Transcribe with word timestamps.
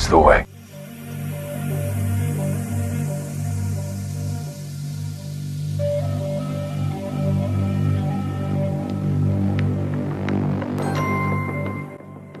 is 0.00 0.08
the 0.08 0.18
way. 0.18 0.46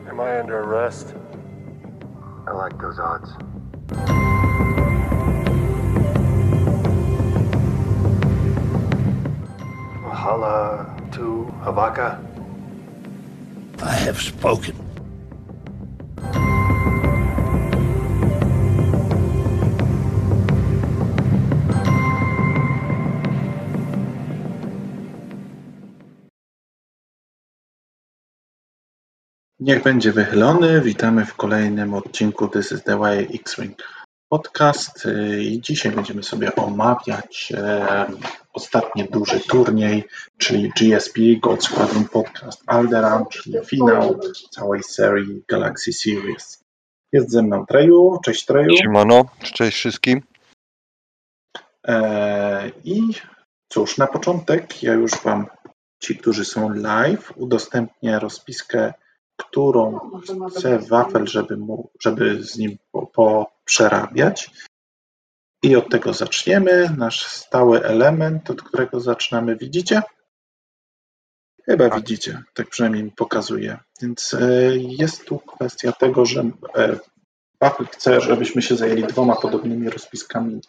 Am 0.08 0.20
I 0.20 0.40
under 0.40 0.60
arrest? 0.60 1.14
I 2.46 2.52
like 2.52 2.78
those 2.80 2.98
odds. 2.98 3.30
Mahala 10.02 11.12
to 11.12 11.52
Havaka? 11.62 12.18
I 13.82 13.92
have 13.92 14.20
spoken. 14.20 14.79
Niech 29.60 29.82
będzie 29.82 30.12
wychylony. 30.12 30.80
Witamy 30.80 31.26
w 31.26 31.34
kolejnym 31.34 31.94
odcinku 31.94 32.48
This 32.48 32.72
is 32.72 32.82
the 32.82 32.98
Way 32.98 33.28
X-Wing 33.34 33.82
Podcast 34.28 35.06
Y, 35.06 35.42
i 35.42 35.60
dzisiaj 35.60 35.92
będziemy 35.92 36.22
sobie 36.22 36.54
omawiać 36.56 37.52
e, 37.56 38.06
ostatni 38.52 39.04
duży 39.04 39.40
turniej, 39.40 40.04
czyli 40.38 40.72
GSP, 40.76 41.20
Gold 41.42 41.64
Squadron 41.64 42.04
Podcast 42.08 42.62
Alderaan, 42.66 43.24
czyli 43.30 43.58
finał 43.66 44.20
całej 44.50 44.82
serii 44.82 45.42
Galaxy 45.48 45.92
Series. 45.92 46.64
Jest 47.12 47.30
ze 47.30 47.42
mną 47.42 47.66
Treju, 47.66 48.18
cześć 48.24 48.44
Treju. 48.44 48.76
Siemano, 48.76 49.24
cześć 49.40 49.76
wszystkim. 49.76 50.22
E, 51.86 52.70
I 52.84 53.02
cóż, 53.68 53.98
na 53.98 54.06
początek 54.06 54.82
ja 54.82 54.94
już 54.94 55.22
Wam, 55.22 55.46
ci, 55.98 56.16
którzy 56.16 56.44
są 56.44 56.74
live, 56.74 57.32
udostępnię 57.36 58.18
rozpiskę, 58.18 58.92
którą 59.44 60.10
chce 60.50 60.78
Wafel, 60.78 61.26
żeby, 61.26 61.56
mu, 61.56 61.90
żeby 62.00 62.44
z 62.44 62.58
nim 62.58 62.78
po, 62.92 63.06
po 63.06 63.52
przerabiać. 63.64 64.50
I 65.62 65.76
od 65.76 65.88
tego 65.88 66.12
zaczniemy. 66.12 66.94
Nasz 66.98 67.26
stały 67.26 67.84
element, 67.84 68.50
od 68.50 68.62
którego 68.62 69.00
zaczynamy, 69.00 69.56
widzicie? 69.56 70.02
Chyba 71.64 71.90
widzicie, 71.90 72.42
tak 72.54 72.68
przynajmniej 72.68 73.04
mi 73.04 73.10
pokazuje. 73.10 73.78
Więc 74.02 74.34
e, 74.34 74.76
jest 74.76 75.24
tu 75.24 75.38
kwestia 75.38 75.92
tego, 75.92 76.26
że 76.26 76.50
e, 76.76 76.98
Wafel 77.60 77.86
chce, 77.86 78.20
żebyśmy 78.20 78.62
się 78.62 78.76
zajęli 78.76 79.02
dwoma 79.02 79.36
podobnymi 79.36 79.90
rozpiskami 79.90 80.60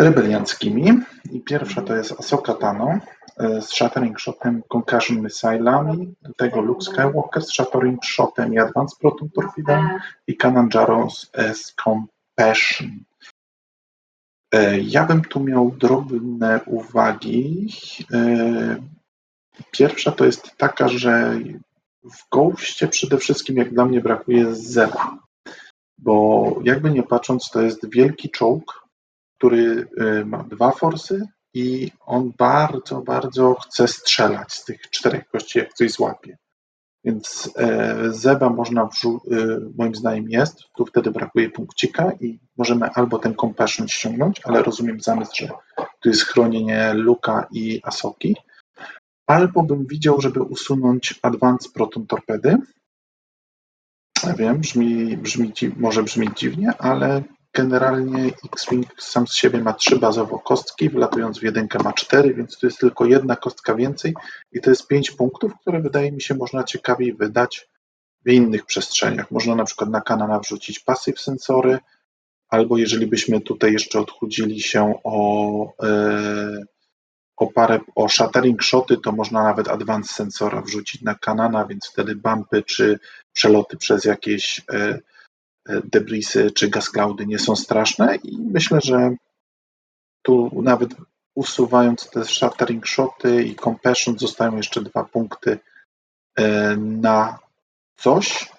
rebelianckimi. 0.00 1.00
I 1.32 1.40
pierwsza 1.40 1.82
to 1.82 1.96
jest 1.96 2.12
Ahsoka 2.12 2.54
Tano 2.54 2.88
e, 2.90 3.00
z 3.40 3.70
Shattering 3.70 4.20
Shotem, 4.20 4.62
Concussion 4.68 5.22
Missilami, 5.22 6.14
do 6.22 6.32
tego 6.34 6.60
Luke 6.60 6.84
Skywalker 6.84 7.42
z 7.42 7.52
Shattering 7.52 8.04
Shotem 8.04 8.54
i 8.54 8.58
Advanced 8.58 8.98
Proton 8.98 9.30
Torpedą 9.30 9.88
i 10.26 10.36
Kanan 10.36 10.68
Jarrus 10.74 11.30
z, 11.54 11.70
e, 11.70 11.82
Compassion. 11.84 12.90
E, 14.54 14.78
Ja 14.78 15.04
bym 15.06 15.24
tu 15.24 15.40
miał 15.40 15.70
drobne 15.70 16.60
uwagi. 16.66 17.68
E, 18.12 18.76
Pierwsza 19.70 20.12
to 20.12 20.24
jest 20.24 20.56
taka, 20.56 20.88
że 20.88 21.38
w 22.04 22.28
Ghostie 22.30 22.88
przede 22.88 23.18
wszystkim 23.18 23.56
jak 23.56 23.70
dla 23.74 23.84
mnie 23.84 24.00
brakuje 24.00 24.54
zera, 24.54 25.18
bo 25.98 26.54
jakby 26.64 26.90
nie 26.90 27.02
patrząc 27.02 27.50
to 27.50 27.62
jest 27.62 27.90
wielki 27.90 28.30
czołg, 28.30 28.88
który 29.38 29.88
ma 30.24 30.42
dwa 30.44 30.70
forsy 30.70 31.26
i 31.54 31.90
on 32.06 32.32
bardzo, 32.38 33.00
bardzo 33.00 33.54
chce 33.54 33.88
strzelać 33.88 34.52
z 34.52 34.64
tych 34.64 34.90
czterech 34.90 35.28
kości, 35.28 35.58
jak 35.58 35.74
coś 35.74 35.90
złapie. 35.92 36.38
Więc 37.04 37.50
e, 37.56 37.96
Zeba 38.12 38.50
można, 38.50 38.88
y, 39.32 39.60
moim 39.76 39.94
zdaniem 39.94 40.30
jest, 40.30 40.62
tu 40.76 40.86
wtedy 40.86 41.10
brakuje 41.10 41.50
punkcika 41.50 42.12
i 42.20 42.38
możemy 42.56 42.90
albo 42.90 43.18
ten 43.18 43.34
compassion 43.34 43.88
ściągnąć, 43.88 44.40
ale 44.44 44.62
rozumiem 44.62 45.00
zamysł, 45.00 45.32
że 45.36 45.48
tu 46.00 46.08
jest 46.08 46.22
chronienie 46.22 46.94
Luka 46.94 47.46
i 47.52 47.80
Asoki, 47.84 48.36
albo 49.26 49.62
bym 49.62 49.86
widział, 49.86 50.20
żeby 50.20 50.42
usunąć 50.42 51.18
Advanced 51.22 51.72
Proton 51.72 52.06
Torpedy. 52.06 52.56
Ja 54.24 54.34
Wiem, 54.34 54.58
brzmi, 54.58 55.16
brzmi, 55.16 55.52
może 55.76 56.02
brzmieć 56.02 56.38
dziwnie, 56.38 56.72
ale 56.78 57.22
generalnie 57.58 58.30
X-Wing 58.44 58.86
sam 58.98 59.26
z 59.26 59.34
siebie 59.34 59.60
ma 59.60 59.72
trzy 59.72 59.98
bazowo 59.98 60.38
kostki, 60.38 60.90
wlatując 60.90 61.38
w 61.38 61.42
jedynkę 61.42 61.78
ma 61.82 61.92
cztery, 61.92 62.34
więc 62.34 62.58
tu 62.58 62.66
jest 62.66 62.78
tylko 62.78 63.04
jedna 63.04 63.36
kostka 63.36 63.74
więcej 63.74 64.14
i 64.52 64.60
to 64.60 64.70
jest 64.70 64.86
pięć 64.86 65.10
punktów, 65.10 65.52
które 65.60 65.80
wydaje 65.80 66.12
mi 66.12 66.22
się 66.22 66.34
można 66.34 66.64
ciekawiej 66.64 67.14
wydać 67.14 67.68
w 68.26 68.30
innych 68.30 68.66
przestrzeniach. 68.66 69.30
Można 69.30 69.54
na 69.54 69.64
przykład 69.64 69.90
na 69.90 70.00
kanana 70.00 70.38
wrzucić 70.38 70.80
passive 70.80 71.20
sensory, 71.20 71.78
albo 72.48 72.78
jeżeli 72.78 73.06
byśmy 73.06 73.40
tutaj 73.40 73.72
jeszcze 73.72 74.00
odchudzili 74.00 74.60
się 74.60 74.94
o, 75.04 75.72
e, 75.82 76.64
o 77.36 77.46
parę, 77.46 77.80
o 77.94 78.08
shattering 78.08 78.62
shoty, 78.62 78.96
to 78.96 79.12
można 79.12 79.42
nawet 79.42 79.68
advanced 79.68 80.16
sensora 80.16 80.60
wrzucić 80.60 81.02
na 81.02 81.14
kanana, 81.14 81.66
więc 81.66 81.86
wtedy 81.86 82.16
bumpy 82.16 82.62
czy 82.62 82.98
przeloty 83.32 83.76
przez 83.76 84.04
jakieś 84.04 84.62
e, 84.72 84.98
debrisy 85.84 86.50
czy 86.50 86.68
gas 86.68 86.90
cloudy 86.90 87.26
nie 87.26 87.38
są 87.38 87.56
straszne 87.56 88.16
i 88.16 88.38
myślę, 88.38 88.80
że 88.82 89.10
tu 90.22 90.62
nawet 90.62 90.94
usuwając 91.34 92.10
te 92.10 92.24
shattering 92.24 92.86
shoty 92.86 93.44
i 93.44 93.56
compassion 93.56 94.18
zostają 94.18 94.56
jeszcze 94.56 94.82
dwa 94.82 95.04
punkty 95.04 95.58
e, 96.36 96.76
na 96.76 97.38
coś. 97.96 98.50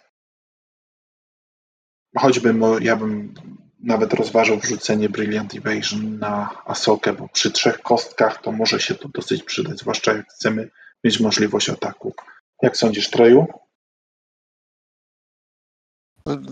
Choćby 2.18 2.56
ja 2.82 2.96
bym 2.96 3.34
nawet 3.80 4.14
rozważał 4.14 4.58
wrzucenie 4.58 5.10
Brilliant 5.10 5.56
Evasion 5.56 6.20
na 6.20 6.64
Asokę, 6.66 7.14
bo 7.14 7.28
przy 7.28 7.52
trzech 7.52 7.82
kostkach 7.82 8.42
to 8.42 8.52
może 8.52 8.80
się 8.80 8.96
to 8.96 9.10
dosyć 9.10 9.44
przydać, 9.44 9.80
zwłaszcza 9.80 10.14
jak 10.14 10.30
chcemy 10.30 10.70
mieć 11.04 11.20
możliwość 11.20 11.70
ataku. 11.70 12.14
Jak 12.62 12.78
sądzisz, 12.78 13.10
Treju? 13.10 13.48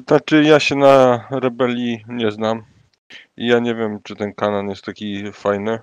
Znaczy 0.07 0.43
ja 0.43 0.59
się 0.59 0.75
na 0.75 1.25
rebelii 1.31 2.03
nie 2.07 2.31
znam 2.31 2.63
i 3.37 3.47
ja 3.47 3.59
nie 3.59 3.75
wiem 3.75 3.99
czy 4.03 4.15
ten 4.15 4.33
kanan 4.33 4.69
jest 4.69 4.85
taki 4.85 5.31
fajny. 5.31 5.79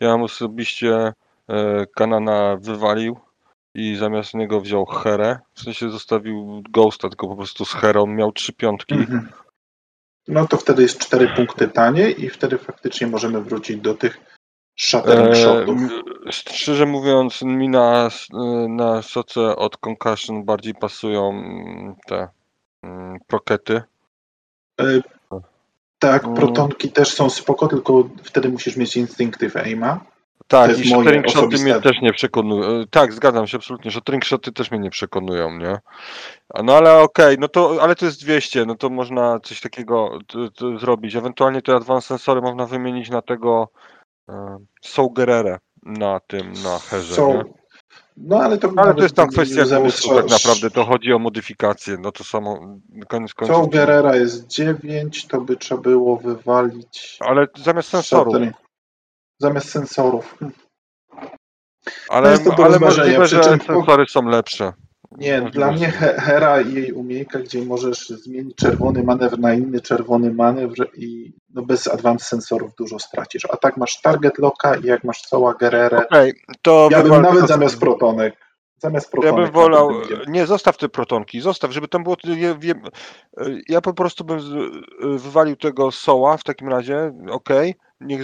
Ja 0.00 0.12
bym 0.12 0.22
osobiście 0.22 1.12
e, 1.48 1.86
kanana 1.96 2.56
wywalił 2.60 3.16
i 3.74 3.96
zamiast 3.96 4.34
niego 4.34 4.60
wziął 4.60 4.86
Herę, 4.86 5.38
w 5.54 5.60
sensie 5.60 5.90
zostawił 5.90 6.62
Ghosta, 6.70 7.08
tylko 7.08 7.28
po 7.28 7.36
prostu 7.36 7.64
z 7.64 7.72
Herą 7.72 8.06
miał 8.06 8.32
trzy 8.32 8.52
piątki. 8.52 8.94
Mhm. 8.94 9.28
No 10.28 10.46
to 10.46 10.56
wtedy 10.56 10.82
jest 10.82 10.98
cztery 10.98 11.28
punkty 11.36 11.68
taniej 11.68 12.24
i 12.24 12.28
wtedy 12.30 12.58
faktycznie 12.58 13.06
możemy 13.06 13.40
wrócić 13.42 13.76
do 13.76 13.94
tych 13.94 14.20
shattering 14.76 15.28
E, 15.28 15.34
shotów. 15.34 15.76
m- 15.78 15.90
szczerze 16.30 16.86
mówiąc, 16.86 17.42
mi 17.42 17.68
na, 17.68 18.08
na 18.68 19.02
soce 19.02 19.56
od 19.56 19.76
Concussion 19.76 20.44
bardziej 20.44 20.74
pasują 20.74 21.42
te 22.06 22.28
mm, 22.82 23.18
prokety. 23.26 23.82
E, 24.80 24.84
Tak, 26.00 26.24
Mm. 26.24 26.36
protonki 26.36 26.92
też 26.92 27.14
są 27.14 27.30
spoko, 27.30 27.68
tylko 27.68 28.08
wtedy 28.22 28.48
musisz 28.48 28.76
mieć 28.76 28.96
instinctive 28.96 29.56
aima. 29.56 30.00
Tak, 30.48 30.78
i 30.78 30.88
shoty 30.88 31.22
osobiste- 31.26 31.62
mnie 31.64 31.80
też 31.80 32.00
nie 32.02 32.12
przekonują. 32.12 32.84
Tak, 32.90 33.12
zgadzam 33.12 33.46
się 33.46 33.56
absolutnie. 33.56 33.90
Shattering 33.90 34.24
shoty 34.24 34.52
też 34.52 34.70
mnie 34.70 34.80
nie 34.80 34.90
przekonują, 34.90 35.58
nie? 35.58 35.78
No 36.64 36.76
ale 36.76 37.02
okej, 37.02 37.36
no 37.38 37.48
to, 37.48 37.78
ale 37.82 37.94
to 37.96 38.04
jest 38.04 38.20
200, 38.24 38.66
no 38.66 38.74
to 38.74 38.90
można 38.90 39.40
coś 39.40 39.60
takiego 39.60 40.18
zrobić. 40.80 41.16
Ewentualnie 41.16 41.62
te 41.62 41.74
advanced 41.76 42.08
sensory 42.08 42.40
można 42.40 42.66
wymienić 42.66 43.10
na 43.10 43.22
tego 43.22 43.68
e, 44.28 44.58
na 45.82 46.20
tym, 46.20 46.52
na 46.52 46.78
herze, 46.78 47.14
Są, 47.14 47.34
nie? 47.34 47.44
No 48.20 48.36
ale 48.40 48.58
to, 48.58 48.72
Ale 48.76 48.94
to 48.94 49.02
jest 49.02 49.14
tam 49.14 49.28
kwestia 49.28 49.80
gustu 49.80 50.14
tak 50.14 50.30
naprawdę, 50.30 50.70
to 50.70 50.84
chodzi 50.84 51.12
o 51.12 51.18
modyfikację, 51.18 51.96
no 52.00 52.12
to 52.12 52.24
samo, 52.24 52.78
koniec 53.08 53.34
końców. 53.34 53.56
Soul 53.56 53.70
Guerrera 53.70 54.16
jest 54.16 54.46
9, 54.46 55.26
to 55.26 55.40
by 55.40 55.56
trzeba 55.56 55.80
było 55.80 56.16
wywalić 56.16 57.16
Ale 57.20 57.46
zamiast 57.64 57.88
sensorów, 57.88 58.36
zamiast 59.38 59.70
sensorów. 59.70 60.38
Ale, 62.08 62.38
do 62.38 62.64
ale 62.64 62.78
możliwe, 62.78 63.26
że 63.26 63.42
sensory 63.42 64.04
są 64.08 64.22
lepsze. 64.22 64.72
Nie, 65.16 65.40
dla 65.42 65.72
mnie 65.72 65.88
He- 65.90 66.20
Hera 66.20 66.60
i 66.60 66.74
jej 66.74 66.92
umiejka, 66.92 67.38
gdzie 67.38 67.62
możesz 67.64 68.08
zmienić 68.08 68.56
czerwony 68.56 69.02
manewr 69.02 69.38
na 69.38 69.54
inny 69.54 69.80
czerwony 69.80 70.32
manewr 70.34 70.88
i 70.96 71.32
no 71.54 71.62
bez 71.62 71.88
advanced 71.88 72.28
sensorów 72.28 72.74
dużo 72.74 72.98
stracisz. 72.98 73.46
A 73.50 73.56
tak 73.56 73.76
masz 73.76 74.00
target 74.00 74.38
locka 74.38 74.74
i 74.76 74.86
jak 74.86 75.04
masz 75.04 75.22
cała 75.22 75.54
Gererę, 75.54 76.06
Okej, 76.06 76.32
to 76.62 76.88
ja 76.92 77.02
bym 77.02 77.22
nawet 77.22 77.40
to- 77.40 77.46
zamiast 77.46 77.80
protonek 77.80 78.36
Zamiast 78.82 79.06
Ja 79.06 79.10
protonek. 79.10 79.44
bym 79.44 79.52
wolał. 79.54 79.90
Nie, 80.28 80.46
zostaw 80.46 80.76
te 80.78 80.88
protonki, 80.88 81.40
zostaw, 81.40 81.72
żeby 81.72 81.88
tam 81.88 82.02
było. 82.04 82.16
Ja, 82.24 82.54
wiem, 82.54 82.82
ja 83.68 83.80
po 83.80 83.94
prostu 83.94 84.24
bym 84.24 84.40
z- 84.40 85.22
wywalił 85.22 85.56
tego 85.56 85.90
soła 85.90 86.36
w 86.36 86.44
takim 86.44 86.68
razie, 86.68 87.12
okej. 87.30 87.74
Niech, 88.00 88.20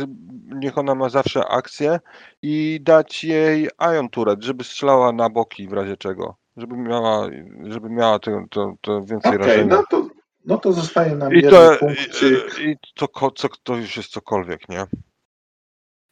niech 0.55 0.79
ona 0.79 0.95
ma 0.95 1.09
zawsze 1.09 1.47
akcję 1.49 2.01
i 2.43 2.79
dać 2.83 3.25
jej 3.25 3.69
Ion 3.95 4.09
Turret, 4.09 4.43
żeby 4.45 4.65
strzelała 4.65 5.13
na 5.13 5.31
boki 5.31 5.69
w 5.69 5.73
razie 5.73 5.97
czego. 5.97 6.37
Żeby 6.57 6.77
miała, 6.77 7.29
żeby 7.69 7.91
miała 7.91 8.19
to, 8.19 8.31
to, 8.51 8.75
to 8.81 9.01
więcej 9.01 9.37
Okej, 9.37 9.39
rażenia. 9.39 9.77
no 9.77 9.85
to, 9.91 10.09
no 10.45 10.59
to 10.59 10.73
zostaje 10.73 11.17
nam 11.17 11.33
I 11.33 11.37
jeden 11.37 11.51
to, 11.51 11.77
punkcik. 11.79 12.59
i, 12.61 12.63
i 12.63 12.77
to, 12.95 13.31
co, 13.31 13.49
to 13.63 13.77
już 13.77 13.97
jest 13.97 14.09
cokolwiek, 14.11 14.69
nie? 14.69 14.85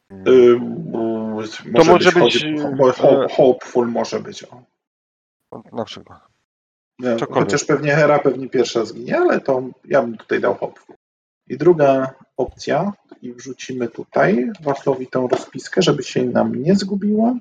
Mm. 0.09 0.27
Y, 0.27 0.59
może 1.71 1.85
może 1.85 2.11
być, 2.11 2.19
chodzi- 2.19 2.47
y, 2.47 3.25
e, 3.25 3.27
hopeful 3.35 3.87
może 3.87 4.19
być. 4.19 4.43
O. 4.43 4.63
Na 5.71 5.85
przykład. 5.85 6.21
Nie. 6.99 7.15
Chociaż 7.31 7.65
pewnie 7.65 7.95
Hera 7.95 8.19
pewnie 8.19 8.49
pierwsza 8.49 8.85
zginie, 8.85 9.17
ale 9.17 9.41
to 9.41 9.63
ja 9.85 10.01
bym 10.01 10.17
tutaj 10.17 10.39
dał 10.41 10.55
hopeful. 10.55 10.95
I 11.47 11.57
druga 11.57 12.13
opcja, 12.37 12.91
i 13.21 13.33
wrzucimy 13.33 13.87
tutaj 13.87 14.51
waflowi 14.61 15.07
tą 15.07 15.27
rozpiskę, 15.27 15.81
żeby 15.81 16.03
się 16.03 16.23
nam 16.25 16.55
nie 16.55 16.75
zgubiła. 16.75 17.35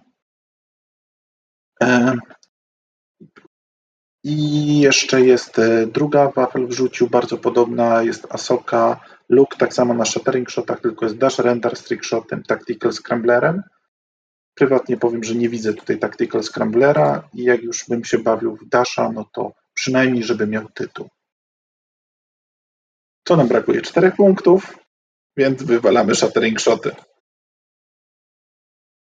E, 1.82 2.14
I 4.24 4.80
jeszcze 4.80 5.20
jest 5.20 5.58
e, 5.58 5.86
druga 5.86 6.28
wafel 6.30 6.66
wrzucił, 6.66 7.08
bardzo 7.08 7.38
podobna, 7.38 8.02
jest 8.02 8.26
Asoka 8.30 9.00
Luke, 9.28 9.56
tak 9.56 9.74
samo 9.74 9.94
na 9.94 10.04
Shattering 10.04 10.50
Shotach, 10.50 10.80
tylko 10.80 11.04
jest 11.04 11.18
Dash 11.18 11.38
Render 11.38 11.76
z 11.76 11.84
Trickshotem, 11.84 12.42
Tactical 12.42 12.92
Scramblerem. 12.92 13.62
Prywatnie 14.54 14.96
powiem, 14.96 15.24
że 15.24 15.34
nie 15.34 15.48
widzę 15.48 15.74
tutaj 15.74 15.98
Tactical 15.98 16.42
Scramblera 16.42 17.28
i 17.34 17.42
jak 17.44 17.62
już 17.62 17.84
bym 17.88 18.04
się 18.04 18.18
bawił 18.18 18.56
w 18.56 18.68
Dasha, 18.68 19.12
no 19.12 19.24
to 19.32 19.52
przynajmniej, 19.74 20.24
żeby 20.24 20.46
miał 20.46 20.68
tytuł. 20.68 21.08
Co 23.24 23.36
nam 23.36 23.48
brakuje? 23.48 23.82
Czterech 23.82 24.16
punktów, 24.16 24.78
więc 25.36 25.62
wywalamy 25.62 26.14
Shattering 26.14 26.60
Shoty. 26.60 26.90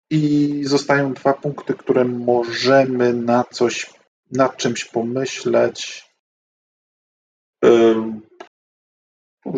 I 0.09 0.61
zostają 0.63 1.13
dwa 1.13 1.33
punkty, 1.33 1.73
które 1.73 2.05
możemy 2.05 3.13
na 3.13 3.43
coś, 3.51 3.93
nad 4.31 4.57
czymś 4.57 4.85
pomyśleć. 4.85 6.05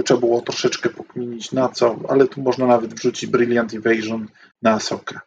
Trzeba 0.05 0.19
było 0.19 0.41
troszeczkę 0.41 0.89
pokminić 0.89 1.51
na 1.51 1.69
co, 1.69 1.99
ale 2.09 2.27
tu 2.27 2.41
można 2.41 2.67
nawet 2.67 2.93
wrzucić 2.93 3.29
Brilliant 3.29 3.73
Evasion 3.73 4.27
na 4.61 4.71
Asokę. 4.71 5.19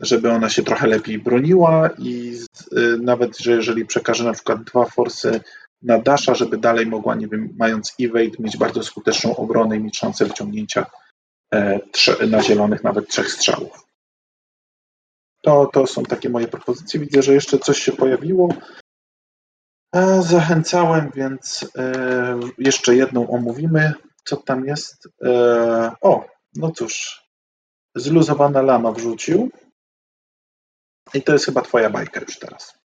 Żeby 0.00 0.30
ona 0.30 0.48
się 0.48 0.62
trochę 0.62 0.86
lepiej 0.86 1.18
broniła 1.18 1.90
i 1.98 2.38
y, 2.72 2.98
nawet, 2.98 3.38
że 3.38 3.52
jeżeli 3.52 3.86
przekaże 3.86 4.24
na 4.24 4.32
przykład 4.32 4.64
dwa 4.64 4.84
forsy 4.84 5.40
na 5.82 5.98
Dasha, 5.98 6.34
żeby 6.34 6.58
dalej 6.58 6.86
mogła, 6.86 7.14
nie 7.14 7.28
wiem, 7.28 7.54
mając 7.58 7.94
evade, 8.00 8.36
mieć 8.38 8.56
bardzo 8.56 8.82
skuteczną 8.82 9.36
obronę 9.36 9.76
i 9.76 9.80
mieć 9.80 9.98
szansę 9.98 10.24
wyciągnięcia 10.24 10.86
e, 11.54 11.80
na 12.26 12.42
zielonych 12.42 12.84
nawet 12.84 13.08
trzech 13.08 13.30
strzałów. 13.30 13.91
To, 15.42 15.66
to 15.72 15.86
są 15.86 16.02
takie 16.02 16.28
moje 16.30 16.48
propozycje. 16.48 17.00
Widzę, 17.00 17.22
że 17.22 17.32
jeszcze 17.34 17.58
coś 17.58 17.78
się 17.78 17.92
pojawiło. 17.92 18.48
Zachęcałem, 20.20 21.10
więc 21.14 21.70
e, 21.78 22.40
jeszcze 22.58 22.96
jedną 22.96 23.30
omówimy. 23.30 23.92
Co 24.24 24.36
tam 24.36 24.64
jest? 24.64 25.08
E, 25.24 25.92
o, 26.00 26.24
no 26.54 26.70
cóż. 26.70 27.22
Zluzowana 27.94 28.62
lama 28.62 28.92
wrzucił. 28.92 29.50
I 31.14 31.22
to 31.22 31.32
jest 31.32 31.44
chyba 31.44 31.62
twoja 31.62 31.90
bajka 31.90 32.20
już 32.20 32.38
teraz. 32.38 32.78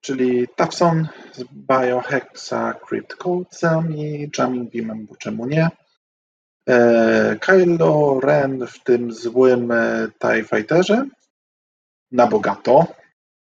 Czyli 0.00 0.48
Tafson 0.56 1.08
z 1.32 1.44
Biohexa 1.44 2.74
Crypt 2.88 3.14
Codesami, 3.14 4.30
Jamming 4.38 4.72
Beamem, 4.72 5.06
bo 5.06 5.16
czemu 5.16 5.46
nie? 5.46 5.68
E, 6.68 7.36
Kylo 7.40 8.20
Ren 8.20 8.66
w 8.66 8.84
tym 8.84 9.12
złym 9.12 9.72
TIE 10.18 10.44
Fighterze 10.44 11.04
na 12.14 12.26
bogato. 12.26 12.86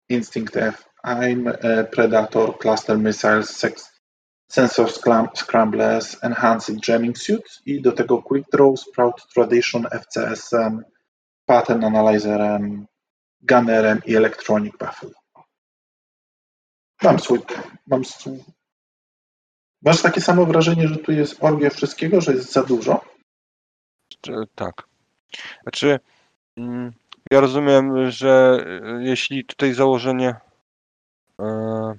Instinct 0.09 0.57
F, 0.57 0.85
I'm 1.05 1.49
e, 1.49 1.85
Predator, 1.85 2.59
Cluster 2.59 2.99
Missiles, 2.99 3.65
Sensor 4.49 4.89
Scram- 4.91 5.31
Scramblers, 5.35 6.17
Enhanced 6.23 6.89
Jamming 6.89 7.17
Suit 7.17 7.63
i 7.67 7.81
do 7.81 7.93
tego 7.93 8.23
Quick 8.23 8.51
Draw, 8.53 8.77
Sprout 8.77 9.27
Tradition, 9.35 9.87
FCSM, 9.87 10.83
Pattern 11.47 11.85
Analyzerem, 11.85 12.87
Gunnerem 13.41 14.01
i 14.07 14.17
Electronic 14.17 14.77
Baffle. 14.79 15.11
Mam 17.03 17.19
swój, 17.19 17.41
mam 17.87 18.05
swój. 18.05 18.45
Masz 19.83 20.03
takie 20.03 20.21
samo 20.21 20.47
wrażenie, 20.47 20.89
że 20.89 20.97
tu 20.97 21.13
jest 21.13 21.45
orgia 21.45 21.71
wszystkiego, 21.71 22.21
że 22.21 22.33
jest 22.33 22.53
za 22.53 22.63
dużo? 22.63 23.05
Tak. 24.55 24.89
Znaczy, 25.63 26.01
mm, 26.57 26.93
ja 27.31 27.41
rozumiem, 27.41 28.11
że 28.11 28.65
y, 29.01 29.03
jeśli 29.05 29.45
tutaj 29.45 29.73
założenie 29.73 30.35
e, 31.41 31.95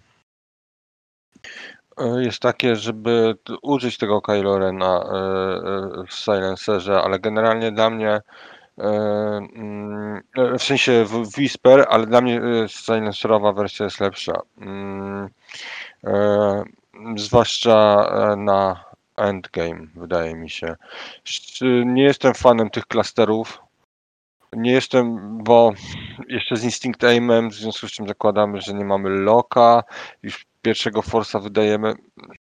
e, 1.98 2.24
jest 2.24 2.40
takie, 2.40 2.76
żeby 2.76 3.36
użyć 3.62 3.98
tego 3.98 4.22
Kylo 4.22 4.60
Rena 4.60 5.04
e, 5.04 5.18
e, 6.02 6.06
w 6.08 6.14
Silencerze, 6.14 7.02
ale 7.02 7.20
generalnie 7.20 7.72
dla 7.72 7.90
mnie 7.90 8.10
e, 8.12 8.22
mm, 9.56 10.22
e, 10.38 10.58
w 10.60 10.64
sensie 10.64 11.06
Whisper, 11.38 11.86
ale 11.90 12.08
dla 12.08 12.22
mnie 12.22 12.42
e, 12.42 12.70
Silencerowa 12.70 13.54
wersja 13.54 13.86
jest 13.86 14.00
lepsza. 14.00 14.42
Mm, 14.58 15.30
e, 16.04 16.64
Zwłaszcza 17.16 18.06
e, 18.12 18.36
na 18.36 18.86
Endgame, 19.18 19.88
wydaje 19.96 20.36
mi 20.36 20.50
się. 20.50 20.76
Nie 21.86 22.04
jestem 22.04 22.34
fanem 22.34 22.70
tych 22.70 22.86
klasterów. 22.86 23.62
Nie 24.56 24.72
jestem, 24.72 25.38
bo 25.44 25.72
jeszcze 26.28 26.58
z 26.58 26.64
Instinct 26.64 27.04
Aimem, 27.04 27.50
w 27.50 27.54
związku 27.54 27.88
z 27.88 27.92
czym 27.92 28.08
zakładamy, 28.08 28.62
że 28.62 28.74
nie 28.74 28.86
mamy 28.86 29.10
loka, 29.10 29.84
już 30.24 30.46
pierwszego 30.62 31.02
Forsa 31.02 31.40
wydajemy. 31.40 31.94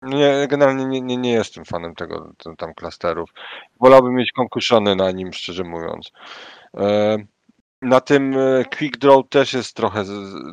Nie, 0.01 0.48
generalnie 0.50 0.86
nie, 0.86 1.01
nie, 1.01 1.18
nie 1.18 1.31
jestem 1.31 1.65
fanem 1.65 1.95
tego 1.95 2.33
tam 2.57 2.74
klasterów. 2.74 3.30
Wolałbym 3.80 4.13
mieć 4.15 4.31
konkuszony 4.31 4.95
na 4.95 5.12
nim, 5.12 5.33
szczerze 5.33 5.63
mówiąc. 5.63 6.12
E, 6.77 7.18
Na 7.81 8.01
tym 8.01 8.38
e, 8.38 8.65
Quick 8.65 8.98
Draw 8.98 9.30
też 9.30 9.53
jest 9.53 9.75
trochę 9.75 10.03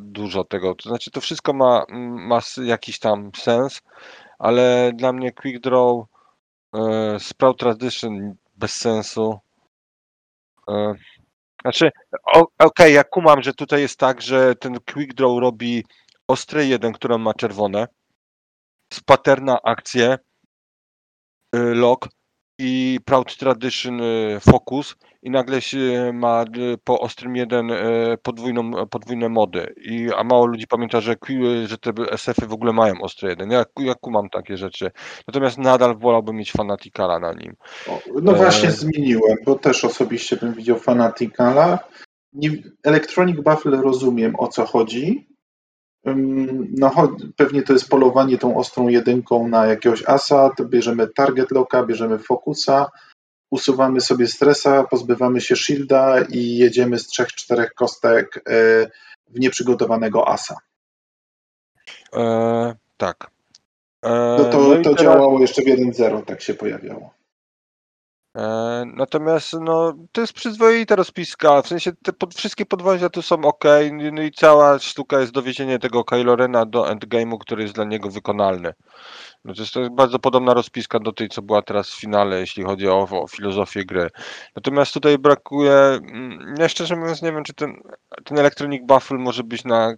dużo 0.01 0.45
tego. 0.45 0.75
To 0.75 0.89
znaczy, 0.89 1.11
to 1.11 1.21
wszystko 1.21 1.53
ma, 1.53 1.85
ma 2.29 2.41
jakiś 2.65 2.99
tam 2.99 3.31
sens, 3.37 3.83
ale 4.39 4.93
dla 4.95 5.13
mnie 5.13 5.33
Quick 5.33 5.61
Draw, 5.61 6.05
e, 6.75 7.21
Sprout 7.21 7.59
Tradition 7.59 8.35
bez 8.57 8.73
sensu. 8.77 9.39
Znaczy, 11.63 11.91
okej, 12.59 12.95
ja 12.95 13.05
kumam, 13.05 13.43
że 13.43 13.55
tutaj 13.55 13.81
jest 13.81 13.99
tak, 13.99 14.23
że 14.23 14.55
ten 14.55 14.81
Quick 14.93 15.15
Draw 15.15 15.39
robi 15.41 15.85
ostre 16.29 16.67
jeden, 16.67 16.93
które 16.93 17.19
ma 17.19 17.35
czerwone, 17.35 17.89
z 18.93 19.01
paterna 19.01 19.63
akcję, 19.63 20.19
y, 21.57 21.59
lock 21.75 22.09
i 22.59 22.99
Proud 23.05 23.37
Tradition 23.37 24.01
y, 24.01 24.41
focus 24.41 24.97
i 25.23 25.31
nagle 25.31 25.61
się 25.61 26.11
ma 26.15 26.45
y, 26.57 26.79
po 26.85 27.01
ostrym 27.01 27.37
jeden 27.37 27.71
y, 27.71 28.19
podwójną, 28.23 28.87
podwójne 28.87 29.29
mody. 29.29 29.75
I, 29.77 30.09
a 30.17 30.25
mało 30.25 30.47
ludzi 30.47 30.67
pamięta, 30.67 31.01
że, 31.01 31.17
że 31.67 31.79
te 31.79 31.93
SF-y 32.11 32.47
w 32.47 32.53
ogóle 32.53 32.73
mają 32.73 33.01
ostry 33.01 33.29
jeden. 33.29 33.51
Ja, 33.51 33.65
ja 33.79 33.95
kumam 33.95 34.31
takie 34.31 34.57
rzeczy. 34.57 34.91
Natomiast 35.29 35.59
nadal 35.59 35.97
wolałbym 35.99 36.37
mieć 36.37 36.53
Fanaticala 36.53 37.19
na 37.19 37.33
nim. 37.33 37.57
No 38.23 38.33
właśnie 38.33 38.69
E. 38.69 38.73
zmieniłem, 38.73 39.37
bo 39.47 39.55
też 39.55 39.85
osobiście 39.85 40.37
bym 40.37 40.55
widział 40.55 40.79
Fanaticala. 40.79 41.79
Electronic 42.85 43.41
Baffle 43.41 43.83
rozumiem 43.83 44.37
o 44.39 44.49
co 44.49 44.67
chodzi. 44.67 45.29
No, 46.05 46.93
pewnie 47.37 47.63
to 47.63 47.73
jest 47.73 47.89
polowanie 47.89 48.39
tą 48.39 48.57
ostrą 48.57 48.89
jedynką 48.89 49.49
na 49.49 49.67
jakiegoś 49.67 50.05
asa, 50.07 50.51
to 50.57 50.65
bierzemy 50.65 51.09
target 51.09 51.51
locka, 51.51 51.83
bierzemy 51.83 52.19
fokusa, 52.19 52.91
usuwamy 53.51 54.01
sobie 54.01 54.27
stresa, 54.27 54.85
pozbywamy 54.85 55.41
się 55.41 55.57
shielda 55.57 56.21
i 56.23 56.57
jedziemy 56.57 56.99
z 56.99 57.07
trzech, 57.07 57.29
czterech 57.29 57.75
kostek 57.75 58.37
e, 58.37 58.87
w 59.29 59.41
nieprzygotowanego 59.41 60.29
asa. 60.29 60.57
E, 62.17 62.75
tak. 62.97 63.31
E, 64.05 64.37
No 64.39 64.45
to, 64.45 64.79
i 64.79 64.83
to 64.83 64.91
teraz- 64.91 65.03
działało 65.03 65.41
jeszcze 65.41 65.63
w 65.63 65.67
1.0, 65.67 66.25
tak 66.25 66.41
się 66.43 66.55
pojawiało. 66.55 67.18
E, 68.39 68.85
Natomiast 68.87 69.53
no, 69.61 69.95
to 70.13 70.21
jest 70.21 70.33
przyzwoita 70.33 70.97
rozpiska, 70.97 71.63
w 71.63 71.69
sensie 71.69 71.93
te 72.03 72.13
pod, 72.13 72.35
wszystkie 72.35 72.67
podwozia 72.67 73.09
tu 73.09 73.23
są 73.23 73.45
ok, 73.45 73.65
no 74.13 74.23
i 74.23 74.33
cała 74.33 74.79
sztuka 74.79 75.21
jest 75.21 75.33
dowiezienie 75.33 75.79
tego 75.79 76.05
Kylo 76.05 76.37
Rena 76.37 76.67
do 76.67 76.83
endgame'u, 76.83 77.39
który 77.39 77.63
jest 77.63 77.75
dla 77.75 77.85
niego 77.85 78.11
wykonalny. 78.11 78.75
No 79.45 79.55
to 79.55 79.63
jest 79.63 79.75
to 79.75 79.81
jest 79.81 79.93
bardzo 79.93 80.19
podobna 80.19 80.55
rozpiska 80.55 80.99
do 80.99 81.13
tej, 81.13 81.29
co 81.29 81.43
była 81.43 81.63
teraz 81.63 81.91
w 81.91 82.01
finale, 82.01 82.41
jeśli 82.41 82.65
chodzi 82.65 82.89
o, 82.89 83.09
o 83.11 83.27
filozofię 83.27 83.85
gry. 83.85 84.11
Natomiast 84.57 84.95
tutaj 84.95 85.19
brakuje, 85.19 85.73
mm, 85.73 86.55
ja 86.59 86.69
szczerze 86.69 86.97
mówiąc 86.97 87.23
nie 87.23 87.33
wiem, 87.33 87.45
czy 87.45 87.55
ten, 87.55 87.83
ten 88.25 88.39
Electronic 88.39 88.87
Baffle 88.87 89.19
może 89.19 89.45
być 89.45 89.65
na 89.65 89.95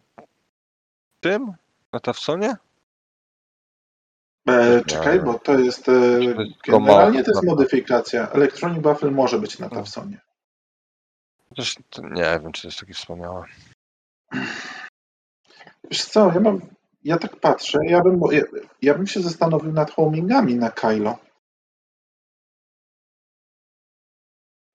tym? 1.20 1.52
Na 1.92 2.00
Tafsonie? 2.00 2.56
E, 4.50 4.85
czekaj, 4.85 5.21
bo 5.21 5.38
to 5.38 5.59
jest. 5.59 5.88
E, 5.88 5.92
generalnie 6.66 7.25
to 7.25 7.30
jest 7.30 7.45
modyfikacja. 7.45 8.30
Electronic 8.30 8.83
Baffle 8.83 9.11
może 9.11 9.38
być 9.38 9.59
na 9.59 9.69
Tawsonie. 9.69 10.21
Też, 11.57 11.76
to 11.90 12.02
nie 12.02 12.38
wiem, 12.42 12.52
czy 12.52 12.62
to 12.62 12.69
jest 12.69 12.80
takie 12.80 12.95
wspaniałe. 12.95 13.45
Wiesz 15.90 16.04
co, 16.04 16.33
ja 16.35 16.40
mam. 16.40 16.61
Ja 17.04 17.19
tak 17.19 17.37
patrzę, 17.37 17.78
ja 17.87 18.00
bym, 18.00 18.21
ja, 18.30 18.42
ja 18.83 18.95
bym 18.95 19.07
się 19.07 19.21
zastanowił 19.21 19.73
nad 19.73 19.90
homingami 19.90 20.54
na 20.54 20.71
Kylo. 20.71 21.19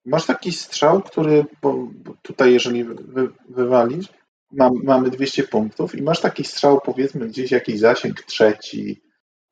Masz 0.04 0.26
taki 0.26 0.52
strzał, 0.52 1.02
który, 1.02 1.44
bo 1.62 1.88
tutaj 2.22 2.52
jeżeli 2.52 2.84
wy, 2.84 3.28
wywalisz, 3.48 4.08
mam, 4.52 4.72
mamy 4.84 5.10
200 5.10 5.42
punktów 5.42 5.94
i 5.94 6.02
masz 6.02 6.20
taki 6.20 6.44
strzał, 6.44 6.80
powiedzmy 6.80 7.26
gdzieś 7.28 7.50
jakiś 7.50 7.78
zasięg 7.78 8.22
trzeci, 8.22 9.02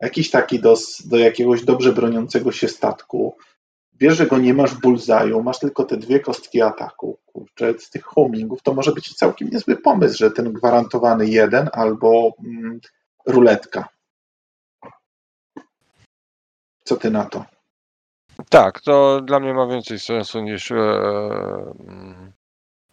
jakiś 0.01 0.31
taki 0.31 0.61
do, 0.61 0.75
do 1.05 1.19
jakiegoś 1.19 1.65
dobrze 1.65 1.93
broniącego 1.93 2.53
się 2.53 2.69
statku. 2.69 3.37
Wiesz, 4.01 4.17
że 4.17 4.27
go 4.27 4.39
nie 4.39 4.55
masz 4.55 4.75
w 4.75 4.81
bullseye'u, 4.81 5.43
masz 5.43 5.59
tylko 5.59 5.85
te 5.85 5.97
dwie 5.97 6.21
kostki 6.21 6.63
ataku. 6.63 7.19
Kurczę, 7.27 7.75
z 7.79 7.91
tych 7.91 8.05
homingów 8.05 8.63
to 8.63 8.75
może 8.75 8.93
być 8.93 9.15
całkiem 9.15 9.51
niezły 9.51 9.77
pomysł, 9.77 10.17
że 10.19 10.31
ten 10.31 10.53
gwarantowany 10.53 11.27
jeden 11.29 11.69
albo 11.73 12.33
mm, 12.45 12.81
ruletka. 13.27 13.89
Co 16.85 16.97
ty 16.97 17.11
na 17.11 17.25
to? 17.25 17.45
Tak, 18.49 18.81
to 18.81 19.21
dla 19.21 19.41
mnie 19.41 19.55
ma 19.55 19.67
więcej 19.67 19.99
sensu 19.99 20.41
niż. 20.41 20.71
E, 20.71 20.77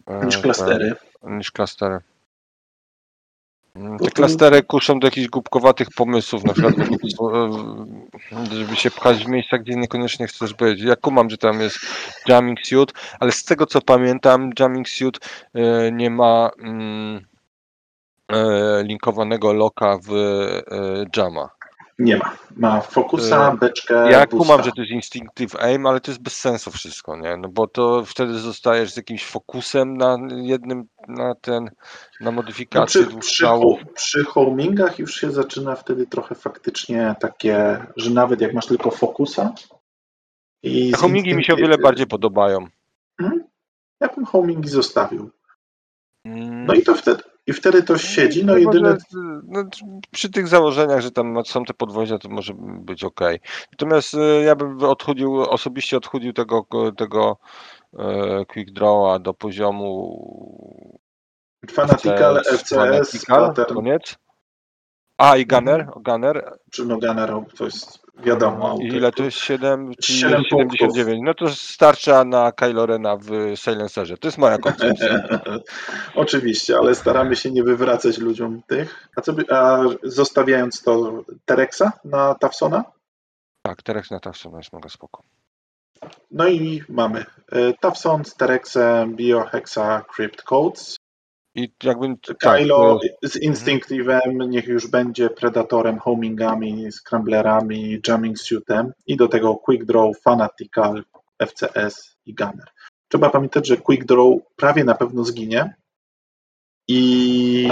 e, 0.06 0.26
Niż 0.26 0.38
klastery. 0.38 0.94
te- 1.22 1.30
niż 1.30 1.50
klastery. 1.50 1.98
Mm, 3.74 3.98
Te 3.98 4.10
klastery 4.10 4.62
kuszą 4.62 5.00
do 5.00 5.06
jakichś 5.06 5.28
głupkowatych 5.28 5.88
pomysłów, 5.96 6.44
na 6.44 6.52
przykład 6.52 6.74
e, 6.78 8.54
żeby 8.56 8.76
się 8.76 8.90
pchać 8.90 9.24
w 9.24 9.28
miejsca, 9.28 9.58
gdzie 9.58 9.74
niekoniecznie 9.74 10.26
chcesz 10.26 10.54
być. 10.54 10.80
Ja 10.80 10.96
kumam, 10.96 11.30
że 11.30 11.38
tam 11.38 11.60
jest 11.60 11.78
jamming 12.28 12.66
suit, 12.66 12.92
ale 13.20 13.32
z 13.32 13.44
tego 13.44 13.66
co 13.66 13.80
pamiętam, 13.80 14.50
jamming 14.58 14.88
suit 14.88 15.18
e, 15.54 15.92
nie 15.92 16.10
ma 16.10 16.50
mm, 16.58 17.26
e, 18.32 18.82
linkowanego 18.84 19.52
loka 19.52 19.98
w 20.08 20.12
jama. 21.16 21.61
Nie 21.98 22.16
ma. 22.16 22.36
Ma 22.56 22.80
fokusa, 22.80 23.52
E, 23.52 23.56
beczkę, 23.56 24.10
Ja 24.10 24.26
kumam, 24.26 24.62
że 24.62 24.70
to 24.72 24.80
jest 24.80 24.92
instinctive 24.92 25.56
aim, 25.56 25.86
ale 25.86 26.00
to 26.00 26.10
jest 26.10 26.22
bez 26.22 26.36
sensu 26.36 26.70
wszystko, 26.70 27.16
nie? 27.16 27.36
No 27.36 27.48
bo 27.48 27.66
to 27.66 28.04
wtedy 28.06 28.38
zostajesz 28.38 28.92
z 28.92 28.96
jakimś 28.96 29.24
fokusem 29.24 29.96
na 29.96 30.18
jednym, 30.30 30.84
na 31.08 31.34
ten, 31.34 31.64
na 31.64 31.70
No 32.20 32.32
modyfikację 32.32 33.00
przy, 33.00 33.10
dwóch 33.10 33.20
przy, 33.24 33.46
ho- 33.46 33.78
przy 33.94 34.24
homingach 34.24 34.98
już 34.98 35.14
się 35.14 35.30
zaczyna 35.30 35.76
wtedy 35.76 36.06
trochę 36.06 36.34
faktycznie 36.34 37.14
takie, 37.20 37.86
że 37.96 38.10
nawet 38.10 38.40
jak 38.40 38.54
masz 38.54 38.66
tylko 38.66 38.90
fokusa 38.90 39.54
i 40.62 40.92
Homingi 40.92 41.34
mi 41.34 41.44
się 41.44 41.52
o 41.52 41.56
wiele 41.56 41.78
bardziej 41.78 42.06
podobają. 42.06 42.66
Mhm. 43.20 43.44
Ja 44.00 44.08
bym 44.08 44.24
homingi 44.24 44.68
zostawił. 44.68 45.30
Mm, 46.24 46.66
No 46.66 46.74
i 46.74 46.82
to 46.82 46.94
wtedy, 46.94 47.22
i 47.46 47.52
wtedy 47.52 47.82
to 47.82 47.98
siedzi, 47.98 48.44
no 48.44 48.52
może, 48.52 48.64
jedyne, 48.64 48.96
no, 49.48 49.64
przy 50.10 50.30
tych 50.30 50.48
założeniach, 50.48 51.00
że 51.00 51.10
tam 51.10 51.44
są 51.44 51.64
te 51.64 51.74
podwozia, 51.74 52.18
to 52.18 52.28
może 52.28 52.54
być 52.58 53.04
ok. 53.04 53.20
Natomiast 53.72 54.14
e, 54.14 54.42
ja 54.42 54.56
bym 54.56 54.82
odchudził, 54.82 55.42
osobiście 55.42 55.96
odchudził 55.96 56.32
tego, 56.32 56.66
tego 56.96 57.36
e, 57.98 58.44
quick 58.44 58.70
drawa 58.70 59.18
do 59.18 59.34
poziomu 59.34 60.18
fanatical, 61.70 62.42
FCS, 62.44 62.68
Fanatical, 62.68 63.46
pattern, 63.46 63.74
koniec. 63.74 64.16
A 65.18 65.36
i 65.36 65.46
Gunner, 65.46 65.86
Gunner. 65.96 66.58
czy 66.70 66.86
no 66.86 66.98
Gunner, 66.98 67.34
to 67.56 67.64
jest 67.64 68.01
wiadomo. 68.18 68.78
ile 68.82 69.12
to 69.12 69.24
jest 69.24 69.38
7, 69.38 69.92
czyli 70.02 70.18
Siedem 70.18 70.44
79. 70.44 71.20
No 71.24 71.34
to 71.34 71.48
starcza 71.48 72.24
na 72.24 72.52
Kylo 72.52 72.86
Rena 72.86 73.16
w 73.16 73.30
Silencerze. 73.54 74.16
To 74.16 74.28
jest 74.28 74.38
moja 74.38 74.58
koncepcja. 74.58 75.22
Oczywiście, 76.14 76.76
ale 76.76 76.94
staramy 76.94 77.36
się 77.36 77.50
nie 77.50 77.62
wywracać 77.62 78.18
ludziom 78.18 78.62
tych. 78.66 79.08
A, 79.16 79.20
co 79.20 79.32
by, 79.32 79.44
a 79.50 79.84
zostawiając 80.02 80.82
to 80.82 81.24
Terexa 81.44 81.92
na 82.04 82.34
Tafsona? 82.34 82.84
tak, 83.62 83.82
Terex 83.82 84.10
na 84.10 84.20
Tafsona 84.20 84.58
jest 84.58 84.72
mega 84.72 84.88
spoko. 84.88 85.22
No 86.30 86.48
i 86.48 86.82
mamy 86.88 87.24
e, 87.52 87.72
Tafson 87.72 88.24
z 88.24 88.34
Terexem, 88.34 89.16
Biohexa, 89.16 90.04
Crypt 90.14 90.42
Codes. 90.42 90.96
I 91.54 91.72
jakbym 91.82 92.16
tak, 92.18 92.38
Kylo 92.38 93.00
to- 93.22 93.28
z 93.28 93.36
Instinctivem, 93.36 94.38
niech 94.38 94.66
już 94.66 94.86
będzie 94.86 95.30
Predatorem, 95.30 95.98
Homingami, 95.98 96.92
Scramblerami, 96.92 98.00
Jamming 98.08 98.38
Suitem 98.38 98.92
i 99.06 99.16
do 99.16 99.28
tego 99.28 99.56
Quick 99.56 99.84
Draw, 99.84 100.20
Fanatical, 100.20 101.04
FCS 101.42 102.16
i 102.26 102.34
Gunner. 102.34 102.68
Trzeba 103.08 103.30
pamiętać, 103.30 103.66
że 103.66 103.76
Quick 103.76 104.04
Draw 104.04 104.26
prawie 104.56 104.84
na 104.84 104.94
pewno 104.94 105.24
zginie 105.24 105.74
i, 106.88 107.68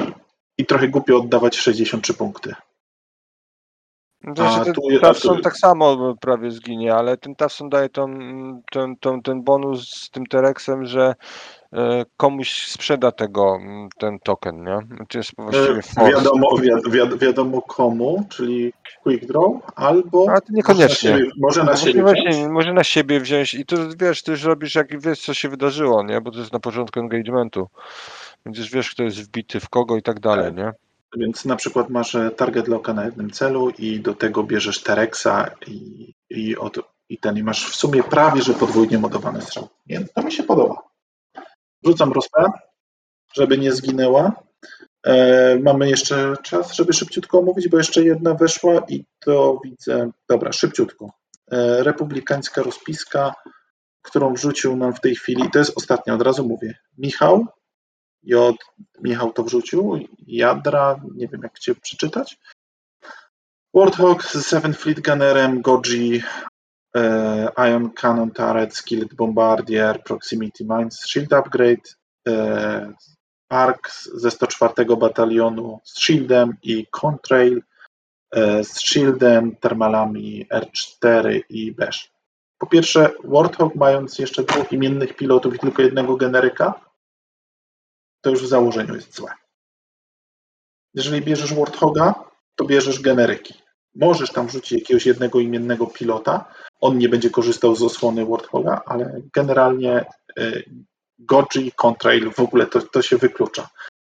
i 0.59 0.67
trochę 0.67 0.89
głupio 0.89 1.17
oddawać 1.17 1.57
63 1.57 2.15
punkty. 2.15 2.55
Znaczy, 4.37 4.73
ten 4.73 5.01
Tafson 5.01 5.37
tu- 5.37 5.43
tak 5.43 5.57
samo 5.57 6.15
prawie 6.21 6.51
zginie, 6.51 6.95
ale 6.95 7.17
ten 7.17 7.35
Tafson 7.37 7.69
daje 7.69 7.89
tą, 7.89 8.07
ten, 8.73 8.97
ten, 8.97 9.23
ten 9.23 9.43
bonus 9.43 9.91
z 9.91 10.11
tym 10.11 10.27
Terexem, 10.27 10.85
że 10.85 11.15
komuś 12.17 12.67
sprzeda 12.67 13.12
tego, 13.12 13.57
m, 13.62 13.89
ten 13.99 14.19
token, 14.19 14.65
nie? 14.65 14.79
To 15.09 15.19
jest 15.19 15.31
właściwie 15.39 15.79
E, 15.79 15.83
force. 15.83 16.11
Wiadomo, 16.11 16.57
wi- 16.57 16.91
wi- 16.91 17.19
wiadomo 17.19 17.62
komu, 17.62 18.27
czyli 18.31 18.73
Quick 19.03 19.27
Draw, 19.27 19.43
albo 19.77 20.27
Ale 20.31 20.41
to 20.41 20.53
niekoniecznie. 20.53 21.19
Może 21.39 21.65
na 21.65 21.77
siebie, 21.77 22.03
może 22.03 22.05
na 22.05 22.12
No 22.12 22.15
siebie 22.17 22.33
wziąć. 22.33 22.53
może 22.53 22.73
na 22.73 22.85
siebie 22.85 23.21
wziąć 23.21 23.55
i 23.55 23.67
to 23.67 23.77
wiesz, 23.99 24.23
ty 24.23 24.31
już 24.31 24.45
robisz 24.45 24.75
jak 24.75 25.00
wiesz 25.00 25.21
co 25.21 25.35
się 25.35 25.49
wydarzyło, 25.49 26.03
nie? 26.03 26.21
Bo 26.21 26.31
to 26.31 26.39
jest 26.39 26.53
na 26.53 26.61
początku 26.61 27.00
engagementu. 27.00 27.69
Więc 28.47 28.59
już 28.59 28.71
wiesz 28.71 28.91
kto 28.91 29.03
jest 29.03 29.23
wbity 29.23 29.61
w 29.61 29.69
kogo 29.69 29.97
i 29.97 30.03
tak 30.03 30.21
dalej, 30.21 30.45
Tak. 30.45 30.57
nie? 30.57 30.73
Więc 31.17 31.45
na 31.45 31.57
przykład 31.57 31.91
masz 31.91 32.15
e, 32.15 32.31
target 32.31 32.69
locka 32.69 32.93
na 32.93 33.05
jednym 33.05 33.31
celu 33.31 33.71
i 33.79 34.00
do 34.00 34.15
tego 34.15 34.43
bierzesz 34.43 34.83
Terexa 34.83 35.50
i, 35.67 36.12
i, 36.31 36.57
od, 36.57 36.77
i 37.09 37.19
ten 37.19 37.37
i 37.37 37.43
masz 37.43 37.71
w 37.71 37.75
sumie 37.75 38.03
prawie, 38.03 38.43
że 38.43 38.55
podwójnie 38.55 38.99
modowany 38.99 39.43
strzał. 39.43 39.69
Nie, 39.87 40.00
to 40.15 40.23
mi 40.23 40.33
się 40.33 40.43
podoba. 40.43 40.89
Rzucam 41.85 42.13
rozpę, 42.13 42.53
żeby 43.35 43.59
nie 43.59 43.73
zginęła. 43.73 44.33
E, 45.07 45.59
mamy 45.59 45.91
jeszcze 45.91 46.35
czas, 46.43 46.73
żeby 46.73 46.93
szybciutko 46.93 47.39
omówić, 47.39 47.69
bo 47.69 47.79
jeszcze 47.79 48.03
jedna 48.03 48.35
weszła 48.35 48.85
i 48.89 49.05
to 49.21 49.61
widzę. 49.65 50.11
Dobra, 50.29 50.53
szybciutko. 50.53 51.11
E, 51.53 51.83
republikańska 51.83 52.63
rozpiska, 52.63 53.35
którą 54.03 54.35
wrzucił 54.35 54.77
nam 54.77 54.95
w 54.95 55.01
tej 55.01 55.17
chwili. 55.17 55.51
To 55.51 55.59
jest 55.59 55.73
ostatnia, 55.77 56.15
od 56.15 56.23
razu 56.23 56.49
mówię. 56.49 56.75
Michał, 56.99 57.47
J. 58.23 58.57
Michał 59.01 59.33
to 59.33 59.43
wrzucił. 59.43 59.99
Jadra, 60.27 61.01
nie 61.15 61.29
wiem 61.29 61.41
jak 61.43 61.59
cię 61.59 61.75
przeczytać. 61.75 62.39
Warthog 63.75 64.25
z 64.25 64.47
Seven 64.47 64.75
Fleet 64.75 65.01
Gunnerem, 65.01 65.63
Goji, 65.63 66.23
e, 66.97 67.49
Ion 67.70 67.90
Cannon 67.90 68.30
Turret, 68.30 68.75
Skilled 68.75 69.14
Bombardier, 69.14 70.02
Proximity 70.02 70.64
Mines, 70.64 71.06
Shield 71.06 71.32
Upgrade, 71.32 71.97
e, 72.28 72.92
Ark 73.49 73.90
ze 74.14 74.30
104 74.30 74.97
Batalionu 74.97 75.80
z 75.85 76.00
Shieldem 76.00 76.56
i 76.62 76.87
Contrail 76.87 77.62
e, 78.30 78.64
z 78.64 78.80
Shieldem, 78.80 79.56
Termalami 79.56 80.47
R4 80.49 81.40
i 81.49 81.73
Besh. 81.73 82.12
Po 82.59 82.66
pierwsze, 82.66 83.11
Warthog 83.25 83.75
mając 83.75 84.18
jeszcze 84.18 84.44
dwóch 84.44 84.73
imiennych 84.73 85.16
pilotów 85.16 85.54
i 85.54 85.59
tylko 85.59 85.82
jednego 85.82 86.16
generyka, 86.16 86.80
to 88.20 88.30
już 88.30 88.42
w 88.42 88.49
założeniu 88.49 88.94
jest 88.94 89.14
złe. 89.14 89.32
Jeżeli 90.94 91.23
bierzesz 91.23 91.54
Warthoga, 91.54 92.14
to 92.56 92.64
bierzesz 92.64 93.00
generyki. 93.00 93.54
Możesz 94.00 94.33
tam 94.33 94.47
wrzucić 94.47 94.73
jakiegoś 94.73 95.07
jednego 95.07 95.40
imiennego 95.40 95.87
pilota, 95.87 96.45
on 96.80 96.99
nie 96.99 97.09
będzie 97.09 97.30
korzystał 97.30 97.76
z 97.76 97.83
osłony 97.83 98.26
Warthoga, 98.26 98.83
ale 98.87 99.21
generalnie 99.35 100.04
y, 100.38 100.64
Goji, 101.19 101.73
Contrail, 101.76 102.30
w 102.30 102.40
ogóle 102.40 102.66
to, 102.66 102.83
to 102.83 103.02
się 103.02 103.16
wyklucza. 103.16 103.69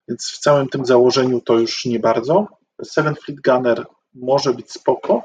Więc 0.09 0.27
w 0.27 0.39
całym 0.39 0.69
tym 0.69 0.87
założeniu 0.87 1.41
to 1.41 1.59
już 1.59 1.85
nie 1.85 2.01
bardzo. 2.01 2.49
Seven 2.85 3.15
Fleet 3.15 3.41
Gunner 3.41 3.87
może 4.15 4.55
być 4.55 4.73
spoko, 4.73 5.25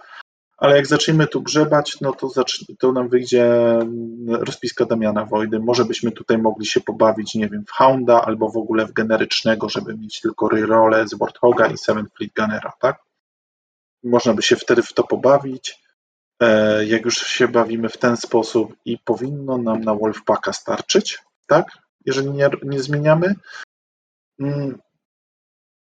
Ale 0.57 0.75
jak 0.75 0.87
zaczniemy 0.87 1.27
tu 1.27 1.41
grzebać, 1.41 2.01
no 2.01 2.13
to, 2.13 2.29
to 2.79 2.91
nam 2.91 3.09
wyjdzie 3.09 3.45
mm, 3.45 4.35
rozpiska 4.35 4.85
Damiana 4.85 5.25
Wojdy. 5.25 5.59
Może 5.59 5.85
byśmy 5.85 6.11
tutaj 6.11 6.37
mogli 6.37 6.65
się 6.65 6.81
pobawić, 6.81 7.35
nie 7.35 7.49
wiem, 7.49 7.63
w 7.67 7.71
Hounda 7.71 8.21
albo 8.25 8.49
w 8.49 8.57
ogóle 8.57 8.85
w 8.85 8.93
generycznego, 8.93 9.69
żeby 9.69 9.97
mieć 9.97 10.21
tylko 10.21 10.49
rerole 10.49 11.07
z 11.07 11.13
Warthoga 11.13 11.67
i 11.67 11.77
Seven 11.77 12.07
Fleet 12.17 12.33
Gunnera, 12.35 12.73
tak? 12.79 13.08
Można 14.03 14.33
by 14.33 14.41
się 14.41 14.55
wtedy 14.55 14.83
w 14.83 14.93
to 14.93 15.03
pobawić. 15.03 15.79
E, 16.41 16.85
Jak 16.85 17.05
już 17.05 17.15
się 17.15 17.47
bawimy 17.47 17.89
w 17.89 17.97
ten 17.97 18.17
sposób 18.17 18.75
i 18.85 18.97
powinno 18.97 19.57
nam 19.57 19.81
na 19.81 19.95
Wolfpacka 19.95 20.53
starczyć, 20.53 21.19
tak? 21.47 21.77
Jeżeli 22.05 22.29
nie, 22.31 22.49
nie 22.63 22.79
zmieniamy. 22.79 23.35
Mm, 24.39 24.79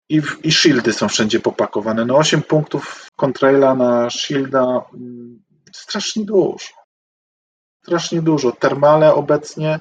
I, 0.09 0.23
I 0.43 0.53
shieldy 0.53 0.93
są 0.93 1.09
wszędzie 1.09 1.41
popakowane. 1.41 2.05
No 2.05 2.17
8 2.17 2.43
punktów 2.43 3.07
kontraila 3.17 3.75
na 3.75 4.11
shielda 4.11 4.85
mm, 4.95 5.43
strasznie 5.73 6.25
dużo. 6.25 6.69
Strasznie 7.83 8.23
dużo. 8.23 8.53
Termale 8.53 9.15
obecnie, 9.15 9.81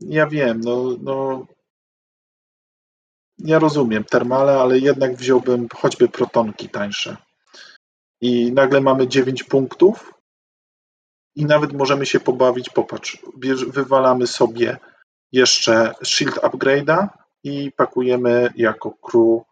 ja 0.00 0.26
wiem, 0.26 0.60
no, 0.60 0.96
no 1.00 1.46
ja 3.38 3.58
rozumiem 3.58 4.04
termale, 4.04 4.60
ale 4.60 4.78
jednak 4.78 5.16
wziąłbym 5.16 5.68
choćby 5.74 6.08
protonki 6.08 6.68
tańsze. 6.68 7.16
I 8.20 8.52
nagle 8.52 8.80
mamy 8.80 9.08
9 9.08 9.44
punktów 9.44 10.14
i 11.36 11.44
nawet 11.44 11.72
możemy 11.72 12.06
się 12.06 12.20
pobawić, 12.20 12.70
popatrz, 12.70 13.18
wywalamy 13.68 14.26
sobie 14.26 14.78
jeszcze 15.32 15.94
shield 16.04 16.36
upgrade'a 16.36 17.08
i 17.44 17.72
pakujemy 17.72 18.52
jako 18.56 18.90
crew 18.90 19.42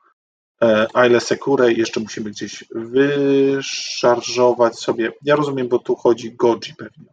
e, 0.63 0.87
Aile 0.95 1.21
Secure 1.21 1.73
i 1.73 1.79
jeszcze 1.79 2.01
musimy 2.01 2.31
gdzieś 2.31 2.65
wyszarżować 2.75 4.79
sobie. 4.79 5.13
Ja 5.23 5.37
rozumiem, 5.37 5.69
bo 5.69 5.79
tu 5.79 5.97
chodzi 5.97 6.33
Goji 6.33 6.75
pewnie. 6.79 7.07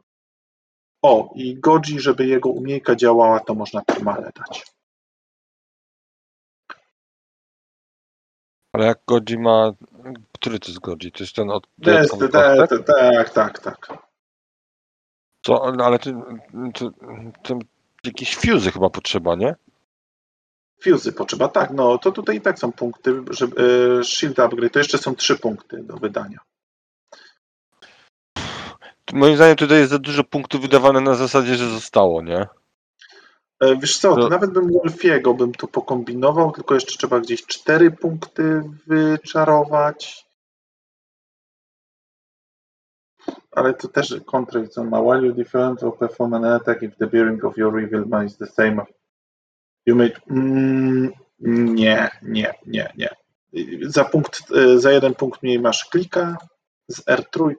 O, 1.01 1.33
i 1.35 1.59
Goji, 1.59 1.99
żeby 1.99 2.27
jego 2.27 2.49
umiejka 2.49 2.95
działała, 2.95 3.39
to 3.39 3.53
można 3.53 3.81
termale 3.81 4.31
dać. 4.35 4.65
Ale 8.73 8.85
jak 8.85 8.99
Godzi 9.07 9.37
ma... 9.37 9.71
Który 10.31 10.59
to 10.59 10.67
jest 10.67 10.79
Godzi? 10.79 11.11
To 11.11 11.23
jest 11.23 11.35
ten 11.35 11.49
od... 11.49 11.67
To 11.83 11.91
jest, 11.91 12.19
dodatkowy 12.19 12.29
te, 12.29 12.57
kostek? 12.57 12.85
te, 12.85 12.93
tak, 12.93 13.29
tak, 13.29 13.59
tak. 13.59 13.97
Co, 15.41 15.73
ale 15.85 15.99
to, 15.99 16.09
to, 16.73 16.91
to 17.43 17.59
jakieś 18.03 18.35
fuzy 18.35 18.71
chyba 18.71 18.89
potrzeba, 18.89 19.35
nie? 19.35 19.55
Fuzy 20.83 21.13
potrzeba, 21.13 21.47
tak, 21.47 21.71
no 21.71 21.97
to 21.97 22.11
tutaj 22.11 22.35
i 22.37 22.41
tak 22.41 22.59
są 22.59 22.71
punkty, 22.71 23.21
żeby 23.29 23.55
e, 23.99 24.03
shield 24.03 24.39
upgrade, 24.39 24.73
to 24.73 24.79
jeszcze 24.79 24.97
są 24.97 25.15
trzy 25.15 25.39
punkty 25.39 25.83
do 25.83 25.97
wydania. 25.97 26.39
Moim 29.13 29.35
zdaniem 29.35 29.55
tutaj 29.55 29.77
jest 29.77 29.91
za 29.91 29.99
dużo 29.99 30.23
punktów 30.23 30.61
wydawane 30.61 31.01
na 31.01 31.15
zasadzie, 31.15 31.55
że 31.55 31.69
zostało, 31.69 32.21
nie? 32.21 32.47
E, 33.63 33.77
Wiesz 33.77 33.97
co, 33.97 34.15
to 34.15 34.29
nawet 34.29 34.51
bym 34.51 34.71
Wolfiego 34.71 35.33
bym 35.33 35.51
tu 35.51 35.67
pokombinował, 35.67 36.51
tylko 36.51 36.73
jeszcze 36.73 36.97
trzeba 36.97 37.19
gdzieś 37.19 37.45
cztery 37.45 37.91
punkty 37.91 38.63
wyczarować. 38.87 40.25
Ale 43.51 43.73
to 43.73 43.87
też 43.87 44.15
kontra 44.25 44.67
co 44.67 44.83
ma. 44.83 45.01
While 45.01 45.27
you 45.27 45.33
different 45.33 45.83
or 45.83 45.97
perform 45.97 46.33
an 46.33 46.45
attack 46.45 46.83
if 46.83 46.95
the 46.95 47.07
bearing 47.07 47.45
of 47.45 47.57
your 47.57 47.79
evil 47.79 48.05
man 48.05 48.25
is 48.25 48.37
the 48.37 48.47
same. 48.47 48.85
You 49.85 49.95
may... 49.95 50.11
Mm, 50.29 51.11
nie, 51.75 52.09
nie, 52.21 52.53
nie, 52.65 52.93
nie. 52.97 53.09
Za, 53.81 54.05
punkt, 54.05 54.43
e, 54.51 54.79
za 54.79 54.91
jeden 54.91 55.15
punkt 55.15 55.43
mniej 55.43 55.59
masz 55.59 55.85
klika 55.85 56.37
z 56.87 57.05
R3. 57.05 57.53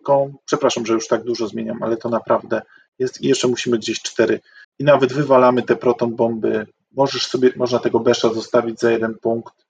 Przepraszam, 0.45 0.87
że 0.87 0.95
już 0.95 1.09
tak 1.09 1.25
dużo 1.25 1.47
zmieniam, 1.47 1.83
ale 1.83 1.97
to 1.97 2.09
naprawdę 2.09 2.63
jest. 2.99 3.21
I 3.21 3.29
jeszcze 3.29 3.49
musimy 3.49 3.79
gdzieś 3.79 4.03
cztery 4.03 4.41
i 4.79 4.85
nawet 4.85 5.13
wywalamy 5.13 5.63
te 5.63 5.77
proton 5.77 6.17
bomby. 6.17 6.67
Możesz 6.93 7.27
sobie, 7.27 7.53
można 7.57 7.79
tego 7.79 8.01
besza 8.01 8.35
zostawić 8.35 8.81
za 8.81 8.91
jeden 8.91 9.19
punkt. 9.19 9.67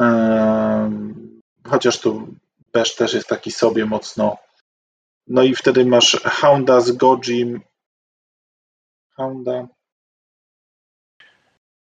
Ehm, 0.00 1.40
chociaż 1.66 2.00
tu 2.00 2.34
besz 2.72 2.96
też 2.96 3.14
jest 3.14 3.28
taki 3.28 3.50
sobie 3.50 3.86
mocno. 3.86 4.36
No 5.26 5.42
i 5.42 5.54
wtedy 5.54 5.84
masz 5.84 6.20
Hounda 6.24 6.80
z 6.80 6.92
Gojim. 6.92 7.60
Hounda. 9.16 9.68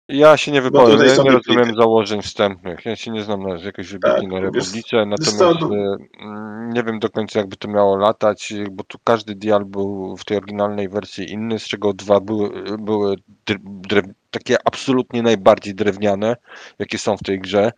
Ja 0.09 0.37
się 0.37 0.53
nie 0.53 0.63
Bo 0.63 0.71
wypowiem, 0.71 1.07
ja 1.07 1.23
nie 1.23 1.31
rozumiem 1.31 1.75
założeń 1.77 2.23
wstępnych. 2.23 2.85
Ja 2.85 2.97
się 2.97 3.11
nie 3.11 3.23
znam 3.23 3.43
na 3.43 3.57
jakiejś 3.57 3.93
wybitnej 3.93 4.27
na 4.29 4.35
Tak, 4.35 4.55
wiesz- 4.55 4.67
Republice, 4.67 4.97
wiesz 4.97 5.07
natomiast 5.07 5.61
no- 5.61 5.97
mm, 6.21 6.71
nie 6.73 6.83
wiem 6.83 6.99
do 6.99 7.11
końca 7.11 7.39
jakby 7.39 7.57
to 7.57 7.69
miało 7.69 7.97
latać, 7.97 8.53
bo 8.71 8.85
tu 8.85 8.99
każdy 9.05 9.35
dial 9.35 9.65
był 9.65 10.17
w 10.17 10.25
tej 10.25 10.37
oryginalnej 10.37 10.89
wersji 10.89 11.33
inny, 11.33 11.59
z 11.59 11.65
czego 11.65 11.93
dwa 11.93 12.21
były, 12.21 12.79
były 12.79 13.17
drew, 13.65 14.05
takie 14.31 14.57
absolutnie 14.65 15.23
najbardziej 15.23 15.75
drewniane, 15.75 16.37
jakie 16.79 16.99
są 16.99 17.17
w 17.17 17.23
tej 17.23 17.41
grze. 17.41 17.73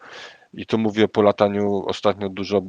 I 0.54 0.66
tu 0.66 0.78
mówię 0.78 1.08
po 1.08 1.22
lataniu 1.22 1.82
ostatnio 1.86 2.28
dużo 2.28 2.62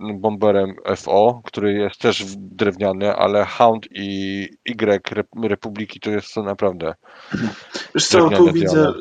bomberem 0.00 0.74
FO, 0.96 1.42
który 1.44 1.72
jest 1.72 2.00
też 2.00 2.24
drewniany, 2.36 3.16
ale 3.16 3.44
Hound 3.44 3.86
i 3.90 4.42
Y 4.64 5.04
Rep- 5.14 5.48
Republiki 5.48 6.00
to 6.00 6.10
jest 6.10 6.34
to 6.34 6.42
naprawdę. 6.42 6.94
Wiesz 7.94 8.08
co, 8.08 8.30
tu 8.30 8.52
widzę 8.52 8.92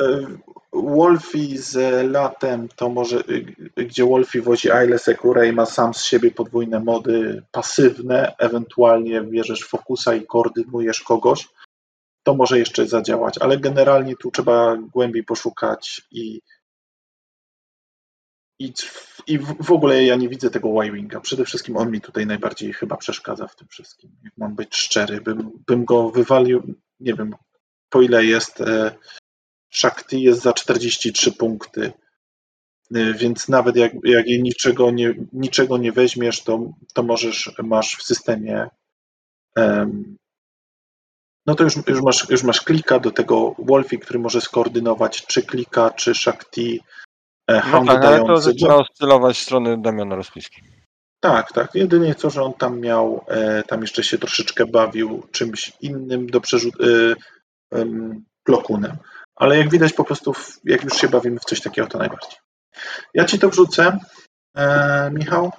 e, 0.00 0.26
Wolfie 0.72 1.58
z 1.58 1.76
latem, 2.10 2.68
to 2.76 2.88
może 2.88 3.18
y, 3.18 3.84
gdzie 3.84 4.04
Wolfie 4.04 4.42
wozi 4.42 4.70
Aile 4.70 4.98
Secure 4.98 5.48
i 5.48 5.52
ma 5.52 5.66
sam 5.66 5.94
z 5.94 6.04
siebie 6.04 6.30
podwójne 6.30 6.80
mody 6.80 7.42
pasywne, 7.52 8.34
ewentualnie 8.38 9.20
bierzesz 9.20 9.64
fokusa 9.64 10.14
i 10.14 10.26
koordynujesz 10.26 11.00
kogoś, 11.00 11.48
to 12.22 12.34
może 12.34 12.58
jeszcze 12.58 12.86
zadziałać, 12.86 13.38
ale 13.38 13.58
generalnie 13.58 14.16
tu 14.16 14.30
trzeba 14.30 14.76
głębiej 14.76 15.24
poszukać 15.24 16.02
i 16.10 16.40
i, 18.58 18.72
i 19.26 19.38
w 19.38 19.72
ogóle 19.72 20.04
ja 20.04 20.16
nie 20.16 20.28
widzę 20.28 20.50
tego 20.50 20.84
Y-Winga. 20.84 21.20
Przede 21.20 21.44
wszystkim 21.44 21.76
on 21.76 21.90
mi 21.90 22.00
tutaj 22.00 22.26
najbardziej 22.26 22.72
chyba 22.72 22.96
przeszkadza 22.96 23.48
w 23.48 23.56
tym 23.56 23.68
wszystkim. 23.68 24.10
Jak 24.24 24.32
mam 24.36 24.54
być 24.54 24.76
szczery, 24.76 25.20
bym, 25.20 25.50
bym 25.66 25.84
go 25.84 26.10
wywalił, 26.10 26.74
nie 27.00 27.14
wiem, 27.14 27.34
po 27.90 28.02
ile 28.02 28.24
jest 28.24 28.60
e, 28.60 28.94
Shakti 29.70 30.22
jest 30.22 30.42
za 30.42 30.52
43 30.52 31.32
punkty. 31.32 31.92
E, 32.94 33.14
Więc 33.14 33.48
nawet 33.48 33.76
jak, 33.76 33.92
jak 34.04 34.26
niczego 34.26 34.90
nie, 34.90 35.14
niczego 35.32 35.76
nie 35.76 35.92
weźmiesz, 35.92 36.42
to, 36.42 36.72
to 36.94 37.02
możesz, 37.02 37.52
masz 37.62 37.96
w 37.96 38.02
systemie 38.02 38.68
em, 39.56 40.16
no 41.46 41.54
to 41.54 41.64
już, 41.64 41.74
już, 41.86 42.02
masz, 42.02 42.30
już 42.30 42.42
masz 42.42 42.60
klika 42.60 42.98
do 42.98 43.10
tego 43.10 43.54
Wolfie, 43.58 43.98
który 43.98 44.18
może 44.18 44.40
skoordynować 44.40 45.26
czy 45.26 45.42
klika, 45.42 45.90
czy 45.90 46.14
Shakti, 46.14 46.80
e, 47.46 47.62
No 47.72 47.84
tak, 47.84 48.04
ale 48.04 48.24
to 48.24 48.36
zaczyna 48.36 48.76
oscylować 48.76 49.36
w 49.38 49.42
stronę 49.42 49.82
Damiana 49.82 50.16
Rozpiski. 50.16 50.62
Tak, 51.20 51.52
tak. 51.52 51.74
Jedynie 51.74 52.14
co, 52.14 52.30
że 52.30 52.42
on 52.42 52.54
tam 52.54 52.80
miał, 52.80 53.24
e, 53.28 53.62
tam 53.62 53.80
jeszcze 53.80 54.02
się 54.02 54.18
troszeczkę 54.18 54.66
bawił 54.66 55.26
czymś 55.32 55.72
innym 55.80 56.26
do 56.26 56.40
przerzut, 56.40 56.74
e, 56.80 57.84
blokunem. 58.46 58.96
Ale 59.36 59.58
jak 59.58 59.70
widać 59.70 59.92
po 59.92 60.04
prostu, 60.04 60.32
w, 60.32 60.60
jak 60.64 60.84
już 60.84 60.94
się 60.94 61.08
bawimy 61.08 61.38
w 61.38 61.44
coś 61.44 61.60
takiego, 61.60 61.88
to 61.88 61.98
najbardziej. 61.98 62.38
Ja 63.14 63.24
ci 63.24 63.38
to 63.38 63.48
wrzucę, 63.48 63.98
e, 64.56 65.10
Michał. 65.10 65.52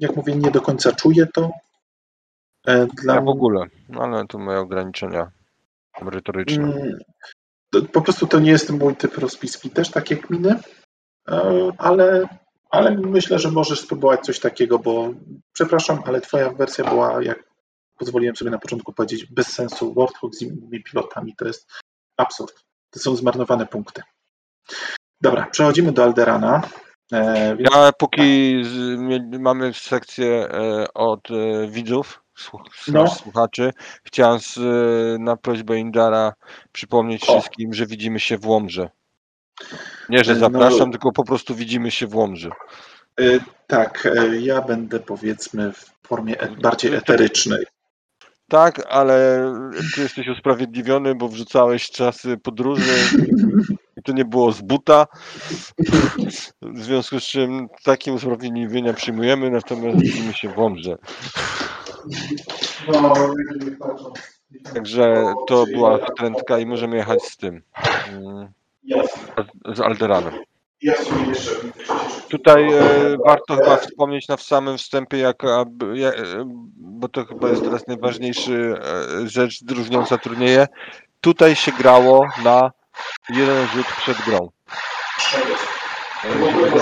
Jak 0.00 0.16
mówię, 0.16 0.36
nie 0.36 0.50
do 0.50 0.60
końca 0.60 0.92
czuję 0.92 1.26
to. 1.34 1.50
E, 2.66 2.86
dla 2.86 3.14
Ja 3.14 3.20
w 3.20 3.28
ogóle, 3.28 3.66
no 3.88 4.02
ale 4.02 4.26
to 4.26 4.38
moje 4.38 4.58
ograniczenia 4.58 5.30
merytoryczne. 6.02 6.64
Mm, 6.64 6.98
to, 7.72 7.82
po 7.82 8.02
prostu 8.02 8.26
to 8.26 8.38
nie 8.38 8.50
jest 8.50 8.70
mój 8.70 8.96
typ 8.96 9.18
rozpiski, 9.18 9.70
też 9.70 9.90
takie 9.90 10.16
kminy, 10.16 10.60
ale, 11.78 12.28
ale 12.70 12.90
myślę, 12.90 13.38
że 13.38 13.50
możesz 13.50 13.80
spróbować 13.80 14.20
coś 14.20 14.40
takiego, 14.40 14.78
bo 14.78 15.08
przepraszam, 15.52 16.02
ale 16.06 16.20
twoja 16.20 16.50
wersja 16.50 16.84
była, 16.84 17.22
jak 17.22 17.44
pozwoliłem 17.98 18.36
sobie 18.36 18.50
na 18.50 18.58
początku 18.58 18.92
powiedzieć, 18.92 19.26
bez 19.26 19.46
sensu. 19.52 19.94
Warthog 19.94 20.34
z 20.34 20.42
innymi 20.42 20.82
pilotami 20.82 21.34
to 21.36 21.46
jest 21.46 21.70
absurd. 22.16 22.60
To 22.90 22.98
są 23.00 23.16
zmarnowane 23.16 23.66
punkty. 23.66 24.02
Dobra, 25.20 25.46
przechodzimy 25.50 25.92
do 25.92 26.04
Alderana. 26.04 26.62
E, 27.12 27.56
więc 27.56 27.70
Ja 27.74 27.92
póki 27.92 28.54
z, 28.64 28.98
mie- 28.98 29.38
mamy 29.38 29.74
sekcję 29.74 30.48
e, 30.48 30.86
od 30.94 31.30
e, 31.30 31.68
widzów, 31.68 32.22
No. 32.88 33.06
słuchaczy, 33.08 33.72
chciałem 34.04 34.40
z, 34.40 34.56
e, 34.58 35.18
na 35.18 35.36
prośbę 35.36 35.78
Indara 35.78 36.32
przypomnieć 36.72 37.24
O. 37.28 37.32
wszystkim, 37.32 37.74
że 37.74 37.86
widzimy 37.86 38.20
się 38.20 38.38
w 38.38 38.46
Łomży. 38.46 38.88
Nie, 40.10 40.24
że 40.24 40.34
No. 40.34 40.40
zapraszam, 40.40 40.90
tylko 40.90 41.12
po 41.12 41.24
prostu 41.24 41.54
widzimy 41.54 41.90
się 41.90 42.06
w 42.06 42.14
Łomży. 42.16 42.50
e, 43.20 43.22
tak, 43.66 44.06
e, 44.16 44.36
ja 44.40 44.62
będę 44.62 45.00
powiedzmy 45.00 45.72
w 45.72 45.90
formie 46.06 46.40
e, 46.40 46.48
bardziej 46.48 46.94
eterycznej. 46.94 47.64
Tak, 48.48 48.86
ale 48.88 49.44
ty 49.94 50.00
jesteś 50.00 50.28
usprawiedliwiony, 50.28 51.14
bo 51.14 51.28
wrzucałeś 51.28 51.90
czasy 51.90 52.36
podróży 52.36 52.92
i 53.96 54.02
to 54.02 54.12
nie 54.12 54.24
było 54.24 54.52
z 54.52 54.60
buta. 54.60 55.06
W 56.62 56.82
związku 56.82 57.20
z 57.20 57.24
czym 57.24 57.68
takie 57.84 58.12
usprawiedliwienia 58.12 58.92
przyjmujemy, 58.92 59.50
natomiast 59.50 60.00
widzimy 60.00 60.32
się 60.34 60.48
w. 60.48 60.54
No, 62.92 63.14
Także 64.74 65.34
to 65.48 65.66
była 65.66 65.98
wtrętka 65.98 66.58
i 66.58 66.66
możemy 66.66 66.96
jechać 66.96 67.22
z 67.22 67.36
tym. 67.36 67.62
Z- 69.74 69.80
Alderanem. 69.80 70.32
Tutaj 72.28 72.72
e, 72.72 72.82
warto 73.26 73.56
chyba 73.56 73.76
wspomnieć 73.76 74.28
na 74.28 74.36
w 74.36 74.42
samym 74.42 74.78
wstępie, 74.78 75.18
jak, 75.18 75.44
aby- 75.44 75.98
ja- 75.98 76.12
e, 76.12 76.44
bo 76.76 77.08
to 77.08 77.24
chyba 77.24 77.48
jest 77.48 77.62
teraz 77.64 77.86
najważniejszy 77.86 78.74
e, 79.24 79.28
rzecz 79.28 79.58
różniąca 79.70 80.18
turnieje. 80.18 80.66
Tutaj 81.20 81.56
się 81.56 81.72
grało 81.72 82.26
na 82.44 82.70
jeden 83.30 83.66
rzut 83.66 83.86
przed 83.86 84.16
grą. 84.18 84.48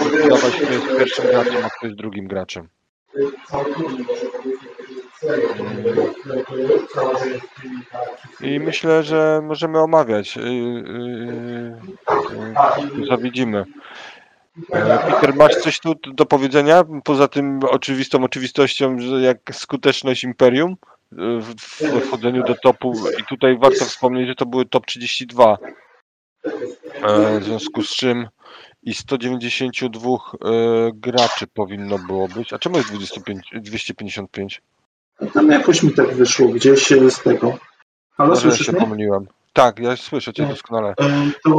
Zdecydować, 0.00 0.56
kto 0.56 0.72
jest 0.72 0.86
pierwszym 0.98 1.26
graczem, 1.26 1.64
a 1.64 1.70
kto 1.70 1.86
jest 1.86 1.98
drugim 1.98 2.28
graczem. 2.28 2.68
I 8.40 8.60
myślę, 8.60 9.02
że 9.02 9.40
możemy 9.44 9.78
omawiać, 9.78 10.36
yy, 10.36 10.42
yy, 10.44 11.76
yy, 12.98 13.06
co 13.08 13.18
widzimy. 13.18 13.64
E, 14.72 14.98
Peter, 14.98 15.34
masz 15.34 15.54
coś 15.54 15.80
tu 15.80 15.94
do 16.14 16.26
powiedzenia? 16.26 16.84
Poza 17.04 17.28
tym 17.28 17.60
oczywistą 17.70 18.24
oczywistością, 18.24 18.96
jak 19.20 19.38
skuteczność 19.52 20.24
Imperium 20.24 20.76
w, 21.12 21.54
w 21.54 22.00
wchodzeniu 22.06 22.42
do 22.44 22.54
topu 22.54 22.94
i 23.20 23.24
tutaj 23.24 23.58
warto 23.58 23.84
wspomnieć, 23.84 24.28
że 24.28 24.34
to 24.34 24.46
były 24.46 24.66
top 24.66 24.86
32. 24.86 25.58
E, 27.02 27.40
W 27.40 27.44
związku 27.44 27.82
z 27.82 27.96
czym 27.96 28.28
i 28.82 28.94
192 28.94 30.10
e, 30.10 30.18
graczy 30.94 31.46
powinno 31.46 31.98
było 31.98 32.28
być. 32.28 32.52
A 32.52 32.58
czemu 32.58 32.76
jest 32.76 32.88
25, 32.88 33.50
255? 33.52 34.62
Tam 35.34 35.50
jakoś 35.50 35.82
mi 35.82 35.94
tak 35.94 36.14
wyszło 36.14 36.48
gdzieś 36.48 36.92
e, 36.92 37.10
z 37.10 37.22
tego. 37.22 37.58
Ale 38.16 38.28
Może 38.28 38.40
ja 38.40 38.50
słyszysz 38.50 38.66
się 38.66 38.72
mnie? 38.72 38.80
pomyliłem. 38.80 39.26
Tak, 39.52 39.78
ja 39.78 39.96
słyszę 39.96 40.32
cię 40.32 40.42
No. 40.42 40.48
doskonale. 40.48 40.94
E, 41.00 41.30
To 41.44 41.56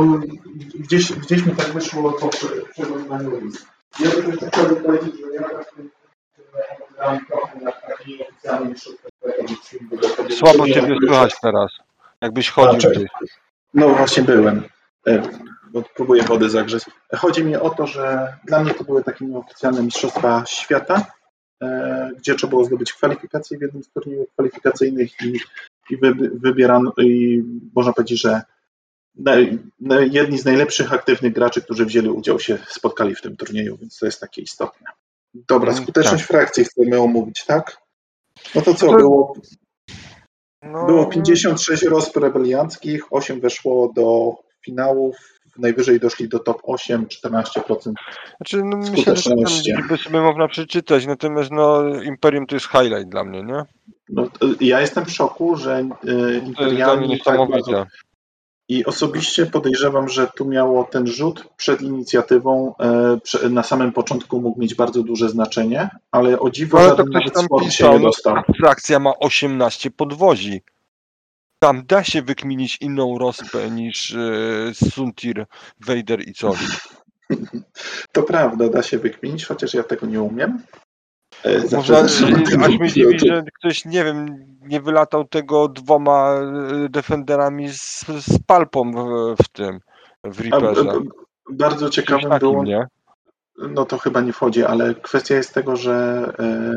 gdzieś, 0.76 1.12
gdzieś 1.13 1.45
mi 1.45 1.56
tak 1.56 1.67
wyszło 1.67 2.13
po 2.13 2.28
prze- 2.28 2.48
przeglądaniu 2.74 3.39
list. 3.41 3.65
Ja 4.00 4.12
tylko 4.12 4.30
jeszcze 4.32 4.48
chciałbym 4.48 4.84
powiedzieć, 4.84 5.13
że 5.15 5.34
ja 5.36 5.41
tak 5.50 5.65
grałem 6.98 7.26
trochę 7.26 7.60
na 7.60 7.72
takiej 7.72 8.17
nieoficjalnej 8.17 8.76
sztuce. 8.78 9.10
Słabo 10.38 10.67
ciebie 10.67 10.95
słychać 11.06 11.36
teraz. 11.41 11.72
Jakbyś 12.22 12.50
chodził 12.50 12.91
gdzieś. 12.91 13.08
No 13.74 13.89
właśnie 13.89 14.24
byłem. 14.24 14.63
E, 15.08 15.22
Bo 15.72 15.84
próbuję 15.95 16.24
wody 16.24 16.50
zagrzeć. 16.50 16.84
Chodzi 17.17 17.43
mi 17.43 17.56
o 17.56 17.69
to, 17.69 17.88
że 17.88 18.34
dla 18.45 18.60
mnie 18.63 18.74
to 18.74 18.84
były 18.84 19.04
takie 19.04 19.26
nieoficjalne 19.26 19.84
mistrzostwa 19.84 20.43
świata, 20.48 20.95
e, 20.95 21.06
gdzie 22.17 22.36
trzeba 22.36 22.50
było 22.50 22.65
zdobyć 22.65 22.93
kwalifikacje 22.93 23.58
w 23.58 23.62
jednym 23.62 23.84
z 23.84 23.89
turniejów 23.89 24.30
kwalifikacyjnych 24.34 25.12
i, 25.22 25.39
i 25.89 25.98
wy, 25.98 26.13
wybierano, 26.34 26.93
i 26.98 27.43
można 27.76 27.93
powiedzieć, 27.93 28.22
że 28.22 28.41
jedni 30.12 30.38
z 30.38 30.45
najlepszych 30.45 30.93
aktywnych 30.93 31.34
graczy, 31.34 31.62
którzy 31.62 31.86
wzięli 31.86 32.10
udział, 32.10 32.39
się 32.39 32.58
spotkali 32.67 33.15
w 33.15 33.22
tym 33.22 33.38
turnieju, 33.38 33.78
więc 33.78 33.98
to 34.00 34.06
jest 34.06 34.19
takie 34.19 34.41
istotne. 34.41 34.88
Dobra, 35.34 35.72
Mm, 35.72 35.84
skuteczność 35.84 36.24
frakcji 36.24 36.65
chcemy 36.65 37.00
omówić, 37.00 37.45
tak? 37.45 37.78
No 38.56 38.62
to 38.62 38.74
co, 38.74 38.88
To- 38.88 38.98
było, 38.98 39.34
No, 40.63 40.86
było 40.86 41.06
56 41.06 41.84
rozp 41.84 42.17
rebelianckich, 42.17 43.13
8 43.13 43.39
weszło 43.39 43.93
do 43.95 44.36
finałów, 44.65 45.38
najwyżej 45.60 46.00
doszli 46.00 46.30
do 46.30 46.39
top 46.39 46.62
8, 46.63 47.06
14%. 47.06 47.43
Znaczy, 48.38 48.63
no, 48.63 48.78
myślę, 48.78 49.15
że 49.15 49.30
tam 49.89 49.98
sobie 49.98 50.22
można 50.22 50.48
przeczytać, 50.48 51.06
natomiast 51.06 51.52
no, 51.52 51.88
Imperium 52.04 52.48
to 52.48 52.56
jest 52.56 52.67
highlight 52.67 53.10
dla 53.10 53.24
mnie, 53.24 53.43
nie? 53.43 53.63
No, 54.10 54.28
ja 54.62 54.82
jestem 54.82 55.06
w 55.06 55.12
szoku, 55.12 55.56
że 55.56 55.80
y, 55.80 56.41
Imperialni 56.45 57.22
tak 57.26 57.50
bardzo... 57.52 57.86
I 58.69 58.86
osobiście 58.86 59.45
podejrzewam, 59.45 60.10
że 60.10 60.28
tu 60.38 60.45
miało 60.45 60.84
ten 60.84 61.08
rzut 61.08 61.48
przed 61.58 61.82
inicjatywą 61.82 62.74
e, 63.43 63.50
na 63.50 63.63
samym 63.63 63.91
początku 63.91 64.41
mógł 64.41 64.62
mieć 64.62 64.76
bardzo 64.76 65.04
duże 65.04 65.30
znaczenie, 65.30 65.89
ale 66.12 66.39
o 66.39 66.50
dziwo 66.50 66.80
No, 66.80 66.95
to 66.95 67.04
ktoś 67.04 67.13
nawet 67.13 67.34
tam 67.34 67.43
się 67.43 67.65
pisał, 67.65 67.93
nie 67.93 68.00
no, 68.00 68.06
dostał. 68.06 68.36
ta 68.36 68.54
frakcja 68.62 69.00
ma 69.00 69.13
18 69.19 69.91
podwozi. 69.91 70.62
Tam 71.60 71.84
da 71.86 72.04
się 72.04 72.22
wykminić 72.22 72.78
inną 72.82 73.17
rozpę 73.17 73.72
niż 73.72 74.15
e, 74.15 74.19
Suntir, 74.74 75.45
Vader 75.80 76.28
i 76.28 76.34
Coli. 76.34 76.58
To 78.12 78.24
prawda, 78.24 78.69
da 78.69 78.84
się 78.84 78.98
wykminić, 78.98 79.45
chociaż 79.45 79.74
ja 79.74 79.84
tego 79.84 80.06
nie 80.08 80.22
umiem. 80.22 80.62
E, 81.43 81.60
zawsze 81.67 81.93
Można, 81.93 82.43
tego 82.45 82.65
aż 82.65 82.80
mnie 82.80 82.89
dziwi, 82.89 83.19
że 83.19 83.43
ktoś, 83.54 83.86
nie 83.86 84.04
wiem, 84.04 84.45
nie 84.62 84.82
wylatał 84.82 85.26
tego 85.28 85.67
dwoma 85.67 86.34
e, 86.34 86.89
defenderami 86.89 87.69
z, 87.69 88.06
z 88.08 88.39
palpą 88.48 88.91
w, 88.91 89.36
w 89.43 89.48
tym, 89.48 89.80
w 90.24 90.39
A, 90.39 90.43
Reaperze. 90.43 90.84
b- 90.84 91.00
Bardzo 91.52 91.89
ciekawym 91.89 92.39
było, 92.39 92.63
nie? 92.63 92.88
no 93.58 93.86
to 93.86 93.98
chyba 93.98 94.22
nie 94.22 94.34
wchodzi, 94.34 94.63
ale 94.65 94.95
kwestia 94.95 95.36
jest 95.36 95.54
tego, 95.54 95.76
że, 95.76 96.26
e, 96.39 96.74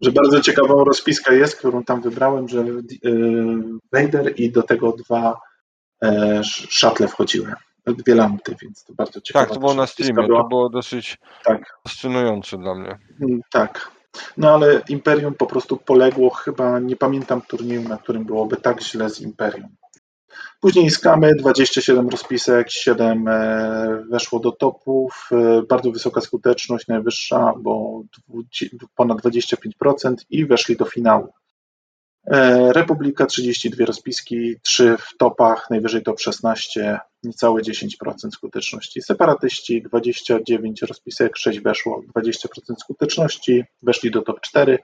że 0.00 0.12
bardzo 0.12 0.40
ciekawą 0.40 0.84
rozpiskę 0.84 1.34
jest, 1.36 1.56
którą 1.56 1.84
tam 1.84 2.00
wybrałem, 2.00 2.48
że 2.48 2.60
e, 2.60 2.64
Vader 3.92 4.32
i 4.40 4.52
do 4.52 4.62
tego 4.62 4.92
dwa 4.92 5.40
e, 6.02 6.08
sz- 6.38 6.70
szatle 6.70 7.08
wchodziły, 7.08 7.52
dwie 7.86 8.14
lampy, 8.14 8.56
więc 8.62 8.84
to 8.84 8.92
bardzo 8.94 9.20
ciekawe. 9.20 9.46
Tak, 9.46 9.54
to 9.54 9.60
było 9.60 9.74
na 9.74 9.86
streamie, 9.86 10.28
to 10.28 10.44
było 10.48 10.68
dosyć 10.68 11.18
Tak. 11.44 11.78
fascynujące 11.88 12.58
dla 12.58 12.74
mnie. 12.74 12.98
Mm, 13.22 13.40
Tak. 13.50 13.90
No 14.36 14.54
ale 14.54 14.82
Imperium 14.88 15.34
po 15.34 15.46
prostu 15.46 15.76
poległo, 15.76 16.30
chyba 16.30 16.78
nie 16.78 16.96
pamiętam 16.96 17.42
turnieju, 17.42 17.88
na 17.88 17.96
którym 17.98 18.24
byłoby 18.24 18.56
tak 18.56 18.82
źle 18.82 19.10
z 19.10 19.20
Imperium. 19.20 19.68
Później 20.60 20.90
skamy, 20.90 21.34
27 21.34 22.08
rozpisek, 22.08 22.70
7 22.70 23.28
e, 23.28 24.04
weszło 24.10 24.40
do 24.40 24.52
topów, 24.52 25.28
e, 25.32 25.62
bardzo 25.62 25.90
wysoka 25.90 26.20
skuteczność, 26.20 26.86
najwyższa, 26.86 27.52
bo 27.58 28.02
ponad 28.96 29.18
25% 29.18 30.14
i 30.30 30.46
weszli 30.46 30.76
do 30.76 30.84
finału. 30.84 31.32
E, 32.26 32.72
Republika 32.72 33.26
32 33.26 33.84
rozpiski, 33.84 34.54
3 34.62 34.96
w 34.98 35.16
topach, 35.16 35.70
najwyżej 35.70 36.02
top 36.02 36.20
16, 36.20 36.98
niecałe 37.22 37.62
10% 37.62 38.30
skuteczności. 38.30 39.02
Separatyści 39.02 39.82
29 39.82 40.82
rozpisek, 40.82 41.36
6 41.36 41.60
weszło, 41.60 42.02
20% 42.16 42.76
skuteczności, 42.78 43.64
weszli 43.82 44.10
do 44.10 44.22
top 44.22 44.40
4. 44.40 44.78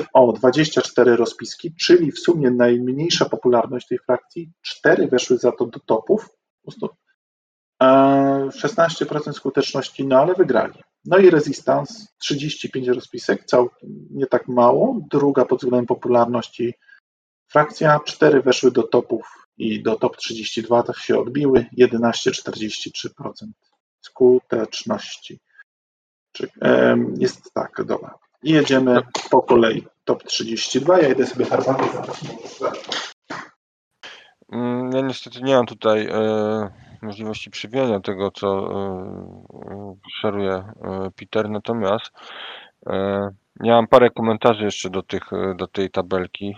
FO 0.00 0.32
24 0.32 1.16
rozpiski, 1.16 1.74
czyli 1.74 2.12
w 2.12 2.18
sumie 2.18 2.50
najmniejsza 2.50 3.24
popularność 3.24 3.86
tej 3.86 3.98
frakcji, 3.98 4.52
4 4.62 5.08
weszły 5.08 5.38
za 5.38 5.52
to 5.52 5.66
do 5.66 5.80
topów, 5.80 6.28
po 6.62 6.70
prostu, 6.70 6.88
e, 7.82 7.86
16% 8.52 9.32
skuteczności, 9.32 10.06
no 10.06 10.18
ale 10.18 10.34
wygrali. 10.34 10.80
No 11.04 11.18
i 11.18 11.30
Resistance 11.30 12.06
35 12.18 12.88
rozpisek, 12.88 13.44
całkiem 13.44 13.90
nie 14.10 14.26
tak 14.26 14.48
mało, 14.48 15.00
druga 15.10 15.44
pod 15.44 15.58
względem 15.58 15.86
popularności 15.86 16.74
frakcja, 17.48 18.00
4 18.04 18.42
weszły 18.42 18.70
do 18.70 18.82
topów 18.82 19.26
i 19.56 19.82
do 19.82 19.96
top 19.96 20.16
32 20.16 20.82
tak 20.82 20.98
się 20.98 21.18
odbiły, 21.18 21.66
11,43% 21.78 23.32
skuteczności. 24.00 25.40
Czy, 26.32 26.48
jest 27.18 27.52
tak, 27.54 27.84
dobra. 27.84 28.18
I 28.44 28.52
jedziemy 28.52 29.00
po 29.30 29.42
kolei. 29.42 29.84
Top 30.04 30.22
32, 30.22 30.98
ja 30.98 31.08
idę 31.08 31.26
sobie 31.26 31.44
herbatę. 31.44 31.84
Mm, 34.52 34.90
Ja 34.92 35.00
niestety 35.00 35.42
nie 35.42 35.54
mam 35.54 35.66
tutaj 35.66 36.06
e, 36.06 36.70
możliwości 37.02 37.50
przewijania 37.50 38.00
tego, 38.00 38.30
co 38.30 38.48
e, 38.48 39.96
szeruje 40.20 40.52
e, 40.52 41.10
Peter, 41.16 41.50
natomiast 41.50 42.10
e, 42.86 43.28
ja 43.60 43.74
mam 43.74 43.86
parę 43.86 44.10
komentarzy 44.10 44.64
jeszcze 44.64 44.90
do, 44.90 45.02
tych, 45.02 45.32
e, 45.32 45.54
do 45.54 45.66
tej 45.66 45.90
tabelki. 45.90 46.56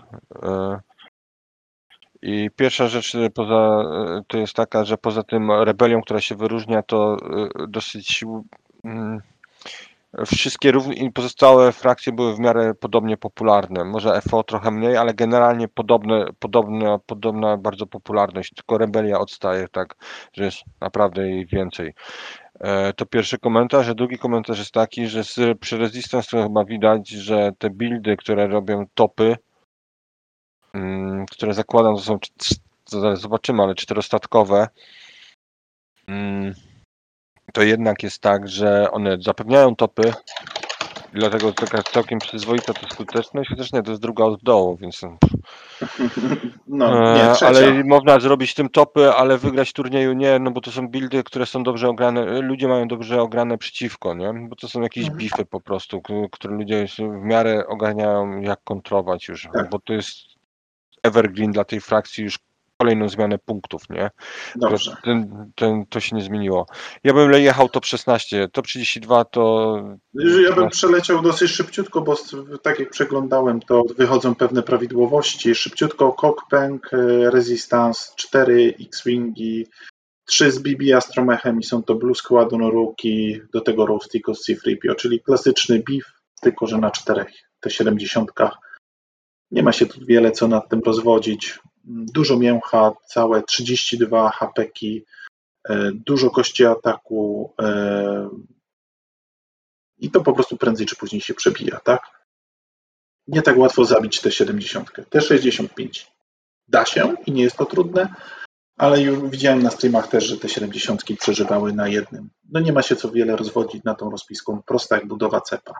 I 2.21 2.49
pierwsza 2.55 2.87
rzecz 2.87 3.17
poza, 3.33 3.83
to 4.27 4.37
jest 4.37 4.53
taka, 4.53 4.85
że 4.85 4.97
poza 4.97 5.23
tym 5.23 5.51
rebelią, 5.51 6.01
która 6.01 6.21
się 6.21 6.35
wyróżnia, 6.35 6.83
to 6.83 7.17
dosyć 7.67 8.23
mm, 8.83 9.21
wszystkie 10.25 10.71
pozostałe 11.13 11.71
frakcje 11.71 12.13
były 12.13 12.35
w 12.35 12.39
miarę 12.39 12.73
podobnie 12.73 13.17
popularne. 13.17 13.85
Może 13.85 14.21
FO 14.21 14.43
trochę 14.43 14.71
mniej, 14.71 14.97
ale 14.97 15.13
generalnie 15.13 15.67
podobne, 15.67 16.25
podobne, 16.39 16.97
podobna 17.05 17.57
bardzo 17.57 17.87
popularność, 17.87 18.53
tylko 18.53 18.77
rebelia 18.77 19.19
odstaje 19.19 19.67
tak, 19.67 19.95
że 20.33 20.45
jest 20.45 20.57
naprawdę 20.81 21.29
jej 21.29 21.45
więcej. 21.45 21.93
E, 22.59 22.93
To 22.93 23.05
pierwszy 23.05 23.37
komentarz, 23.39 23.95
drugi 23.95 24.17
komentarz 24.17 24.59
jest 24.59 24.71
taki, 24.71 25.07
że 25.07 25.23
przy 25.59 25.77
Resistance 25.77 26.29
to 26.31 26.43
chyba 26.43 26.65
widać, 26.65 27.09
że 27.09 27.51
te 27.57 27.69
buildy, 27.69 28.17
które 28.17 28.47
robią 28.47 28.85
topy, 28.93 29.35
mm, 30.73 31.25
które 31.25 31.53
zakładam, 31.53 31.95
to 31.95 32.01
są, 32.01 32.19
zobaczymy, 33.15 33.63
ale 33.63 33.75
czterostatkowe, 33.75 34.67
mm, 36.07 36.53
to 37.57 37.63
jednak 37.63 38.03
jest 38.03 38.21
tak, 38.21 38.47
że 38.47 38.91
one 38.91 39.17
zapewniają 39.21 39.75
topy, 39.75 40.13
i 41.13 41.19
dlatego 41.19 41.51
taka 41.53 41.83
całkiem 41.93 42.19
przyzwoita 42.19 42.73
to 42.73 42.87
skuteczność, 42.87 43.49
chociaż 43.49 43.73
nie, 43.73 43.83
to 43.83 43.91
jest 43.91 44.01
druga 44.01 44.23
od 44.23 44.43
dołu, 44.43 44.77
więc 44.77 45.01
No, 46.67 47.13
nie, 47.15 47.23
E, 47.23 47.33
trzecia. 47.35 47.47
ale 47.47 47.83
można 47.83 48.19
zrobić 48.19 48.53
tym 48.53 48.69
topy, 48.69 49.11
ale 49.11 49.37
wygrać 49.37 49.73
turnieju 49.73 50.13
nie, 50.13 50.39
no 50.39 50.51
bo 50.51 50.61
to 50.61 50.71
są 50.71 50.87
buildy, 50.87 51.23
które 51.23 51.45
są 51.45 51.63
dobrze 51.63 51.89
ograne, 51.89 52.41
ludzie 52.41 52.67
mają 52.67 52.87
dobrze 52.87 53.21
ograne 53.21 53.57
przeciwko, 53.57 54.13
nie? 54.13 54.33
Bo 54.49 54.55
to 54.55 54.67
są 54.67 54.81
jakieś 54.81 55.03
Mhm. 55.03 55.17
bify 55.17 55.45
po 55.45 55.61
prostu, 55.61 56.01
które 56.31 56.55
ludzie 56.55 56.85
w 56.87 57.25
miarę 57.25 57.67
ogarniają 57.67 58.41
jak 58.41 58.63
kontrolować 58.63 59.27
już, 59.27 59.47
Tak. 59.53 59.69
bo 59.69 59.79
to 59.79 59.93
jest 59.93 60.15
evergreen 61.03 61.51
dla 61.51 61.63
tej 61.63 61.81
frakcji 61.81 62.23
już 62.23 62.39
kolejną 62.77 63.09
zmianę 63.09 63.37
punktów, 63.37 63.89
nie? 63.89 64.09
Dobrze. 64.55 64.97
Ten, 65.03 65.51
ten, 65.55 65.85
to 65.85 65.99
się 65.99 66.15
nie 66.15 66.21
zmieniło. 66.21 66.65
Ja 67.03 67.13
bym 67.13 67.31
jechał 67.31 67.69
top 67.69 67.85
16, 67.85 68.47
top 68.47 68.67
32 68.67 69.25
to... 69.25 69.75
Ja 70.49 70.55
bym 70.55 70.69
przeleciał 70.69 71.21
dosyć 71.21 71.51
szybciutko, 71.51 72.01
bo 72.01 72.15
tak 72.61 72.79
jak 72.79 72.89
przeglądałem, 72.89 73.59
to 73.59 73.83
wychodzą 73.97 74.35
pewne 74.35 74.63
prawidłowości. 74.63 75.55
Szybciutko 75.55 76.15
Cockpeng, 76.21 76.89
Resistance, 77.31 78.11
4 78.15 78.75
X-Wingi, 78.81 79.67
3 80.25 80.51
z 80.51 80.59
BB 80.59 80.97
Astromechem 80.97 81.59
i 81.59 81.63
są 81.63 81.83
to 81.83 81.95
Blue 81.95 82.15
Squadron 82.15 82.61
Rookie, 82.61 83.39
do 83.53 83.61
tego 83.61 83.85
Rostico 83.85 84.35
z 84.35 84.43
C-3PO, 84.43 84.95
czyli 84.95 85.21
klasyczny 85.21 85.83
beef, 85.89 86.05
tylko 86.41 86.67
że 86.67 86.77
na 86.77 86.91
czterech, 86.91 87.29
te 87.59 87.69
70. 87.69 88.31
Nie 89.51 89.63
ma 89.63 89.71
się 89.71 89.85
tu 89.85 90.05
wiele 90.05 90.31
co 90.31 90.47
nad 90.47 90.69
tym 90.69 90.81
rozwodzić. 90.85 91.59
Dużo 91.89 92.37
mięcha, 92.37 92.91
całe 93.05 93.43
32 93.43 94.29
hapeki, 94.29 95.05
e, 95.69 95.91
dużo 95.93 96.29
kości 96.29 96.65
ataku, 96.65 97.53
e, 97.61 98.29
i 99.97 100.11
to 100.11 100.21
po 100.21 100.33
prostu 100.33 100.57
prędzej 100.57 100.85
czy 100.85 100.95
później 100.95 101.21
się 101.21 101.33
przebija, 101.33 101.79
tak? 101.79 102.01
Nie 103.27 103.41
tak 103.41 103.57
łatwo 103.57 103.85
zabić 103.85 104.21
tę 104.21 104.31
70. 104.31 104.91
Te 105.09 105.21
65 105.21 106.11
da 106.67 106.85
się 106.85 107.15
i 107.25 107.31
nie 107.31 107.43
jest 107.43 107.57
to 107.57 107.65
trudne, 107.65 108.13
ale 108.77 109.01
już 109.01 109.29
widziałem 109.29 109.63
na 109.63 109.71
streamach 109.71 110.07
też, 110.07 110.25
że 110.25 110.37
te 110.37 110.49
70 110.49 111.03
przeżywały 111.19 111.73
na 111.73 111.87
jednym. 111.87 112.29
No 112.49 112.59
nie 112.59 112.73
ma 112.73 112.81
się 112.81 112.95
co 112.95 113.11
wiele 113.11 113.35
rozwodzić 113.35 113.83
na 113.83 113.95
tą 113.95 114.09
rozpiską, 114.09 114.61
prosta 114.65 114.95
jak 114.95 115.07
budowa 115.07 115.41
cepa. 115.41 115.73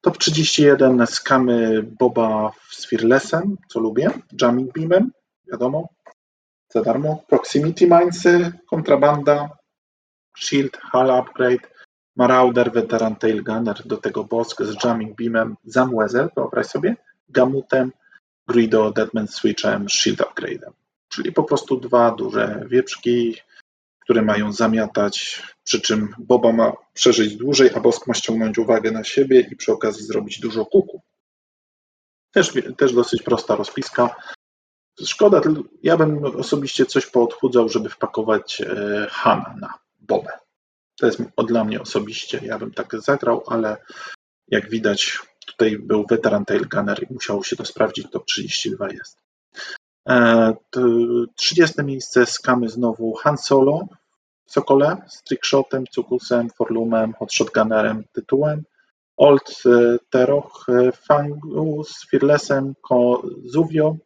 Top 0.00 0.18
31 0.18 1.06
skamy 1.06 1.82
Boba 1.82 2.52
z 2.70 2.86
Fearlessem, 2.86 3.56
co 3.68 3.80
lubię, 3.80 4.10
Jamming 4.40 4.72
Beamem, 4.72 5.10
wiadomo, 5.50 5.88
za 6.72 6.82
darmo, 6.82 7.24
Proximity 7.28 7.84
Minesy, 7.86 8.52
Kontrabanda, 8.66 9.48
Shield, 10.38 10.78
Hull 10.92 11.10
Upgrade, 11.10 11.68
Marauder, 12.16 12.72
Veteran 12.72 13.16
Tail 13.16 13.44
Gunner, 13.44 13.82
do 13.86 13.96
tego 13.96 14.24
Bosk 14.24 14.62
z 14.62 14.84
Jamming 14.84 15.16
Beamem, 15.16 15.56
Zamwezel, 15.64 16.28
wyobraź 16.36 16.66
sobie, 16.66 16.96
Gamutem, 17.28 17.92
Greedo, 18.48 18.92
Deadman 18.92 19.28
Switchem, 19.28 19.88
Shield 19.88 20.20
Upgrade'em. 20.20 20.72
Czyli 21.08 21.32
po 21.32 21.44
prostu 21.44 21.80
dwa 21.80 22.10
duże 22.10 22.64
wieprzki, 22.68 23.36
które 24.10 24.22
mają 24.22 24.52
zamiatać, 24.52 25.42
przy 25.64 25.80
czym 25.80 26.14
Boba 26.18 26.52
ma 26.52 26.72
przeżyć 26.94 27.36
dłużej, 27.36 27.70
a 27.74 27.80
Bosk 27.80 28.06
ma 28.06 28.14
ściągnąć 28.14 28.58
uwagę 28.58 28.90
na 28.90 29.04
siebie 29.04 29.40
i 29.40 29.56
przy 29.56 29.72
okazji 29.72 30.04
zrobić 30.04 30.40
dużo 30.40 30.66
kuku. 30.66 31.02
Też, 32.30 32.52
też 32.76 32.92
dosyć 32.92 33.22
prosta 33.22 33.56
rozpiska. 33.56 34.16
Szkoda, 35.04 35.40
ja 35.82 35.96
bym 35.96 36.24
osobiście 36.24 36.86
coś 36.86 37.06
poodchudzał, 37.06 37.68
żeby 37.68 37.88
wpakować 37.88 38.60
e, 38.60 39.06
Hana 39.10 39.54
na 39.60 39.74
Bobę. 40.00 40.32
To 40.98 41.06
jest 41.06 41.22
dla 41.48 41.64
mnie 41.64 41.80
osobiście. 41.80 42.40
Ja 42.42 42.58
bym 42.58 42.72
tak 42.72 43.00
zagrał, 43.00 43.42
ale 43.46 43.76
jak 44.48 44.70
widać, 44.70 45.18
tutaj 45.46 45.78
był 45.78 46.06
weteran 46.10 46.44
Tail 46.44 46.68
Gunner 46.68 47.06
i 47.10 47.14
musiało 47.14 47.44
się 47.44 47.56
to 47.56 47.64
sprawdzić. 47.64 48.06
Top 48.10 48.26
32 48.26 48.88
jest. 48.90 49.18
E, 50.08 50.54
t- 50.70 50.80
30 51.36 51.82
miejsce 51.84 52.26
skamy 52.26 52.68
znowu 52.68 53.14
Han 53.14 53.38
Solo 53.38 53.99
w 54.50 54.52
Sokole 54.52 54.96
z 55.08 55.22
Trickshotem, 55.22 55.84
Cukusem, 55.86 56.50
Forlumem, 56.50 57.12
Hotshot 57.18 57.50
Gunnerem, 57.50 58.04
tytułem. 58.12 58.62
Old 59.16 59.62
e, 59.66 59.98
Teroch, 60.10 60.66
e, 60.68 60.92
Fangu 60.92 61.84
z 61.84 62.10
Fearlessem, 62.10 62.74
Ko- 62.82 63.22
Zuvio 63.44 63.96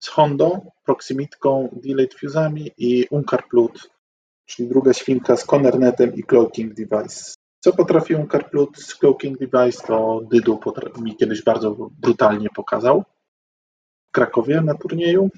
z 0.00 0.08
Hondo, 0.08 0.60
Proximitką, 0.84 1.68
Delayed 1.84 2.14
Fuse'ami 2.14 2.70
i 2.78 3.06
Unkar 3.10 3.48
Plut, 3.48 3.90
czyli 4.46 4.68
druga 4.68 4.92
świnka 4.92 5.36
z 5.36 5.44
Connernetem 5.44 6.14
i 6.14 6.22
Cloaking 6.22 6.74
Device. 6.74 7.34
Co 7.60 7.72
potrafi 7.72 8.14
Unkar 8.14 8.50
Plut 8.50 8.78
z 8.78 8.94
Cloaking 8.94 9.38
Device, 9.38 9.86
to 9.86 10.20
Dydu 10.30 10.60
mi 11.00 11.16
kiedyś 11.16 11.42
bardzo 11.42 11.76
brutalnie 11.90 12.48
pokazał 12.54 13.04
w 14.08 14.10
Krakowie 14.10 14.60
na 14.60 14.74
turnieju. 14.74 15.30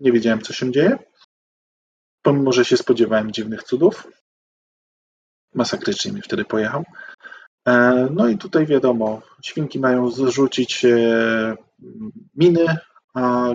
Nie 0.00 0.12
wiedziałem, 0.12 0.40
co 0.40 0.52
się 0.52 0.72
dzieje. 0.72 0.98
Pomimo, 2.24 2.52
że 2.52 2.64
się 2.64 2.76
spodziewałem 2.76 3.32
dziwnych 3.32 3.62
cudów. 3.62 4.08
Masakrycznie 5.54 6.12
mi 6.12 6.22
wtedy 6.22 6.44
pojechał. 6.44 6.84
E, 7.68 8.08
No 8.10 8.28
i 8.28 8.38
tutaj 8.38 8.66
wiadomo, 8.66 9.22
świnki 9.42 9.78
mają 9.78 10.10
zrzucić 10.10 10.84
e, 10.84 11.56
miny, 12.34 12.76
a, 13.14 13.50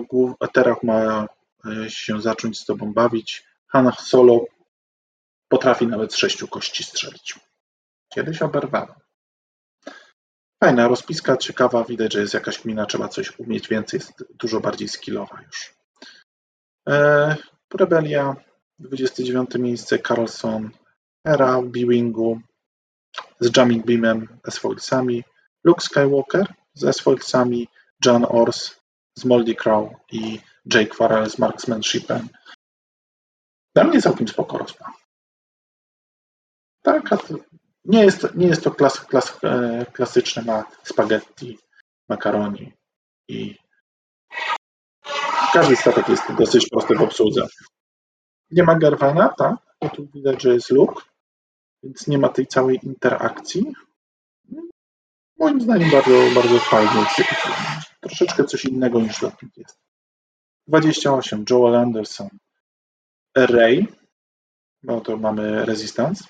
Terach 0.52 0.82
ma 0.82 1.26
e, 1.66 1.90
się 1.90 2.22
zacząć 2.22 2.58
z 2.58 2.64
tobą 2.64 2.92
bawić. 2.92 3.44
Han 3.66 3.92
Solo 3.98 4.44
potrafi 5.48 5.86
nawet 5.86 6.12
z 6.12 6.16
sześciu 6.16 6.48
kości 6.48 6.84
strzelić. 6.84 7.38
Kiedyś 8.08 8.42
oberwałem. 8.42 8.94
Fajna 10.64 10.88
rozpiska, 10.88 11.36
ciekawa, 11.36 11.84
widać, 11.84 12.12
że 12.12 12.20
jest 12.20 12.34
jakaś 12.34 12.58
kmina, 12.58 12.86
trzeba 12.86 13.08
coś 13.08 13.38
umieć 13.38 13.68
więcej, 13.68 14.00
jest 14.00 14.24
dużo 14.34 14.60
bardziej 14.60 14.88
skillowa 14.88 15.42
już. 15.46 15.74
Rebelia, 17.74 18.36
29 18.80 19.54
miejsce, 19.58 19.98
Carlson, 19.98 20.70
Era, 21.24 21.62
B-Wingu, 21.62 22.40
z 23.40 23.56
Jamming 23.56 23.86
Beamem, 23.86 24.28
S-Foilsami, 24.44 25.24
Luke 25.64 25.80
Skywalker 25.80 26.46
z 26.74 26.84
S-Foilsami, 26.84 27.68
John 28.04 28.26
Ors 28.28 28.80
z 29.18 29.24
Moldy 29.24 29.54
Crow 29.54 29.92
i 30.12 30.40
Jake 30.74 30.94
Farrell 30.94 31.30
z 31.30 31.38
Marksmanshipem. 31.38 32.28
Dla 33.74 33.84
mnie 33.84 34.02
całkiem 34.02 34.28
spoko 34.28 34.58
rozpa. 34.58 34.92
Tak, 36.82 37.08
nie 37.84 38.04
jest, 38.04 38.34
nie 38.34 38.46
jest 38.46 38.64
to 38.64 38.70
klas, 38.70 39.00
klas, 39.00 39.38
e, 39.44 39.86
klasyczne 39.92 40.42
ma 40.42 40.64
spaghetti, 40.84 41.58
makaroni 42.08 42.72
i 43.28 43.56
każdy 45.52 45.76
statek 45.76 46.08
jest 46.08 46.32
dosyć 46.38 46.68
prosty 46.68 46.94
w 46.94 47.02
obsłudze. 47.02 47.46
Nie 48.50 48.62
ma 48.62 48.78
Garwana, 48.78 49.28
tak, 49.28 49.56
bo 49.80 49.88
tu 49.88 50.06
widać, 50.06 50.42
że 50.42 50.54
jest 50.54 50.70
Luke, 50.70 51.02
więc 51.82 52.06
nie 52.06 52.18
ma 52.18 52.28
tej 52.28 52.46
całej 52.46 52.80
interakcji. 52.82 53.72
Moim 55.38 55.60
zdaniem 55.60 55.90
bardzo, 55.90 56.10
bardzo 56.34 56.58
fajnie. 56.58 57.06
Troszeczkę 58.00 58.44
coś 58.44 58.64
innego 58.64 59.00
niż 59.00 59.20
dotąd 59.20 59.56
jest. 59.56 59.78
28. 60.66 61.44
Joel 61.50 61.76
Anderson. 61.76 62.28
Ray. 63.36 63.86
No 64.82 65.00
to 65.00 65.16
mamy 65.16 65.64
Resistance. 65.64 66.24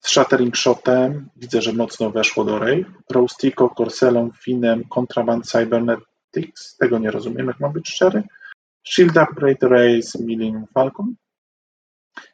Z 0.00 0.08
Shattering 0.08 0.56
Shotem. 0.56 1.28
Widzę, 1.36 1.62
że 1.62 1.72
mocno 1.72 2.10
weszło 2.10 2.44
do 2.44 2.58
Ray. 2.58 2.84
Rostico, 3.10 3.68
Corselą, 3.68 4.30
Finem, 4.30 4.84
Contraband 4.88 5.46
Cybernetics. 5.46 6.76
Tego 6.76 6.98
nie 6.98 7.10
rozumiem, 7.10 7.46
jak 7.46 7.60
mam 7.60 7.72
być 7.72 7.88
szczery. 7.88 8.22
Shield 8.88 9.16
Upgrade 9.16 9.62
Ray 9.62 10.02
z 10.02 10.20
Millennium 10.20 10.66
Falcon. 10.74 11.14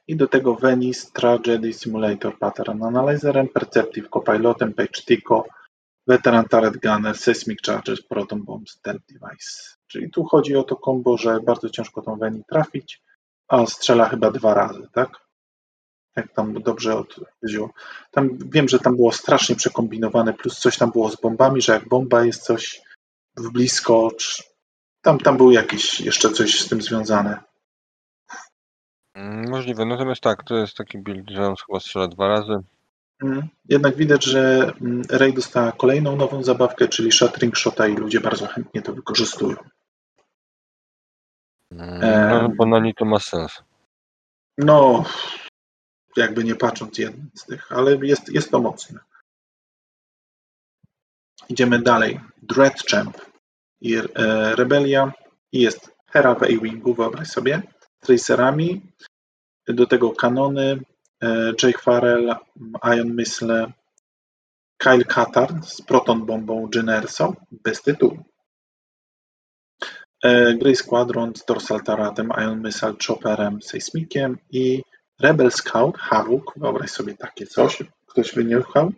I 0.06 0.16
do 0.16 0.28
tego 0.28 0.54
Venice, 0.54 1.10
Tragedy, 1.12 1.72
Simulator 1.72 2.38
Pattern 2.38 2.82
Analyzerem, 2.82 3.48
Perceptive 3.48 4.08
Copilotem, 4.08 4.74
Page 4.74 5.02
Tico, 5.06 5.44
Veteran 6.06 6.48
Turret 6.48 6.76
Gunner, 6.82 7.16
Seismic 7.16 7.62
Charges, 7.62 8.02
Proton 8.02 8.44
Bomb, 8.44 8.70
Stealth 8.70 9.04
Device. 9.06 9.76
Czyli 9.86 10.10
tu 10.10 10.24
chodzi 10.24 10.56
o 10.56 10.62
to 10.62 10.76
kombo, 10.76 11.16
że 11.16 11.40
bardzo 11.40 11.70
ciężko 11.70 12.02
tą 12.02 12.18
Veni 12.18 12.42
trafić, 12.48 13.02
a 13.48 13.66
strzela 13.66 14.08
chyba 14.08 14.30
dwa 14.30 14.54
razy, 14.54 14.88
tak? 14.92 15.10
Jak 16.16 16.32
tam 16.32 16.62
dobrze 16.62 16.96
odwiedziło. 16.96 17.70
Tam 18.10 18.38
wiem, 18.38 18.68
że 18.68 18.78
tam 18.78 18.96
było 18.96 19.12
strasznie 19.12 19.56
przekombinowane, 19.56 20.34
plus 20.34 20.58
coś 20.58 20.78
tam 20.78 20.90
było 20.90 21.10
z 21.10 21.20
bombami, 21.20 21.62
że 21.62 21.72
jak 21.72 21.88
bomba 21.88 22.24
jest 22.24 22.42
coś 22.42 22.80
w 23.36 23.50
blisko, 23.50 24.10
tam, 25.02 25.18
tam 25.18 25.36
było 25.36 25.52
jakieś 25.52 26.00
jeszcze 26.00 26.30
coś 26.30 26.60
z 26.60 26.68
tym 26.68 26.82
związane. 26.82 27.40
Mm, 29.18 29.50
Możliwe, 29.50 29.84
natomiast 29.84 30.20
tak, 30.20 30.44
to 30.44 30.56
jest 30.56 30.76
taki 30.76 30.98
build, 30.98 31.30
że 31.30 31.46
on 31.46 31.54
chyba 31.66 31.80
strzela 31.80 32.08
dwa 32.08 32.28
razy. 32.28 32.58
Mm, 33.22 33.48
Jednak 33.68 33.96
widać, 33.96 34.24
że 34.24 34.72
mm, 34.80 35.02
Ray 35.10 35.32
dostała 35.32 35.72
kolejną 35.72 36.16
nową 36.16 36.42
zabawkę, 36.42 36.88
czyli 36.88 37.12
Shattering 37.12 37.56
Shota 37.56 37.88
i 37.88 37.94
ludzie 37.94 38.20
bardzo 38.20 38.46
chętnie 38.46 38.82
to 38.82 38.92
wykorzystują. 38.92 39.56
No, 41.70 42.48
bo 42.56 42.66
na 42.66 42.78
niej 42.80 42.94
to 42.94 43.04
ma 43.04 43.18
sens. 43.18 43.62
No, 44.58 45.04
jakby 46.16 46.44
nie 46.44 46.54
patrząc 46.54 46.98
jednym 46.98 47.30
z 47.34 47.44
tych, 47.44 47.72
ale 47.72 47.96
jest, 47.96 48.28
jest 48.34 48.50
to 48.50 48.60
mocne. 48.60 49.00
Idziemy 51.48 51.78
dalej. 51.78 52.20
Dread 52.42 52.82
Champ 52.90 53.18
i 53.80 53.96
e, 53.96 54.02
Rebelia 54.56 55.12
i 55.52 55.60
jest 55.60 55.94
Hera 56.06 56.34
w 56.34 56.42
A-Wingu, 56.42 56.94
wyobraź 56.94 57.28
sobie, 57.28 57.62
z 58.02 58.06
Tracerami, 58.06 58.82
do 59.68 59.86
tego 59.86 60.10
kanony, 60.10 60.80
e, 61.22 61.52
Jake 61.62 61.78
Farrell, 61.78 62.36
Iron 62.94 63.16
Missile, 63.16 63.72
Kyle 64.78 65.04
Katarn 65.04 65.62
z 65.62 65.82
Proton 65.82 66.26
Bombą 66.26 66.68
Jyn 66.74 66.88
Erso, 66.88 67.34
bez 67.50 67.82
tytułu. 67.82 68.24
E, 70.22 70.54
Grey 70.54 70.76
Squadron 70.76 71.34
z 71.36 71.44
Dorsal 71.44 71.80
Taratem, 71.80 72.30
Ion 72.38 72.62
Missile, 72.62 72.94
Chopperem, 73.06 73.62
Seismikiem 73.62 74.38
i 74.50 74.82
Rebel 75.20 75.50
Scout, 75.50 75.98
Havok, 75.98 76.54
wyobraź 76.56 76.90
sobie 76.90 77.14
takie 77.14 77.46
coś, 77.46 77.82
ktoś 78.06 78.34
wyniechał, 78.34 78.92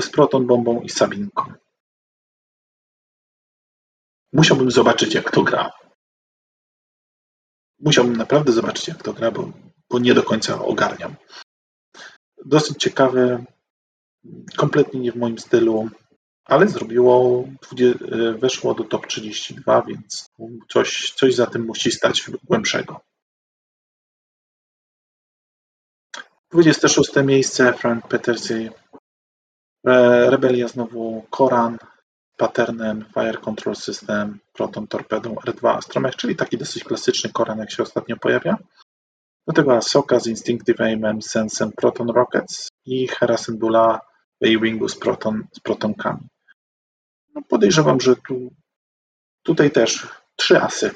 z 0.00 0.10
Proton 0.10 0.46
Bombą 0.46 0.80
i 0.80 0.88
Sabinką. 0.88 1.52
Musiałbym 4.32 4.70
zobaczyć, 4.70 5.14
jak 5.14 5.30
to 5.30 5.42
gra. 5.42 5.70
Musiałbym 7.80 8.16
naprawdę 8.16 8.52
zobaczyć, 8.52 8.88
jak 8.88 9.02
to 9.02 9.12
gra, 9.12 9.30
bo, 9.30 9.52
bo 9.90 9.98
nie 9.98 10.14
do 10.14 10.22
końca 10.22 10.64
ogarniam. 10.64 11.16
Dosyć 12.44 12.78
ciekawe, 12.78 13.44
kompletnie 14.56 15.00
nie 15.00 15.12
w 15.12 15.16
moim 15.16 15.38
stylu, 15.38 15.88
ale 16.44 16.68
zrobiło, 16.68 17.44
weszło 18.38 18.74
do 18.74 18.84
top 18.84 19.06
32, 19.06 19.82
więc 19.82 20.30
coś, 20.68 21.12
coś 21.16 21.34
za 21.34 21.46
tym 21.46 21.66
musi 21.66 21.92
stać 21.92 22.30
głębszego. 22.44 23.00
26 26.50 27.10
miejsce 27.24 27.72
Frank 27.72 28.08
Petersi. 28.08 28.70
Rebelia 30.28 30.68
znowu 30.68 31.26
Koran, 31.30 31.78
patternem 32.38 33.04
Fire 33.14 33.38
Control 33.38 33.76
System, 33.76 34.38
Proton 34.52 34.86
Torpedą 34.86 35.34
R2 35.34 35.76
Astromech, 35.76 36.16
czyli 36.16 36.36
taki 36.36 36.58
dosyć 36.58 36.84
klasyczny 36.84 37.30
Koran, 37.30 37.58
jak 37.58 37.70
się 37.70 37.82
ostatnio 37.82 38.16
pojawia. 38.16 38.56
Do 39.46 39.52
tego 39.52 39.76
Asoka 39.76 40.20
z 40.20 40.26
Instinctive 40.26 40.80
Aimem, 40.80 41.22
Sensem, 41.22 41.72
Proton 41.72 42.10
Rockets 42.10 42.68
i 42.86 43.08
Hera 43.08 43.36
Syndulla 43.36 44.00
A-Wingu 44.44 44.88
z, 44.88 44.98
proton, 44.98 45.44
z 45.52 45.60
protonkami. 45.60 46.28
No 47.34 47.42
podejrzewam, 47.48 48.00
że 48.00 48.16
tu, 48.16 48.50
tutaj 49.42 49.70
też 49.70 50.08
trzy 50.36 50.60
asy. 50.60 50.90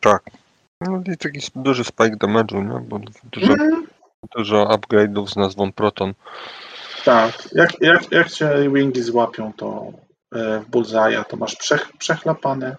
Tak. 0.00 0.22
No 0.80 1.02
i 1.12 1.16
taki 1.16 1.40
duży 1.56 1.84
spike 1.84 2.16
damage'u, 2.16 2.62
nie? 2.62 2.88
Bo 2.88 3.00
dużo, 3.32 3.52
Mm, 3.52 3.86
dużo 4.36 4.64
upgrade'ów 4.64 5.28
z 5.28 5.36
nazwą 5.36 5.72
Proton. 5.72 6.14
Tak, 7.06 7.48
jak, 7.52 7.80
jak, 7.80 8.12
jak 8.12 8.30
cię 8.30 8.70
wingi 8.74 9.02
złapią, 9.02 9.52
to 9.52 9.92
e, 10.32 10.60
w 10.60 10.70
bullseye'a 10.70 11.24
to 11.24 11.36
masz 11.36 11.56
przech, 11.56 11.92
przechlapane, 11.98 12.76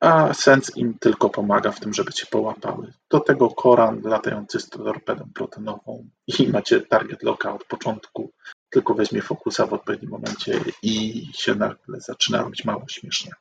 a 0.00 0.34
Sens 0.34 0.76
im 0.76 0.98
tylko 0.98 1.30
pomaga 1.30 1.72
w 1.72 1.80
tym, 1.80 1.94
żeby 1.94 2.12
cię 2.12 2.26
połapały. 2.26 2.92
Do 3.10 3.20
tego 3.20 3.50
Koran 3.50 4.02
latający 4.04 4.60
z 4.60 4.68
torpedą 4.68 5.30
protonową 5.34 6.08
i 6.26 6.48
macie 6.48 6.80
target 6.80 7.22
locka 7.22 7.54
od 7.54 7.64
początku, 7.64 8.32
tylko 8.70 8.94
weźmie 8.94 9.22
fokusa 9.22 9.66
w 9.66 9.72
odpowiednim 9.72 10.10
momencie 10.10 10.60
i 10.82 11.26
się 11.34 11.54
nagle 11.54 12.00
zaczyna 12.00 12.42
robić 12.42 12.64
mało 12.64 12.84
śmiesznie. 12.88 13.32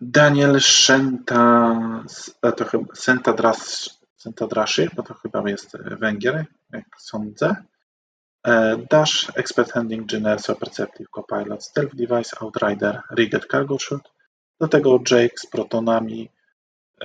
Daniel 0.00 0.60
Szenta, 0.60 2.04
to 2.56 2.64
chyba 2.64 2.94
Sentadras, 2.94 3.90
Sentadraszy, 4.16 4.90
bo 4.96 5.02
to 5.02 5.14
chyba 5.14 5.50
jest 5.50 5.76
Węgier, 5.76 6.46
jak 6.72 6.86
sądzę. 6.98 7.56
E, 8.46 8.76
Dash, 8.90 9.32
Expert 9.34 9.72
Handling, 9.72 10.06
General, 10.06 10.56
Perceptive, 10.60 11.10
Copilot, 11.10 11.64
Stealth 11.64 11.94
Device, 11.94 12.36
Outrider, 12.40 13.02
Rigged 13.16 13.46
Cargo 13.50 13.78
Shot. 13.78 14.12
Do 14.60 14.68
tego 14.68 15.00
Jake 15.10 15.36
z 15.36 15.46
protonami, 15.46 16.28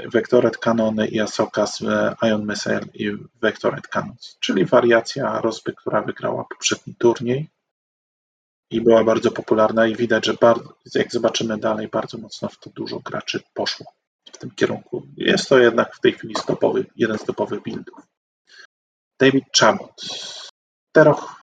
Vectored 0.05 0.57
Kanony 0.57 1.07
i 1.07 1.19
Asoka 1.19 1.67
z 1.67 1.81
e, 1.81 2.15
Ion 2.21 2.47
Missile 2.47 2.85
i 2.93 3.11
Vectored 3.41 3.87
Cannons, 3.87 4.37
czyli 4.39 4.65
wariacja 4.65 5.41
rozby, 5.41 5.73
która 5.73 6.01
wygrała 6.01 6.45
poprzedni 6.49 6.95
turniej 6.95 7.49
i 8.71 8.81
była 8.81 9.03
bardzo 9.03 9.31
popularna 9.31 9.87
i 9.87 9.95
widać, 9.95 10.25
że 10.25 10.33
bardzo, 10.33 10.73
jak 10.95 11.11
zobaczymy 11.11 11.57
dalej, 11.57 11.87
bardzo 11.87 12.17
mocno 12.17 12.49
w 12.49 12.59
to 12.59 12.69
dużo 12.69 12.99
graczy 12.99 13.43
poszło 13.53 13.85
w 14.33 14.37
tym 14.37 14.51
kierunku. 14.51 15.07
Jest 15.17 15.49
to 15.49 15.59
jednak 15.59 15.95
w 15.95 15.99
tej 15.99 16.13
chwili 16.13 16.35
stopowy, 16.35 16.85
jeden 16.95 17.17
z 17.17 17.25
topowych 17.25 17.61
buildów. 17.61 18.07
David 19.19 19.45
Chabot. 19.59 20.01
Teroch 20.91 21.41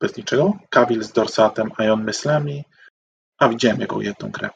bez 0.00 0.16
niczego. 0.16 0.58
Kawil 0.70 1.04
z 1.04 1.12
Dorsatem, 1.12 1.70
Ion 1.78 2.04
Myslami. 2.06 2.64
A 3.38 3.48
widziałem 3.48 3.80
jego 3.80 4.02
jedną 4.02 4.30
grę. 4.30 4.50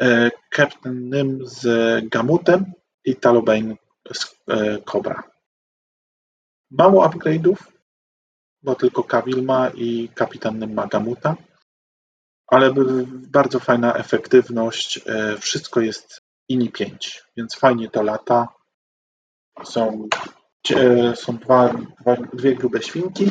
E, 0.00 0.30
Captain 0.56 1.08
Nym 1.08 1.46
z 1.46 1.64
Gamutem 2.08 2.72
i 3.04 3.16
Talobane 3.16 3.76
z 4.14 4.36
e, 4.48 4.78
Cobra. 4.82 5.22
Mało 6.70 7.08
upgrade'ów, 7.08 7.56
bo 8.62 8.74
tylko 8.74 9.04
Kawil 9.04 9.42
ma 9.42 9.70
i 9.70 10.08
Kapitan 10.14 10.58
Nym 10.58 10.74
ma 10.74 10.86
Gamuta, 10.86 11.36
ale 12.46 12.74
bardzo 13.10 13.60
fajna 13.60 13.94
efektywność. 13.94 15.00
e, 15.06 15.36
Wszystko 15.38 15.80
jest 15.80 16.18
INI 16.48 16.70
5, 16.72 17.24
więc 17.36 17.56
fajnie 17.56 17.90
to 17.90 18.02
lata. 18.02 18.48
Są, 19.64 20.08
są 21.14 21.36
dwa, 21.36 21.74
dwa, 22.00 22.16
dwie 22.16 22.54
grube 22.54 22.82
świnki 22.82 23.30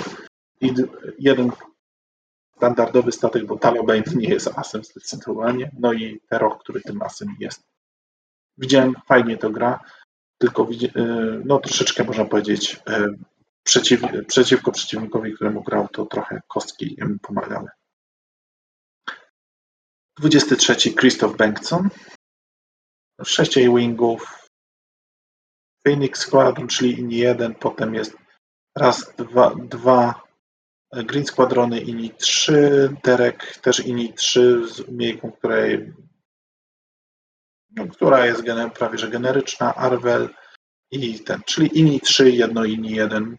i 0.62 0.74
jeden 1.19 1.52
standardowy 2.58 3.12
statek, 3.12 3.46
bo 3.46 3.58
Talobane 3.58 4.04
nie 4.15 4.30
jest 4.30 4.48
asem 4.56 4.84
zdecydowanie, 4.84 5.72
no 5.80 5.93
i 5.93 6.19
Terror, 6.30 6.60
który 6.60 6.82
tym 6.82 7.02
asem 7.02 7.36
jest. 7.39 7.63
Widziałem, 8.58 8.93
fajnie 9.08 9.38
to 9.38 9.50
gra, 9.50 9.80
tylko 10.38 10.63
e, 10.63 11.04
no 11.46 11.60
troszeczkę 11.60 12.04
można 12.04 12.26
powiedzieć 12.26 12.82
e, 12.88 13.08
przeciw, 13.63 14.02
przeciwko 14.28 14.72
przeciwnikowi, 14.72 15.34
któremu 15.34 15.63
grał, 15.63 15.88
to 15.88 16.06
trochę 16.06 16.41
kostki 16.48 16.98
mu 17.10 17.19
pomagały. 17.19 17.69
23 20.19 20.76
Christoph 20.76 21.38
Bengtson. 21.38 21.89
6 23.24 23.56
wingów. 23.56 24.42
Phoenix 25.84 26.19
Squadron, 26.19 26.67
czyli 26.67 27.00
INI 27.00 27.17
1, 27.17 27.56
potem 27.56 27.93
jest 27.93 28.17
raz, 28.76 29.13
dwa, 29.17 29.56
dwa 29.56 30.24
Green 30.93 31.26
Squadrony 31.26 31.80
INI 31.80 32.10
3, 32.10 32.96
Derek 33.04 33.58
też 33.58 33.80
INI 33.80 34.13
3 34.13 34.67
z 34.67 34.80
umiejętnością, 34.80 35.38
której 35.38 35.93
no, 37.76 37.88
która 37.88 38.26
jest 38.26 38.41
gener- 38.41 38.72
prawie 38.72 38.98
że 38.98 39.10
generyczna, 39.10 39.76
Arvel 39.76 40.30
i 40.91 41.19
ten, 41.19 41.41
czyli 41.46 41.80
INI 41.80 42.00
3, 42.00 42.32
jedno 42.32 42.65
INI 42.65 42.91
1. 42.91 43.38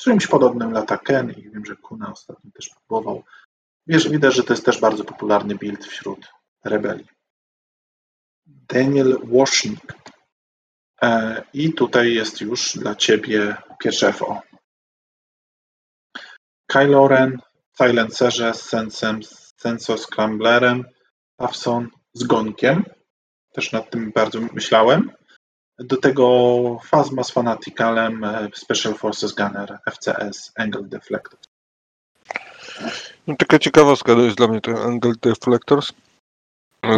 Z 0.00 0.04
czymś 0.04 0.26
podobnym 0.26 0.72
lata 0.72 0.98
Ken 0.98 1.30
i 1.30 1.50
wiem, 1.50 1.64
że 1.66 1.76
Kuna 1.76 2.12
ostatnio 2.12 2.50
też 2.50 2.68
próbował. 2.68 3.24
Wiesz, 3.86 4.08
widać, 4.08 4.34
że 4.34 4.44
to 4.44 4.52
jest 4.52 4.64
też 4.64 4.80
bardzo 4.80 5.04
popularny 5.04 5.54
build 5.54 5.84
wśród 5.86 6.28
rebelii. 6.64 7.06
Daniel 8.46 9.18
Washnik. 9.24 9.94
E, 11.02 11.42
I 11.52 11.72
tutaj 11.72 12.14
jest 12.14 12.40
już 12.40 12.72
dla 12.78 12.94
Ciebie 12.94 13.56
pierwsze 13.78 14.12
FO. 14.12 14.42
Kylo 16.66 17.08
Ren, 17.08 17.38
Silencerze 17.82 18.54
z 18.54 18.62
Sensem, 18.62 19.20
Senso 19.56 19.98
Scramblerem, 19.98 20.84
Tafson 21.36 21.88
z 22.12 22.24
Gonkiem. 22.24 22.84
Też 23.52 23.72
nad 23.72 23.90
tym 23.90 24.12
bardzo 24.14 24.40
myślałem. 24.40 25.12
Do 25.78 25.96
tego 25.96 26.26
Phasma 26.90 27.24
z 27.24 27.30
Fanaticalem, 27.30 28.24
e, 28.24 28.48
Special 28.54 28.94
Forces 28.94 29.32
Gunner, 29.32 29.78
FCS, 29.86 30.52
Angle 30.56 30.82
Deflector. 30.82 31.38
No, 33.26 33.36
taka 33.38 33.58
ciekawostka 33.58 34.14
to 34.14 34.20
jest 34.20 34.36
dla 34.36 34.48
mnie 34.48 34.60
ten 34.60 34.76
Angle 34.76 35.12
Deflectors. 35.22 35.92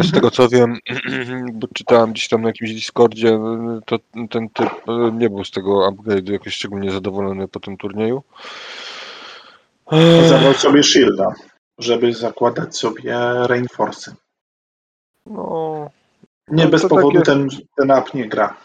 Z 0.03 0.11
tego 0.11 0.31
co 0.31 0.49
wiem, 0.49 0.77
bo 1.53 1.67
czytałem 1.73 2.11
gdzieś 2.11 2.27
tam 2.27 2.41
na 2.41 2.47
jakimś 2.47 2.73
Discordzie, 2.73 3.39
to 3.85 3.99
ten 4.29 4.49
typ 4.49 4.69
e, 4.87 5.11
nie 5.13 5.29
był 5.29 5.43
z 5.43 5.51
tego 5.51 5.89
upgrade'u 5.91 6.31
jakoś 6.31 6.53
szczególnie 6.53 6.91
zadowolony 6.91 7.47
po 7.47 7.59
tym 7.59 7.77
turnieju. 7.77 8.23
Zabrał 10.29 10.53
sobie 10.53 10.83
Shielda, 10.83 11.33
żeby 11.77 12.13
zakładać 12.13 12.77
sobie 12.77 13.13
Reinforce'y. 13.45 14.11
No, 15.25 15.89
Nie 16.47 16.63
No 16.63 16.69
bez 16.69 16.81
powodu 16.81 17.11
takie- 17.11 17.21
ten, 17.25 17.47
ten 17.77 17.91
app 17.91 18.13
nie 18.13 18.27
gra. 18.29 18.57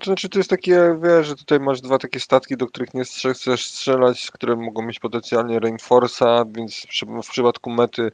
To 0.00 0.04
znaczy, 0.04 0.28
to 0.28 0.38
jest 0.38 0.50
takie, 0.50 0.98
wiesz, 1.02 1.26
że 1.26 1.36
tutaj 1.36 1.60
masz 1.60 1.80
dwa 1.80 1.98
takie 1.98 2.20
statki, 2.20 2.56
do 2.56 2.66
których 2.66 2.94
nie 2.94 3.04
chcesz 3.04 3.66
strzelać, 3.66 4.30
które 4.30 4.56
mogą 4.56 4.82
mieć 4.82 4.98
potencjalnie 4.98 5.60
Rainforce'a, 5.60 6.52
więc 6.52 6.86
w 7.24 7.30
przypadku 7.30 7.70
mety 7.70 8.02
y, 8.02 8.10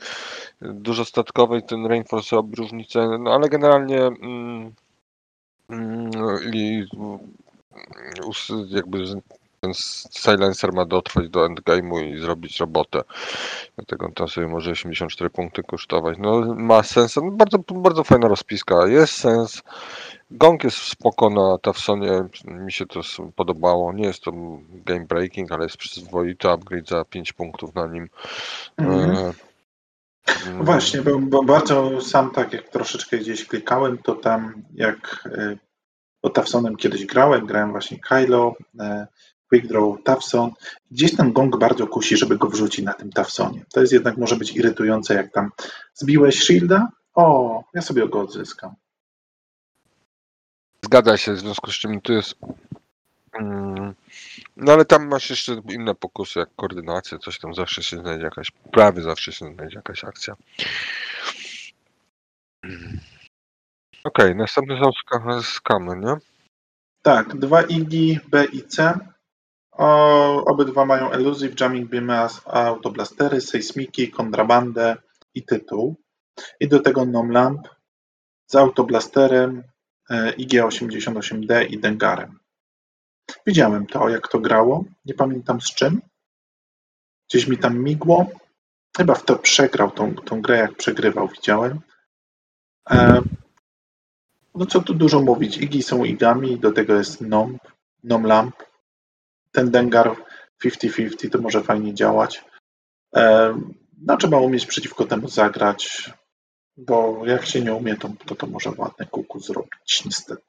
dużo 0.61 1.05
statkowej 1.05 1.63
ten 1.63 1.87
Rainforce 1.87 2.37
robi 2.37 2.57
różnicę, 2.57 3.19
no 3.21 3.35
ale 3.35 3.49
generalnie 3.49 4.03
mm, 4.03 4.73
mm, 5.71 6.11
i 6.53 6.85
jakby 8.69 9.05
ten 9.67 9.75
silencer 10.11 10.73
ma 10.73 10.85
dotrwać 10.85 11.29
do 11.29 11.47
endgame'u 11.47 12.01
i 12.01 12.21
zrobić 12.21 12.61
robotę. 12.61 13.03
Dlatego 13.77 14.09
to 14.15 14.29
sobie 14.29 14.47
może 14.47 14.71
84 14.71 15.31
punkty 15.31 15.63
kosztować. 15.63 16.19
No 16.19 16.55
ma 16.55 16.83
sens, 16.83 17.17
no, 17.17 17.31
bardzo, 17.31 17.59
bardzo 17.59 18.05
fajna 18.05 18.29
rozpiska, 18.29 18.87
jest 18.87 19.13
sens. 19.13 19.63
Gong 20.31 20.65
jest 20.65 20.77
spoko 20.77 21.31
na 21.31 21.59
Tafsonie, 21.59 22.25
mi 22.45 22.73
się 22.73 22.87
to 22.87 23.01
podobało. 23.37 23.93
Nie 23.93 24.05
jest 24.05 24.23
to 24.23 24.33
game 24.71 25.07
breaking, 25.07 25.53
ale 25.53 25.63
jest 25.65 25.77
przyzwoity 25.77 26.51
upgrade 26.51 26.89
za 26.89 27.05
5 27.05 27.33
punktów 27.33 27.75
na 27.75 27.87
nim. 27.87 28.09
Mhm. 28.77 29.11
E, 29.11 29.33
No 30.59 30.65
Właśnie, 30.65 31.03
bo, 31.03 31.19
bo 31.19 31.43
bardzo 31.43 32.01
sam 32.01 32.31
tak 32.31 32.53
jak 32.53 32.69
troszeczkę 32.69 33.19
gdzieś 33.19 33.47
klikałem, 33.47 33.99
to 33.99 34.15
tam 34.15 34.63
jak 34.75 35.25
y, 35.27 35.59
bo 36.23 36.31
Tafsonem 36.31 36.77
kiedyś 36.77 37.07
grałem, 37.07 37.47
grałem 37.47 37.71
właśnie 37.71 37.99
Kylo, 38.01 38.55
e, 39.47 39.49
Quick 39.49 39.67
Draw, 39.67 40.03
Tafson. 40.05 40.51
Gdzieś 40.91 41.17
ten 41.17 41.33
gong 41.33 41.59
bardzo 41.59 41.87
kusi, 41.87 42.17
żeby 42.17 42.39
go 42.39 42.49
wrzucić 42.49 42.85
na 42.85 42.93
tym 42.95 43.13
Tafsonie. 43.13 43.65
To 43.73 43.81
jest 43.81 43.93
jednak 43.93 44.17
może 44.17 44.37
być 44.37 44.57
irytujące, 44.57 45.15
jak 45.15 45.33
tam 45.33 45.51
zbiłeś 45.95 46.39
shielda, 46.45 46.89
o, 47.15 47.65
ja 47.75 47.83
sobie 47.83 48.09
go 48.09 48.21
odzyskam. 48.21 48.75
Zgadza 50.85 51.17
się, 51.17 51.33
w 51.33 51.39
związku 51.39 51.71
z 51.73 51.75
czym 51.75 52.01
to 52.01 52.13
jest. 52.13 52.35
Mm, 53.33 53.95
No 54.57 54.73
ale 54.73 54.85
tam 54.85 55.09
masz 55.09 55.31
jeszcze 55.31 55.63
inne 55.69 55.95
pokusy, 55.95 56.39
jak 56.39 56.49
koordynację, 56.57 57.19
coś 57.19 57.39
tam 57.39 57.55
zawsze 57.55 57.83
się 57.83 57.97
znajdzie 57.99 58.25
jakaś, 58.25 58.51
prawie 58.73 59.03
zawsze 59.03 59.33
się 59.33 59.47
znajdzie 59.55 59.77
jakaś 59.77 60.05
akcja. 60.05 60.37
Okej, 64.05 64.37
następne 64.37 64.79
są 64.81 64.91
ska- 64.93 65.43
skamy, 65.43 65.97
nie? 66.07 66.17
Tak, 67.03 67.37
dwa 67.39 67.63
IGI, 67.63 68.21
B 68.29 68.45
i 68.45 68.63
C. 68.63 68.99
O, 69.77 70.45
obydwa 70.45 70.85
mają 70.85 71.11
Elusive, 71.11 71.55
Jamming 71.61 71.91
Beam, 71.91 72.29
Autoblastery, 72.45 73.41
Sejsmiki, 73.41 74.11
Kontrabandę 74.11 74.97
i 75.35 75.43
tytuł. 75.43 75.97
I 76.61 76.69
do 76.69 76.81
tego 76.81 77.05
Nom 77.05 77.31
Lamp 77.31 77.69
z 78.47 78.55
Autoblasterem, 78.55 79.63
e, 80.11 80.33
IG-88D 80.33 81.67
i 81.71 81.79
Dengarem. 81.79 82.39
Widziałem 83.47 83.87
to, 83.87 84.09
jak 84.09 84.29
to 84.29 84.39
grało. 84.39 84.85
Nie 85.05 85.15
pamiętam 85.15 85.61
z 85.61 85.75
czym. 85.75 86.01
Gdzieś 87.29 87.47
mi 87.47 87.59
tam 87.59 87.79
migło. 87.79 88.27
Chyba 88.97 89.15
w 89.15 89.25
to 89.25 89.37
przegrał 89.37 89.91
tą, 89.91 90.15
tą 90.15 90.43
grę, 90.43 90.57
jak 90.59 90.77
przegrywał, 90.77 91.29
widziałem. 91.29 91.81
E, 92.91 93.23
no 94.55 94.67
co 94.67 94.83
tu 94.83 94.95
dużo 94.95 95.21
mówić. 95.21 95.59
Igi 95.59 95.83
są 95.83 96.05
igami, 96.05 96.59
do 96.59 96.73
tego 96.73 96.95
jest 96.95 97.21
Nom, 97.21 97.59
Nom 98.05 98.27
Lamp. 98.27 98.57
Ten 99.57 99.71
Dengar 99.71 100.17
50-50 100.65 101.31
to 101.31 101.39
może 101.39 101.63
fajnie 101.63 101.95
działać. 101.95 102.45
No 104.03 104.17
trzeba 104.17 104.39
umieć 104.39 104.67
przeciwko 104.67 105.05
temu 105.05 105.29
zagrać, 105.29 106.11
bo 106.77 107.23
jak 107.27 107.47
się 107.47 107.61
nie 107.61 107.75
umie, 107.75 107.97
to 107.97 108.11
to, 108.27 108.35
to 108.35 108.47
może 108.47 108.71
ładne 108.77 109.07
kuku 109.07 109.41
zrobić, 109.41 110.05
niestety. 110.05 110.43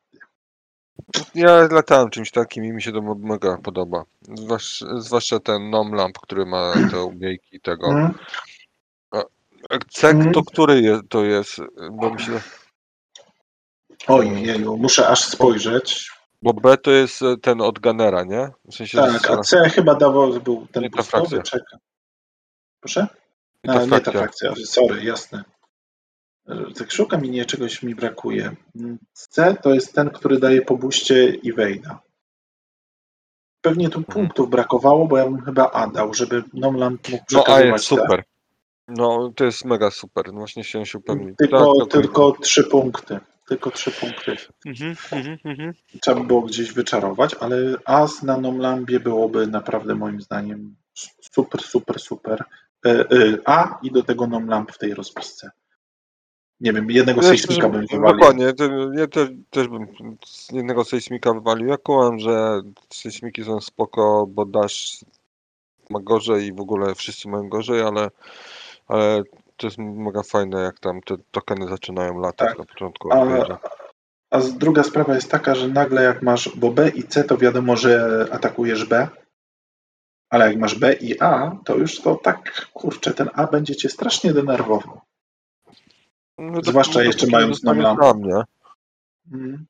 Ja 1.36 1.68
latałem 1.72 2.10
czymś 2.10 2.32
takim 2.32 2.66
i 2.66 2.72
mi 2.72 2.82
się 2.82 2.91
to 2.91 3.01
mega 3.01 3.58
podoba. 3.58 4.03
Zwłasz, 4.22 4.84
zwłaszcza 4.97 5.39
ten 5.39 5.70
Nom 5.70 5.93
Lamp, 5.93 6.20
który 6.20 6.45
ma 6.45 6.74
te 6.91 7.03
umiejki 7.03 7.60
tego. 7.60 7.88
Mm. 7.88 8.14
Cek 9.89 10.16
Mhm. 10.16 10.34
to 10.34 10.43
który 10.43 10.82
je, 10.82 10.99
to 11.10 11.26
jest? 11.26 11.58
Bo, 11.91 12.14
mi 12.14 12.22
się, 12.22 12.41
Oj, 14.08 14.41
jeju, 14.41 14.78
muszę 14.78 15.08
aż 15.08 15.24
spojrzeć. 15.24 16.16
Bo 16.41 16.53
B 16.53 16.77
to 16.77 16.91
jest 16.91 17.21
e, 17.21 17.38
ten 17.38 17.61
od 17.61 17.79
Gunnera, 17.79 18.23
nie? 18.23 18.49
W 18.71 18.75
sensie, 18.75 18.97
Tak, 18.97 19.31
a 19.31 19.38
C 19.38 19.69
chyba 19.69 19.95
dawał, 19.95 20.39
był 20.39 20.67
ten 20.71 20.83
Nie 20.83 20.89
ta 20.89 21.03
frakcja. 21.03 21.41
Proszę? 22.79 23.07
ta 23.63 23.73
A, 23.73 23.85
nie 23.85 23.99
ta 23.99 24.11
frakcja. 24.11 24.53
sorry, 24.65 25.03
jasne. 25.03 25.43
Tak 26.77 26.91
szukam 26.91 27.25
i 27.25 27.29
nie, 27.29 27.45
czegoś 27.45 27.83
mi 27.83 27.95
brakuje. 27.95 28.55
Mm, 28.75 28.97
C 29.13 29.55
to 29.63 29.73
jest 29.73 29.93
ten, 29.93 30.09
który 30.09 30.39
daje 30.39 30.61
po 30.61 30.77
buście 30.77 31.29
i 31.29 31.53
wejda. 31.53 31.99
Pewnie 33.61 33.89
tu 33.89 34.03
punktów 34.03 34.49
brakowało, 34.49 35.07
bo 35.07 35.17
ja 35.17 35.25
bym 35.25 35.41
chyba 35.41 35.71
A 35.71 35.88
dał, 35.88 36.13
żeby 36.13 36.43
Nomland 36.53 37.09
mógł 37.09 37.23
No 37.31 37.43
a 37.47 37.61
jest 37.61 37.85
super. 37.85 38.23
No 38.88 39.31
to 39.35 39.45
jest 39.45 39.65
mega 39.65 39.91
super. 39.91 40.25
No 40.27 40.33
właśnie 40.33 40.63
chciałem 40.63 40.85
się 40.85 40.97
upewnić. 40.97 41.38
Tylko, 41.38 41.57
Tak, 41.59 41.89
tak, 41.91 42.01
tylko 42.01 42.31
trzy 42.41 42.63
punkty. 42.63 43.19
Tylko 43.48 43.72
trzy 43.72 43.91
punkty. 43.91 44.38
Mhm, 44.66 44.95
mhm, 45.12 45.38
mhm. 45.45 45.74
Trzeba 46.02 46.22
by 46.22 46.28
było 46.28 46.41
gdzieś 46.41 46.74
wyczarować, 46.74 47.36
ale 47.39 47.58
As 47.86 48.24
na 48.24 48.38
Nomlambie 48.38 49.00
byłoby 49.00 49.48
naprawdę 49.48 49.95
moim 49.95 50.22
zdaniem 50.22 50.76
super, 51.22 51.62
super, 51.62 52.00
super. 52.00 52.43
E, 52.86 52.89
e, 52.89 53.38
A 53.45 53.80
i 53.84 53.91
do 53.91 54.04
tego 54.04 54.28
Nomlamb 54.28 54.72
w 54.72 54.78
tej 54.78 54.93
rozpisce. 54.93 55.52
Nie 56.60 56.74
wiem, 56.74 56.91
jednego 56.91 57.22
Ja 57.22 57.28
sejsmika 57.28 57.70
bym 57.70 57.86
wywalił. 57.91 58.20
Dokładnie, 58.20 58.45
ja 58.93 59.08
też, 59.08 59.30
też 59.50 59.68
bym 59.68 59.88
z 60.26 60.52
jednego 60.52 60.84
sejsmika 60.84 61.34
wywalił. 61.34 61.68
Ja 61.68 61.78
kumam, 61.78 62.20
że 62.20 62.62
sejsmiki 62.93 63.43
są 63.43 63.62
spoko, 63.62 64.28
bo 64.30 64.45
dasz 64.45 65.06
ma 65.89 66.00
gorzej 66.00 66.45
i 66.45 66.54
w 66.54 66.60
ogóle 66.60 66.95
wszyscy 66.95 67.30
mają 67.30 67.50
gorzej, 67.50 67.82
ale, 67.82 68.10
ale 68.88 69.24
to 69.58 69.68
jest 69.68 69.78
mega 69.78 70.24
fajne, 70.24 70.62
jak 70.62 70.80
tam 70.80 71.01
te 71.01 71.16
tokeny 71.32 71.68
zaczynają 71.68 72.20
latać 72.20 72.49
Tak. 72.49 72.58
na 72.58 72.66
początku. 72.66 73.14
A, 73.14 73.60
a 74.32 74.39
druga 74.39 74.84
sprawa 74.84 75.16
jest 75.16 75.32
taka, 75.32 75.55
że 75.55 75.68
nagle 75.68 76.03
jak 76.03 76.22
masz, 76.22 76.49
bo 76.55 76.72
B 76.72 76.89
i 76.89 77.03
C 77.03 77.24
to 77.24 77.38
wiadomo, 77.38 77.76
że 77.76 78.26
atakujesz 78.32 78.86
B, 78.86 79.08
ale 80.30 80.47
jak 80.47 80.58
masz 80.58 80.76
B 80.80 80.93
i 80.93 81.22
A, 81.22 81.58
to 81.66 81.76
już 81.76 82.01
to 82.01 82.16
tak, 82.16 82.68
kurczę, 82.74 83.14
ten 83.14 83.30
A 83.34 83.47
będzie 83.47 83.76
cię 83.76 83.89
strasznie 83.89 84.34
denerwował. 84.34 85.01
No 86.38 86.62
zwłaszcza 86.64 86.93
to 86.93 87.01
jeszcze 87.01 87.28
mając 87.28 87.62
dla 87.62 87.74
mnie. 88.14 88.41
Mhm. 89.32 89.66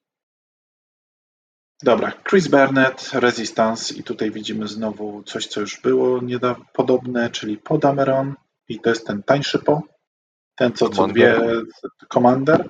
Dobra, 1.84 2.12
Chris 2.30 2.48
Burnett, 2.48 3.10
Resistance 3.14 3.94
i 3.94 4.04
tutaj 4.04 4.32
widzimy 4.32 4.68
znowu 4.68 5.24
coś, 5.24 5.48
co 5.48 5.62
już 5.62 5.82
było 5.82 6.22
niedawno 6.22 6.66
podobne, 6.74 7.30
czyli 7.30 7.58
Podameron 7.58 8.36
i 8.70 8.80
to 8.80 8.90
jest 8.90 9.08
ten 9.08 9.24
tańszy 9.24 9.60
po, 9.60 9.82
ten 10.56 10.74
co, 10.74 10.90
co 10.90 11.08
dwie 11.08 11.40
Commander 12.14 12.70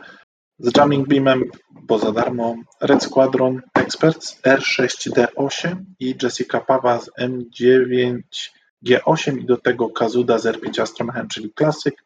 z 0.59 0.77
Jamming 0.77 1.07
Beamem, 1.07 1.43
bo 1.81 1.99
za 1.99 2.11
darmo, 2.11 2.55
Red 2.81 3.03
Squadron 3.03 3.61
Experts 3.73 4.41
R6D8 4.41 5.75
i 5.99 6.15
Jessica 6.23 6.61
Pawa 6.61 6.99
z 6.99 7.11
M9G8 7.19 9.37
i 9.37 9.45
do 9.45 9.57
tego 9.57 9.89
Kazuda 9.89 10.37
z 10.37 10.45
R5 10.45 10.81
Astromechem, 10.81 11.27
czyli 11.27 11.53
klasyk. 11.53 12.05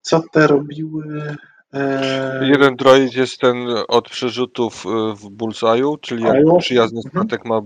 Co 0.00 0.22
te 0.32 0.46
robiły? 0.46 1.36
Eee, 1.74 2.48
Jeden 2.48 2.76
droid 2.76 3.14
jest 3.14 3.40
ten 3.40 3.56
od 3.88 4.08
przerzutów 4.08 4.84
y, 4.86 4.88
w 5.16 5.30
Bullseye'u, 5.30 6.00
czyli 6.00 6.24
A, 6.24 6.34
jak 6.36 6.44
przyjazny 6.58 7.00
Mhm. 7.06 7.24
statek 7.26 7.44
ma 7.44 7.60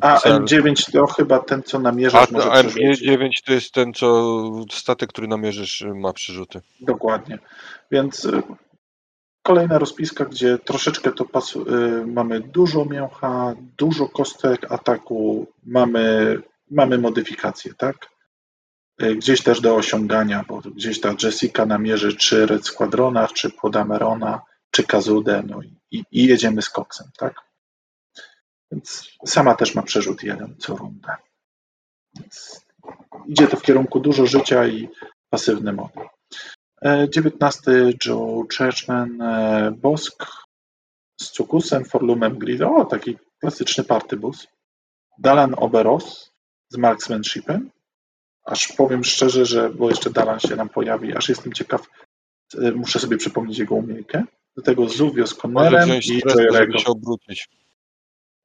A 0.00 0.16
cel. 0.16 0.40
M9 0.44 0.92
to 0.92 1.06
chyba 1.06 1.38
ten, 1.38 1.62
co 1.62 1.78
A, 1.78 1.80
namierzasz, 1.80 2.30
może 2.30 2.50
a 2.50 2.60
przerzucić. 2.60 3.02
M9 3.08 3.28
to 3.46 3.52
jest 3.52 3.72
ten, 3.72 3.92
co 3.94 4.34
statek, 4.72 5.08
który 5.10 5.28
namierzysz, 5.28 5.80
y, 5.82 5.94
ma 5.94 6.12
przerzuty. 6.12 6.60
Dokładnie. 6.80 7.38
Więc 7.90 8.24
y, 8.24 8.42
kolejna 9.42 9.78
rozpiska, 9.78 10.24
gdzie 10.24 10.58
troszeczkę 10.58 11.12
to 11.12 11.24
pasu, 11.24 11.62
y, 11.62 12.06
mamy 12.06 12.40
dużo 12.40 12.84
mięcha, 12.84 13.54
dużo 13.78 14.08
kostek 14.08 14.72
ataku, 14.72 15.46
mamy, 15.66 16.36
mamy 16.70 16.98
modyfikacje, 16.98 17.74
tak? 17.78 17.96
Y, 19.02 19.16
Gdzieś 19.16 19.42
też 19.42 19.60
do 19.60 19.76
osiągania, 19.76 20.44
bo 20.48 20.60
gdzieś 20.60 21.00
ta 21.00 21.14
Jessica 21.22 21.66
namierzy 21.66 22.16
czy 22.16 22.46
Red 22.46 22.66
Squadrona, 22.66 23.28
czy 23.28 23.50
Podamerona, 23.50 24.42
czy 24.70 24.84
Kazudę, 24.84 25.42
no 25.46 25.62
i, 25.62 26.04
i, 26.10 26.26
jedziemy 26.26 26.62
z 26.62 26.70
koksem, 26.70 27.10
tak? 27.18 27.34
Więc 28.72 29.08
sama 29.26 29.54
też 29.54 29.74
ma 29.74 29.82
przerzut 29.82 30.22
jeden 30.22 30.54
co 30.58 30.76
rundę. 30.76 31.14
Więc 32.14 32.66
idzie 33.26 33.46
to 33.46 33.56
w 33.56 33.62
kierunku 33.62 34.00
dużo 34.00 34.26
życia 34.26 34.66
i 34.66 34.88
pasywny 35.30 35.72
model. 35.72 36.08
E, 36.82 37.08
19 37.10 37.72
Joe 38.06 38.44
Churchman 38.58 39.22
e, 39.22 39.72
Bosk 39.76 40.26
z 41.20 41.30
Cukusem, 41.30 41.84
Forlumem 41.84 42.38
Grid. 42.38 42.62
O, 42.62 42.84
taki 42.84 43.18
klasyczny 43.40 43.84
partybus. 43.84 44.46
Dalan 45.18 45.54
Oberos 45.56 46.32
z 46.68 46.76
Marksmanshipem. 46.76 47.70
Aż 48.46 48.68
powiem 48.68 49.04
szczerze, 49.04 49.46
że 49.46 49.70
bo 49.70 49.88
jeszcze 49.90 50.10
Dalan 50.10 50.40
się 50.40 50.56
nam 50.56 50.68
pojawi, 50.68 51.16
aż 51.16 51.28
jestem 51.28 51.52
ciekaw, 51.52 51.86
e, 52.62 52.70
muszę 52.72 52.98
sobie 52.98 53.16
przypomnieć 53.16 53.58
jego 53.58 53.74
umiejkę. 53.74 54.24
Do 54.56 54.62
tego 54.62 54.88
Zuvio 54.88 55.26
z 55.26 55.34
Connerem 55.34 55.88
i 56.02 56.20
Joyrego. 56.36 56.78
się 56.78 56.86
obrócić. 56.86 57.48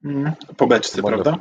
Mm, 0.05 0.31
po 0.57 0.67
beczce, 0.67 1.01
prawda? 1.03 1.37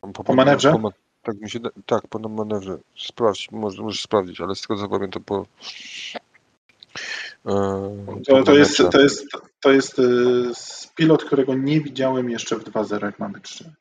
Po, 0.00 0.24
Po 0.24 0.34
manewrze? 0.34 0.72
Po, 0.82 0.92
tak, 1.22 1.40
mi 1.40 1.50
się, 1.50 1.58
tak, 1.86 2.08
po 2.08 2.18
manewrze. 2.18 2.78
Sprawdź, 2.96 3.50
może, 3.50 3.82
możesz 3.82 4.02
sprawdzić, 4.02 4.40
ale 4.40 4.54
z 4.54 4.60
tego 4.62 4.80
co 4.80 4.88
pamiętam 4.88 5.24
po... 5.24 5.46
e, 7.46 8.04
po 8.06 8.16
To, 8.26 8.42
to, 8.42 8.54
jest, 8.56 8.76
to 8.92 9.00
jest, 9.00 9.26
to 9.60 9.72
jest 9.72 9.98
y, 9.98 10.02
s- 10.50 10.92
pilot, 10.96 11.24
którego 11.24 11.54
nie 11.54 11.80
widziałem 11.80 12.30
jeszcze 12.30 12.56
w 12.56 12.64
2.0, 12.64 13.04
jak 13.04 13.18
mamy 13.18 13.40
3. 13.40 13.72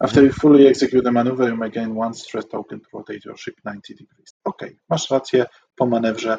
After 0.00 0.24
you 0.24 0.32
fully 0.32 0.66
execute 0.66 1.04
the 1.04 1.12
maneuver, 1.12 1.48
you 1.48 1.56
may 1.56 1.70
gain 1.70 1.96
one 1.96 2.14
stress 2.14 2.46
token 2.48 2.80
to 2.80 2.86
rotate 2.92 3.24
your 3.24 3.36
ship 3.38 3.54
90 3.64 3.98
degrees. 3.98 4.34
Okej, 4.44 4.78
masz 4.88 5.10
rację 5.10 5.46
po 5.76 5.86
manewrze, 5.86 6.38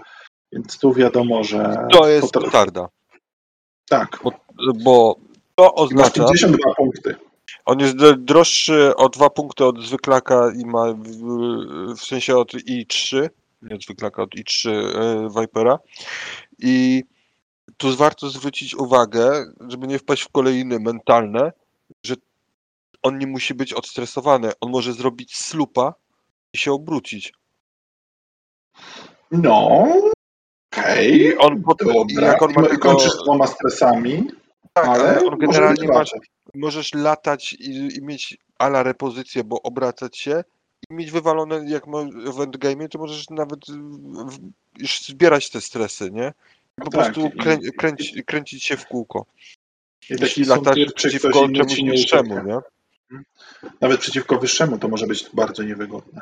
więc 0.52 0.80
tu 0.80 0.94
wiadomo, 0.94 1.44
że... 1.44 1.88
To 1.92 2.08
jest 2.10 2.28
potra- 2.28 2.46
petarda, 2.46 2.88
Tak, 3.90 4.20
bo 4.84 5.16
to 5.56 5.64
masz 5.64 5.72
oznacza, 5.76 6.26
52 6.26 6.74
punkty. 6.78 7.16
on 7.66 7.80
jest 7.80 7.96
droższy 8.18 8.96
o 8.96 9.10
dwa 9.10 9.30
punkty 9.30 9.66
od 9.66 9.84
zwyklaka 9.84 10.52
i 10.56 10.66
ma 10.66 10.94
w, 10.94 11.96
w 11.96 12.06
sensie 12.06 12.38
od 12.38 12.54
i3, 12.54 13.30
nie 13.62 13.76
od 13.76 13.84
zwyklaka, 13.84 14.24
od 14.24 14.36
i3 14.36 14.70
e, 14.70 15.42
Vipera 15.42 15.80
i 16.60 17.04
tu 17.78 17.96
warto 17.96 18.30
zwrócić 18.30 18.76
uwagę, 18.76 19.46
żeby 19.68 19.88
nie 19.88 20.00
wpaść 20.00 20.24
w 20.24 20.30
kolejne 20.30 20.80
mentalne, 20.80 21.52
on 23.04 23.18
nie 23.18 23.28
musi 23.28 23.54
być 23.54 23.74
odstresowany. 23.74 24.52
On 24.62 24.72
może 24.72 24.94
zrobić 24.94 25.38
slupa 25.38 25.94
i 26.54 26.58
się 26.58 26.72
obrócić. 26.74 27.34
No, 29.32 29.88
okej, 30.74 31.22
I 31.22 31.38
on 31.38 31.62
potem, 31.64 31.88
dobra. 31.88 32.28
jak 32.28 32.42
on 32.42 32.54
ma 32.54 32.62
I 32.62 32.68
tego, 32.70 32.82
kończysz 32.82 33.12
z 33.12 33.24
dwoma 33.24 33.48
stresami, 33.48 34.28
tak, 34.74 34.86
ale 34.88 35.26
on 35.26 35.38
generalnie 35.38 35.88
masz, 35.88 36.12
możesz 36.56 36.94
latać 36.94 37.54
i, 37.54 37.98
i 37.98 38.02
mieć 38.02 38.38
ala 38.58 38.84
repozycję, 38.84 39.44
bo 39.44 39.62
obracać 39.62 40.18
się 40.18 40.44
i 40.90 40.94
mieć 40.94 41.12
wywalone, 41.12 41.64
jak 41.68 41.84
w 42.34 42.42
endgame, 42.42 42.90
to 42.90 43.00
możesz 43.00 43.30
nawet 43.30 43.60
w, 44.26 44.40
już 44.78 45.02
zbierać 45.02 45.50
te 45.50 45.62
stresy, 45.62 46.12
nie? 46.12 46.34
I 46.78 46.82
po 46.82 46.90
Tak, 46.90 47.14
prostu 47.14 47.30
krę, 47.40 47.58
kręć, 47.78 48.14
kręcić 48.26 48.64
się 48.64 48.78
w 48.78 48.88
kółko. 48.88 49.26
I 50.10 50.14
Jeśli 50.22 50.46
taki 50.46 50.86
ktoś 50.86 50.94
przeciwko 50.94 51.32
czemuś 51.32 51.80
ucieka. 51.80 52.22
nie? 52.22 52.60
Nawet 53.82 54.00
przeciwko 54.00 54.40
wyższemu 54.40 54.80
to 54.80 54.88
może 54.88 55.08
być 55.08 55.30
bardzo 55.34 55.64
niewygodne. 55.64 56.22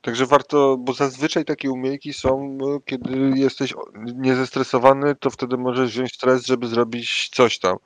Także 0.00 0.26
warto, 0.26 0.76
bo 0.76 0.92
zazwyczaj 0.92 1.44
takie 1.44 1.70
umiejki 1.70 2.12
są, 2.12 2.58
e, 2.62 2.78
kiedy 2.84 3.32
jesteś 3.34 3.74
niezestresowany, 4.14 5.14
to 5.14 5.30
wtedy 5.30 5.56
możesz 5.56 5.90
wziąć 5.90 6.14
stres, 6.14 6.46
żeby 6.46 6.66
zrobić 6.66 7.28
coś 7.34 7.58
tam. 7.58 7.76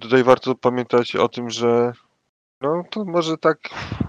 Tutaj 0.00 0.24
warto 0.24 0.54
pamiętać 0.54 1.16
o 1.16 1.28
tym, 1.28 1.50
że 1.50 1.92
no 2.60 2.84
to 2.90 3.04
może 3.04 3.38
tak 3.38 3.58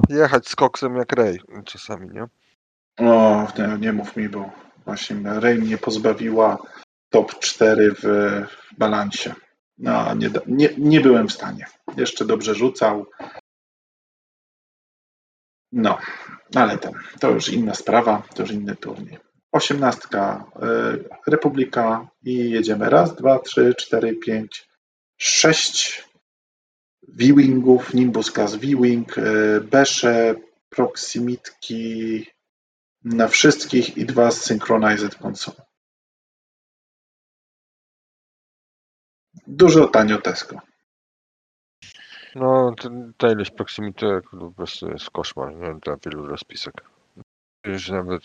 jechać 0.09 0.47
z 0.47 0.55
koksem 0.55 0.95
jak 0.95 1.11
Ray 1.11 1.39
czasami, 1.65 2.09
nie? 2.09 2.25
O, 3.09 3.47
nie, 3.57 3.77
nie 3.79 3.93
mów 3.93 4.15
mi, 4.17 4.29
bo 4.29 4.49
właśnie 4.85 5.15
Rey 5.23 5.59
mnie 5.59 5.77
pozbawiła 5.77 6.57
top 7.09 7.39
4 7.39 7.91
w, 7.91 8.01
w 8.01 8.77
balansie. 8.77 9.33
No, 9.77 10.15
nie, 10.15 10.29
nie, 10.47 10.69
nie 10.77 11.01
byłem 11.01 11.27
w 11.27 11.33
stanie. 11.33 11.65
Jeszcze 11.97 12.25
dobrze 12.25 12.55
rzucał. 12.55 13.05
No, 15.71 15.97
ale 16.55 16.77
to, 16.77 16.91
to 17.19 17.31
już 17.31 17.49
inna 17.49 17.73
sprawa, 17.73 18.23
to 18.35 18.41
już 18.41 18.51
inny 18.51 18.75
turniej. 18.75 19.17
Osiemnastka 19.51 20.45
y, 21.25 21.31
Republika 21.31 22.07
i 22.23 22.49
jedziemy. 22.49 22.89
Raz, 22.89 23.15
dwa, 23.15 23.39
trzy, 23.39 23.73
cztery, 23.77 24.15
pięć, 24.15 24.69
sześć 25.17 26.03
V-Wingów, 27.07 27.93
Nimbus 27.93 28.31
Class 28.31 28.55
V-Wing, 28.55 29.17
y, 29.17 29.61
Besze, 29.61 30.35
Proximitki, 30.69 32.25
na 33.03 33.27
wszystkich 33.27 33.97
i 33.97 34.05
dwa 34.05 34.31
Synchronized 34.31 35.15
Console. 35.21 35.72
Dużo 39.47 39.87
tanio 39.87 40.17
Tesco. 40.21 40.57
No, 42.35 42.75
ta 43.17 43.31
ilość 43.31 43.51
proximity 43.51 44.21
po 44.31 44.51
prostu 44.51 44.89
jest 44.91 45.09
koszmar, 45.09 45.55
nie? 45.55 45.75
Dla 45.83 45.97
wielu 46.05 46.25
rozpisek. 46.27 46.73
Już 47.65 47.89
nawet, 47.89 48.21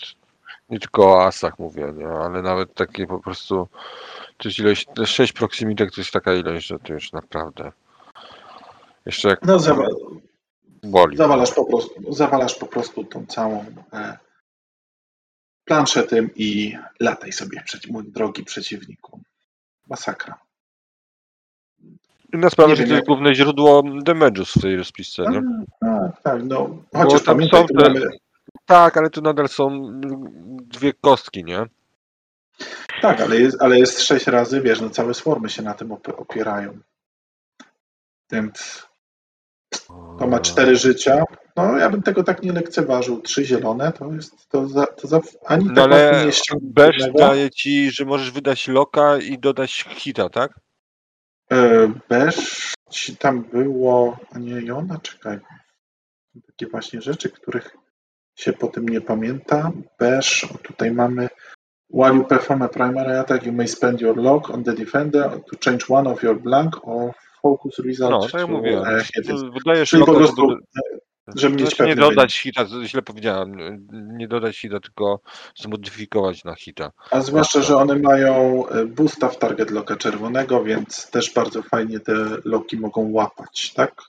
nie 0.68 0.78
tylko 0.80 1.06
o 1.12 1.24
asach 1.26 1.58
mówię, 1.58 1.92
nie? 1.96 2.08
Ale 2.08 2.42
nawet 2.42 2.74
takie 2.74 3.06
po 3.06 3.20
prostu, 3.20 3.68
to 4.36 4.48
jest 4.48 4.58
ilość, 4.58 4.86
6 5.04 5.32
proximitek 5.32 5.94
to 5.94 6.00
jest 6.00 6.12
taka 6.12 6.34
ilość, 6.34 6.66
że 6.66 6.78
to 6.78 6.92
już 6.92 7.12
naprawdę 7.12 7.72
jeszcze 9.06 9.28
jak 9.28 9.42
No, 9.42 9.58
zawa 9.58 9.84
boli. 10.82 11.16
zawalasz, 11.16 11.52
po 11.54 11.64
prostu, 11.64 12.12
zawalasz 12.12 12.54
po 12.54 12.66
prostu 12.66 13.04
tą 13.04 13.26
całą 13.26 13.64
e, 13.92 14.18
planszę 15.64 16.02
tym 16.02 16.30
i 16.34 16.78
lataj 17.00 17.32
sobie, 17.32 17.62
przeci- 17.66 17.92
mój 17.92 18.04
drogi 18.12 18.44
przeciwniku. 18.44 19.20
Masakra. 19.88 20.38
Inna 22.34 22.50
sprawa, 22.50 22.74
że 22.74 22.84
to 22.84 22.92
jest 22.94 23.06
główne 23.06 23.34
źródło 23.34 23.82
damage'u 23.82 24.58
w 24.58 24.62
tej 24.62 24.76
rozpisce, 24.76 25.22
nie? 25.30 25.42
Tak, 25.80 26.22
tak, 26.22 26.44
no. 26.44 26.82
Chociaż 26.96 27.22
tam 27.24 27.36
pamiętaj, 27.36 27.60
są 27.60 27.66
te- 27.66 27.88
mamy, 27.88 28.00
Tak, 28.66 28.96
ale 28.96 29.10
tu 29.10 29.22
nadal 29.22 29.48
są 29.48 29.90
dwie 30.62 30.92
kostki, 30.92 31.44
nie? 31.44 31.66
tak, 33.02 33.20
ale 33.20 33.36
jest, 33.36 33.62
ale 33.62 33.78
jest 33.78 34.00
sześć 34.02 34.26
razy, 34.26 34.60
wiesz, 34.60 34.80
no 34.80 34.90
całe 34.90 35.14
swarmy 35.14 35.50
się 35.50 35.62
na 35.62 35.74
tym 35.74 35.88
op- 35.88 36.14
opierają. 36.16 36.78
Więc 38.32 38.86
to 40.18 40.26
ma 40.26 40.40
cztery 40.40 40.76
życia. 40.76 41.24
No, 41.56 41.78
ja 41.78 41.90
bym 41.90 42.02
tego 42.02 42.24
tak 42.24 42.42
nie 42.42 42.52
lekceważył. 42.52 43.20
Trzy 43.22 43.44
zielone 43.44 43.92
to 43.92 44.12
jest 44.12 44.48
to 44.48 44.68
za, 44.68 44.86
to 44.86 45.08
za 45.08 45.20
ani 45.46 45.64
No 45.64 45.74
tak 45.74 45.84
ale 45.84 46.26
nie 46.26 47.12
daje 47.12 47.50
ci, 47.50 47.90
że 47.90 48.04
możesz 48.04 48.30
wydać 48.30 48.68
loka 48.68 49.18
i 49.18 49.38
dodać 49.38 49.84
hita, 49.88 50.28
tak? 50.28 50.60
E, 51.52 51.88
Bez 52.08 52.62
ci 52.90 53.16
tam 53.16 53.42
było, 53.44 54.16
a 54.32 54.38
nie 54.38 54.60
Jona, 54.60 54.98
czekaj. 55.02 55.38
Takie 56.46 56.66
właśnie 56.66 57.02
rzeczy, 57.02 57.30
których 57.30 57.76
się 58.34 58.52
po 58.52 58.66
tym 58.68 58.88
nie 58.88 59.00
pamięta. 59.00 59.72
Bez, 59.98 60.44
o, 60.44 60.58
tutaj 60.58 60.90
mamy 60.92 61.28
While 61.90 62.14
you 62.14 62.24
perform 62.24 62.62
a 62.62 62.68
primary 62.68 63.18
attack, 63.18 63.46
you 63.46 63.52
may 63.52 63.68
spend 63.68 64.00
your 64.00 64.16
lock 64.16 64.50
on 64.50 64.64
the 64.64 64.72
defender 64.74 65.30
to 65.30 65.56
change 65.64 65.84
one 65.88 66.10
of 66.10 66.22
your 66.22 66.40
blank 66.40 66.88
or 66.88 67.12
focus 67.42 67.78
result 67.78 68.10
No, 68.10 68.20
tak 68.20 68.32
jak 68.32 68.42
to 68.42 68.48
mówiłem. 68.48 68.84
a 68.84 69.00
hit. 69.00 69.26
Wydajesz 69.54 69.90
Czyli 69.90 70.04
po 70.04 70.14
prostu, 70.14 70.50
żeby, 70.50 71.00
żeby 71.36 71.56
mieć 71.56 71.68
znaczy 71.76 71.86
nie 71.86 71.96
dodać 71.96 72.38
hita, 72.38 72.64
źle 72.84 73.02
powiedziałem. 73.02 73.56
Nie 73.92 74.28
dodać 74.28 74.58
hita, 74.58 74.80
tylko 74.80 75.20
zmodyfikować 75.56 76.44
na 76.44 76.54
hita. 76.54 76.92
A 77.10 77.20
zwłaszcza, 77.20 77.58
Tak, 77.58 77.68
że 77.68 77.76
one 77.76 77.96
mają 77.98 78.66
e, 78.68 78.84
boosta 78.84 79.28
w 79.28 79.38
target 79.38 79.70
locka 79.70 79.96
czerwonego, 79.96 80.64
więc 80.64 81.10
też 81.10 81.32
bardzo 81.34 81.62
fajnie 81.62 82.00
te 82.00 82.12
loki 82.44 82.76
mogą 82.76 83.12
łapać, 83.12 83.72
tak? 83.74 84.02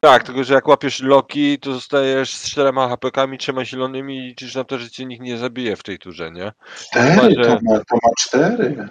Tak, 0.00 0.22
tylko 0.22 0.44
że 0.44 0.54
jak 0.54 0.68
łapiesz 0.68 1.00
loki, 1.00 1.58
to 1.58 1.72
zostajesz 1.72 2.34
z 2.36 2.50
czterema 2.50 2.88
HP-kami, 2.88 3.38
trzema 3.38 3.64
zielonymi 3.64 4.16
i 4.18 4.20
liczysz 4.20 4.54
na 4.54 4.64
to, 4.64 4.78
że 4.78 4.90
cię 4.90 5.06
nikt 5.06 5.22
nie 5.22 5.38
zabije 5.38 5.76
w 5.76 5.82
tej 5.82 5.98
turze, 5.98 6.30
nie? 6.30 6.52
Cztery, 6.76 7.10
Chyba, 7.10 7.30
że- 7.30 7.44
to, 7.44 7.58
ma, 7.62 7.78
to 7.78 7.96
ma 7.96 8.10
cztery. 8.18 8.88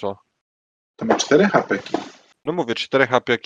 Co? 0.00 0.18
To 0.96 1.04
ma 1.04 1.14
cztery 1.14 1.44
hapeki. 1.46 1.96
No 2.46 2.52
mówię, 2.52 2.74
4 2.74 3.06
HP 3.06 3.36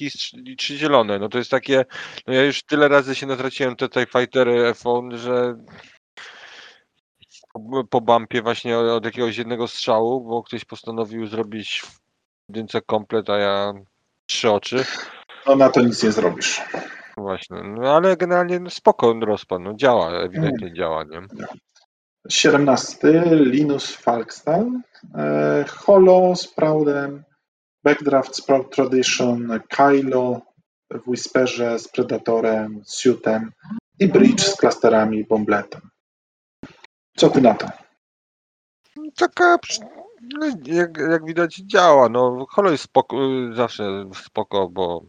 i 0.47 0.57
3 0.57 0.77
zielone. 0.77 1.19
No 1.19 1.29
to 1.29 1.39
jest 1.39 1.51
takie. 1.51 1.85
No 2.27 2.35
ja 2.35 2.43
już 2.43 2.63
tyle 2.63 2.89
razy 2.89 3.15
się 3.15 3.27
natraciłem 3.27 3.77
te 3.77 3.89
TIE 3.89 4.07
Fightery 4.07 4.73
F1, 4.73 5.17
że 5.17 5.55
po- 7.91 8.01
bumpie 8.01 8.43
właśnie 8.43 8.79
od 8.79 9.05
jakiegoś 9.05 9.37
jednego 9.37 9.69
strzału, 9.69 10.25
bo 10.29 10.43
ktoś 10.43 10.65
postanowił 10.65 11.27
zrobić 11.27 11.83
w 11.85 11.99
jedynce 12.49 12.81
komplet, 12.81 13.31
a 13.31 13.37
ja 13.39 13.73
trzy 14.27 14.51
oczy. 14.51 14.85
No 15.47 15.57
na 15.57 15.71
to 15.71 15.81
nic 15.83 16.03
nie 16.03 16.13
zrobisz. 16.13 16.61
Właśnie. 17.17 17.63
No 17.63 17.97
ale 17.97 18.17
generalnie 18.17 18.61
no, 18.61 18.71
spoko 18.71 19.15
rozpad, 19.21 19.61
no 19.61 19.75
działa, 19.75 20.13
ewidentnie 20.13 20.73
działa, 20.75 21.05
nie? 21.05 21.21
17. 22.29 22.99
Linus 23.31 23.97
Falkstal. 23.97 24.71
E, 25.15 25.65
Holo 25.69 26.37
z 26.37 26.55
Proudem. 26.55 27.25
Backdraft 27.85 28.37
Sprout 28.37 28.75
Tradition. 28.75 29.61
Kylo 29.69 30.41
w 30.91 31.09
Whisperze 31.09 31.79
z 31.79 31.89
Predatorem, 31.89 32.83
Suitem. 32.85 33.53
I 34.01 34.09
Bridge 34.09 34.43
z 34.43 34.57
klasterami 34.57 35.19
i 35.19 35.25
Bombletem. 35.25 35.91
Co 37.17 37.31
ty 37.31 37.41
na 37.41 37.55
to? 37.55 37.67
Taka, 39.17 39.59
no, 40.21 40.47
jak, 40.65 40.99
jak 41.11 41.25
widać 41.25 41.57
działa, 41.57 42.09
no 42.09 42.47
Holo 42.51 42.71
jest 42.71 42.85
spoko, 42.85 43.17
zawsze 43.55 44.11
spoko, 44.15 44.69
bo 44.69 45.05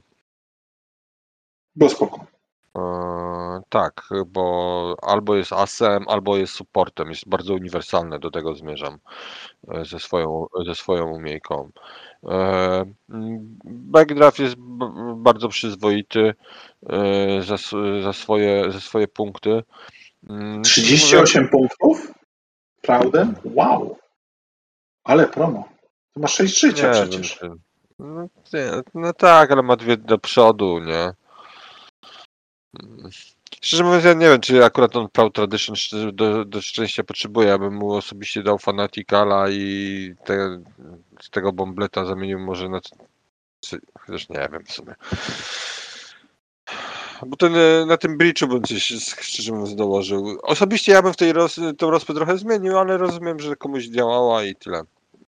Było 1.76 1.90
spoko. 1.90 2.31
E, 2.78 2.82
tak, 3.70 4.10
bo 4.28 4.96
albo 5.02 5.36
jest 5.36 5.54
asem, 5.54 6.06
albo 6.08 6.38
jest 6.38 6.54
supportem. 6.54 7.10
Jest 7.10 7.30
bardzo 7.30 7.54
uniwersalne, 7.54 8.20
do 8.20 8.32
tego 8.32 8.56
zmierzam 8.56 9.00
e, 9.68 9.86
ze 9.86 10.00
swoją, 10.00 10.46
ze 10.66 10.76
swoją 10.76 11.08
umiejką. 11.08 11.72
E, 12.24 12.86
mm, 13.10 13.58
Backdraft 13.66 14.40
jest 14.40 14.56
bardzo 15.16 15.50
przyzwoity 15.50 16.34
za, 17.40 17.58
za, 18.04 18.14
swoje, 18.14 18.72
za 18.72 18.80
swoje 18.80 19.08
punkty. 19.08 19.64
Mm, 20.30 20.64
38 20.64 21.50
punktów? 21.50 22.14
Prawdę? 22.82 23.34
Wow. 23.46 23.98
Ale 25.04 25.28
promo. 25.28 25.70
To 26.14 26.20
ma 26.20 26.28
6 26.28 26.60
życia 26.60 26.88
Nie 26.88 26.94
przecież. 26.94 27.40
No, 28.00 28.28
nie, 28.54 28.72
no 28.94 29.14
tak, 29.14 29.52
ale 29.52 29.62
ma 29.62 29.76
dwie 29.76 29.98
do 29.98 30.18
przodu, 30.18 30.80
nie? 30.80 31.14
Szczerze 33.62 33.84
mówiąc, 33.84 34.04
ja 34.04 34.14
nie 34.14 34.30
wiem, 34.30 34.42
czy 34.42 34.66
akurat 34.66 34.96
on 34.96 35.10
Proud 35.10 35.34
Tradition 35.36 35.76
do, 36.14 36.46
do 36.46 36.62
szczęścia 36.62 37.04
potrzebuje. 37.04 37.48
Ja 37.48 37.58
bym 37.58 37.74
mu 37.76 37.94
osobiście 37.94 38.44
dał 38.44 38.58
Fanaticala 38.58 39.50
i 39.50 40.14
te, 40.26 40.64
z 41.22 41.30
tego 41.30 41.54
Bombleta 41.54 42.06
zamienił 42.06 42.40
może 42.40 42.70
na... 42.70 42.82
c- 43.62 43.80
Chociaż 44.00 44.30
nie 44.30 44.50
wiem 44.52 44.64
w 44.66 44.72
sumie. 44.72 44.96
Bo 47.26 47.38
ten, 47.38 47.56
e, 47.56 47.86
na 47.86 47.98
tym 47.98 48.18
bridge'u 48.18 48.48
bym 48.48 48.64
coś 48.64 48.84
szczerze 49.22 49.52
mówiąc 49.52 49.76
dołożył. 49.76 50.40
Osobiście 50.44 50.92
ja 50.92 51.02
bym 51.02 51.14
w 51.14 51.18
tej 51.18 51.34
roz, 51.34 51.60
tą 51.78 51.90
rozpę 51.90 52.14
trochę 52.14 52.38
zmienił, 52.38 52.78
ale 52.78 52.98
rozumiem, 52.98 53.40
że 53.40 53.56
komuś 53.56 53.86
działała 53.86 54.44
i 54.44 54.56
tyle. 54.56 54.84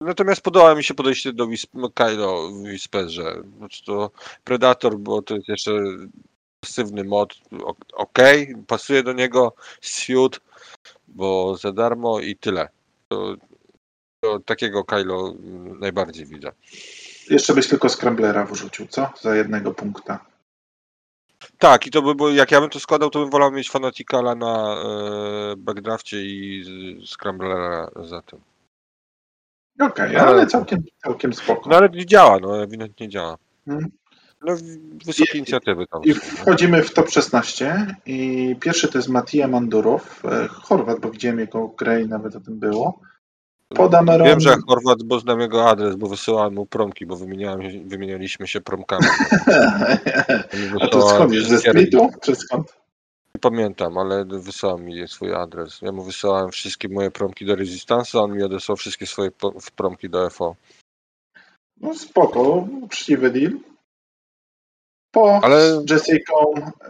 Natomiast 0.01 0.41
podoba 0.41 0.75
mi 0.75 0.83
się 0.83 0.93
podejście 0.93 1.33
do 1.33 1.47
Wisp- 1.47 1.93
Kylo 1.93 2.49
w 2.49 2.53
Whisperze. 2.53 3.41
Znaczy 3.57 3.85
to 3.85 4.11
Predator, 4.43 4.97
bo 4.97 5.21
to 5.21 5.35
jest 5.35 5.47
jeszcze 5.47 5.71
pasywny 6.63 7.03
mod. 7.03 7.33
o- 7.63 7.75
Okej, 7.93 8.55
pasuje 8.67 9.03
do 9.03 9.13
niego 9.13 9.53
Suit, 9.81 10.39
bo 11.07 11.55
za 11.57 11.71
darmo 11.71 12.19
i 12.19 12.35
tyle. 12.35 12.67
To, 13.07 13.35
to 14.23 14.39
takiego 14.39 14.83
Kylo 14.83 15.29
mm, 15.39 15.79
najbardziej 15.79 16.25
widzę. 16.25 16.51
Jeszcze 17.29 17.53
byś 17.53 17.67
tylko 17.67 17.89
Scramblera 17.89 18.45
wrzucił, 18.45 18.87
co? 18.87 19.09
Za 19.21 19.35
jednego 19.35 19.73
punkta. 19.73 20.25
Tak, 21.57 21.87
i 21.87 21.91
to 21.91 22.01
by 22.01 22.15
było, 22.15 22.29
jak 22.29 22.51
ja 22.51 22.61
bym 22.61 22.69
to 22.69 22.79
składał, 22.79 23.09
to 23.09 23.19
bym 23.19 23.29
wolał 23.29 23.51
mieć 23.51 23.69
Fanaticala 23.69 24.35
na 24.35 24.75
e, 24.75 25.55
backdrafcie 25.57 26.25
i 26.25 26.63
Scramblera 27.05 27.89
za 28.03 28.21
tym. 28.21 28.41
Okej, 29.79 30.15
Ale- 30.15 30.27
ale 30.27 30.47
całkiem, 30.47 30.83
całkiem 31.03 31.33
spoko. 31.33 31.69
No 31.69 31.77
ale 31.77 31.89
nie 31.89 32.05
działa, 32.05 32.39
no 32.39 32.63
ewidentnie 32.63 33.09
działa. 33.09 33.37
Mhm. 33.67 33.91
No 34.41 34.55
wysokie 35.05 35.33
I- 35.33 35.37
inicjatywy 35.37 35.87
tam. 35.87 36.03
I 36.03 36.13
wchodzimy 36.13 36.83
w 36.83 36.93
top 36.93 37.09
16 37.09 37.95
i 38.05 38.55
pierwszy 38.59 38.87
to 38.87 38.97
jest 38.97 39.09
Matija 39.09 39.47
Mandurow, 39.47 40.25
e, 40.25 40.47
Chorwat, 40.47 40.99
bo 40.99 41.11
widziałem 41.11 41.39
jego 41.39 41.67
grę 41.67 42.01
i 42.01 42.07
nawet 42.07 42.35
o 42.35 42.39
tym 42.39 42.59
było. 42.59 42.99
Pod 43.69 43.93
Ameron... 43.93 44.27
Wiem, 44.27 44.39
że 44.39 44.55
Chorwat, 44.67 45.03
bo 45.03 45.19
znam 45.19 45.39
jego 45.39 45.69
adres, 45.69 45.95
bo 45.95 46.07
wysyłałem 46.07 46.53
mu 46.53 46.65
promki, 46.65 47.05
bo 47.05 47.15
wymienialiśmy 47.85 48.47
się 48.47 48.61
promkami. 48.61 49.05
A 50.81 50.87
to 50.87 51.09
skąd? 51.09 51.33
Ze 51.33 51.59
Splitu? 51.59 52.09
Czy 52.21 52.35
skąd? 52.35 52.79
Nie 53.35 53.39
pamiętam, 53.41 53.97
ale 53.97 54.25
wysłał 54.25 54.77
mi 54.77 55.07
swój 55.07 55.33
adres. 55.33 55.81
Ja 55.81 55.91
mu 55.91 56.03
wysyłałem 56.03 56.51
wszystkie 56.51 56.89
moje 56.89 57.11
promki 57.11 57.45
do 57.45 57.55
Resistance, 57.55 58.17
a 58.19 58.21
on 58.21 58.33
mi 58.33 58.43
odesłał 58.43 58.75
wszystkie 58.75 59.05
swoje 59.07 59.31
promki 59.75 60.09
do 60.09 60.29
FO. 60.29 60.55
No 61.81 61.95
spoko, 61.95 62.67
uczciwy 62.81 63.31
deal. 63.31 63.51
Po 65.11 65.39
Ale- 65.43 65.83
Jessica 65.89 66.33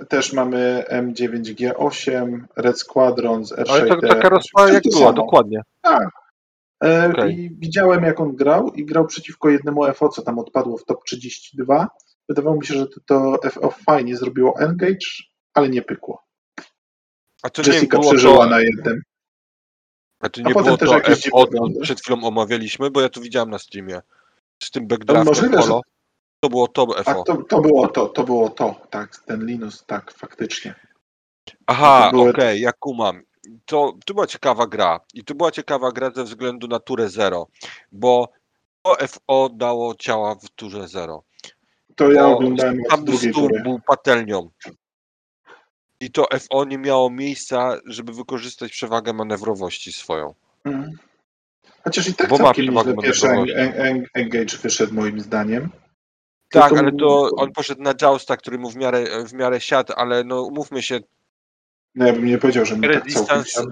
też 0.09 0.33
mamy 0.33 0.83
M9G8, 0.89 2.39
Red 2.55 2.79
Squadron 2.79 3.45
z 3.45 3.51
R6. 3.51 3.69
Ale 3.71 3.87
to 3.87 4.07
taka 4.07 4.29
rozprawa 4.29 4.69
jak 4.73 4.83
to 4.83 4.89
była, 4.89 5.13
dokładnie. 5.13 5.61
E, 6.83 7.09
Okej. 7.13 7.39
I 7.39 7.49
widziałem 7.55 8.03
jak 8.03 8.19
on 8.19 8.35
grał 8.35 8.69
i 8.73 8.85
grał 8.85 9.05
przeciwko 9.07 9.49
jednemu 9.49 9.93
FO, 9.93 10.09
co 10.09 10.21
tam 10.21 10.39
odpadło 10.39 10.77
w 10.77 10.85
top 10.85 11.03
32. 11.05 11.87
Wydawało 12.29 12.55
mi 12.55 12.65
się, 12.65 12.73
że 12.73 12.87
to, 12.87 12.99
to 13.05 13.49
FO 13.49 13.71
fajnie 13.71 14.17
zrobiło 14.17 14.59
engage, 14.59 15.07
ale 15.53 15.69
nie 15.69 15.81
pykło. 15.81 16.23
A 17.43 17.49
to 17.49 17.61
nie 17.61 17.67
Jessica 17.67 17.97
było 17.97 18.09
przeżyła 18.11 18.43
to, 18.43 18.49
na 18.49 18.59
jednym. 18.61 19.01
a 20.19 20.29
to 20.29 20.41
a 20.45 20.47
nie 20.47 20.53
potem 20.53 20.75
było 20.77 20.99
też 21.01 21.21
to 21.21 21.29
FO, 21.29 21.47
przed 21.81 22.01
chwilą 22.01 22.23
omawialiśmy, 22.23 22.91
bo 22.91 23.01
ja 23.01 23.09
to 23.09 23.21
widziałem 23.21 23.49
na 23.49 23.59
Steamie. 23.59 24.01
Z 24.63 24.71
tym 24.71 24.83
No, 24.83 24.87
backdraftem 24.87 25.25
możliwe, 25.27 25.57
że- 25.61 25.67
polo. 25.67 25.81
To 26.39 26.49
było 26.49 26.67
to 26.67 27.03
FO. 27.03 27.23
to, 27.23 27.43
to 27.43 27.61
było 27.61 27.87
to, 27.87 28.07
to 28.09 28.23
było 28.23 28.49
to, 28.49 28.75
tak, 28.89 29.17
ten 29.17 29.45
Linus, 29.45 29.85
tak, 29.85 30.11
faktycznie. 30.11 30.75
Aha, 31.67 32.09
były- 32.11 32.29
okej, 32.29 32.61
ja 32.61 32.71
kumam. 32.71 33.21
To, 33.65 33.93
to 34.05 34.13
była 34.13 34.27
ciekawa 34.27 34.67
gra. 34.67 34.99
I 35.13 35.23
to 35.23 35.35
była 35.35 35.51
ciekawa 35.51 35.91
gra 35.91 36.11
ze 36.11 36.23
względu 36.23 36.67
na 36.67 36.79
turę 36.79 37.09
0, 37.09 37.47
bo 37.91 38.29
to 38.81 39.07
FO 39.07 39.49
dało 39.53 39.95
ciała 39.95 40.35
w 40.35 40.49
turze 40.49 40.87
0. 40.87 41.23
To 41.95 42.11
ja 42.11 42.27
oglądałem 42.27 42.81
od 42.91 43.03
drugiej 43.03 43.33
tury. 43.33 43.61
był 43.63 43.79
patelnią. 43.87 44.49
I 45.99 46.11
to 46.11 46.27
FO 46.39 46.65
nie 46.65 46.77
miało 46.77 47.09
miejsca, 47.09 47.79
żeby 47.85 48.13
wykorzystać 48.13 48.71
przewagę 48.71 49.13
manewrowości 49.13 49.93
swoją. 49.93 50.33
Mhm. 50.65 50.97
Chociaż 51.83 52.07
i 52.07 52.13
tak 52.13 52.29
Bo 52.29 52.37
ma 52.37 52.43
całkiem 52.43 52.65
nieźle 52.65 52.93
pierwszy 52.93 53.27
engage 54.13 54.57
wyszedł 54.57 54.93
moim 54.93 55.19
zdaniem. 55.19 55.69
Tak, 56.51 56.63
Tylko 56.63 56.79
ale 56.79 56.91
to 56.91 57.29
on 57.37 57.51
poszedł 57.51 57.81
na 57.81 57.93
Jousta, 58.01 58.37
który 58.37 58.57
mu 58.57 58.69
w 58.69 58.75
miarę, 58.75 59.25
w 59.25 59.33
miarę 59.33 59.61
siadł, 59.61 59.93
ale 59.95 60.23
no 60.23 60.41
umówmy 60.43 60.83
się, 60.83 60.99
No 61.95 62.07
ja 62.07 62.13
bym 62.13 62.25
nie 62.25 62.37
powiedział, 62.37 62.65
że 62.65 62.75
mi 62.77 62.87
tak 62.87 63.03
Resistance, 63.05 63.49
siadł. 63.49 63.71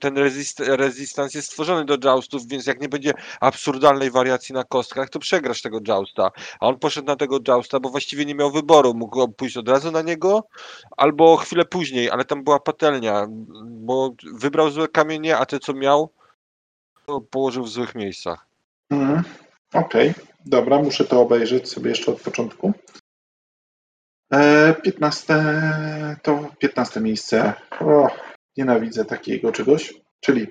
ten 0.00 0.18
resist, 0.18 0.60
resistance 0.60 1.38
jest 1.38 1.48
stworzony 1.48 1.84
do 1.84 1.98
joustów, 1.98 2.46
więc 2.46 2.66
jak 2.66 2.80
nie 2.80 2.88
będzie 2.88 3.12
absurdalnej 3.40 4.10
wariacji 4.10 4.54
na 4.54 4.64
kostkach, 4.64 5.10
to 5.10 5.18
przegrasz 5.18 5.62
tego 5.62 5.78
jousta. 5.88 6.30
A 6.60 6.66
on 6.66 6.78
poszedł 6.78 7.06
na 7.06 7.16
tego 7.16 7.38
jousta, 7.48 7.80
bo 7.80 7.88
właściwie 7.88 8.24
nie 8.24 8.34
miał 8.34 8.50
wyboru. 8.50 8.94
Mógł 8.94 9.28
pójść 9.28 9.56
od 9.56 9.68
razu 9.68 9.90
na 9.90 10.02
niego, 10.02 10.44
albo 10.96 11.36
chwilę 11.36 11.64
później, 11.64 12.10
ale 12.10 12.24
tam 12.24 12.44
była 12.44 12.60
patelnia, 12.60 13.26
bo 13.64 14.10
wybrał 14.34 14.70
złe 14.70 14.88
kamienie, 14.88 15.36
a 15.36 15.46
te 15.46 15.58
co 15.58 15.74
miał, 15.74 16.10
to 17.06 17.20
położył 17.20 17.64
w 17.64 17.70
złych 17.70 17.94
miejscach. 17.94 18.46
Mhm. 18.90 19.22
Okej, 19.72 20.14
dobra, 20.46 20.82
muszę 20.82 21.04
to 21.04 21.20
obejrzeć 21.20 21.68
sobie 21.68 21.90
jeszcze 21.90 22.12
od 22.12 22.20
początku. 22.20 22.72
E, 24.32 24.74
15 24.74 25.34
to 26.22 26.50
15 26.58 27.00
miejsce. 27.00 27.52
O, 27.80 28.08
nienawidzę 28.56 29.04
takiego 29.04 29.52
czegoś. 29.52 29.94
Czyli 30.20 30.46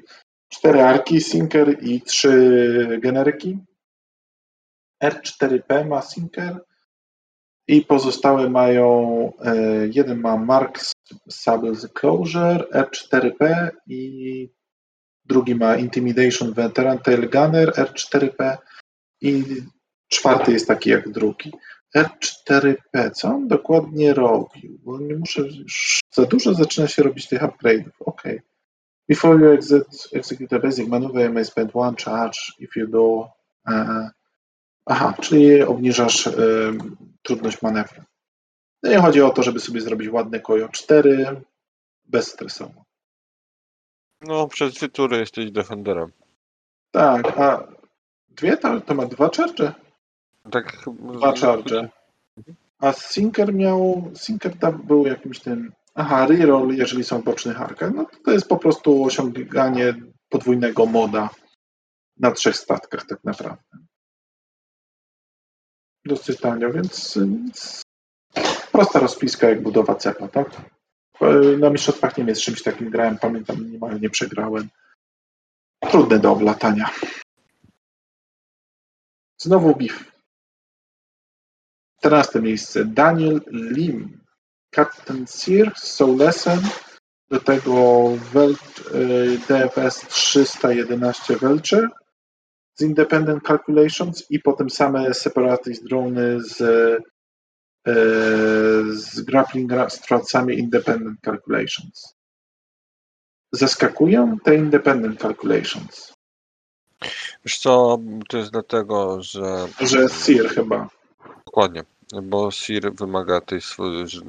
cztery 0.50 0.82
arki, 0.84 1.22
Sinker 1.22 1.84
i 1.84 2.02
trzy 2.02 3.00
generyki. 3.02 3.58
R4P 5.04 5.88
ma 5.88 6.02
Sinker 6.02 6.60
i 7.68 7.82
pozostałe 7.82 8.50
mają 8.50 9.32
e, 9.42 9.56
jeden 9.94 10.20
ma 10.20 10.38
Mark 10.38 10.80
Sable's 11.32 11.88
Closure, 11.94 12.66
R4P 12.74 13.70
i 13.88 14.50
drugi 15.26 15.56
ma 15.56 15.76
Intimidation 15.76 16.54
Veteran 16.54 17.00
Tail 17.00 17.30
Gunner, 17.30 17.70
R4P 17.70 18.58
i 19.22 19.44
czwarty 20.10 20.52
jest 20.52 20.68
taki 20.68 20.90
jak 20.90 21.10
drugi. 21.10 21.52
R4P, 21.98 23.12
co 23.12 23.28
on 23.28 23.48
dokładnie 23.48 24.14
robił? 24.14 24.80
Bo 24.84 25.00
nie 25.00 25.16
muszę 25.16 25.42
już 25.42 26.00
za 26.12 26.26
dużo 26.26 26.54
zaczyna 26.54 26.88
się 26.88 27.04
robić 27.04 27.28
tych 27.28 27.42
upgrade'ów. 27.42 27.92
Ok. 28.00 28.24
Before 29.10 29.40
you 29.40 29.52
exit, 29.52 30.10
execute 30.14 30.56
a 30.56 30.60
basic 30.60 30.88
maneuver, 30.88 31.26
you 31.26 31.34
may 31.34 31.46
spend 31.46 31.72
one 31.74 31.96
charge 32.06 32.40
if 32.60 32.80
you 32.80 32.88
do. 32.88 33.28
E, 33.68 34.10
aha, 34.86 35.14
czyli 35.22 35.62
obniżasz 35.62 36.28
e, 36.28 36.32
trudność 37.24 37.62
manewru. 37.62 38.04
No 38.84 38.92
i 38.92 38.96
chodzi 38.96 39.22
o 39.22 39.30
to, 39.30 39.44
żeby 39.44 39.60
sobie 39.60 39.82
zrobić 39.82 40.10
ładne 40.10 40.40
kojo 40.40 40.70
4 40.70 41.42
bezstresowo. 42.06 42.84
No, 44.22 44.48
przez 44.48 44.74
dwie 44.74 44.90
tury 44.90 45.18
jesteś 45.18 45.52
defenderem. 45.52 46.12
Tak, 46.92 47.40
a 47.40 47.68
dwie 48.30 48.58
to, 48.58 48.82
to 48.82 48.96
ma 48.96 49.06
dwa 49.06 49.30
charge? 49.30 49.74
Tak, 50.52 50.78
Dwa 51.14 51.34
charge. 51.36 51.90
A 52.80 52.94
Sinker 52.94 53.54
miał. 53.54 54.12
Sinker 54.16 54.58
tam 54.58 54.82
był 54.82 55.08
jakimś 55.08 55.40
tym. 55.40 55.72
Aha, 55.96 56.28
reroll, 56.28 56.76
jeżeli 56.76 57.04
są 57.04 57.22
bocznych 57.22 57.62
arkach. 57.62 57.94
No 57.96 58.06
to, 58.06 58.18
to 58.26 58.32
jest 58.32 58.48
po 58.48 58.58
prostu 58.58 59.04
osiąganie 59.04 59.94
podwójnego 60.30 60.86
moda 60.86 61.30
na 62.18 62.32
trzech 62.32 62.58
statkach, 62.58 63.06
tak 63.06 63.24
naprawdę. 63.24 63.78
Dosyć 66.06 66.40
tanio, 66.40 66.72
więc, 66.72 67.18
więc 67.18 67.82
prosta 68.72 69.00
rozpiska 69.00 69.50
jak 69.50 69.64
budowa 69.64 69.96
cepa, 69.96 70.28
tak? 70.28 70.62
Na 71.60 71.70
mistrzostwach 71.70 72.18
Niemiec 72.18 72.42
czymś 72.42 72.64
takim 72.64 72.90
grałem, 72.90 73.18
pamiętam, 73.18 73.72
niemal 73.72 74.00
nie 74.00 74.10
przegrałem. 74.10 74.70
Trudne 75.92 76.20
do 76.20 76.32
oblatania. 76.32 76.90
Znowu 79.42 79.76
BIF. 79.76 80.19
14 82.00 82.42
miejsce. 82.42 82.86
Daniel 82.86 83.42
Lim. 83.52 84.20
Captain 84.76 85.28
Sear, 85.28 85.74
Soulesen, 85.76 86.60
do 87.30 87.40
tego 87.40 88.10
Welt, 88.34 88.80
y, 88.94 89.40
DFS 89.48 90.08
311 90.08 91.38
Welcher 91.38 91.90
z 92.76 92.82
Independent 92.82 93.44
Calculations 93.44 94.32
i 94.32 94.40
potem 94.40 94.70
same 94.70 95.14
Separatist 95.14 95.84
drony 95.84 96.44
z, 96.44 96.62
y, 96.62 97.94
z 98.96 99.22
Grappling 99.22 99.72
Stracami 99.90 100.60
Independent 100.60 101.20
Calculations. 101.22 102.16
Zaskakują 103.52 104.38
te 104.44 104.56
Independent 104.56 105.22
Calculations, 105.22 106.14
Wiesz 107.46 107.58
co, 107.58 108.00
to 108.30 108.38
jest 108.38 108.52
dlatego, 108.52 109.24
że 109.24 109.68
że 109.82 110.10
Sear 110.10 110.48
chyba. 110.48 110.99
Dokładnie, 111.46 111.84
bo 112.24 112.52
SIR 112.52 112.94
wymaga 112.94 113.42
tej 113.42 113.60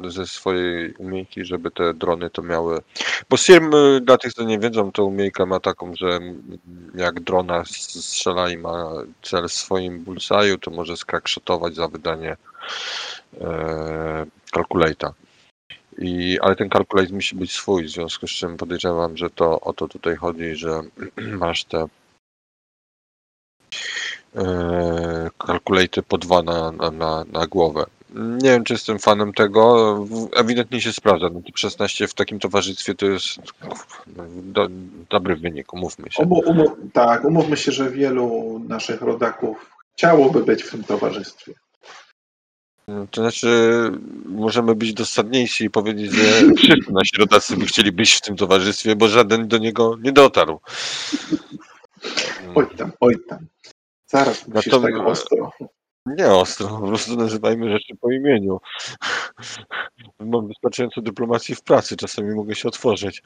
ze 0.08 0.26
swojej 0.26 0.94
umiejki, 0.94 1.44
żeby 1.44 1.70
te 1.70 1.94
drony 1.94 2.30
to 2.30 2.42
miały. 2.42 2.78
Bo 3.30 3.36
SIR, 3.36 3.62
dla 4.02 4.18
tych, 4.18 4.32
co 4.32 4.44
nie 4.44 4.58
wiedzą, 4.58 4.92
to 4.92 5.04
umiejka 5.04 5.46
ma 5.46 5.60
taką, 5.60 5.92
że 5.94 6.20
jak 6.94 7.20
drona 7.20 7.64
strzela 7.64 8.50
i 8.50 8.56
ma 8.56 8.92
cel 9.22 9.48
w 9.48 9.52
swoim 9.52 10.04
bullseye'u, 10.04 10.58
to 10.58 10.70
może 10.70 10.96
skrakshotować 10.96 11.74
za 11.74 11.88
wydanie 11.88 12.36
e. 13.40 14.26
I, 15.98 16.38
ale 16.40 16.56
ten 16.56 16.70
calculate 16.70 17.12
musi 17.12 17.36
być 17.36 17.52
swój, 17.52 17.84
w 17.84 17.90
związku 17.90 18.26
z 18.26 18.30
czym 18.30 18.56
podejrzewam, 18.56 19.16
że 19.16 19.30
to 19.30 19.60
o 19.60 19.72
to 19.72 19.88
tutaj 19.88 20.16
chodzi, 20.16 20.56
że 20.56 20.82
masz 21.42 21.64
te 21.64 21.86
e, 24.36 25.30
kalkulejty 25.38 26.02
po 26.02 26.18
dwa 26.18 26.42
na, 26.42 26.72
na, 26.72 27.24
na, 27.32 27.46
głowę. 27.46 27.84
Nie 28.14 28.50
wiem, 28.50 28.64
czy 28.64 28.72
jestem 28.72 28.98
fanem 28.98 29.32
tego. 29.32 30.06
Ewidentnie 30.36 30.80
się 30.80 30.92
sprawdza. 30.92 31.28
No 31.34 31.40
to 31.40 31.52
16 31.54 32.08
w 32.08 32.14
takim 32.14 32.38
towarzystwie 32.38 32.94
to 32.94 33.06
jest 33.06 33.38
no, 34.16 34.24
do, 34.28 34.68
dobry 35.10 35.36
wynik, 35.36 35.72
umówmy 35.72 36.10
się. 36.10 36.22
Umu, 36.22 36.76
tak, 36.92 37.24
umówmy 37.24 37.56
się, 37.56 37.72
że 37.72 37.90
wielu 37.90 38.60
naszych 38.68 39.02
rodaków 39.02 39.70
chciałoby 39.94 40.44
być 40.44 40.62
w 40.62 40.70
tym 40.70 40.84
towarzystwie. 40.84 41.54
To 43.10 43.20
znaczy, 43.20 43.48
możemy 44.24 44.74
być 44.74 44.94
dosadniejsi 44.94 45.64
i 45.64 45.70
powiedzieć, 45.70 46.12
że 46.12 46.54
wszyscy 46.56 46.92
nasi 46.92 47.16
rodacy 47.18 47.56
by 47.56 47.66
chcieli 47.66 47.92
być 47.92 48.12
w 48.12 48.20
tym 48.20 48.36
towarzystwie, 48.36 48.96
bo 48.96 49.08
żaden 49.08 49.48
do 49.48 49.58
niego 49.58 49.96
nie 50.02 50.12
dotarł. 50.12 50.60
Oj 52.54 52.66
tam, 52.76 52.92
oj 53.00 53.16
tam. 53.28 53.38
Zaraz 54.10 54.48
musisz 54.48 54.72
Natomiast- 54.72 54.98
tak 54.98 55.06
ostro. 55.06 55.52
Nie 56.06 56.26
ostro, 56.32 56.68
po 56.68 56.86
prostu 56.86 57.16
nazywajmy 57.16 57.70
rzeczy 57.70 57.94
po 58.00 58.12
imieniu. 58.12 58.60
Mam 60.20 60.48
wystarczająco 60.48 61.02
dyplomacji 61.02 61.54
w 61.54 61.62
pracy, 61.62 61.96
czasami 61.96 62.34
mogę 62.34 62.54
się 62.54 62.68
otworzyć. 62.68 63.22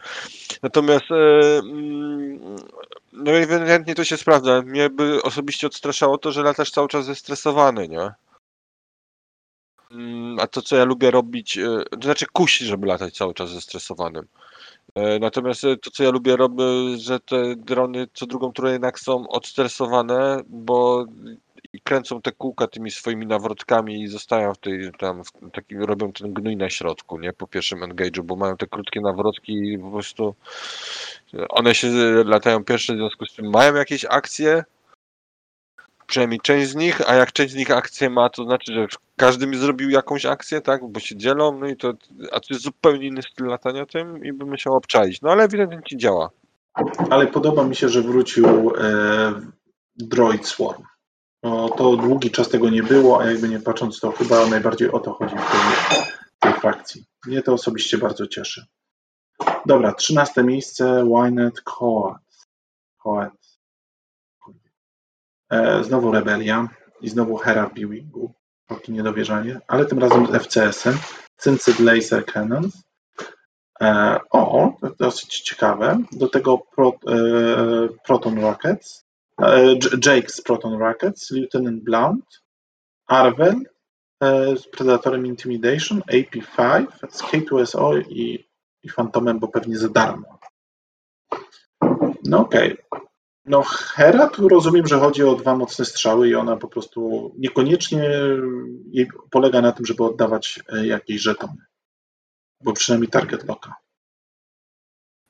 Natomiast 0.62 1.04
e, 1.10 1.58
mm, 1.58 2.56
no 3.12 3.32
ewidentnie 3.32 3.94
to 3.94 4.04
się 4.04 4.16
sprawdza. 4.16 4.62
Mnie 4.62 4.90
by 4.90 5.22
osobiście 5.22 5.66
odstraszało 5.66 6.18
to, 6.18 6.32
że 6.32 6.42
latasz 6.42 6.70
cały 6.70 6.88
czas 6.88 7.04
zestresowany, 7.04 7.88
nie? 7.88 8.10
Mm, 9.90 10.38
A 10.40 10.46
to, 10.46 10.62
co 10.62 10.76
ja 10.76 10.84
lubię 10.84 11.10
robić, 11.10 11.58
e, 11.58 11.82
to 11.90 12.02
znaczy 12.02 12.26
kusi, 12.32 12.64
żeby 12.64 12.86
latać 12.86 13.16
cały 13.16 13.34
czas 13.34 13.50
zestresowanym. 13.50 14.26
E, 14.94 15.18
Natomiast 15.18 15.64
e, 15.64 15.76
to, 15.76 15.90
co 15.90 16.04
ja 16.04 16.10
lubię 16.10 16.36
robić, 16.36 17.02
że 17.02 17.20
te 17.20 17.56
drony 17.56 18.06
co 18.14 18.26
drugą 18.26 18.52
turę 18.52 18.72
jednak 18.72 19.00
są 19.00 19.28
odstresowane, 19.28 20.40
bo 20.46 21.04
kręcą 21.84 22.22
te 22.22 22.32
kółka 22.32 22.66
tymi 22.66 22.90
swoimi 22.90 23.26
nawrotkami 23.26 24.02
i 24.02 24.08
zostają 24.08 24.54
w 24.54 24.58
tej 24.58 24.92
tam, 24.98 25.24
w 25.24 25.50
takim, 25.52 25.82
robią 25.82 26.12
ten 26.12 26.32
gnój 26.32 26.56
na 26.56 26.70
środku, 26.70 27.18
nie? 27.18 27.32
Po 27.32 27.46
pierwszym 27.46 27.80
engage'u, 27.80 28.22
bo 28.22 28.36
mają 28.36 28.56
te 28.56 28.66
krótkie 28.66 29.00
nawrotki 29.00 29.52
i 29.52 29.78
po 29.78 29.90
prostu 29.90 30.34
one 31.48 31.74
się 31.74 31.88
latają 32.24 32.64
pierwsze, 32.64 32.94
w 32.94 32.96
związku 32.96 33.26
z 33.26 33.34
tym 33.34 33.50
mają 33.50 33.74
jakieś 33.74 34.04
akcje, 34.04 34.64
przynajmniej 36.06 36.40
część 36.40 36.68
z 36.68 36.74
nich, 36.74 37.10
a 37.10 37.14
jak 37.14 37.32
część 37.32 37.52
z 37.52 37.56
nich 37.56 37.70
akcje 37.70 38.10
ma, 38.10 38.30
to 38.30 38.44
znaczy, 38.44 38.72
że 38.72 38.86
każdy 39.16 39.46
mi 39.46 39.56
zrobił 39.56 39.90
jakąś 39.90 40.26
akcję, 40.26 40.60
tak? 40.60 40.92
Bo 40.92 41.00
się 41.00 41.16
dzielą, 41.16 41.58
no 41.58 41.66
i 41.66 41.76
to, 41.76 41.92
a 42.32 42.40
to 42.40 42.46
jest 42.50 42.62
zupełnie 42.62 43.06
inny 43.06 43.22
styl 43.22 43.46
latania 43.46 43.86
tym 43.86 44.24
i 44.24 44.32
bym 44.32 44.50
musiał 44.50 44.74
obczaić. 44.74 45.22
No 45.22 45.30
ale 45.30 45.44
ewidentnie 45.44 45.98
działa. 45.98 46.30
Ale 47.10 47.26
podoba 47.26 47.64
mi 47.64 47.76
się, 47.76 47.88
że 47.88 48.02
wrócił 48.02 48.72
e, 48.78 49.32
Droid 49.96 50.46
Swarm. 50.46 50.82
No, 51.42 51.68
to 51.68 51.96
długi 51.96 52.30
czas 52.30 52.48
tego 52.48 52.70
nie 52.70 52.82
było, 52.82 53.20
a 53.20 53.26
jakby 53.26 53.48
nie 53.48 53.60
patrząc, 53.60 54.00
to 54.00 54.12
chyba 54.12 54.46
najbardziej 54.46 54.90
o 54.90 55.00
to 55.00 55.12
chodzi 55.12 55.34
w 55.36 55.50
tej, 55.50 55.98
tej 56.40 56.60
frakcji. 56.60 57.04
Mnie 57.26 57.42
to 57.42 57.52
osobiście 57.52 57.98
bardzo 57.98 58.26
cieszy. 58.26 58.66
Dobra, 59.66 59.92
trzynaste 59.92 60.44
miejsce, 60.44 61.04
Wynet 61.04 61.60
Coat. 61.60 62.22
Coat. 62.98 63.32
E, 65.50 65.84
znowu 65.84 66.12
Rebelia 66.12 66.68
i 67.00 67.08
znowu 67.08 67.36
Hera 67.36 67.66
w 67.68 67.74
Biwingu. 67.74 68.34
Takie 68.66 68.92
niedowierzanie, 68.92 69.60
ale 69.68 69.86
tym 69.86 69.98
razem 69.98 70.26
z 70.26 70.30
FCS-em. 70.42 70.98
Syncyd 71.36 71.80
Laser 71.80 72.24
Cannons. 72.26 72.82
E, 73.80 74.20
o, 74.30 74.72
dosyć 74.98 75.40
ciekawe. 75.40 75.98
Do 76.12 76.28
tego 76.28 76.58
pro, 76.58 76.88
e, 77.08 77.18
Proton 78.06 78.40
Rockets. 78.40 79.04
E, 79.40 79.74
Jake 80.06 80.28
z 80.28 80.40
Proton 80.40 80.78
Rockets, 80.78 81.30
Lieutenant 81.30 81.82
Blount, 81.82 82.24
Arvel 83.06 83.60
e, 84.20 84.56
z 84.56 84.68
Predatorem 84.68 85.26
Intimidation, 85.26 86.00
AP5 86.00 86.86
z 87.10 87.22
K2SO 87.22 88.02
i, 88.08 88.48
i 88.82 88.88
Phantomem, 88.88 89.38
bo 89.38 89.48
pewnie 89.48 89.78
za 89.78 89.88
darmo. 89.88 90.38
No 92.24 92.38
okej. 92.40 92.76
No 93.46 93.62
Hera 93.62 94.28
tu 94.28 94.48
rozumiem, 94.48 94.86
że 94.86 94.98
chodzi 94.98 95.22
o 95.22 95.34
dwa 95.34 95.56
mocne 95.56 95.84
strzały 95.84 96.28
i 96.28 96.34
ona 96.34 96.56
po 96.56 96.68
prostu 96.68 97.32
niekoniecznie 97.38 98.10
jej 98.92 99.08
polega 99.30 99.60
na 99.60 99.72
tym, 99.72 99.86
żeby 99.86 100.04
oddawać 100.04 100.60
e, 100.68 100.86
jakieś 100.86 101.20
żetony. 101.20 101.64
Bo 102.60 102.72
przynajmniej 102.72 103.10
target 103.10 103.48
locka. 103.48 103.74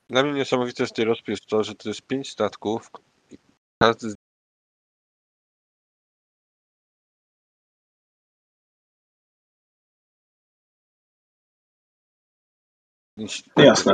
Dla 0.09 0.23
mnie 0.23 0.33
niesamowite 0.33 0.87
z 0.87 0.93
tej 0.93 1.05
rozpy 1.05 1.31
jest 1.31 1.45
to, 1.45 1.63
że 1.63 1.75
to 1.75 1.89
jest 1.89 2.01
pięć 2.01 2.29
statków. 2.29 2.91
Każdy 3.81 4.09
z 4.09 4.15
Jasne. 13.57 13.93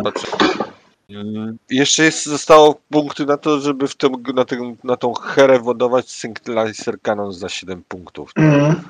Jeszcze 1.70 2.03
jest, 2.03 2.26
zostało 2.26 2.82
punkty 2.89 3.26
na 3.26 3.38
to, 3.38 3.59
żeby 3.59 3.88
w 3.88 3.95
tym, 3.95 4.12
na, 4.36 4.45
tym, 4.45 4.78
na 4.84 4.97
tą 4.97 5.14
herę 5.14 5.59
wodować 5.59 6.09
Synclaser 6.12 7.01
Cannon 7.01 7.34
za 7.34 7.49
7 7.49 7.84
punktów. 7.88 8.32
Mm. 8.36 8.82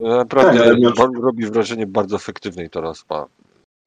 Naprawdę 0.00 0.58
Tak, 0.58 0.66
ale 0.68 0.78
masz- 0.78 0.98
ro- 0.98 1.20
robi 1.22 1.46
wrażenie 1.46 1.86
bardzo 1.86 2.16
efektywnej 2.16 2.70
to 2.70 2.80
rozpa. 2.80 3.26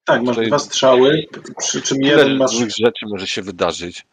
Tak, 0.05 0.23
masz 0.23 0.37
dwa 0.37 0.59
strzały, 0.59 1.25
przy 1.57 1.81
czym 1.81 1.97
jeden 2.01 2.37
masz. 2.37 2.51
złych 2.51 2.69
rzeczy 2.69 3.05
może 3.07 3.27
się 3.27 3.41
wydarzyć, 3.41 4.05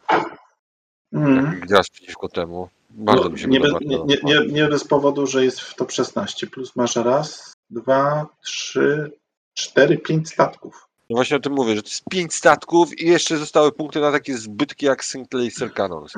Mm. 1.13 1.45
jak 1.45 1.67
grasz 1.67 1.91
przeciwko 1.91 2.29
temu. 2.29 2.69
Bardzo 2.91 3.25
No, 3.25 3.31
mi 3.31 3.39
się 3.39 3.49
nie, 3.49 3.61
podoba. 3.61 3.79
bez, 3.79 3.89
nie, 3.89 3.99
nie, 3.99 4.19
nie, 4.23 4.47
nie 4.53 4.69
bez 4.69 4.85
powodu, 4.85 5.27
że 5.27 5.45
jest 5.45 5.61
w 5.61 5.75
top 5.75 5.93
16. 5.93 6.47
Plus 6.47 6.77
masz 6.77 6.97
raz, 6.97 7.53
dwa, 7.71 8.27
trzy, 8.45 9.13
cztery, 9.55 9.99
pięć 9.99 10.29
statków. 10.29 10.89
No 11.11 11.17
właśnie 11.17 11.37
o 11.37 11.41
tym 11.41 11.53
mówię, 11.53 11.77
że 11.77 11.83
to 11.83 11.89
jest 11.89 12.05
5 12.11 12.35
statków 12.35 13.01
i 13.01 13.07
jeszcze 13.07 13.37
zostały 13.37 13.73
punkty 13.73 14.01
na 14.01 14.13
takie 14.13 14.39
zbytki 14.39 14.87
jak 14.87 15.05
Synclaser 15.05 15.75
Cannons. 15.75 16.13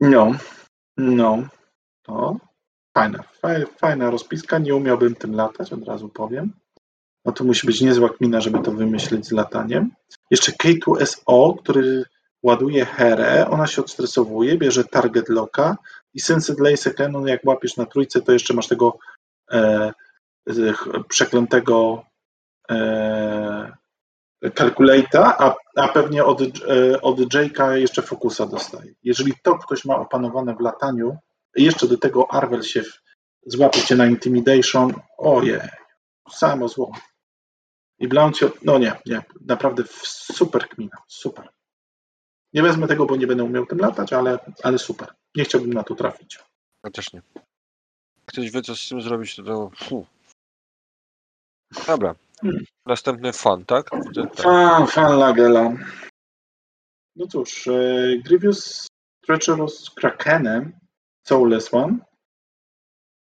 No, 0.00 0.32
no, 0.96 1.48
to 2.02 2.36
fajna, 2.94 3.24
fajna, 3.76 4.10
rozpiska. 4.10 4.58
Nie 4.58 4.74
umiałbym 4.74 5.14
tym 5.14 5.34
latać, 5.34 5.72
od 5.72 5.84
razu 5.84 6.08
powiem. 6.08 6.52
No 7.24 7.32
to 7.32 7.44
musi 7.44 7.66
być 7.66 7.80
niezła 7.80 8.08
kmina, 8.08 8.40
żeby 8.40 8.58
to 8.62 8.72
wymyślić 8.72 9.26
z 9.26 9.32
lataniem. 9.32 9.90
Jeszcze 10.30 10.52
K2SO, 10.52 11.58
który 11.62 12.04
ładuje 12.42 12.84
herę, 12.84 13.46
ona 13.50 13.66
się 13.66 13.82
odstresowuje, 13.82 14.58
bierze 14.58 14.84
target 14.84 15.28
locka 15.28 15.76
i 16.14 16.20
Sensed 16.20 16.60
Laser 16.60 16.94
Cannon, 16.94 17.26
jak 17.26 17.44
łapiesz 17.44 17.76
na 17.76 17.86
trójce, 17.86 18.20
to 18.20 18.32
jeszcze 18.32 18.54
masz 18.54 18.68
tego 18.68 18.98
e, 19.52 19.92
przeklętego 21.08 22.04
e, 24.42 24.50
kalkulata, 24.50 25.38
a, 25.38 25.54
a 25.76 25.88
pewnie 25.88 26.24
od, 26.24 26.40
e, 26.42 26.46
od 27.02 27.18
Jake'a 27.18 27.72
jeszcze 27.72 28.02
fokusa 28.02 28.46
dostaje. 28.46 28.94
Jeżeli 29.02 29.32
to 29.42 29.58
ktoś 29.58 29.84
ma 29.84 29.96
opanowane 29.96 30.54
w 30.54 30.60
lataniu, 30.60 31.16
jeszcze 31.56 31.88
do 31.88 31.98
tego 31.98 32.30
Arvel 32.30 32.62
się 32.62 32.82
złapie 33.46 33.82
cię 33.82 33.96
na 33.96 34.06
Intimidation, 34.06 34.94
ojej, 35.18 35.60
samo 36.30 36.68
zło. 36.68 36.92
I 37.98 38.08
się, 38.34 38.50
no 38.62 38.78
nie, 38.78 38.92
nie, 39.06 39.22
naprawdę 39.40 39.82
super 40.04 40.68
kmina, 40.68 40.96
super. 41.08 41.48
Nie 42.52 42.62
wezmę 42.62 42.88
tego, 42.88 43.06
bo 43.06 43.16
nie 43.16 43.26
będę 43.26 43.44
umiał 43.44 43.66
tym 43.66 43.78
latać, 43.78 44.12
ale, 44.12 44.38
ale 44.62 44.78
super. 44.78 45.14
Nie 45.36 45.44
chciałbym 45.44 45.72
na 45.72 45.82
to 45.82 45.94
trafić. 45.94 46.38
Ja 46.84 46.90
też 46.90 47.12
nie. 47.12 47.22
Ktoś 48.26 48.50
wie, 48.50 48.62
co 48.62 48.76
z 48.76 48.88
tym 48.88 49.02
zrobić, 49.02 49.36
to, 49.36 49.42
to. 49.42 50.04
Dobra. 51.86 52.14
Następny 52.86 53.32
fan, 53.32 53.64
tak? 53.64 53.90
Tak. 54.14 54.36
Fan, 54.36 54.86
fan 54.86 55.18
Lagela. 55.18 55.72
No 57.16 57.26
cóż, 57.26 57.66
e, 57.68 57.72
Grievous 58.24 58.86
Treacherous 59.26 59.90
Krakenem, 59.90 60.72
Soulless 61.26 61.74
One. 61.74 61.98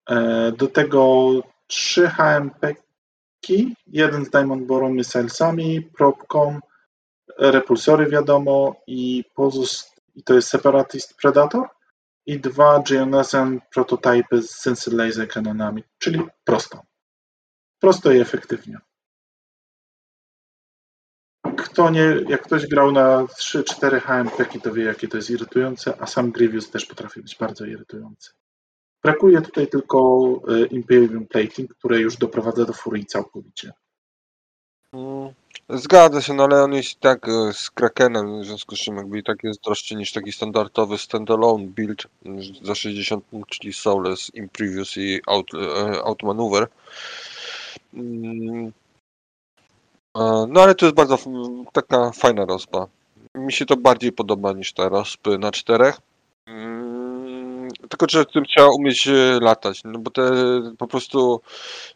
E, 0.09 0.51
Do 0.51 0.67
tego 0.67 1.31
trzy 1.67 2.07
HMP-ki, 2.07 3.75
jeden 3.87 4.25
z 4.25 4.29
Diamond 4.29 4.67
Boron 4.67 4.93
Missilesami, 4.93 5.81
propką, 5.81 6.59
repulsory 7.37 8.09
wiadomo 8.09 8.75
i, 8.87 9.23
i 10.15 10.23
to 10.23 10.33
jest 10.33 10.49
Separatist 10.49 11.17
Predator 11.17 11.69
i 12.25 12.39
dwa 12.39 12.79
GNSM 12.79 13.59
prototypy 13.73 14.41
z 14.41 14.49
Sensor 14.49 14.93
Laser 14.93 15.27
kanonami, 15.27 15.83
czyli 15.97 16.23
prosto. 16.43 16.81
Prosto 17.79 18.11
i 18.11 18.19
efektywnie. 18.19 18.77
Kto 21.57 21.89
nie, 21.89 22.15
jak 22.29 22.41
ktoś 22.41 22.67
grał 22.67 22.91
na 22.91 23.23
3-4 23.23 24.01
HMP, 24.01 24.45
to 24.63 24.73
wie, 24.73 24.83
jakie 24.83 25.07
to 25.07 25.17
jest 25.17 25.29
irytujące, 25.29 25.93
a 25.99 26.07
sam 26.07 26.31
Grievous 26.31 26.69
też 26.69 26.85
potrafi 26.85 27.21
być 27.21 27.35
bardzo 27.35 27.65
irytujący. 27.65 28.31
Brakuje 29.03 29.41
tutaj 29.41 29.67
tylko 29.67 29.97
e, 30.47 30.65
Imperium 30.65 31.27
Plating, 31.27 31.75
które 31.75 31.99
już 31.99 32.17
doprowadza 32.17 32.65
do 32.65 32.73
furii 32.73 33.05
całkowicie. 33.05 33.71
Mm, 34.93 35.33
Zgadza 35.69 36.21
się, 36.21 36.33
no 36.33 36.43
ale 36.43 36.63
on 36.63 36.73
jest 36.73 36.91
i 36.91 36.95
tak 36.95 37.27
e, 37.27 37.53
z 37.53 37.71
Krakenem, 37.71 38.41
w 38.41 38.45
związku 38.45 38.75
z 38.75 38.79
czym 38.79 38.95
jakby 38.95 39.19
i 39.19 39.23
tak 39.23 39.43
jest 39.43 39.63
droższy 39.63 39.95
niż 39.95 40.11
taki 40.11 40.31
standardowy 40.31 40.97
standalone 40.97 41.67
build 41.67 42.07
mm, 42.25 42.41
za 42.61 42.75
60 42.75 43.25
punktów, 43.25 43.59
czyli 43.59 43.73
Soulless, 43.73 44.31
Imprevious 44.33 44.97
i 44.97 45.21
Out, 45.27 45.53
e, 45.53 46.03
Outmaneuver. 46.03 46.67
E, 50.17 50.45
No 50.49 50.61
ale 50.61 50.75
to 50.75 50.85
jest 50.85 50.95
bardzo 50.95 51.17
taka 51.73 52.11
fajna 52.11 52.45
rozpa. 52.45 52.87
Mi 53.35 53.53
się 53.53 53.65
to 53.65 53.77
bardziej 53.77 54.11
podoba 54.11 54.53
niż 54.53 54.73
te 54.73 54.89
rozpy 54.89 55.37
na 55.37 55.51
czterech. 55.51 55.97
Mm, 56.47 57.69
Tylko, 57.89 58.05
że 58.09 58.25
tym 58.25 58.45
trzeba 58.45 58.67
umieć 58.79 59.07
e, 59.07 59.39
latać, 59.41 59.81
no 59.85 59.99
bo 59.99 60.11
te 60.11 60.31
po 60.77 60.87
prostu 60.87 61.41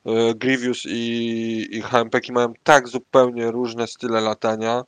e, 0.05 0.35
Grievous 0.35 0.85
i, 0.85 1.67
i 1.71 1.81
HMP-ki 1.81 2.31
mają 2.31 2.53
tak 2.63 2.87
zupełnie 2.87 3.51
różne 3.51 3.87
style 3.87 4.21
latania, 4.21 4.83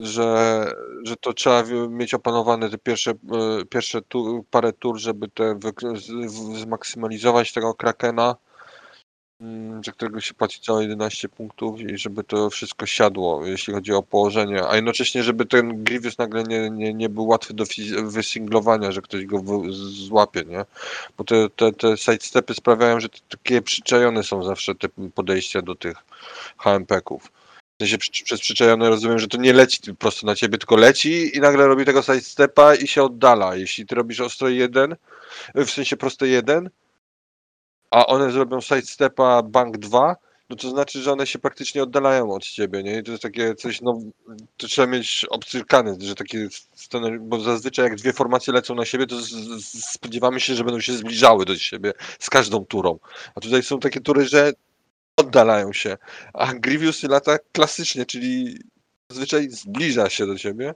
że, 0.00 0.64
że 1.02 1.16
to 1.16 1.32
trzeba 1.32 1.62
mieć 1.88 2.14
opanowane 2.14 2.70
te 2.70 2.78
pierwsze, 2.78 3.12
pierwsze 3.70 4.02
tu, 4.02 4.44
parę 4.50 4.72
tur, 4.72 4.98
żeby 4.98 5.28
te 5.28 5.58
zmaksymalizować 6.54 7.52
tego 7.52 7.74
Krakena, 7.74 8.36
za 9.84 9.92
którego 9.92 10.20
się 10.20 10.34
płaci 10.34 10.60
całe 10.60 10.82
11 10.82 11.28
punktów 11.28 11.80
i 11.80 11.98
żeby 11.98 12.24
to 12.24 12.50
wszystko 12.50 12.86
siadło, 12.86 13.46
jeśli 13.46 13.74
chodzi 13.74 13.92
o 13.92 14.02
położenie, 14.02 14.68
a 14.68 14.76
jednocześnie, 14.76 15.22
żeby 15.22 15.46
ten 15.46 15.84
Grievous 15.84 16.18
nagle 16.18 16.42
nie, 16.42 16.70
nie, 16.70 16.94
nie 16.94 17.08
był 17.08 17.26
łatwy 17.26 17.54
do 17.54 17.64
wysinglowania, 18.02 18.92
że 18.92 19.02
ktoś 19.02 19.26
go 19.26 19.42
złapie, 20.08 20.42
nie? 20.46 20.64
Bo 21.18 21.24
te, 21.24 21.50
te, 21.50 21.72
te 21.72 21.96
sidestepy 21.96 22.54
sprawiają, 22.54 23.00
że 23.00 23.08
takie 23.28 23.62
przyczajone 23.62 24.22
są 24.22 24.44
zawsze 24.44 24.74
te 24.74 24.88
podejścia 25.14 25.62
do 25.62 25.74
tych 25.74 25.96
HMP-ków. 26.58 27.32
W 27.78 27.82
sensie 27.82 27.98
przy, 27.98 28.24
przez 28.24 28.40
przyczajone 28.40 28.88
rozumiem, 28.88 29.18
że 29.18 29.28
to 29.28 29.38
nie 29.38 29.52
leci 29.52 29.94
prosto 29.94 30.26
na 30.26 30.34
ciebie, 30.34 30.58
tylko 30.58 30.76
leci 30.76 31.36
i 31.36 31.40
nagle 31.40 31.66
robi 31.66 31.84
tego 31.84 32.02
sidestepa 32.02 32.74
i 32.74 32.88
się 32.88 33.02
oddala. 33.02 33.56
Jeśli 33.56 33.86
ty 33.86 33.94
robisz 33.94 34.20
ostro 34.20 34.48
jeden, 34.48 34.96
w 35.54 35.70
sensie 35.70 35.96
proste 35.96 36.28
jeden, 36.28 36.70
a 37.96 38.06
one 38.06 38.30
zrobią 38.30 38.60
sidestepa 38.60 39.42
bank 39.42 39.78
2, 39.78 40.16
no 40.50 40.56
to 40.56 40.70
znaczy, 40.70 41.02
że 41.02 41.12
one 41.12 41.26
się 41.26 41.38
praktycznie 41.38 41.82
oddalają 41.82 42.30
od 42.30 42.44
ciebie, 42.44 42.82
nie? 42.82 42.98
I 42.98 43.02
to 43.02 43.10
jest 43.10 43.22
takie 43.22 43.54
coś, 43.54 43.80
no, 43.80 44.00
to 44.56 44.66
trzeba 44.66 44.86
mieć 44.86 45.26
obcyrkane, 45.30 45.96
że 46.00 46.14
takie 46.14 46.48
bo 47.20 47.40
zazwyczaj 47.40 47.84
jak 47.84 47.94
dwie 47.94 48.12
formacje 48.12 48.52
lecą 48.52 48.74
na 48.74 48.84
siebie, 48.84 49.06
to 49.06 49.20
z, 49.20 49.28
z, 49.28 49.84
spodziewamy 49.92 50.40
się, 50.40 50.54
że 50.54 50.64
będą 50.64 50.80
się 50.80 50.92
zbliżały 50.92 51.44
do 51.44 51.56
siebie 51.56 51.92
z 52.18 52.30
każdą 52.30 52.64
turą. 52.64 52.98
A 53.34 53.40
tutaj 53.40 53.62
są 53.62 53.80
takie 53.80 54.00
tury, 54.00 54.26
że 54.28 54.52
oddalają 55.16 55.72
się, 55.72 55.96
a 56.34 56.54
Grievous 56.54 57.02
lata 57.02 57.38
klasycznie, 57.52 58.06
czyli 58.06 58.58
zazwyczaj 59.10 59.50
zbliża 59.50 60.10
się 60.10 60.26
do 60.26 60.38
ciebie. 60.38 60.74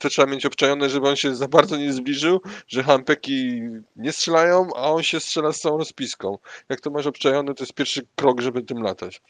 To 0.00 0.08
trzeba 0.08 0.32
mieć 0.32 0.46
obczajone, 0.46 0.90
żeby 0.90 1.08
on 1.08 1.16
się 1.16 1.34
za 1.34 1.48
bardzo 1.48 1.76
nie 1.76 1.92
zbliżył, 1.92 2.40
że 2.68 2.82
hampeki 2.82 3.60
nie 3.96 4.12
strzelają, 4.12 4.68
a 4.76 4.90
on 4.90 5.02
się 5.02 5.20
strzela 5.20 5.52
z 5.52 5.60
całą 5.60 5.78
rozpiską. 5.78 6.38
Jak 6.68 6.80
to 6.80 6.90
masz 6.90 7.06
obczajone, 7.06 7.54
to 7.54 7.62
jest 7.62 7.74
pierwszy 7.74 8.06
krok, 8.16 8.40
żeby 8.40 8.62
tym 8.62 8.82
latać. 8.82 9.22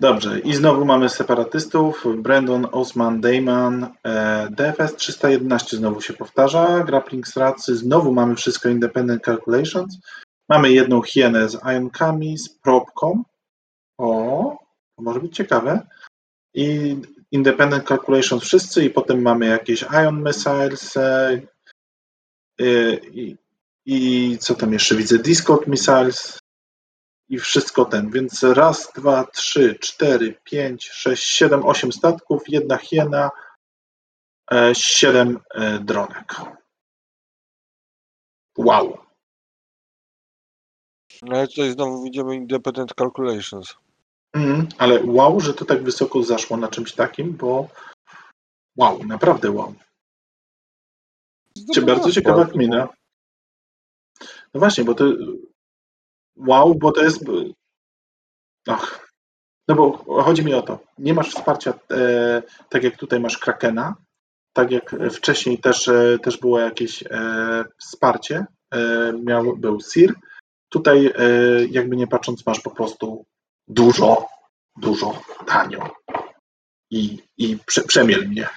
Dobrze, 0.00 0.40
i 0.40 0.54
znowu 0.54 0.84
mamy 0.84 1.08
separatystów. 1.08 2.04
Brandon, 2.16 2.66
Osman, 2.72 3.20
Damon, 3.20 3.86
e, 4.04 4.48
DFS 4.50 4.96
311 4.96 5.76
znowu 5.76 6.00
się 6.00 6.12
powtarza. 6.12 6.84
Grappling 6.84 7.28
stracy, 7.28 7.76
znowu 7.76 8.12
mamy 8.12 8.36
wszystko 8.36 8.68
Independent 8.68 9.24
Calculations. 9.24 9.98
Mamy 10.48 10.72
jedną 10.72 11.02
hienę 11.02 11.48
z 11.48 11.54
ionkami, 11.64 12.38
z 12.38 12.48
probką. 12.48 13.22
O, 13.98 14.56
to 14.96 15.02
może 15.02 15.20
być 15.20 15.36
ciekawe. 15.36 15.86
I 16.54 16.96
Independent 17.32 17.88
Calculations 17.88 18.44
wszyscy 18.44 18.84
i 18.84 18.90
potem 18.90 19.22
mamy 19.22 19.46
jakieś 19.46 19.82
Ion 19.82 20.22
Missiles 20.22 20.96
e, 20.96 21.40
e, 22.60 22.94
i, 22.94 23.36
i 23.86 24.38
co 24.38 24.54
tam 24.54 24.72
jeszcze 24.72 24.94
widzę? 24.94 25.18
Discord 25.18 25.66
Missiles 25.66 26.38
i 27.28 27.38
wszystko 27.38 27.84
ten. 27.84 28.10
Więc 28.10 28.42
raz, 28.42 28.92
dwa, 28.96 29.24
trzy, 29.24 29.74
cztery, 29.74 30.34
pięć, 30.44 30.88
sześć, 30.88 31.24
siedem, 31.24 31.66
osiem 31.66 31.92
statków, 31.92 32.42
jedna 32.48 32.76
hiena, 32.76 33.30
e, 34.52 34.74
siedem 34.74 35.38
dronek. 35.80 36.34
Wow. 38.58 38.98
No 41.22 41.36
ale 41.36 41.48
tutaj 41.48 41.70
znowu 41.70 42.02
widzimy 42.02 42.34
Independent 42.34 42.94
Calculations. 42.94 43.76
Mm, 44.32 44.68
ale 44.78 45.04
wow, 45.04 45.40
że 45.40 45.54
to 45.54 45.64
tak 45.64 45.82
wysoko 45.82 46.22
zaszło 46.22 46.56
na 46.56 46.68
czymś 46.68 46.92
takim, 46.92 47.32
bo 47.36 47.68
wow, 48.76 49.04
naprawdę 49.04 49.50
wow. 49.50 49.74
Cie- 51.74 51.82
Bardzo 51.82 52.12
ciekawa 52.12 52.46
kmina. 52.46 52.88
No 54.54 54.60
właśnie, 54.60 54.84
bo 54.84 54.94
to 54.94 55.04
wow, 56.36 56.74
bo 56.74 56.92
to 56.92 57.02
jest 57.02 57.24
ach, 58.68 59.12
no 59.68 59.74
bo 59.74 59.92
chodzi 60.22 60.44
mi 60.44 60.54
o 60.54 60.62
to, 60.62 60.78
nie 60.98 61.14
masz 61.14 61.30
wsparcia 61.30 61.74
e, 61.90 62.42
tak 62.68 62.84
jak 62.84 62.96
tutaj 62.96 63.20
masz 63.20 63.38
Krakena, 63.38 63.94
tak 64.52 64.70
jak 64.70 64.96
wcześniej 65.12 65.58
też, 65.58 65.88
e, 65.88 66.18
też 66.22 66.38
było 66.38 66.58
jakieś 66.60 67.02
e, 67.02 67.64
wsparcie, 67.78 68.46
e, 68.74 69.12
miał, 69.12 69.56
był 69.56 69.80
Sir, 69.80 70.14
tutaj 70.68 71.06
e, 71.06 71.12
jakby 71.70 71.96
nie 71.96 72.06
patrząc 72.06 72.46
masz 72.46 72.60
po 72.60 72.70
prostu 72.70 73.24
dużo, 73.70 74.28
dużo 74.76 75.22
tanio 75.46 75.90
i, 76.90 77.18
i 77.38 77.58
prze, 77.66 77.82
przemiel 77.82 78.28
mnie, 78.28 78.48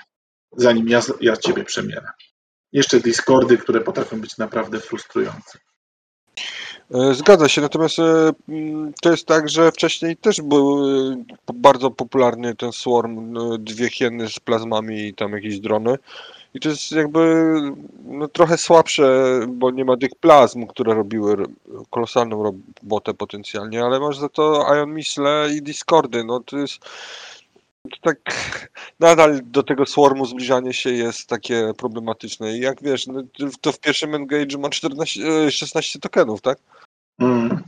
zanim 0.58 0.90
ja, 0.90 1.02
ja 1.22 1.38
ciebie 1.38 1.64
przemielę. 1.64 2.08
Jeszcze 2.72 3.00
Discordy, 3.00 3.58
które 3.58 3.82
potrafią 3.82 4.22
być 4.22 4.38
naprawdę 4.38 4.80
frustrujące. 4.80 5.60
E, 6.92 7.14
Zgadza 7.14 7.50
się, 7.50 7.62
natomiast 7.62 8.00
e, 8.00 8.32
mm, 8.50 8.94
to 9.02 9.12
jest 9.12 9.28
tak, 9.28 9.50
że 9.50 9.72
wcześniej 9.72 10.18
też 10.18 10.42
był 10.42 10.86
e, 11.12 11.24
bardzo 11.54 11.92
popularny 11.92 12.56
ten 12.56 12.72
Swarm, 12.72 13.34
dwie 13.60 13.90
hieny 13.90 14.30
z 14.30 14.40
plazmami 14.40 15.08
i 15.08 15.14
tam 15.14 15.34
jakieś 15.34 15.60
drony. 15.60 15.98
I 16.54 16.60
to 16.60 16.70
jest 16.70 16.92
jakby 16.92 17.54
no, 18.06 18.28
trochę 18.28 18.58
słabsze, 18.58 19.40
bo 19.48 19.72
nie 19.72 19.86
ma 19.86 19.98
tych 19.98 20.16
plazm, 20.16 20.68
które 20.68 20.94
robiły 20.94 21.46
kolosalną 21.90 22.44
robotę 22.44 23.14
potencjalnie, 23.14 23.84
ale 23.84 24.00
masz 24.00 24.18
za 24.18 24.30
to 24.30 24.76
Ion 24.76 24.94
Missile 24.94 25.50
i 25.58 25.62
Discordy. 25.62 26.24
No 26.24 26.40
to 26.40 26.58
jest 26.58 26.80
tak 28.02 28.18
nadal 29.00 29.40
do 29.44 29.64
tego 29.64 29.86
Swarmu 29.86 30.26
zbliżanie 30.26 30.74
się 30.74 30.90
jest 30.90 31.28
takie 31.28 31.74
problematyczne. 31.78 32.58
I 32.58 32.60
jak 32.60 32.84
wiesz, 32.84 33.08
no, 33.08 33.22
to 33.62 33.72
w 33.72 33.80
pierwszym 33.80 34.12
engage'u 34.12 34.60
ma 34.60 34.70
14, 34.70 35.22
e, 35.48 35.52
16 35.52 36.00
tokenów, 36.00 36.42
tak? 36.42 36.58
Mm. 37.20 37.64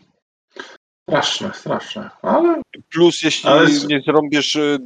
Straszne, 1.10 1.54
straszne, 1.54 2.10
ale 2.22 2.62
Plus 2.90 3.24
jeśli 3.24 3.50
Ale 3.50 3.70
nie 3.88 4.02
zrobisz 4.02 4.56
y, 4.56 4.78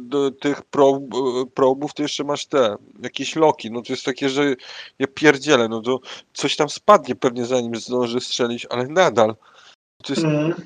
do 0.00 0.30
tych 0.30 0.62
prob, 0.62 1.02
y, 1.14 1.50
probów, 1.54 1.94
to 1.94 2.02
jeszcze 2.02 2.24
masz 2.24 2.46
te, 2.46 2.76
jakieś 3.02 3.36
loki, 3.36 3.70
no 3.70 3.82
to 3.82 3.92
jest 3.92 4.04
takie, 4.04 4.28
że 4.28 4.54
ja 4.98 5.06
pierdzielę, 5.14 5.68
no 5.68 5.80
to 5.80 6.00
coś 6.32 6.56
tam 6.56 6.68
spadnie 6.68 7.14
pewnie 7.14 7.46
zanim 7.46 7.76
zdąży 7.76 8.20
strzelić, 8.20 8.66
ale 8.70 8.86
nadal. 8.86 9.36
To 10.04 10.12
jest, 10.12 10.24
Mm. 10.24 10.54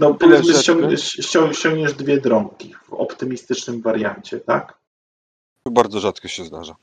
No 0.00 0.14
powiedzmy 0.14 0.54
ściągniesz, 0.54 1.12
ścią- 1.12 1.52
ściągniesz 1.52 1.94
dwie 1.94 2.20
drągi 2.20 2.74
w 2.88 2.92
optymistycznym 2.94 3.82
wariancie, 3.82 4.40
tak? 4.40 4.78
bardzo 5.70 6.00
rzadko 6.00 6.28
się 6.28 6.44
zdarza. 6.44 6.76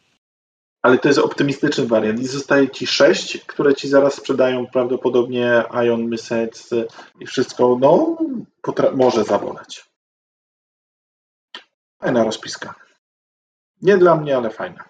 Ale 0.88 0.98
to 0.98 1.08
jest 1.08 1.20
optymistyczny 1.20 1.88
wariant 1.88 2.20
i 2.20 2.28
zostaje 2.28 2.70
ci 2.70 2.88
sześć, 2.88 3.46
które 3.46 3.76
ci 3.76 3.88
zaraz 3.90 4.14
sprzedają 4.14 4.68
prawdopodobnie 4.68 5.64
Ion 5.86 6.10
Missiles 6.10 6.70
i 7.20 7.26
wszystko, 7.26 7.78
no, 7.82 8.18
może 8.96 9.24
zaboleć. 9.24 9.86
Fajna 12.00 12.24
rozpiska. 12.24 12.76
Nie 13.82 13.98
dla 13.98 14.16
mnie, 14.16 14.38
ale 14.38 14.50
fajna. 14.50 14.90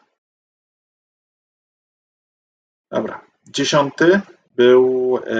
Dobra. 2.91 3.25
Dziesiąty 3.47 4.21
był 4.55 5.17
e, 5.17 5.31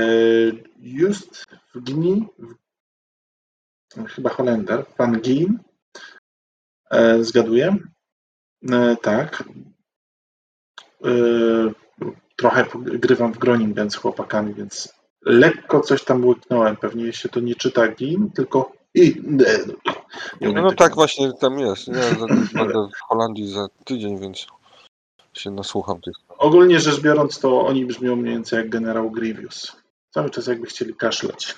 Just 0.79 1.45
w 1.75 1.79
Gni, 1.79 2.27
chyba 4.07 4.29
Holender, 4.29 4.85
Van 4.97 5.21
Gien. 5.21 5.59
E, 6.91 7.23
zgaduję? 7.23 7.77
E, 8.71 8.95
tak. 8.95 9.43
E, 11.05 11.09
trochę 12.35 12.65
grywam 12.75 13.33
w 13.33 13.37
Groningen 13.37 13.91
z 13.91 13.95
chłopakami, 13.95 14.53
więc 14.53 14.93
lekko 15.25 15.79
coś 15.79 16.03
tam 16.03 16.25
łyknąłem. 16.25 16.77
Pewnie 16.77 17.13
się 17.13 17.29
to 17.29 17.39
nie 17.39 17.55
czyta 17.55 17.87
Gin, 17.87 18.31
tylko 18.31 18.71
i. 18.93 19.21
Nie 20.41 20.53
No, 20.53 20.61
no 20.61 20.71
tak 20.71 20.95
właśnie 20.95 21.33
tam 21.33 21.59
jest. 21.59 21.87
Ja 21.87 21.93
będę 22.63 22.87
w 22.97 23.01
Holandii 23.07 23.47
za 23.47 23.67
tydzień, 23.85 24.19
więc 24.19 24.47
się 25.33 25.51
nasłucham 25.51 26.01
tych. 26.01 26.15
Ogólnie 26.37 26.79
rzecz 26.79 27.01
biorąc, 27.01 27.39
to 27.39 27.65
oni 27.65 27.85
brzmią 27.85 28.15
mniej 28.15 28.33
więcej 28.33 28.57
jak 28.57 28.69
generał 28.69 29.11
Grievous. 29.11 29.75
Cały 30.09 30.29
czas 30.29 30.47
jakby 30.47 30.67
chcieli 30.67 30.95
kaszleć. 30.95 31.55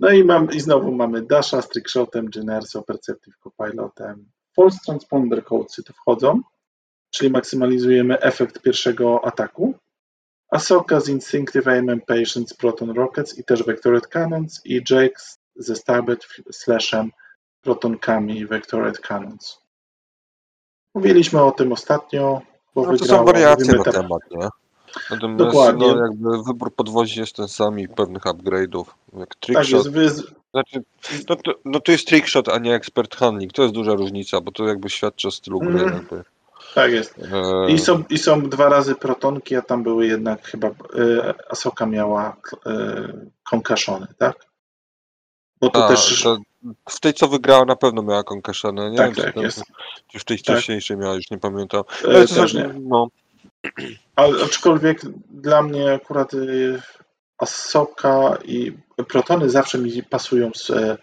No 0.00 0.10
i, 0.10 0.24
mam, 0.24 0.50
i 0.50 0.60
znowu 0.60 0.92
mamy 0.92 1.22
Dasha 1.22 1.62
z 1.62 1.68
trickshotem, 1.68 2.30
Generso, 2.30 2.82
Perceptive 2.82 3.34
Copilotem. 3.42 4.26
False 4.56 4.78
Transponder 4.86 5.44
Codesy 5.44 5.82
tu 5.82 5.92
wchodzą, 5.92 6.40
czyli 7.12 7.30
maksymalizujemy 7.30 8.20
efekt 8.20 8.62
pierwszego 8.62 9.24
ataku. 9.24 9.74
Ahsoka 10.50 11.00
z 11.00 11.08
Instinctive 11.08 11.68
Aim 11.68 11.88
and 11.88 12.04
Patience, 12.04 12.54
Proton 12.58 12.90
Rockets 12.90 13.38
i 13.38 13.44
też 13.44 13.62
Vectored 13.62 14.06
Cannons 14.06 14.60
i 14.64 14.74
Jake 14.90 15.14
ze 15.56 15.76
Starbed 15.76 16.26
Slashem, 16.52 17.10
Protonkami 17.60 18.46
Vectored 18.46 18.98
Cannons. 18.98 19.58
Mówiliśmy 20.94 21.42
o 21.42 21.50
tym 21.52 21.72
ostatnio, 21.72 22.42
bo 22.74 22.82
No 22.82 22.86
to 22.92 22.98
wygrało. 22.98 23.26
są 23.26 23.32
wariacje 23.32 23.74
na 23.74 23.84
temat, 23.84 24.20
nie? 24.30 24.48
Natomiast 25.10 25.38
Dokładnie. 25.38 25.94
no, 25.94 26.00
jakby 26.06 26.42
wybór 26.46 26.74
podwozi 26.74 27.20
jest 27.20 27.36
ten 27.36 27.48
sam 27.48 27.80
i 27.80 27.88
pewnych 27.88 28.22
upgrade'ów, 28.22 28.84
jak 29.18 29.28
Tak 29.28 29.36
trickshot. 29.40 29.70
jest, 29.70 29.90
wy, 29.90 30.10
Znaczy, 30.50 30.82
no 31.28 31.36
to, 31.36 31.52
no 31.64 31.80
to 31.80 31.92
jest 31.92 32.06
trickshot, 32.06 32.48
a 32.48 32.58
nie 32.58 32.74
expert 32.74 33.16
handling. 33.16 33.52
To 33.52 33.62
jest 33.62 33.74
duża 33.74 33.92
różnica, 33.94 34.40
bo 34.40 34.52
to 34.52 34.66
jakby 34.66 34.90
świadczy 34.90 35.28
o 35.28 35.30
stylu 35.30 35.58
gry. 35.60 35.70
Mhm. 35.82 35.92
Jakby. 35.94 36.24
Tak 36.74 36.92
jest. 36.92 37.18
E, 37.18 37.70
I 37.70 37.78
są, 37.78 38.04
I 38.10 38.18
są 38.18 38.48
dwa 38.48 38.68
razy 38.68 38.94
protonki, 38.94 39.56
a 39.56 39.62
tam 39.62 39.82
były 39.82 40.06
jednak 40.06 40.46
chyba 40.46 40.68
e, 40.68 40.72
Asoka 41.50 41.86
miała 41.86 42.36
e, 42.66 42.72
concussiony, 43.50 44.06
tak? 44.18 44.46
Bo 45.60 45.70
to 45.70 45.84
a, 45.84 45.88
też. 45.88 46.22
to 46.22 46.38
w 46.90 47.00
tej, 47.00 47.14
co 47.14 47.28
wygrała, 47.28 47.64
na 47.64 47.76
pewno 47.76 48.02
miała 48.02 48.24
concussionę. 48.24 48.90
Nie 48.90 48.96
Tak, 48.96 49.14
wiem, 49.14 49.24
tak 49.24 49.34
tam- 49.34 49.42
jest. 49.42 49.62
czy 50.08 50.18
w 50.18 50.24
tej 50.24 50.36
Tak. 50.38 50.56
wcześniejszej 50.56 50.96
miała, 50.96 51.14
już 51.14 51.30
nie 51.30 51.38
pamiętam. 51.38 51.82
e, 52.04 52.08
Ale 52.08 52.28
to 52.28 52.34
też 52.34 52.54
nie. 52.54 52.70
no, 52.80 53.08
Ale 54.16 54.44
aczkolwiek 54.44 55.00
dla 55.30 55.62
mnie 55.62 55.92
akurat 55.92 56.34
e, 56.34 56.38
Asoka 57.38 58.38
i 58.44 58.72
protony 59.08 59.50
zawsze 59.50 59.78
mi 59.78 60.02
pasują 60.02 60.50
z, 60.54 60.70
e, 60.70 60.96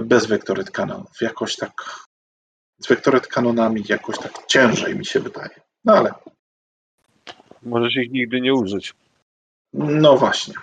bez 0.00 0.26
Vectored 0.26 0.70
Canonów. 0.70 1.20
Jakoś 1.20 1.56
tak. 1.56 1.72
Z 2.80 2.88
Vectored 2.88 3.26
Canonami 3.26 3.84
jakoś 3.88 4.18
tak 4.18 4.46
ciężej 4.46 4.96
mi 4.96 5.06
się 5.06 5.20
wydaje. 5.20 5.60
No 5.84 5.92
ale 5.92 6.14
możesz 7.62 7.96
ich 7.96 8.10
nigdy 8.10 8.40
nie 8.40 8.54
użyć. 8.54 8.94
no 9.72 10.16
właśnie. 10.16 10.54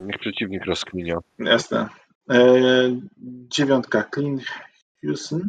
Niech 0.00 0.18
przeciwnik 0.18 0.64
rozkminia. 0.64 1.18
Jasne. 1.38 1.88
E, 2.30 2.38
dziewiątka 3.24 4.04
Clean 4.14 4.40
Houston. 5.04 5.48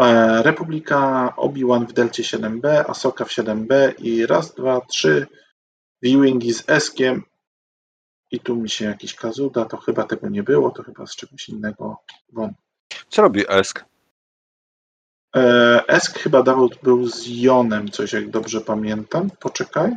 E, 0.00 0.42
Republika 0.42 1.32
Obi-Wan 1.36 1.86
w 1.86 1.92
Delcie 1.92 2.22
7B, 2.22 2.84
Asoka 2.88 3.24
w 3.24 3.28
7B 3.30 3.94
i 3.98 4.26
raz, 4.26 4.54
dwa, 4.54 4.80
trzy 4.80 5.26
viewingi 6.02 6.52
z 6.52 6.68
Eskiem. 6.68 7.22
I 8.30 8.40
tu 8.40 8.56
mi 8.56 8.70
się 8.70 8.84
jakiś 8.84 9.14
kazuda, 9.14 9.64
to 9.64 9.76
chyba 9.76 10.04
tego 10.04 10.28
nie 10.28 10.42
było, 10.42 10.70
to 10.70 10.82
chyba 10.82 11.06
z 11.06 11.16
czegoś 11.16 11.48
innego. 11.48 11.96
Won. 12.32 12.52
Co 13.08 13.22
robi 13.22 13.44
Esk? 13.48 13.84
E, 15.34 15.84
Esk 15.88 16.18
chyba 16.18 16.42
dawał 16.42 16.68
był 16.82 17.06
z 17.06 17.26
Jonem 17.28 17.90
coś, 17.90 18.12
jak 18.12 18.30
dobrze 18.30 18.60
pamiętam. 18.60 19.30
Poczekaj. 19.40 19.92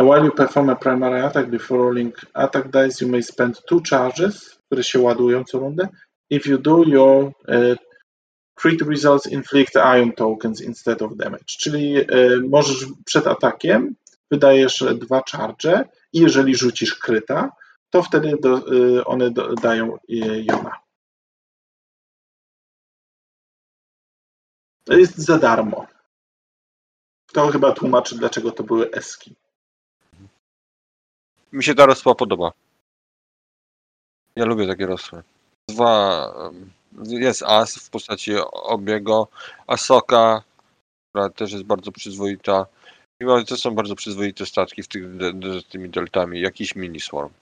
While 0.00 0.24
you 0.24 0.32
perform 0.32 0.70
a 0.70 0.76
primary 0.76 1.22
attack 1.22 1.48
before 1.48 1.82
rolling 1.82 2.14
attack 2.34 2.66
dice, 2.66 3.04
you 3.04 3.12
may 3.12 3.22
spend 3.22 3.62
two 3.64 3.80
charges, 3.90 4.58
które 4.66 4.84
się 4.84 4.98
ładują 5.00 5.44
co 5.44 5.58
rundę. 5.58 5.88
If 6.30 6.50
you 6.50 6.58
do, 6.58 6.82
your 6.82 7.24
uh, 7.24 7.76
crit 8.56 8.82
results 8.82 9.26
inflict 9.26 9.76
ion 9.76 10.12
tokens 10.12 10.60
instead 10.60 11.02
of 11.02 11.16
damage. 11.16 11.44
Czyli 11.46 11.96
e, 11.96 12.04
możesz 12.48 12.86
przed 13.04 13.26
atakiem 13.26 13.94
wydajesz 14.30 14.84
dwa 14.94 15.22
charge 15.30 15.84
i 16.12 16.20
jeżeli 16.20 16.54
rzucisz 16.54 16.94
kryta, 16.94 17.50
to 17.90 18.02
wtedy 18.02 18.36
do, 18.40 18.64
one 19.04 19.30
do, 19.30 19.54
dają 19.54 19.94
e, 19.94 19.98
jona. 20.40 20.85
To 24.86 24.94
jest 24.94 25.18
za 25.18 25.38
darmo. 25.38 25.86
To 27.32 27.48
chyba 27.48 27.72
tłumaczy, 27.72 28.18
dlaczego 28.18 28.52
to 28.52 28.62
były 28.62 28.90
eski. 28.90 29.34
Mi 31.52 31.64
się 31.64 31.74
ta 31.74 31.86
rozpa 31.86 32.14
podoba. 32.14 32.52
Ja 34.36 34.44
lubię 34.44 34.66
takie 34.66 34.86
rozpy. 34.86 35.22
Dwa. 35.68 36.32
Jest 37.02 37.42
As 37.42 37.76
w 37.76 37.90
postaci 37.90 38.32
obiego, 38.52 39.28
Asoka, 39.66 40.42
która 41.08 41.30
też 41.30 41.52
jest 41.52 41.64
bardzo 41.64 41.92
przyzwoita. 41.92 42.66
Że 43.20 43.44
to 43.44 43.56
są 43.56 43.74
bardzo 43.74 43.94
przyzwoite 43.94 44.46
statki 44.46 44.82
w 44.82 44.88
tych, 44.88 45.02
z 45.60 45.66
tymi 45.68 45.88
deltami. 45.88 46.40
Jakiś 46.40 46.76
mini 46.76 47.00
swarm 47.00 47.32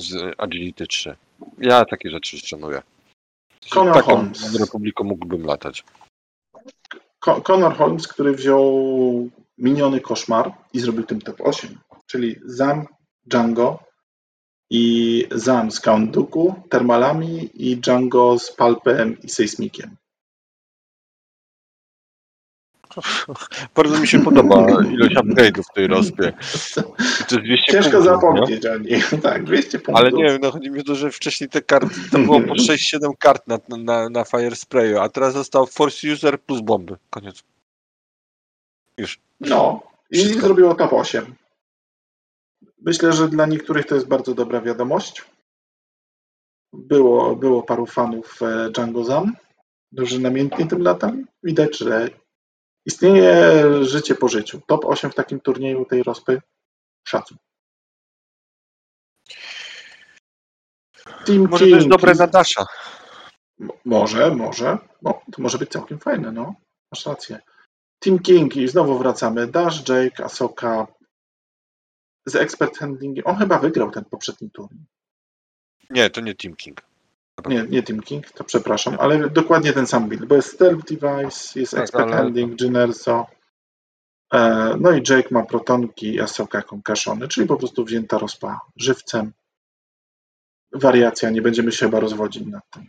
z 0.00 0.34
Agility 0.38 0.86
3. 0.86 1.16
Ja 1.58 1.84
takie 1.84 2.10
rzeczy 2.10 2.38
szanuję. 2.38 2.82
Conor 3.70 3.94
Taką 3.94 4.16
Holmes. 4.16 4.60
Republiką 4.60 5.04
mógłbym 5.04 5.46
latać. 5.46 5.84
Conor 7.20 7.76
Holmes, 7.76 8.08
który 8.08 8.32
wziął 8.32 9.30
miniony 9.58 10.00
koszmar 10.00 10.52
i 10.72 10.80
zrobił 10.80 11.04
tym 11.04 11.20
top 11.20 11.40
8, 11.40 11.78
czyli 12.06 12.36
Zam, 12.44 12.86
Django 13.24 13.78
i 14.70 15.26
Zam 15.30 15.70
z 15.70 15.80
Count 15.80 16.10
Dooku, 16.10 16.54
termalami 16.70 17.50
i 17.54 17.76
Django 17.76 18.38
z 18.38 18.52
Palpem 18.52 19.16
i 19.22 19.28
Sejsmikiem. 19.28 19.96
Bardzo 23.74 23.98
mi 24.00 24.08
się 24.08 24.24
podoba 24.24 24.66
ilość 24.92 25.14
upgrade'ów 25.16 25.62
w 25.70 25.74
tej 25.74 25.86
rozpie. 25.86 26.32
I 27.20 27.24
To 27.24 27.34
jest 27.34 27.46
200 27.46 27.72
Ciężko 27.72 27.90
punktów, 27.90 27.92
nie? 27.92 28.02
zapomnieć 28.02 28.66
o 28.66 28.78
nich. 28.78 29.10
Tak, 29.22 29.44
200 29.44 29.78
punktów. 29.78 29.96
Ale 29.96 30.12
nie 30.12 30.24
wiem, 30.24 30.38
no 30.42 30.50
chodzi 30.50 30.70
mi 30.70 30.80
o 30.80 30.84
to, 30.84 30.94
że 30.94 31.10
wcześniej 31.10 31.50
te 31.50 31.62
karty 31.62 32.10
to 32.12 32.18
było 32.18 32.40
po 32.40 32.54
6-7 32.54 33.10
kart 33.18 33.46
na, 33.46 33.58
na, 33.78 34.08
na 34.08 34.24
Fire 34.24 34.56
Sprayu, 34.56 34.98
a 34.98 35.08
teraz 35.08 35.34
został 35.34 35.66
Force 35.66 36.12
User 36.12 36.40
plus 36.40 36.60
bomby. 36.60 36.96
Koniec. 37.10 37.42
Już. 38.98 39.18
No, 39.40 39.82
i 40.10 40.16
Wszystko. 40.18 40.40
zrobiło 40.40 40.74
top 40.74 40.92
8. 40.92 41.34
Myślę, 42.82 43.12
że 43.12 43.28
dla 43.28 43.46
niektórych 43.46 43.86
to 43.86 43.94
jest 43.94 44.06
bardzo 44.08 44.34
dobra 44.34 44.60
wiadomość. 44.60 45.24
Było, 46.72 47.36
było 47.36 47.62
paru 47.62 47.86
fanów 47.86 48.42
e, 48.42 48.70
Django 48.70 49.04
Zam, 49.04 49.32
którzy 49.92 50.20
namiętnie 50.20 50.66
tym 50.66 50.82
latali. 50.82 51.24
Widać, 51.42 51.78
że 51.78 52.08
istnieje 52.86 53.64
życie 53.84 54.14
po 54.14 54.28
życiu. 54.28 54.60
Top 54.66 54.84
8 54.84 55.10
w 55.10 55.14
takim 55.14 55.40
turnieju 55.40 55.84
tej 55.84 56.02
rozpy. 56.02 56.42
Szacun. 57.08 57.38
Team 61.26 61.48
Może 61.48 61.64
to 61.64 61.68
jest 61.70 61.80
King. 61.80 61.92
dobre 61.92 62.14
na 62.14 62.26
Dasha. 62.26 62.66
M- 63.60 63.70
Może, 63.84 64.34
może. 64.34 64.78
No, 65.02 65.22
to 65.32 65.42
może 65.42 65.58
być 65.58 65.70
całkiem 65.70 65.98
fajne, 65.98 66.32
no. 66.32 66.54
Masz 66.92 67.06
rację. 67.06 67.38
Team 67.98 68.18
King 68.18 68.56
i 68.56 68.68
znowu 68.68 68.98
wracamy. 68.98 69.46
Dash, 69.46 69.88
Jake, 69.88 70.24
Asoka 70.24 70.86
z 72.26 72.34
Expert 72.36 72.78
Handlingiem. 72.78 73.26
On 73.26 73.36
chyba 73.36 73.58
wygrał 73.58 73.90
ten 73.90 74.04
poprzedni 74.04 74.50
turniej. 74.50 74.84
Nie, 75.90 76.10
to 76.10 76.20
nie 76.20 76.34
Team 76.34 76.56
King. 76.56 76.82
Nie, 77.44 77.62
nie 77.62 77.82
Team 77.82 78.00
King, 78.00 78.30
to 78.30 78.44
przepraszam, 78.44 78.96
ale 79.00 79.30
dokładnie 79.30 79.72
ten 79.72 79.86
sam 79.86 80.08
build, 80.08 80.24
bo 80.24 80.34
jest 80.34 80.52
Stealth 80.52 80.84
Device, 80.88 81.60
jest 81.60 81.72
Tak, 81.72 81.80
Expert 81.82 82.04
ale- 82.04 82.16
Handling, 82.16 82.62
e, 84.32 84.76
no 84.80 84.92
i 84.92 85.02
Jake 85.10 85.28
ma 85.30 85.42
protonki 85.42 86.14
i 86.14 86.20
Asoka 86.20 86.62
concussiony, 86.62 87.28
czyli 87.28 87.46
po 87.46 87.56
prostu 87.56 87.84
wzięta 87.84 88.18
rozpa 88.18 88.60
żywcem. 88.76 89.32
Wariacja, 90.72 91.30
nie 91.30 91.42
będziemy 91.42 91.72
się 91.72 91.86
chyba 91.86 92.00
rozwodzić 92.00 92.46
nad 92.46 92.70
tym. 92.70 92.88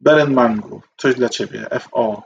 Beren 0.00 0.34
Mangu, 0.34 0.82
coś 0.96 1.14
dla 1.14 1.28
Ciebie, 1.28 1.66
FO. 1.80 2.22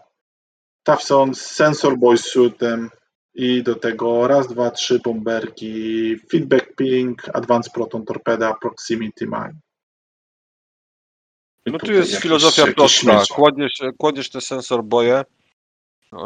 Tafson 0.83 1.35
z 1.35 1.41
Sensor 1.41 1.99
Boy 1.99 2.19
suitem 2.19 2.91
i 3.35 3.63
do 3.63 3.75
tego 3.75 4.29
raz, 4.29 4.49
dwa, 4.49 4.71
trzy 4.71 5.01
bomberki, 5.05 6.17
feedback 6.31 6.75
ping, 6.77 7.23
advanced 7.35 7.73
proton 7.73 8.05
torpeda, 8.05 8.55
proximity 8.55 9.27
mine. 9.27 9.61
No 11.67 11.79
tu 11.79 11.93
jest 11.93 12.17
filozofia 12.17 12.67
prosta. 12.67 13.23
Kładziesz, 13.31 13.83
kładziesz 13.99 14.31
te 14.31 14.41
sensor 14.41 14.85
boje 14.85 15.25
yy, 16.13 16.19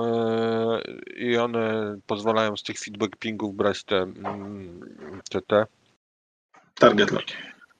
i 1.16 1.36
one 1.36 1.96
pozwalają 2.06 2.56
z 2.56 2.62
tych 2.62 2.78
feedback 2.78 3.16
pingów 3.16 3.56
brać 3.56 3.84
te, 3.84 3.96
mm, 3.96 4.80
te, 5.30 5.40
te 5.40 5.66
Target 6.74 7.10
lock. 7.10 7.24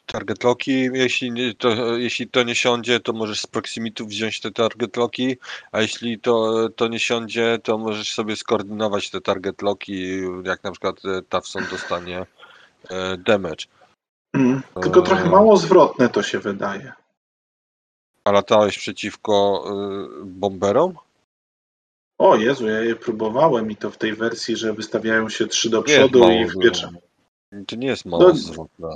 target 0.07 0.45
locki. 0.45 0.89
Jeśli, 0.93 1.33
nie, 1.33 1.55
to, 1.55 1.97
jeśli 1.97 2.29
to 2.29 2.43
nie 2.43 2.55
siądzie, 2.55 3.01
to 3.01 3.13
możesz 3.13 3.41
z 3.41 3.47
proximity 3.47 4.05
wziąć 4.05 4.41
te 4.41 4.51
target 4.51 4.97
locki, 4.97 5.37
a 5.73 5.81
jeśli 5.81 6.19
to, 6.21 6.69
to 6.77 6.89
nie 6.89 6.99
siądzie, 6.99 7.59
to 7.63 7.79
możesz 7.79 8.15
sobie 8.15 8.37
skoordynować 8.37 9.11
te 9.11 9.21
target 9.21 9.63
locki, 9.63 10.21
jak 10.45 10.65
na 10.65 10.71
przykład 10.71 10.97
e, 11.05 11.23
Tafson 11.23 11.65
dostanie 11.71 12.27
e, 12.91 13.17
damage. 13.17 13.67
Mm. 14.35 14.63
Tylko 14.83 15.03
trochę 15.03 15.31
mało 15.31 15.57
zwrotne 15.57 16.09
to 16.09 16.23
się 16.23 16.39
wydaje. 16.39 16.93
A 18.31 18.33
latałeś 18.33 18.79
przeciwko 18.79 19.65
y, 20.23 20.25
bomberom? 20.25 20.95
O 22.19 22.37
Jezu, 22.37 22.69
ja 22.69 22.81
je 22.81 22.97
próbowałem 22.97 23.71
i 23.71 23.77
to 23.77 23.91
w 23.91 23.97
tej 23.99 24.15
wersji, 24.15 24.57
że 24.57 24.73
wystawiają 24.73 25.29
się 25.29 25.47
trzy 25.47 25.71
do 25.71 25.83
przodu 25.83 26.19
i 26.19 26.23
mało, 26.23 26.49
w 26.49 26.63
pierwsze. 26.63 26.91
To 27.67 27.77
nie 27.77 27.87
jest 27.87 28.05
mało 28.05 28.23
No, 28.23 28.35
zwrotne. 28.35 28.89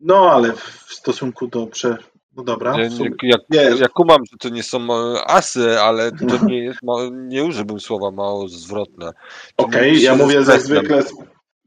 No 0.00 0.30
ale 0.30 0.52
w 0.52 0.86
stosunku 0.94 1.46
do 1.46 1.66
prze... 1.66 1.98
No 2.36 2.44
dobra. 2.44 2.80
Ja, 2.80 2.90
sumie- 2.90 3.10
jak, 3.22 3.40
ja 3.80 3.88
kumam, 3.88 4.18
że 4.32 4.38
to 4.38 4.48
nie 4.48 4.62
są 4.62 4.78
e, 4.94 5.24
asy, 5.26 5.80
ale 5.80 6.12
to 6.12 6.44
nie 6.46 6.58
jest, 6.64 6.82
ma, 6.82 6.94
nie 7.12 7.44
używam 7.44 7.80
słowa 7.80 8.10
mało 8.10 8.48
zwrotne. 8.48 9.12
Okej, 9.56 9.96
się 9.98 10.04
ja 10.04 10.16
ze 10.16 10.24
mówię 10.24 10.42
stresem. 10.42 10.66
zwykle, 10.66 11.02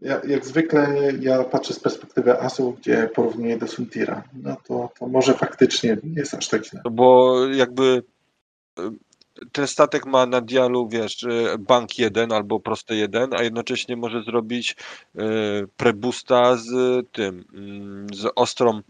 ja, 0.05 0.21
jak 0.27 0.45
zwykle 0.45 1.11
ja 1.19 1.43
patrzę 1.43 1.73
z 1.73 1.79
perspektywy 1.79 2.41
asów, 2.41 2.79
gdzie 2.79 3.09
porównuję 3.15 3.57
do 3.57 3.67
Suntira. 3.67 4.23
No 4.33 4.55
to, 4.67 4.89
to 4.99 5.07
może 5.07 5.33
faktycznie 5.33 5.97
nie 6.03 6.19
jest 6.19 6.33
aż 6.33 6.47
tak 6.47 6.65
źle. 6.65 6.81
No 6.85 6.91
Bo 6.91 7.37
jakby 7.47 8.03
e, 8.79 8.91
ten 9.51 9.67
statek 9.67 10.05
ma 10.05 10.25
na 10.25 10.41
dialu, 10.41 10.89
wiesz, 10.89 11.23
e, 11.23 11.57
bank 11.57 11.99
1 11.99 12.31
albo 12.31 12.59
proste 12.59 12.95
1, 12.95 13.33
a 13.33 13.43
jednocześnie 13.43 13.95
może 13.95 14.23
zrobić 14.23 14.75
e, 15.15 15.23
prebusta 15.77 16.55
z 16.55 16.71
tym, 17.11 17.45
mm, 17.53 18.07
z 18.13 18.31
ostrą 18.35 18.81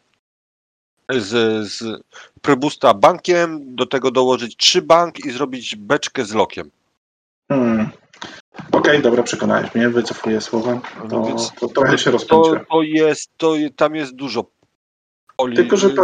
z, 1.09 1.67
z 1.71 2.01
prebusta 2.41 2.93
bankiem, 2.93 3.75
do 3.75 3.85
tego 3.85 4.11
dołożyć 4.11 4.57
trzy 4.57 4.81
bank 4.81 5.25
i 5.25 5.31
zrobić 5.31 5.75
beczkę 5.75 6.25
z 6.25 6.33
lokiem. 6.33 6.71
Hmm. 7.47 7.89
Okej, 8.71 9.01
dobra, 9.01 9.23
przekonałeś 9.23 9.75
mnie, 9.75 9.89
wycofuję 9.89 10.41
słowa. 10.41 10.81
No 11.03 11.09
To, 11.09 11.23
więc 11.23 11.51
to 11.59 11.67
trochę 11.67 11.97
się 11.97 12.03
To, 12.05 12.11
rozpędziłem. 12.11 12.65
to 12.71 12.81
jest, 12.81 13.29
to 13.37 13.53
tam 13.75 13.95
jest 13.95 14.15
dużo 14.15 14.45
poli, 15.37 15.55
Tylko, 15.55 15.77
że 15.77 15.89
to 15.89 16.01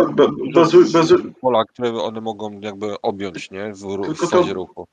bazu- 0.53 0.91
bazu- 0.91 1.31
pola, 1.41 1.65
które 1.65 1.93
one 1.93 2.21
mogą 2.21 2.59
jakby 2.59 3.01
objąć, 3.01 3.51
nie? 3.51 3.73
W, 3.73 3.79
Tylko 4.01 4.13
w 4.13 4.19
to- 4.19 4.27
fazie 4.27 4.53
ruchu. 4.53 4.87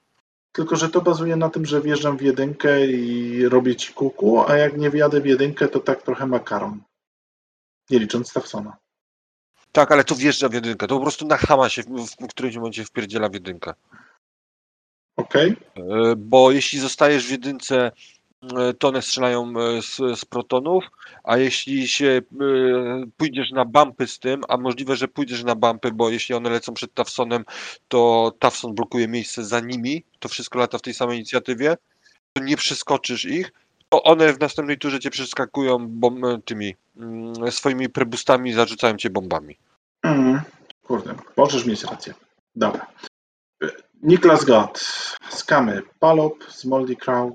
Tylko, 0.52 0.76
że 0.76 0.88
to 0.88 1.00
bazuje 1.00 1.36
na 1.36 1.50
tym, 1.50 1.66
że 1.66 1.80
wjeżdżam 1.80 2.16
w 2.16 2.22
jedynkę 2.22 2.86
i 2.86 3.48
robię 3.48 3.76
ci 3.76 3.92
kuku, 3.92 4.40
a 4.50 4.56
jak 4.56 4.76
nie 4.78 4.90
wjadę 4.90 5.20
w 5.20 5.26
jedynkę, 5.26 5.68
to 5.68 5.80
tak 5.80 6.02
trochę 6.02 6.26
makaron. 6.26 6.80
Nie 7.90 7.98
licząc 7.98 8.30
Stawsona. 8.30 8.76
Tak, 9.72 9.92
ale 9.92 10.04
to 10.04 10.14
wjeżdża 10.14 10.48
w 10.48 10.52
jedynkę. 10.52 10.86
To 10.86 10.96
po 10.96 11.02
prostu 11.02 11.26
na 11.26 11.36
hama 11.36 11.68
się 11.68 11.82
w, 11.82 11.86
w 12.20 12.26
którymś 12.28 12.56
momencie 12.56 12.84
wpierdziela 12.84 13.28
w 13.28 13.34
jedynkę. 13.34 13.74
Okej? 15.18 15.56
E, 15.76 15.82
Bo 16.16 16.50
jeśli 16.50 16.78
zostajesz 16.78 17.26
w 17.26 17.30
jedynce, 17.30 17.92
e, 18.56 18.74
to 18.74 18.88
one 18.88 19.02
strzelają 19.02 19.52
e, 19.58 19.82
z, 19.82 20.20
z 20.20 20.24
protonów, 20.24 20.84
a 21.24 21.36
jeśli 21.36 21.88
się 21.88 22.22
pójdziesz 23.16 23.50
na 23.50 23.64
bumpy 23.64 24.06
z 24.06 24.18
tym, 24.18 24.40
a 24.48 24.56
możliwe, 24.56 24.96
że 24.96 25.08
pójdziesz 25.08 25.44
na 25.44 25.54
bumpy, 25.54 25.92
bo 25.92 26.10
jeśli 26.10 26.34
one 26.34 26.50
lecą 26.50 26.74
przed 26.74 26.94
Tafsonem, 26.94 27.44
to 27.88 28.32
Tafson 28.38 28.74
blokuje 28.74 29.08
miejsce 29.08 29.44
za 29.44 29.60
nimi, 29.60 30.04
to 30.18 30.28
wszystko 30.28 30.58
lata 30.58 30.78
w 30.78 30.82
tej 30.82 30.94
samej 30.94 31.16
inicjatywie, 31.16 31.76
to 32.32 32.42
nie 32.42 32.56
przeskoczysz 32.56 33.24
ich, 33.24 33.52
to 33.88 34.02
one 34.02 34.32
w 34.32 34.40
następnej 34.40 34.78
turze 34.78 35.00
cię 35.00 35.10
przeskakują 35.10 36.00
tymi 36.44 36.74
mm, 36.96 37.52
swoimi 37.52 37.88
prebustami, 37.88 38.52
zarzucają 38.52 38.96
cię 38.96 39.10
bombami. 39.10 39.56
Mm, 40.02 40.40
kurde, 40.82 41.14
możesz 41.36 41.64
mieć 41.66 41.84
rację. 41.84 42.14
Dobra. 42.56 42.86
Niklas 44.02 44.44
Gott, 44.44 44.78
Skamy, 45.30 45.82
Palop, 45.98 46.44
Smoldy 46.48 46.96
Crow, 46.96 47.32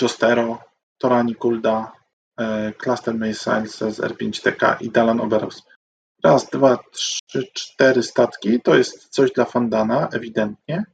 Jostero, 0.00 0.58
Torani 0.98 1.34
Kulda, 1.34 1.92
e, 2.40 2.72
Cluster 2.72 3.14
Missiles 3.14 3.78
z 3.78 4.00
R5TK 4.00 4.76
i 4.80 4.90
Dalan 4.90 5.20
Oberus. 5.20 5.62
Raz, 6.24 6.50
dwa, 6.50 6.78
trzy, 6.92 7.44
cztery 7.52 8.02
statki. 8.02 8.60
To 8.60 8.74
jest 8.74 9.08
coś 9.08 9.32
dla 9.32 9.44
Fandana, 9.44 10.08
ewidentnie. 10.12 10.84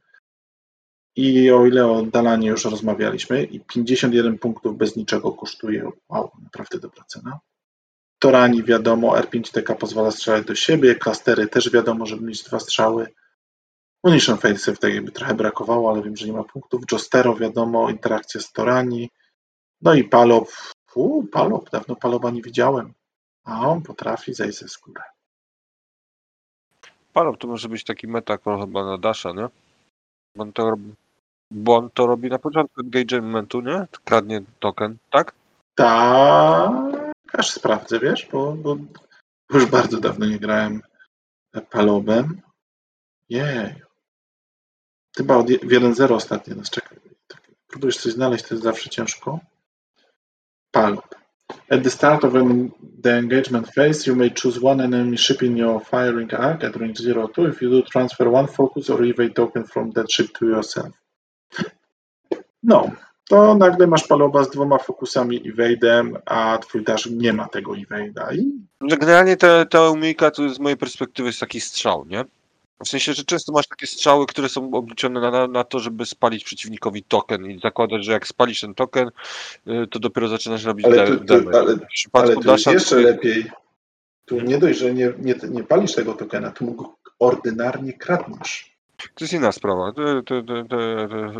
I 1.15 1.51
o 1.51 1.65
ile 1.65 1.87
o 1.87 2.01
Dalanie 2.01 2.47
już 2.47 2.65
rozmawialiśmy, 2.65 3.43
i 3.43 3.59
51 3.59 4.37
punktów 4.37 4.77
bez 4.77 4.95
niczego 4.95 5.31
kosztuje. 5.31 5.91
Wow, 6.09 6.31
naprawdę 6.43 6.79
dobra 6.79 7.03
cena. 7.07 7.39
Torani 8.19 8.63
wiadomo, 8.63 9.15
R5TK 9.15 9.75
pozwala 9.75 10.11
strzelać 10.11 10.45
do 10.45 10.55
siebie, 10.55 10.95
klastery 10.95 11.47
też 11.47 11.69
wiadomo, 11.69 12.05
żeby 12.05 12.25
mieć 12.25 12.43
dwa 12.43 12.59
strzały. 12.59 13.07
Munition 14.05 14.37
Failsafe 14.37 14.77
tak 14.77 14.93
jakby 14.93 15.11
trochę 15.11 15.33
brakowało, 15.33 15.91
ale 15.91 16.01
wiem, 16.01 16.15
że 16.15 16.25
nie 16.25 16.33
ma 16.33 16.43
punktów. 16.43 16.81
Jostero 16.91 17.35
wiadomo, 17.35 17.89
interakcja 17.89 18.41
z 18.41 18.51
Torani. 18.51 19.09
No 19.81 19.93
i 19.93 20.03
Palop. 20.03 20.47
Uuu, 20.95 21.27
Palop, 21.27 21.69
dawno 21.69 21.95
Paloba 21.95 22.31
nie 22.31 22.41
widziałem. 22.41 22.93
A 23.43 23.67
on 23.69 23.81
potrafi 23.81 24.33
zejść 24.33 24.59
ze 24.59 24.67
skórę. 24.67 25.03
Palop 27.13 27.37
to 27.37 27.47
może 27.47 27.69
być 27.69 27.83
taki 27.83 28.07
metakol 28.07 28.59
chyba 28.59 28.85
na 28.85 28.97
Dasha, 28.97 29.31
nie? 29.31 29.47
Bo 30.35 30.43
on 30.43 30.53
to 30.53 30.69
robi, 30.69 30.93
bo 31.51 31.75
on 31.75 31.89
to 31.89 32.07
robi 32.07 32.29
na 32.29 32.39
początku 32.39 32.81
engagementu, 32.81 33.61
nie? 33.61 33.87
Kradnie 34.03 34.41
token, 34.59 34.97
tak? 35.11 35.33
Tak, 35.75 36.71
aż 37.33 37.51
sprawdzę, 37.51 37.99
wiesz, 37.99 38.27
bo, 38.31 38.53
bo 38.53 38.77
już 39.53 39.65
bardzo 39.65 39.99
dawno 39.99 40.25
nie 40.25 40.39
grałem 40.39 40.81
Palobem. 41.69 42.41
Jej. 43.29 43.84
Chyba 45.17 45.37
od 45.37 45.49
je- 45.49 45.59
w 45.59 45.71
1-0 45.71 46.15
ostatnio 46.15 46.55
nas 46.55 46.69
czeka. 46.69 46.95
Tak, 47.27 47.41
Próbujesz 47.67 47.97
coś 47.97 48.13
znaleźć, 48.13 48.45
to 48.45 48.55
jest 48.55 48.63
zawsze 48.63 48.89
ciężko. 48.89 49.39
Palob. 50.71 51.15
At 51.69 51.83
the 51.83 51.89
start 51.89 52.23
of 52.23 52.33
the 53.03 53.17
engagement 53.17 53.67
phase, 53.73 54.09
you 54.09 54.15
may 54.15 54.31
choose 54.43 54.59
one 54.63 54.83
enemy 54.83 55.17
ship 55.17 55.43
in 55.43 55.57
your 55.57 55.81
firing 55.85 56.33
arc 56.33 56.63
at 56.63 56.75
range 56.75 57.03
0-2. 57.03 57.49
If 57.49 57.65
you 57.65 57.71
do, 57.71 57.81
transfer 57.81 58.27
one 58.27 58.47
focus 58.47 58.89
or 58.89 59.05
evade 59.05 59.33
token 59.33 59.63
from 59.63 59.91
that 59.91 60.11
ship 60.11 60.37
to 60.39 60.45
yourself. 60.45 60.93
No, 62.63 62.91
to 63.29 63.55
nagle 63.55 63.87
masz 63.87 64.07
paloba 64.07 64.43
z 64.43 64.49
dwoma 64.49 64.77
fokusami 64.77 65.53
evade'em, 65.53 66.17
a 66.25 66.57
twój 66.57 66.83
dash 66.83 67.05
nie 67.05 67.33
ma 67.33 67.47
tego 67.47 67.75
i 67.75 67.85
Że 68.81 68.97
generalnie 68.97 69.37
ta, 69.37 69.65
ta 69.65 69.89
umiejka 69.89 70.31
to 70.31 70.49
z 70.49 70.59
mojej 70.59 70.77
perspektywy 70.77 71.29
jest 71.29 71.39
taki 71.39 71.61
strzał, 71.61 72.05
nie? 72.05 72.25
W 72.83 72.87
sensie, 72.87 73.13
że 73.13 73.23
często 73.25 73.51
masz 73.51 73.67
takie 73.67 73.87
strzały, 73.87 74.25
które 74.25 74.49
są 74.49 74.71
obliczone 74.73 75.31
na- 75.31 75.47
na, 75.47 75.63
to, 75.63 75.79
żeby 75.79 76.05
spalić 76.05 76.43
przeciwnikowi 76.43 77.03
token 77.03 77.45
i 77.51 77.59
zakładasz, 77.59 78.05
że 78.05 78.11
jak 78.11 78.27
spalisz 78.27 78.61
ten 78.61 78.75
token, 78.75 79.07
y, 79.67 79.87
to 79.87 79.99
dopiero 79.99 80.27
zaczynasz 80.27 80.63
robić 80.63 80.85
Ale 80.85 80.95
tu- 81.07 81.25
tu- 81.25 81.33
ale- 81.57 81.77
Ale 82.13 82.33
tu 82.43 82.51
jest 82.51 82.65
jeszcze 82.73 82.95
lepiej. 83.01 83.51
Tu 84.25 84.41
nie 84.41 84.57
dość, 84.57 84.79
że 84.79 84.93
nie, 84.93 85.13
nie, 85.19 85.35
nie 85.49 85.63
palisz 85.63 85.93
tego 85.93 86.13
tokena, 86.13 86.51
tu 86.51 86.71
go 86.73 86.95
ordynarnie 87.19 87.93
kradniesz. 87.93 88.75
To 88.97 89.23
jest 89.25 89.33
inna 89.33 89.51
sprawa, 89.51 89.91
to, 89.91 90.21
to, 90.23 90.43
to, 90.69 90.77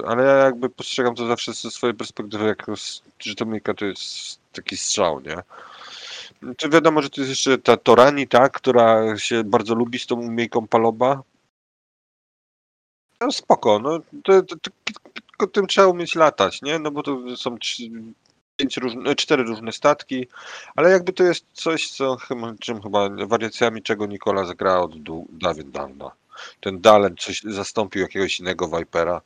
ale 0.07 0.23
ja 0.23 0.33
jakby 0.33 0.69
postrzegam 0.69 1.15
to 1.15 1.27
zawsze 1.27 1.53
ze 1.53 1.71
swojej 1.71 1.93
perspektywy, 1.95 2.45
jako, 2.45 2.73
że 3.19 3.35
to 3.35 3.45
umiejka 3.45 3.73
to 3.73 3.85
jest 3.85 4.39
taki 4.53 4.77
strzał, 4.77 5.19
nie? 5.21 5.37
To 6.57 6.69
wiadomo, 6.69 7.01
że 7.01 7.09
to 7.09 7.21
jest 7.21 7.29
jeszcze 7.29 7.57
ta 7.57 7.77
Torani, 7.77 8.27
tak, 8.27 8.51
która 8.53 9.17
się 9.17 9.43
bardzo 9.43 9.75
lubi 9.75 9.99
z 9.99 10.05
tą 10.07 10.15
umiejką 10.15 10.67
Paloba. 10.67 11.21
No 13.21 13.31
spoko, 13.31 13.79
no 13.79 13.99
to, 14.23 14.41
to, 14.43 14.55
to, 14.55 14.71
tylko 15.29 15.47
tym 15.47 15.67
trzeba 15.67 15.87
umieć 15.87 16.15
latać, 16.15 16.61
nie? 16.61 16.79
No 16.79 16.91
bo 16.91 17.03
to 17.03 17.37
są 17.37 17.57
pięć 18.57 18.77
różne, 18.77 19.15
cztery 19.15 19.43
różne 19.43 19.71
statki, 19.71 20.27
ale 20.75 20.89
jakby 20.91 21.13
to 21.13 21.23
jest 21.23 21.45
coś, 21.53 21.89
co 21.91 22.15
chyba, 22.15 22.53
czym 22.59 22.81
chyba 22.81 23.09
wariacjami 23.09 23.81
czego 23.81 24.05
Nikola 24.05 24.45
zagrała 24.45 24.81
od 24.81 24.93
dawien 25.29 25.71
dawna 25.71 26.11
ten 26.59 26.81
Dalen 26.81 27.15
coś 27.17 27.41
zastąpił 27.41 28.01
jakiegoś 28.01 28.39
innego 28.39 28.67
Vipera. 28.67 29.21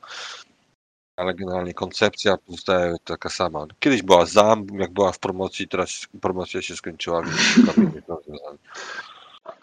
Ale 1.16 1.34
generalnie 1.34 1.74
koncepcja 1.74 2.36
pozostaje 2.36 2.96
taka 3.04 3.28
sama. 3.28 3.66
Kiedyś 3.80 4.02
była 4.02 4.26
ZAM, 4.26 4.66
jak 4.72 4.92
była 4.92 5.12
w 5.12 5.18
promocji, 5.18 5.68
teraz 5.68 6.06
promocja 6.20 6.62
się 6.62 6.76
skończyła, 6.76 7.22
więc. 7.22 7.38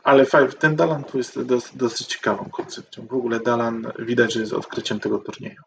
Ale 0.08 0.26
ten 0.60 0.76
Dalan 0.76 1.04
tu 1.04 1.18
jest 1.18 1.42
dos, 1.42 1.76
dosyć 1.76 2.08
ciekawą 2.08 2.50
koncepcją. 2.50 3.08
W 3.08 3.14
ogóle 3.14 3.40
Dalan 3.40 3.92
widać, 4.00 4.34
że 4.34 4.40
jest 4.40 4.54
odkryciem 4.54 5.00
tego 5.00 5.20
turnieju. 5.20 5.62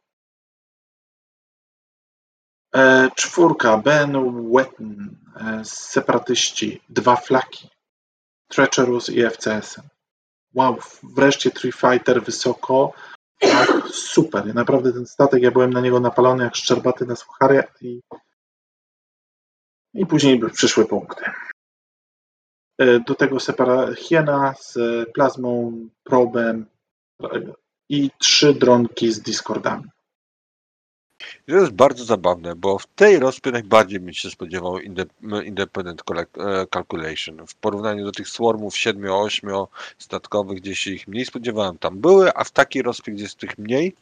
E, 2.74 3.10
czwórka, 3.16 3.76
Ben 3.76 4.12
Wetton, 4.52 5.16
e, 5.36 5.64
separatyści, 5.64 6.80
dwa 6.88 7.16
flaki, 7.16 7.68
Treacherous 8.48 9.08
i 9.08 9.22
FCS. 9.22 9.80
Wow, 10.54 10.78
wreszcie 11.02 11.50
Tree 11.50 11.72
Fighter 11.72 12.22
wysoko, 12.22 12.92
super. 13.92 14.54
Naprawdę 14.54 14.92
ten 14.92 15.06
statek, 15.06 15.42
ja 15.42 15.50
byłem 15.50 15.72
na 15.72 15.80
niego 15.80 16.00
napalony 16.00 16.44
jak 16.44 16.56
szczerbaty 16.56 17.06
na 17.06 17.16
suchary 17.16 17.64
i, 17.80 18.00
i 19.94 20.06
później 20.06 20.40
przyszły 20.50 20.86
punkty. 20.86 21.24
E, 22.80 23.00
Do 23.00 23.14
tego 23.14 23.40
separa 23.40 23.94
hiena 23.94 24.54
z 24.60 24.78
plazmą, 25.12 25.72
probem 26.04 26.66
i 27.88 28.10
trzy 28.18 28.54
dronki 28.54 29.12
z 29.12 29.20
Discordami. 29.20 29.84
To 31.46 31.54
jest 31.54 31.72
bardzo 31.72 32.04
zabawne, 32.04 32.56
bo 32.56 32.78
w 32.78 32.86
tej 32.86 33.18
rozpie 33.18 33.50
najbardziej 33.50 34.00
bym 34.00 34.14
się 34.14 34.30
spodziewał 34.30 34.78
inde- 34.78 35.44
Independent 35.44 36.02
e, 36.10 36.66
Calculation. 36.66 37.46
W 37.46 37.54
porównaniu 37.54 38.04
do 38.04 38.12
tych 38.12 38.28
swarmów 38.28 38.74
7-8 38.74 39.66
statkowych, 39.98 40.58
gdzie 40.60 40.76
się 40.76 40.90
ich 40.90 41.08
mniej 41.08 41.24
spodziewałem, 41.24 41.78
tam 41.78 41.98
były, 41.98 42.34
a 42.34 42.44
w 42.44 42.50
takiej 42.50 42.82
rozpie, 42.82 43.12
gdzie 43.12 43.22
jest 43.22 43.38
tych 43.38 43.58
mniej, 43.58 43.94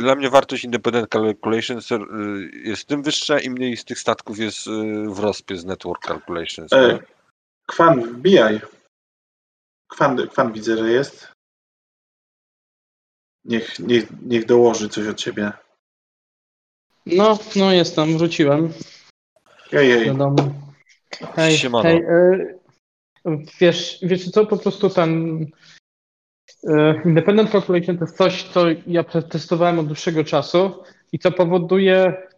dla 0.00 0.14
mnie 0.14 0.30
wartość 0.30 0.64
Independent 0.64 1.08
Calculation 1.10 1.78
y, 1.78 2.50
jest 2.64 2.84
tym 2.84 3.02
wyższa, 3.02 3.38
im 3.38 3.52
mniej 3.52 3.76
z 3.76 3.84
tych 3.84 3.98
statków 3.98 4.38
jest 4.38 4.66
y, 4.66 4.70
w 5.08 5.18
rozpie 5.18 5.56
z 5.56 5.64
Network 5.64 6.06
Calculations. 6.06 6.72
E, 6.72 6.88
nie? 6.88 6.98
Kwan, 7.66 8.02
wbijaj. 8.02 8.60
Kwan, 9.88 10.28
Kwan 10.28 10.52
widzę, 10.52 10.76
że 10.76 10.90
jest. 10.90 11.32
Niech, 13.44 13.78
niech, 13.78 14.22
niech 14.22 14.46
dołoży 14.46 14.88
coś 14.88 15.06
od 15.06 15.20
siebie. 15.20 15.52
No, 17.06 17.38
no 17.56 17.72
jestem, 17.72 18.18
wróciłem 18.18 18.72
Ej, 19.72 20.06
do 20.06 20.14
domu. 20.14 20.54
Hej, 21.34 21.56
Siemano. 21.56 21.82
hej, 21.82 21.96
e, 21.96 22.58
wiesz, 23.60 23.98
wiesz 24.02 24.30
co, 24.30 24.46
po 24.46 24.56
prostu 24.56 24.90
ten 24.90 25.40
e, 26.68 27.02
Independent 27.04 27.50
Calculation 27.50 27.98
to 27.98 28.04
jest 28.04 28.16
coś, 28.16 28.42
co 28.42 28.64
ja 28.86 29.04
przetestowałem 29.04 29.78
od 29.78 29.86
dłuższego 29.86 30.24
czasu 30.24 30.84
i 31.12 31.18
co 31.18 31.32
powoduje 31.32 32.28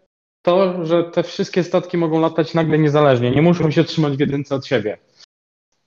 to, 0.43 0.85
że 0.87 1.05
te 1.05 1.23
wszystkie 1.23 1.65
statki 1.65 1.97
mogą 1.97 2.21
latać 2.21 2.55
nagle 2.55 2.79
niezależnie, 2.79 3.31
nie 3.31 3.43
muszą 3.43 3.71
się 3.71 3.85
trzymać 3.85 4.17
w 4.17 4.21
jedynce 4.21 4.55
od 4.55 4.67
siebie. 4.67 4.99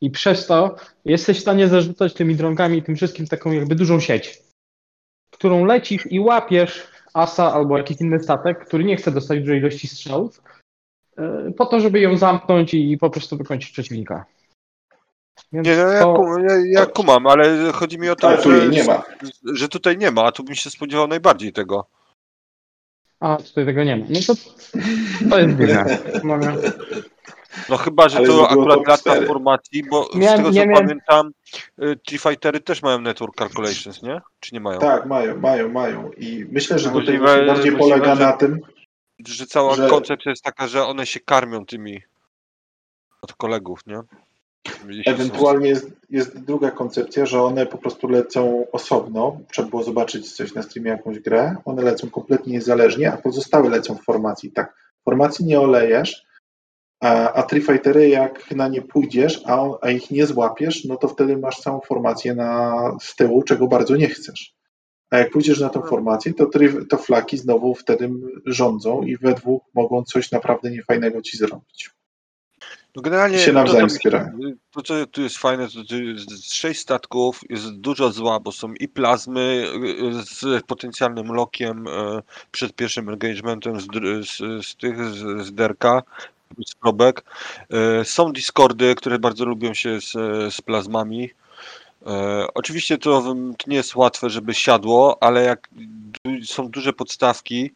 I 0.01 0.11
przez 0.11 0.45
to 0.47 0.75
jesteś 1.05 1.37
w 1.37 1.41
stanie 1.41 1.67
zarzucać 1.67 2.13
tymi 2.13 2.35
dronkami 2.35 2.77
i 2.77 2.83
tym 2.83 2.95
wszystkim 2.95 3.27
taką 3.27 3.51
jakby 3.51 3.75
dużą 3.75 3.99
sieć, 3.99 4.41
którą 5.31 5.65
lecisz 5.65 6.11
i 6.11 6.19
łapiesz 6.19 6.87
asa 7.13 7.53
albo 7.53 7.77
jakiś 7.77 8.01
inny 8.01 8.19
statek, 8.23 8.65
który 8.67 8.83
nie 8.83 8.97
chce 8.97 9.11
dostać 9.11 9.39
dużej 9.39 9.59
ilości 9.59 9.87
strzałów, 9.87 10.41
e, 11.17 11.51
po 11.57 11.65
to, 11.65 11.79
żeby 11.79 11.99
ją 11.99 12.17
zamknąć 12.17 12.73
i 12.73 12.97
po 12.97 13.09
prostu 13.09 13.37
wykończyć 13.37 13.71
przeciwnika. 13.71 14.25
Więc 15.53 15.67
Nie, 15.67 15.77
no 15.77 15.91
ja, 15.91 16.01
to- 16.01 16.37
ja, 16.49 16.55
ja 16.79 16.85
kumam, 16.85 17.27
ale 17.27 17.71
chodzi 17.71 17.99
mi 17.99 18.09
o 18.09 18.15
to, 18.15 18.41
że, 18.41 18.57
jej 18.57 18.69
nie 18.69 18.83
ma. 18.83 19.03
że 19.53 19.67
tutaj 19.69 19.97
nie 19.97 20.11
ma, 20.11 20.23
a 20.23 20.31
tu 20.31 20.43
bym 20.43 20.55
się 20.55 20.69
spodziewał 20.69 21.07
najbardziej 21.07 21.53
tego. 21.53 21.87
A, 23.19 23.37
tutaj 23.37 23.65
tego 23.65 23.83
nie 23.83 23.97
ma. 23.97 24.05
No 24.09 24.19
to, 24.27 24.33
to 25.29 25.39
jest 25.39 25.49
dziwne. 25.59 25.97
Mogę. 26.23 26.55
No 27.69 27.77
chyba, 27.77 28.09
że 28.09 28.21
to 28.23 28.49
akurat 28.49 28.99
cztery. 28.99 29.27
formacji, 29.27 29.83
bo 29.89 30.09
Miałem- 30.15 30.35
z 30.35 30.37
tego 30.37 30.49
co 30.49 30.55
miałem- 30.55 30.73
pamiętam, 30.87 31.31
y, 31.83 31.99
Tree 32.05 32.17
Fightery 32.19 32.59
też 32.59 32.81
mają 32.81 33.01
Network 33.01 33.35
Calculations, 33.37 34.01
nie? 34.03 34.21
Czy 34.39 34.53
nie 34.55 34.59
mają? 34.59 34.79
Tak, 34.79 35.05
mają, 35.05 35.37
mają, 35.37 35.69
mają. 35.69 36.11
I 36.11 36.45
myślę, 36.51 36.79
że 36.79 36.89
tutaj 36.89 37.01
Możliwe- 37.05 37.19
właśnie 37.25 37.45
bardziej 37.45 37.71
możliwe, 37.71 37.77
polega 37.79 38.15
że- 38.15 38.23
na 38.23 38.33
tym, 38.33 38.59
Że 39.27 39.45
cała 39.45 39.75
że- 39.75 39.87
koncepcja 39.89 40.29
jest 40.29 40.43
taka, 40.43 40.67
że 40.67 40.85
one 40.85 41.05
się 41.05 41.19
karmią 41.19 41.65
tymi 41.65 42.01
od 43.21 43.33
kolegów, 43.33 43.79
nie? 43.87 44.01
Ewentualnie 45.05 45.69
jest, 45.69 45.91
jest 46.09 46.39
druga 46.39 46.71
koncepcja, 46.71 47.25
że 47.25 47.41
one 47.43 47.65
po 47.65 47.77
prostu 47.77 48.07
lecą 48.07 48.65
osobno. 48.71 49.37
Trzeba 49.51 49.69
było 49.69 49.83
zobaczyć 49.83 50.31
coś 50.35 50.53
na 50.53 50.63
streamie, 50.63 50.89
jakąś 50.91 51.19
grę. 51.19 51.55
One 51.65 51.81
lecą 51.81 52.09
kompletnie 52.09 52.53
niezależnie, 52.53 53.13
a 53.13 53.17
pozostałe 53.17 53.69
lecą 53.69 53.95
w 53.95 54.03
formacji. 54.03 54.51
Tak, 54.51 54.73
formacji 55.05 55.45
nie 55.45 55.59
olejesz, 55.59 56.25
a, 56.99 57.33
a 57.33 57.43
Tree 57.43 57.61
Fightery 57.61 58.09
jak 58.09 58.51
na 58.55 58.67
nie 58.67 58.81
pójdziesz, 58.81 59.41
a, 59.45 59.61
on, 59.61 59.75
a 59.81 59.89
ich 59.89 60.11
nie 60.11 60.25
złapiesz, 60.25 60.85
no 60.85 60.95
to 60.95 61.07
wtedy 61.07 61.37
masz 61.37 61.57
całą 61.57 61.79
formację 61.79 62.35
na, 62.35 62.73
z 63.01 63.15
tyłu, 63.15 63.43
czego 63.43 63.67
bardzo 63.67 63.95
nie 63.95 64.09
chcesz. 64.09 64.57
A 65.09 65.17
jak 65.17 65.31
pójdziesz 65.31 65.59
na 65.59 65.69
tą 65.69 65.81
formację, 65.81 66.33
to, 66.33 66.45
tri- 66.45 66.87
to 66.89 66.97
flaki 66.97 67.37
znowu 67.37 67.75
wtedy 67.75 68.09
rządzą 68.45 69.01
i 69.01 69.17
we 69.17 69.33
dwóch 69.33 69.61
mogą 69.73 70.03
coś 70.03 70.31
naprawdę 70.31 70.71
niefajnego 70.71 71.21
ci 71.21 71.37
zrobić. 71.37 71.89
No 72.95 73.01
generalnie 73.01 73.39
się 73.39 73.53
nawzajem 73.53 73.89
wspierają. 73.89 74.39
to, 74.71 74.81
co 74.81 75.05
tu 75.05 75.21
jest 75.21 75.37
fajne, 75.37 75.67
to, 75.67 75.83
to 75.89 75.95
jest 75.95 76.55
sześć 76.55 76.79
statków, 76.79 77.41
jest 77.49 77.71
dużo 77.71 78.11
zła, 78.11 78.39
bo 78.39 78.51
są 78.51 78.73
i 78.73 78.87
plazmy 78.87 79.65
y, 80.09 80.23
z 80.23 80.65
potencjalnym 80.65 81.27
lokiem 81.33 81.87
y, 81.87 81.91
przed 82.51 82.73
pierwszym 82.73 83.09
engagementem 83.09 83.81
z, 83.81 83.87
z, 84.29 84.65
z 84.67 84.75
tych, 84.75 85.05
z, 85.05 85.45
z 85.45 85.53
derka, 85.53 86.03
z 86.67 86.75
probek. 86.75 87.23
Y, 88.01 88.05
Są 88.05 88.33
Discordy, 88.33 88.95
które 88.95 89.19
bardzo 89.19 89.45
lubią 89.45 89.73
się 89.73 90.01
z, 90.01 90.11
z 90.53 90.61
plazmami. 90.61 91.23
Y, 91.23 92.05
Oczywiście 92.53 92.97
to, 92.97 93.21
to 93.57 93.65
nie 93.67 93.75
jest 93.75 93.95
łatwe, 93.95 94.29
żeby 94.29 94.53
siadło, 94.53 95.17
ale 95.21 95.43
jak 95.43 95.69
są 96.45 96.69
duże 96.69 96.93
podstawki, 96.93 97.71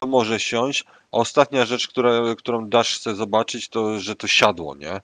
to 0.00 0.06
może 0.06 0.40
siąść. 0.40 0.84
A 1.12 1.16
ostatnia 1.16 1.64
rzecz, 1.64 1.88
która, 1.88 2.10
którą 2.38 2.68
Dash 2.68 2.96
chce 2.96 3.14
zobaczyć, 3.14 3.68
to 3.68 4.00
że 4.00 4.16
to 4.16 4.26
siadło, 4.26 4.74
nie? 4.76 5.00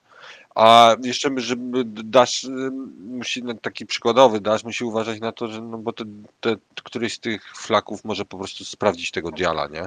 A 0.55 0.95
jeszcze, 1.03 1.29
żeby 1.37 1.83
Dash, 1.85 2.43
y, 2.43 2.71
musi, 2.99 3.43
no, 3.43 3.53
taki 3.53 3.85
przykładowy 3.85 4.41
Dash 4.41 4.63
musi 4.63 4.83
uważać 4.83 5.19
na 5.19 5.31
to, 5.31 5.47
że 5.47 5.61
no 5.61 5.77
bo 5.77 5.93
te, 5.93 6.03
te, 6.39 6.55
któryś 6.83 7.13
z 7.13 7.19
tych 7.19 7.57
flaków 7.57 8.05
może 8.05 8.25
po 8.25 8.37
prostu 8.37 8.65
sprawdzić 8.65 9.11
tego 9.11 9.31
diala, 9.31 9.67
nie? 9.67 9.85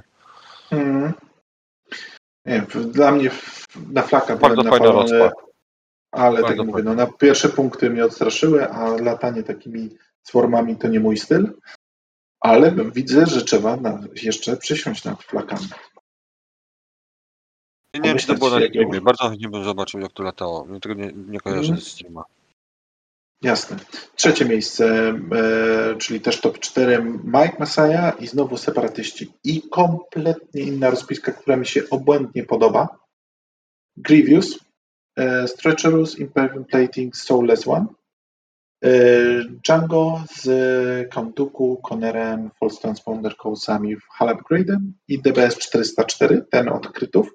Mm. 0.70 1.12
Nie, 2.46 2.62
w- 2.62 2.86
dla 2.92 3.12
mnie 3.12 3.30
na 3.92 4.02
flaka 4.02 4.36
Bardzo 4.36 4.62
byłem 4.62 4.78
fajna 4.78 4.86
napalony, 4.94 5.30
ale 6.10 6.42
Bardzo 6.42 6.56
tak 6.56 6.66
mówię, 6.66 6.82
no, 6.82 6.94
na 6.94 7.06
pierwsze 7.06 7.48
punkty 7.48 7.90
mnie 7.90 8.04
odstraszyły, 8.04 8.68
a 8.70 8.88
latanie 8.88 9.42
takimi 9.42 9.96
swarmami 10.22 10.76
to 10.76 10.88
nie 10.88 11.00
mój 11.00 11.16
styl, 11.16 11.52
ale 12.40 12.74
widzę, 12.92 13.26
że 13.26 13.42
trzeba 13.44 13.76
na, 13.76 14.00
jeszcze 14.22 14.56
przysiąść 14.56 15.04
nad 15.04 15.22
flakami. 15.22 15.68
Nie 17.94 18.00
wiem, 18.00 18.18
czy 18.18 18.26
to 18.26 18.34
było 18.34 18.50
na 18.50 19.00
Bardzo 19.00 19.28
chętnie 19.28 19.48
bym 19.48 19.64
zobaczył, 19.64 20.00
jak 20.00 20.12
to 20.12 20.22
latało. 20.22 20.66
Tego 20.82 20.94
nie, 20.94 21.12
nie 21.12 21.40
kojarzę 21.40 21.60
Mhm. 21.62 21.80
z 21.80 21.86
streama. 21.88 22.24
Jasne. 23.44 23.76
Trzecie 24.14 24.44
miejsce, 24.44 25.14
e, 25.32 25.96
czyli 25.98 26.20
też 26.20 26.40
top 26.40 26.58
4, 26.58 27.04
Mike 27.24 27.56
Messiah 27.58 28.20
i 28.20 28.26
znowu 28.26 28.56
separatyści. 28.56 29.32
I 29.44 29.62
kompletnie 29.70 30.62
inna 30.62 30.90
rozpiska, 30.90 31.32
która 31.32 31.56
mi 31.56 31.66
się 31.66 31.82
obłędnie 31.90 32.44
podoba. 32.44 32.88
Grievous, 33.96 34.58
e, 35.16 35.48
Stretcherus, 35.48 36.18
Imperium 36.18 36.64
Plating, 36.64 37.16
Soulless 37.16 37.68
One. 37.68 37.86
E, 38.84 38.90
Django 39.64 40.24
z 40.36 40.48
Countduku, 41.10 41.80
Connerem, 41.90 42.50
False 42.60 42.80
Transponder 42.80 43.36
Cołsami, 43.36 43.96
Hull 44.18 44.28
Upgrade'em 44.28 44.80
i 45.08 45.22
DBS 45.22 45.58
404, 45.58 46.44
ten 46.50 46.68
od 46.68 46.88
krytów. 46.88 47.34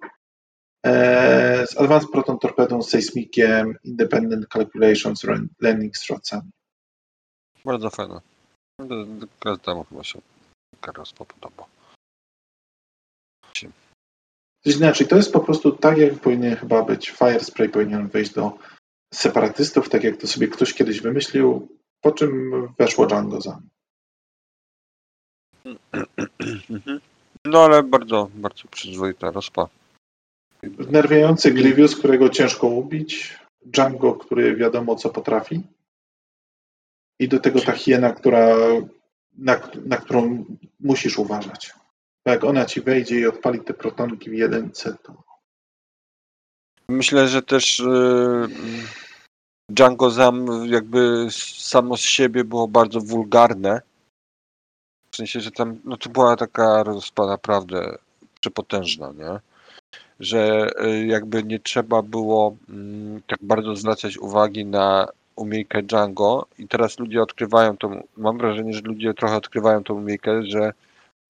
E, 0.86 1.68
z 1.68 1.78
Advanced 1.78 2.12
Proton 2.12 2.40
Torpedą, 2.40 2.82
Seismikiem, 2.82 3.76
Independent 3.84 4.48
Calculations, 4.48 5.24
Landing 5.62 5.98
Strocami. 5.98 6.52
Bardzo 7.66 7.90
fajne. 7.90 8.22
Każdemu 9.40 9.84
chyba 9.84 10.04
się 10.04 10.22
Karos 10.82 11.14
podoba. 11.14 11.66
Znaczy, 14.66 15.08
to 15.08 15.16
jest 15.16 15.34
po 15.34 15.40
prostu 15.40 15.72
tak, 15.72 15.98
jak 15.98 16.20
powinien 16.20 16.56
chyba 16.56 16.84
być. 16.84 17.10
Firespray 17.10 17.70
powinien 17.70 18.08
wejść 18.08 18.34
do 18.34 18.58
separatystów, 19.14 19.90
tak 19.90 20.04
jak 20.04 20.18
to 20.18 20.28
sobie 20.28 20.48
ktoś 20.48 20.74
kiedyś 20.74 21.02
wymyślił, 21.02 21.78
po 22.02 22.12
czym 22.12 22.52
weszło 22.78 23.08
Django 23.08 23.42
za. 23.42 23.60
No 27.46 27.64
ale 27.64 27.84
bardzo, 27.84 28.30
bardzo 28.34 28.68
przyzwoita 28.68 29.32
rozpa. 29.32 29.68
Wnerwiający 30.64 31.52
Grievous, 31.52 31.96
którego 31.96 32.30
ciężko 32.30 32.68
ubić, 32.68 33.40
Django, 33.66 34.14
który 34.14 34.56
wiadomo 34.56 34.96
co 34.96 35.10
potrafi 35.10 35.64
i 37.20 37.28
do 37.28 37.40
tego 37.40 37.62
ta 37.62 37.72
hiena, 37.72 38.14
która, 38.14 38.56
na, 39.38 39.62
na 39.86 39.98
którą 39.98 40.46
musisz 40.80 41.20
uważać. 41.20 41.74
Bo 42.26 42.32
jak 42.32 42.44
ona 42.44 42.66
ci 42.66 42.82
wejdzie 42.82 43.20
i 43.20 43.26
odpali 43.26 43.60
te 43.60 43.74
protonki 43.74 44.30
w 44.30 44.34
jedynce, 44.34 44.98
to 45.04 45.30
Myślę, 46.90 47.28
że 47.28 47.42
też 47.42 47.80
yy, 47.80 48.50
Django 49.70 50.10
Zam 50.10 50.66
jakby 50.66 51.28
samo 51.32 51.98
z 51.98 52.02
siebie 52.02 52.44
było 52.44 52.68
bardzo 52.68 53.02
wulgarne. 53.02 53.82
W 55.12 55.16
sensie, 55.16 55.40
że 55.40 55.52
tam 55.52 55.80
no 55.84 55.98
to 55.98 56.10
była 56.10 56.36
taka 56.36 56.84
rozpa 56.84 57.28
naprawdę 57.28 57.98
przepotężna, 58.40 59.12
nie? 59.12 59.40
Że 60.20 60.70
y, 60.86 61.06
jakby 61.06 61.44
nie 61.44 61.60
trzeba 61.60 62.02
było 62.02 62.56
mm, 62.70 63.22
tak 63.28 63.40
bardzo 63.42 63.76
zwracać 63.76 64.18
uwagi 64.18 64.66
na 64.66 65.08
umiejkę 65.36 65.84
Django 65.84 66.48
i 66.58 66.68
teraz 66.68 67.00
ludzie 67.00 67.22
odkrywają 67.22 67.78
tą, 67.78 68.04
mam 68.18 68.38
wrażenie, 68.38 68.74
że 68.74 68.82
ludzie 68.82 69.14
trochę 69.14 69.36
odkrywają 69.36 69.84
tą 69.84 69.94
umiejkę, 69.94 70.44
że 70.44 70.74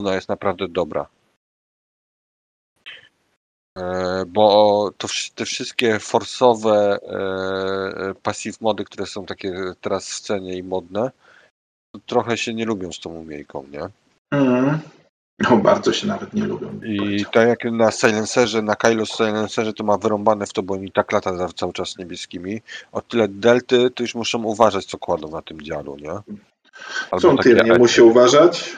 ona 0.00 0.14
jest 0.14 0.28
naprawdę 0.28 0.68
dobra. 0.68 1.06
E, 3.78 4.24
Bo 4.26 4.90
to 4.98 5.08
te 5.34 5.44
wszystkie 5.44 5.98
forsowe 5.98 6.98
e, 7.02 8.14
passive 8.22 8.58
mody, 8.60 8.84
które 8.84 9.06
są 9.06 9.26
takie 9.26 9.54
teraz 9.80 10.10
w 10.10 10.20
cenie 10.20 10.56
i 10.56 10.62
modne, 10.62 11.10
trochę 12.06 12.36
się 12.36 12.54
nie 12.54 12.64
lubią 12.64 12.92
z 12.92 13.00
tą 13.00 13.10
umiejką, 13.10 13.66
nie? 13.70 13.88
Mm. 14.32 14.78
No, 15.40 15.56
bardzo 15.56 15.92
się 15.92 16.06
nawet 16.06 16.34
nie 16.34 16.44
lubią. 16.44 16.68
I 16.86 16.96
powiedział. 16.98 17.30
tak 17.32 17.48
jak 17.48 17.64
na 17.72 17.90
Silencerze, 17.90 18.62
na 18.62 18.76
Kylo 18.76 19.06
Silencerze 19.06 19.72
to 19.72 19.84
ma 19.84 19.98
wyrąbane 19.98 20.46
w 20.46 20.52
to, 20.52 20.62
bo 20.62 20.74
oni 20.74 20.92
tak 20.92 21.12
lata 21.12 21.36
za- 21.36 21.48
cały 21.48 21.72
czas 21.72 21.98
niebieskimi. 21.98 22.60
O 22.92 23.00
tyle 23.00 23.28
delty 23.28 23.90
to 23.90 24.02
już 24.02 24.14
muszą 24.14 24.42
uważać, 24.44 24.84
co 24.84 24.98
kładą 24.98 25.28
na 25.28 25.42
tym 25.42 25.60
dzialu, 25.62 25.96
nie? 25.96 26.36
Co 27.20 27.36
takie 27.36 27.56
ty 27.56 27.64
nie 27.64 27.78
musi 27.78 28.02
uważać? 28.02 28.76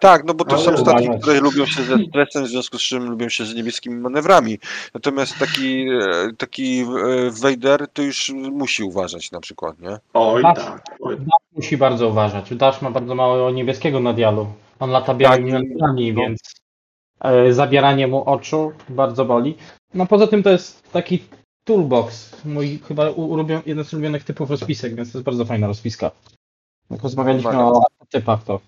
Tak, 0.00 0.24
no 0.24 0.34
bo 0.34 0.44
to 0.44 0.56
Ale 0.56 0.64
są 0.64 0.76
statki, 0.76 1.04
uważać. 1.04 1.22
które 1.22 1.40
lubią 1.40 1.66
się 1.66 1.82
ze 1.82 1.96
stresem, 2.08 2.44
w 2.44 2.48
związku 2.48 2.78
z 2.78 2.82
czym 2.82 3.10
lubią 3.10 3.28
się 3.28 3.44
z 3.44 3.54
niebieskimi 3.54 3.96
manewrami. 3.96 4.58
Natomiast 4.94 5.38
taki, 5.38 5.88
e, 5.88 6.32
taki 6.38 6.80
e, 6.80 6.86
Vader 7.30 7.88
to 7.92 8.02
już 8.02 8.32
musi 8.52 8.82
uważać 8.82 9.30
na 9.32 9.40
przykład, 9.40 9.80
nie? 9.80 9.98
Oj 10.14 10.42
Tak. 10.42 10.56
tak. 10.56 10.82
Oj. 11.00 11.16
Dash 11.16 11.26
musi 11.56 11.76
bardzo 11.76 12.08
uważać. 12.08 12.54
Dash 12.54 12.82
ma 12.82 12.90
bardzo 12.90 13.14
mało 13.14 13.50
niebieskiego 13.50 14.00
na 14.00 14.12
dialu. 14.12 14.46
On 14.80 14.90
lata 14.90 15.14
białymi 15.14 15.52
Tak, 15.52 15.62
no. 15.80 15.94
więc 15.96 16.38
e, 17.20 17.52
zabieranie 17.52 18.06
mu 18.06 18.24
oczu 18.24 18.72
bardzo 18.88 19.24
boli. 19.24 19.56
No 19.94 20.06
poza 20.06 20.26
tym 20.26 20.42
to 20.42 20.50
jest 20.50 20.92
taki 20.92 21.24
toolbox. 21.64 22.36
Mój 22.44 22.78
chyba 22.78 23.10
ulubion, 23.10 23.62
jeden 23.66 23.84
z 23.84 23.92
ulubionych 23.92 24.24
typów 24.24 24.50
rozpisek, 24.50 24.94
więc 24.94 25.12
to 25.12 25.18
jest 25.18 25.24
bardzo 25.24 25.44
fajna 25.44 25.66
rozpiska. 25.66 26.10
Jak 26.90 27.02
rozmawialiśmy 27.02 27.50
Uwaga. 27.50 27.68
o 27.68 28.06
typach, 28.10 28.44
to 28.44 28.60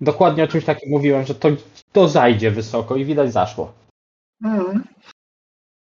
dokładnie 0.00 0.44
o 0.44 0.48
czymś 0.48 0.64
takim 0.64 0.90
mówiłem, 0.90 1.26
że 1.26 1.34
to, 1.34 1.48
to 1.92 2.08
zajdzie 2.08 2.50
wysoko 2.50 2.96
i 2.96 3.04
widać 3.04 3.32
zaszło. 3.32 3.72
Mm. 4.44 4.84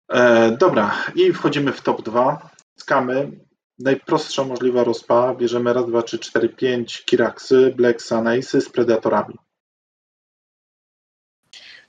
E, 0.10 0.52
dobra, 0.58 0.96
i 1.16 1.34
wchodzimy 1.34 1.72
w 1.72 1.82
top 1.82 2.02
2. 2.02 2.50
Skamy. 2.76 3.32
Najprostsza 3.80 4.44
możliwa 4.44 4.84
rozpa. 4.84 5.36
Bierzemy 5.36 5.74
raz, 5.74 5.88
dwa, 5.88 6.02
trzy, 6.02 6.20
cztery, 6.20 6.50
pięć 6.50 7.06
Kiraksy, 7.06 7.74
Black 7.78 8.02
Sanace'y 8.02 8.62
z 8.62 8.70
Predatorami. 8.70 9.36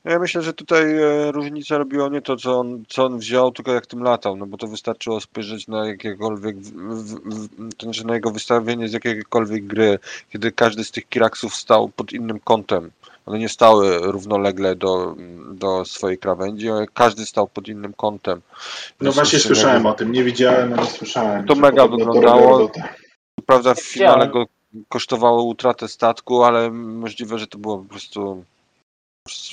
No 0.05 0.13
Ja 0.13 0.19
myślę, 0.19 0.43
że 0.43 0.53
tutaj 0.53 0.99
e, 0.99 1.33
różnicę 1.33 1.79
robiło 1.79 2.09
nie 2.09 2.23
to, 2.23 2.37
co 2.37 2.61
on, 2.61 2.85
co 2.89 3.05
on 3.05 3.19
wziął, 3.19 3.53
tylko 3.53 3.73
jak 3.73 3.87
tym 3.87 4.03
latał, 4.03 4.37
no 4.37 4.47
bo 4.47 4.57
to 4.57 4.67
wystarczyło 4.67 5.21
spojrzeć 5.21 5.69
na 5.69 5.89
jakiekolwiek, 5.89 6.57
znaczy 7.83 8.07
na 8.07 8.15
jego 8.15 8.31
wystawienie 8.31 8.89
z 8.89 8.93
jakiejkolwiek 8.93 9.67
gry, 9.67 9.99
kiedy 10.29 10.53
każdy 10.53 10.85
z 10.85 10.91
tych 10.91 11.09
kiraksów 11.09 11.55
stał 11.55 11.89
pod 11.89 12.13
innym 12.13 12.41
kątem. 12.41 12.91
One 13.27 13.39
nie 13.39 13.49
stały 13.49 13.99
równolegle 13.99 14.77
do, 14.77 15.15
do 15.51 15.85
swojej 15.85 16.19
krawędzi, 16.19 16.71
ale 16.71 16.87
każdy 16.95 17.27
stał 17.27 17.49
pod 17.49 17.69
innym 17.69 17.93
kątem. 17.93 18.41
No 19.01 19.13
właśnie 19.13 19.39
słyszałem 19.39 19.87
o 19.87 19.95
tym, 19.95 20.13
nie 20.13 20.25
widziałem, 20.25 20.73
ale 20.73 20.87
słyszałem. 20.87 21.47
To 21.47 21.55
mega 21.55 21.89
wyglądało. 21.89 22.71
Prawda, 23.47 23.75
w 23.75 23.81
finale 23.81 24.29
go 24.29 24.47
kosztowało 24.89 25.43
utratę 25.43 25.89
statku, 25.89 26.43
ale 26.43 26.71
możliwe, 26.71 27.39
że 27.39 27.47
to 27.47 27.59
było 27.59 27.79
po 27.79 27.85
prostu 27.85 28.45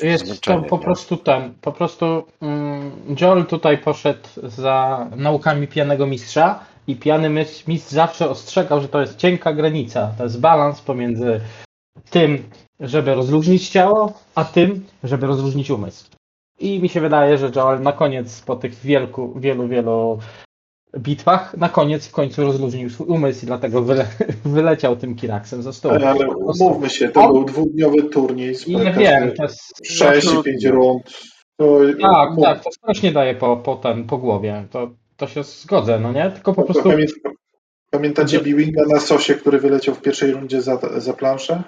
Jest 0.03 0.41
to 0.41 0.61
po 0.61 0.77
nie? 0.77 0.83
prostu 0.83 1.17
ten, 1.17 1.53
po 1.61 1.71
prostu 1.71 2.23
mm, 2.41 2.91
Joel 3.21 3.45
tutaj 3.45 3.77
poszedł 3.77 4.27
za 4.43 5.07
naukami 5.15 5.67
pijanego 5.67 6.07
mistrza 6.07 6.59
i 6.87 6.95
pijany 6.95 7.29
mistrz 7.67 7.91
zawsze 7.91 8.29
ostrzegał, 8.29 8.81
że 8.81 8.87
to 8.87 9.01
jest 9.01 9.17
cienka 9.17 9.53
granica, 9.53 10.11
to 10.17 10.23
jest 10.23 10.39
balans 10.39 10.81
pomiędzy 10.81 11.41
tym, 12.09 12.43
żeby 12.79 13.15
rozluźnić 13.15 13.69
ciało, 13.69 14.13
a 14.35 14.45
tym, 14.45 14.85
żeby 15.03 15.27
rozluźnić 15.27 15.69
umysł. 15.69 16.05
I 16.59 16.79
mi 16.79 16.89
się 16.89 17.01
wydaje, 17.01 17.37
że 17.37 17.51
Joel 17.55 17.81
na 17.81 17.91
koniec, 17.91 18.41
po 18.41 18.55
tych 18.55 18.75
wielku, 18.75 19.33
wielu, 19.39 19.67
wielu 19.67 20.19
bitwach, 20.99 21.57
na 21.57 21.69
koniec 21.69 22.07
w 22.07 22.11
końcu 22.11 22.43
rozluźnił 22.43 22.89
swój 22.89 23.07
umysł 23.07 23.43
i 23.43 23.47
dlatego 23.47 23.81
wyle, 23.81 24.05
wyleciał 24.45 24.95
tym 24.95 25.15
Kiraksem 25.15 25.63
ze 25.63 25.73
stołu. 25.73 25.95
Ale, 25.95 26.09
ale 26.09 26.27
umówmy 26.29 26.89
się, 26.89 27.09
to 27.09 27.27
był 27.27 27.45
dwudniowy 27.45 28.03
turniej. 28.03 28.55
I 28.67 28.75
nie 28.77 28.93
wiem, 28.93 29.31
to 29.37 29.43
jest... 29.43 29.59
6 29.83 30.27
i 30.39 30.43
5 30.43 30.65
rund. 30.65 31.03
To, 31.57 31.79
Tak, 32.01 32.31
mów- 32.35 32.43
tak, 32.45 32.63
to 32.63 32.71
strasznie 32.71 33.11
daje 33.11 33.35
po, 33.35 33.57
po, 33.57 33.75
ten, 33.75 34.03
po 34.03 34.17
głowie. 34.17 34.65
To, 34.71 34.89
to 35.17 35.27
się 35.27 35.43
zgodzę, 35.43 35.99
no 35.99 36.11
nie? 36.11 36.31
Tylko 36.31 36.53
po 36.53 36.63
to 36.63 36.73
prostu. 36.73 36.89
pamię- 36.89 37.33
Pamiętacie 37.91 38.39
Biwinga 38.39 38.81
na 38.89 38.99
sosie, 38.99 39.33
który 39.35 39.59
wyleciał 39.59 39.95
w 39.95 40.01
pierwszej 40.01 40.31
rundzie 40.31 40.61
za, 40.61 40.79
za 40.97 41.13
planszę? 41.13 41.63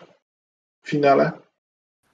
W 0.86 0.90
finale? 0.90 1.32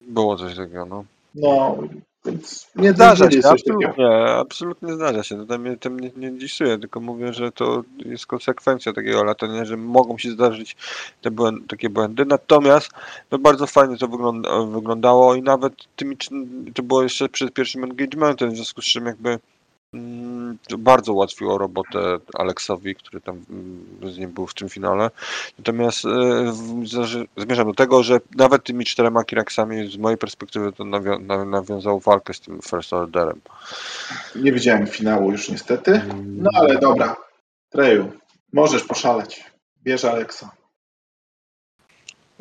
Było 0.02 0.36
coś 0.36 0.56
takiego, 0.56 0.86
no. 0.86 1.06
No, 1.36 1.78
więc 2.26 2.68
nie 2.76 2.92
Zdarza 2.92 3.32
się, 3.32 3.40
absolutnie, 3.44 4.08
absolutnie 4.38 4.94
zdarza 4.94 5.24
się. 5.24 5.48
To 5.48 5.58
mnie 5.58 5.78
tym 5.78 6.00
nie, 6.00 6.12
nie 6.18 6.32
disuję, 6.32 6.78
tylko 6.78 7.00
mówię, 7.00 7.34
że 7.34 7.52
to 7.52 7.84
jest 8.06 8.26
konsekwencja 8.26 8.94
takiego 8.94 9.24
latania, 9.24 9.66
że 9.66 9.78
mogą 9.78 10.18
się 10.18 10.32
zdarzyć 10.32 10.76
te 11.22 11.32
błędy, 11.32 11.68
takie 11.68 11.90
błędy. 11.90 12.26
Natomiast 12.26 12.90
no 13.32 13.38
bardzo 13.38 13.68
fajnie 13.68 13.98
to 13.98 14.08
wygląda, 14.08 14.62
wyglądało 14.62 15.36
i 15.36 15.42
nawet 15.42 15.74
tymi, 15.96 16.18
to 16.74 16.84
było 16.84 17.04
jeszcze 17.04 17.30
przed 17.30 17.54
pierwszym 17.54 17.84
engagementem, 17.84 18.52
w 18.52 18.56
związku 18.56 18.82
z 18.82 18.86
czym 18.86 19.06
jakby 19.06 19.40
bardzo 20.78 21.14
ułatwiło 21.14 21.58
robotę 21.58 22.18
Aleksowi, 22.34 22.96
który 22.96 23.22
tam 23.22 23.46
mm, 23.50 24.14
z 24.14 24.18
nim 24.18 24.32
był 24.32 24.48
w 24.48 24.54
tym 24.54 24.70
finale. 24.70 25.12
Natomiast 25.58 26.06
e, 26.06 26.10
zmierzam 27.38 27.68
do 27.68 27.74
tego, 27.74 28.04
że 28.04 28.20
nawet 28.36 28.64
tymi 28.64 28.86
czterema 28.86 29.24
Kiraksami 29.24 29.92
z 29.92 29.98
mojej 29.98 30.18
perspektywy 30.18 30.72
to 30.72 30.86
nawiązał 31.46 32.00
walkę 32.00 32.34
z 32.34 32.40
tym 32.40 32.60
First 32.62 32.94
Orderem. 32.94 33.42
Nie 34.36 34.52
widziałem 34.52 34.88
finału 34.88 35.32
już 35.32 35.50
niestety. 35.50 36.02
No 36.26 36.50
ale 36.54 36.80
dobra. 36.80 37.16
Treju, 37.70 38.12
możesz 38.54 38.84
poszaleć. 38.84 39.52
Bierz 39.84 40.06
Aleksa. 40.06 40.61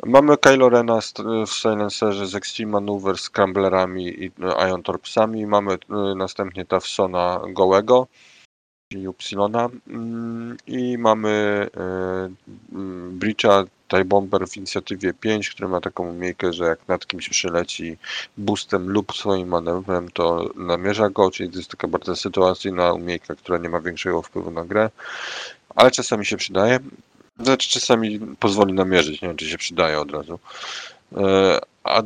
Mamy 0.05 0.37
Kylo 0.37 0.69
Rena 0.69 0.99
w 1.47 1.51
Silencerze 1.51 2.27
z 2.27 2.35
Extreme 2.35 2.71
Maneuver 2.71 3.17
z 3.17 3.21
Scramblerami 3.21 4.23
i 4.23 4.31
e, 4.41 4.69
Ion 4.69 4.83
Torpsami. 4.83 5.45
Mamy 5.45 5.73
e, 5.73 5.77
następnie 6.15 6.65
Tafsona 6.65 7.41
Gołego, 7.49 8.07
czyli 8.91 9.07
Upsilona. 9.07 9.69
Mm, 9.87 10.57
I 10.67 10.97
mamy 10.97 11.67
e, 11.77 12.29
mm, 12.71 13.19
Breacha 13.19 13.63
TIE 13.87 14.05
Bomber 14.05 14.47
w 14.47 14.57
inicjatywie 14.57 15.13
5, 15.13 15.49
który 15.49 15.69
ma 15.69 15.81
taką 15.81 16.09
umiejętność, 16.09 16.57
że 16.57 16.65
jak 16.65 16.87
nad 16.87 17.07
kimś 17.07 17.29
przyleci 17.29 17.97
boostem 18.37 18.89
lub 18.89 19.15
swoim 19.15 19.47
manewrem, 19.47 20.11
to 20.11 20.49
namierza 20.55 21.09
go, 21.09 21.31
czyli 21.31 21.49
to 21.49 21.57
jest 21.57 21.71
taka 21.71 21.87
bardzo 21.87 22.15
sytuacyjna 22.15 22.93
umiejętność, 22.93 23.41
która 23.41 23.57
nie 23.57 23.69
ma 23.69 23.81
większego 23.81 24.21
wpływu 24.21 24.51
na 24.51 24.65
grę, 24.65 24.89
ale 25.75 25.91
czasami 25.91 26.25
się 26.25 26.37
przydaje. 26.37 26.79
Znaczy 27.39 27.69
czasami 27.69 28.19
pozwoli 28.19 28.73
namierzyć, 28.73 29.21
nie 29.21 29.27
wiem 29.27 29.37
czy 29.37 29.49
się 29.49 29.57
przydaje 29.57 29.99
od 29.99 30.11
razu. 30.11 30.39
E, 31.17 31.59
A, 31.83 31.99
e, 31.99 32.03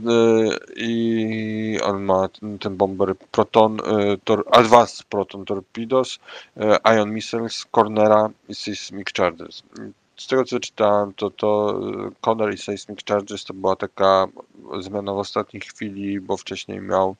I 0.75 1.79
on 1.83 2.03
ma 2.03 2.29
ten, 2.59 2.77
bomber 2.77 3.15
Proton, 3.31 3.77
e, 3.79 4.17
tor, 4.23 4.45
Advanced 4.51 5.03
Proton 5.03 5.45
Torpedoes, 5.45 6.19
Ion 6.95 7.11
Missiles, 7.11 7.65
Cornera 7.71 8.29
i 8.49 8.55
Seismic 8.55 9.07
Charges. 9.17 9.63
Z 10.17 10.27
tego 10.27 10.45
co 10.45 10.59
czytałem, 10.59 11.13
to, 11.13 11.29
to 11.29 11.79
Corner 12.21 12.53
i 12.53 12.57
Seismic 12.57 12.99
Charges 13.07 13.43
to 13.43 13.53
była 13.53 13.75
taka 13.75 14.27
zmiana 14.79 15.13
w 15.13 15.17
ostatniej 15.17 15.61
chwili, 15.61 16.19
bo 16.19 16.37
wcześniej 16.37 16.81
miał 16.81 17.15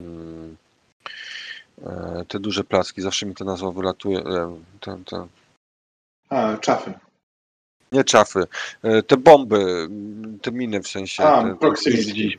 mm, 0.00 0.56
e, 1.86 2.24
te 2.28 2.38
duże 2.38 2.64
placki, 2.64 3.02
zawsze 3.02 3.26
mi 3.26 3.34
ta 3.34 3.44
nazwa 3.44 3.70
wylatuje, 3.70 4.22
ten, 4.80 5.04
ten, 5.04 5.28
A, 6.28 6.56
czafy. 6.56 6.92
nie 7.92 8.04
czafy. 8.04 8.44
E, 8.82 9.02
Te 9.02 9.16
bomby, 9.16 9.88
te 10.42 10.52
miny 10.52 10.80
w 10.82 10.88
sensie. 10.88 11.24
A, 11.24 11.42
te, 11.42 11.56
proximity. 11.56 12.38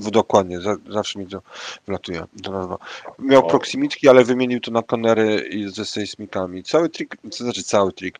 w- 0.00 0.10
Dokładnie, 0.10 0.60
za, 0.60 0.76
zawsze 0.90 1.18
mi 1.18 1.26
to 1.26 1.42
wlatuje. 1.86 2.24
Nazwa. 2.50 2.78
Miał 3.18 3.46
proximitki, 3.46 4.08
ale 4.08 4.24
wymienił 4.24 4.60
to 4.60 4.70
na 4.70 4.82
konery 4.82 5.48
i 5.50 5.68
ze 5.68 5.84
sejsmikami. 5.84 6.62
Cały 6.62 6.88
trik, 6.88 7.16
co 7.30 7.44
znaczy 7.44 7.62
cały 7.62 7.92
trik? 7.92 8.18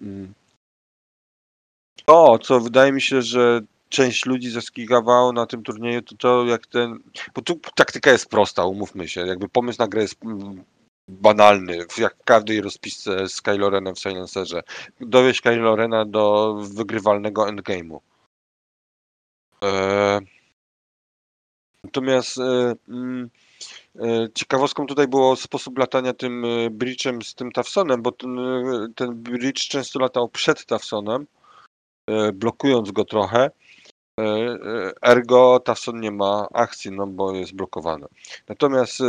Mm. 0.00 0.32
To, 2.06 2.38
co 2.38 2.60
wydaje 2.60 2.92
mi 2.92 3.02
się, 3.02 3.22
że 3.22 3.60
część 3.88 4.26
ludzi 4.26 4.50
zaskigawało 4.50 5.32
na 5.32 5.46
tym 5.46 5.62
turnieju, 5.62 6.02
to 6.02 6.16
to 6.16 6.44
jak 6.44 6.66
ten. 6.66 6.98
Bo 7.34 7.42
tu 7.42 7.60
taktyka 7.74 8.10
jest 8.10 8.26
prosta, 8.28 8.64
umówmy 8.64 9.08
się. 9.08 9.26
Jakby 9.26 9.48
pomysł 9.48 9.78
na 9.78 9.88
grę 9.88 10.02
jest 10.02 10.24
mm, 10.24 10.64
banalny, 11.08 11.76
jak 11.98 12.16
w 12.16 12.24
każdej 12.24 12.60
rozpisce 12.60 13.28
z 13.28 13.42
Kylo 13.42 13.70
Renem 13.70 13.94
w 13.94 13.98
Silencerze. 13.98 14.62
Dowieść 15.00 15.40
Kylo 15.40 15.76
Rena 15.76 16.04
do 16.04 16.54
wygrywalnego 16.54 17.48
endgame'u. 17.48 18.00
Eee, 19.62 20.20
Natomiast 21.84 22.38
e, 22.38 22.74
mm, 22.88 23.30
e, 23.96 24.28
ciekawostką 24.34 24.86
tutaj 24.86 25.08
było 25.08 25.36
sposób 25.36 25.78
latania 25.78 26.12
tym 26.12 26.44
e, 26.44 26.70
bridge'em 26.70 27.22
z 27.22 27.34
tym 27.34 27.52
Tafsonem, 27.52 28.02
bo 28.02 28.12
ten, 28.12 28.38
e, 28.38 28.88
ten 28.94 29.22
bridge 29.22 29.68
często 29.68 29.98
latał 29.98 30.28
przed 30.28 30.66
Tafsonem, 30.66 31.26
e, 32.10 32.32
blokując 32.32 32.90
go 32.90 33.04
trochę. 33.04 33.50
E, 34.20 34.24
e, 34.24 34.92
Ergo 35.02 35.60
Tafson 35.60 36.00
nie 36.00 36.10
ma 36.10 36.48
akcji, 36.54 36.90
no 36.90 37.06
bo 37.06 37.32
jest 37.32 37.52
blokowany. 37.54 38.06
Natomiast 38.48 39.00
e, 39.00 39.04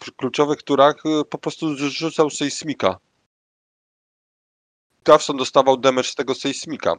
w 0.00 0.16
kluczowych 0.16 0.62
turach 0.62 0.96
po 1.30 1.38
prostu 1.38 1.76
zrzucał 1.76 2.30
sejsmika. 2.30 2.98
Tafson 5.02 5.36
dostawał 5.36 5.76
damage 5.76 6.08
z 6.08 6.14
tego 6.14 6.34
sejsmika. 6.34 6.94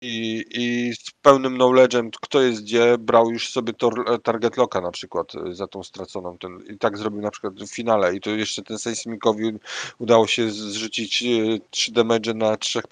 I, 0.00 0.44
I 0.50 0.94
z 0.94 1.10
pełnym 1.22 1.58
knowledge'em, 1.58 2.10
kto 2.20 2.42
jest 2.42 2.62
gdzie, 2.62 2.98
brał 2.98 3.30
już 3.30 3.50
sobie 3.50 3.72
tor, 3.72 4.22
target 4.22 4.56
locka 4.56 4.80
na 4.80 4.90
przykład 4.90 5.34
y, 5.34 5.54
za 5.54 5.66
tą 5.66 5.82
straconą. 5.82 6.38
Ten, 6.38 6.58
I 6.74 6.78
tak 6.78 6.98
zrobił 6.98 7.20
na 7.20 7.30
przykład 7.30 7.54
w 7.54 7.74
finale. 7.74 8.16
I 8.16 8.20
to 8.20 8.30
jeszcze 8.30 8.62
ten 8.62 8.78
Seismikowi 8.78 9.52
udało 9.98 10.26
się 10.26 10.50
zrzucić 10.50 11.22
y, 11.22 11.60
trzy 11.70 11.92
damage 11.92 12.34
na 12.34 12.56
trzech. 12.56 12.84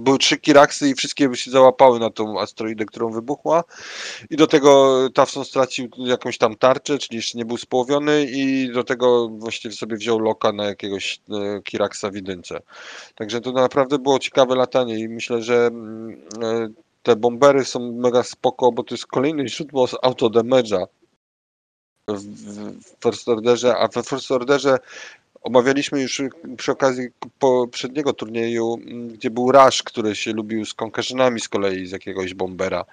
Były 0.00 0.18
trzy 0.18 0.36
Kiraksy 0.38 0.88
i 0.88 0.94
wszystkie 0.94 1.34
się 1.34 1.50
załapały 1.50 2.00
na 2.00 2.10
tą 2.10 2.40
asteroidę, 2.40 2.84
którą 2.84 3.10
wybuchła. 3.10 3.64
I 4.30 4.36
do 4.36 4.46
tego 4.46 4.98
Tafson 5.14 5.44
stracił 5.44 5.88
jakąś 5.98 6.38
tam 6.38 6.56
tarczę, 6.56 6.98
czyli 6.98 7.16
jeszcze 7.16 7.38
nie 7.38 7.44
był 7.44 7.56
społowiony 7.56 8.26
i 8.30 8.72
do 8.72 8.84
tego 8.84 9.28
właściwie 9.28 9.74
sobie 9.74 9.96
wziął 9.96 10.18
loka 10.18 10.52
na 10.52 10.64
jakiegoś 10.64 11.20
e, 11.30 11.62
Kiraksa 11.62 12.10
w 12.10 12.14
jedynce. 12.14 12.60
Także 13.14 13.40
to 13.40 13.52
naprawdę 13.52 13.98
było 13.98 14.18
ciekawe 14.18 14.54
latanie 14.54 14.98
i 14.98 15.08
myślę, 15.08 15.42
że 15.42 15.66
mm, 15.66 16.29
te 17.02 17.16
bombery 17.16 17.64
są 17.64 17.92
mega 17.92 18.22
spoko, 18.22 18.72
bo 18.72 18.82
to 18.82 18.94
jest 18.94 19.06
kolejny 19.06 19.48
źródło 19.48 19.86
z 19.86 19.94
autodamage'a 19.94 20.86
w, 22.08 22.12
w 22.12 22.80
w 22.80 23.02
First 23.02 23.28
Orderze, 23.28 23.76
a 23.76 23.88
we 23.88 24.02
First 24.02 24.30
Orderze 24.30 24.78
omawialiśmy 25.42 26.02
już 26.02 26.22
przy 26.56 26.72
okazji 26.72 27.08
poprzedniego 27.38 28.12
turnieju, 28.12 28.78
gdzie 29.12 29.30
był 29.30 29.52
Rush, 29.52 29.82
który 29.82 30.16
się 30.16 30.32
lubił 30.32 30.64
z 30.64 30.74
concussionami 30.74 31.40
z 31.40 31.48
kolei 31.48 31.86
z 31.86 31.90
jakiegoś 31.90 32.34
bombera. 32.34 32.84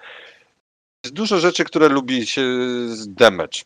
Jest 1.04 1.14
dużo 1.14 1.38
rzeczy, 1.38 1.64
które 1.64 1.88
lubi 1.88 2.26
się 2.26 2.42
z 2.88 3.14
damage. 3.14 3.60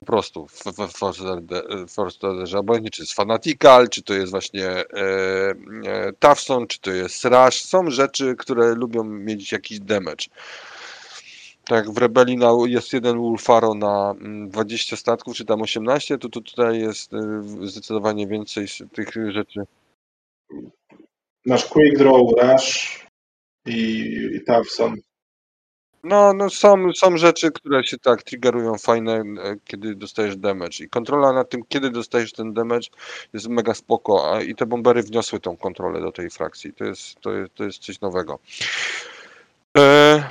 Po 0.00 0.06
prostu 0.06 0.46
w, 0.46 0.64
w, 0.64 0.92
First 1.96 2.24
Orderze, 2.24 2.58
obojętnie 2.58 2.90
czy 2.90 3.02
jest 3.02 3.12
Fanatical, 3.12 3.88
czy 3.88 4.02
to 4.02 4.14
jest 4.14 4.30
właśnie 4.30 4.66
e, 4.66 4.84
e, 5.86 6.12
Tafson, 6.18 6.66
czy 6.66 6.80
to 6.80 6.90
jest 6.90 7.24
Rush. 7.24 7.62
Są 7.62 7.90
rzeczy, 7.90 8.36
które 8.38 8.74
lubią 8.74 9.04
mieć 9.04 9.52
jakiś 9.52 9.80
damage. 9.80 10.24
Tak 11.64 11.90
w 11.90 11.98
Rebelii 11.98 12.36
na, 12.36 12.52
jest 12.66 12.92
jeden 12.92 13.18
Wolfaro 13.18 13.74
na 13.74 14.14
mm, 14.20 14.48
20 14.50 14.96
statków, 14.96 15.36
czy 15.36 15.44
tam 15.44 15.62
18, 15.62 16.18
to, 16.18 16.28
to 16.28 16.40
tutaj 16.40 16.80
jest 16.80 17.12
y, 17.12 17.68
zdecydowanie 17.68 18.26
więcej 18.26 18.66
tych 18.92 19.08
rzeczy. 19.32 19.60
Masz 21.46 21.64
Quick 21.64 21.98
Draw, 21.98 22.20
Rush 22.42 23.06
i, 23.66 24.14
i 24.34 24.44
Tavson. 24.44 24.96
No, 26.04 26.32
no 26.32 26.50
są, 26.50 26.92
są 26.92 27.16
rzeczy, 27.16 27.52
które 27.52 27.84
się 27.84 27.98
tak 27.98 28.22
triggerują 28.22 28.78
fajne, 28.78 29.14
e, 29.16 29.56
kiedy 29.64 29.94
dostajesz 29.94 30.36
damage. 30.36 30.84
I 30.84 30.88
kontrola 30.88 31.32
nad 31.32 31.50
tym, 31.50 31.62
kiedy 31.68 31.90
dostajesz 31.90 32.32
ten 32.32 32.54
damage 32.54 32.88
jest 33.32 33.48
mega 33.48 33.74
spoko. 33.74 34.34
A, 34.34 34.42
I 34.42 34.54
te 34.54 34.66
bombery 34.66 35.02
wniosły 35.02 35.40
tą 35.40 35.56
kontrolę 35.56 36.00
do 36.00 36.12
tej 36.12 36.30
frakcji. 36.30 36.72
To 36.72 36.84
jest, 36.84 37.20
to 37.20 37.32
jest, 37.32 37.54
to 37.54 37.64
jest 37.64 37.78
coś 37.78 38.00
nowego. 38.00 38.38
E, 39.78 40.28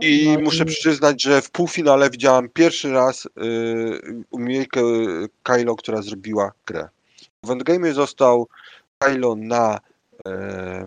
I 0.00 0.28
No 0.34 0.40
i- 0.40 0.42
muszę 0.42 0.64
przyznać, 0.64 1.22
że 1.22 1.42
w 1.42 1.50
półfinale 1.50 2.10
widziałem 2.10 2.48
pierwszy 2.48 2.92
raz 2.92 3.26
y, 3.26 3.30
umiejętkę 4.30 4.80
Kylo, 5.42 5.76
która 5.76 6.02
zrobiła 6.02 6.52
grę. 6.66 6.88
W 7.44 7.48
endgame'ie 7.48 7.92
został 7.92 8.48
Kylo 8.98 9.36
na 9.36 9.80
e, 10.26 10.86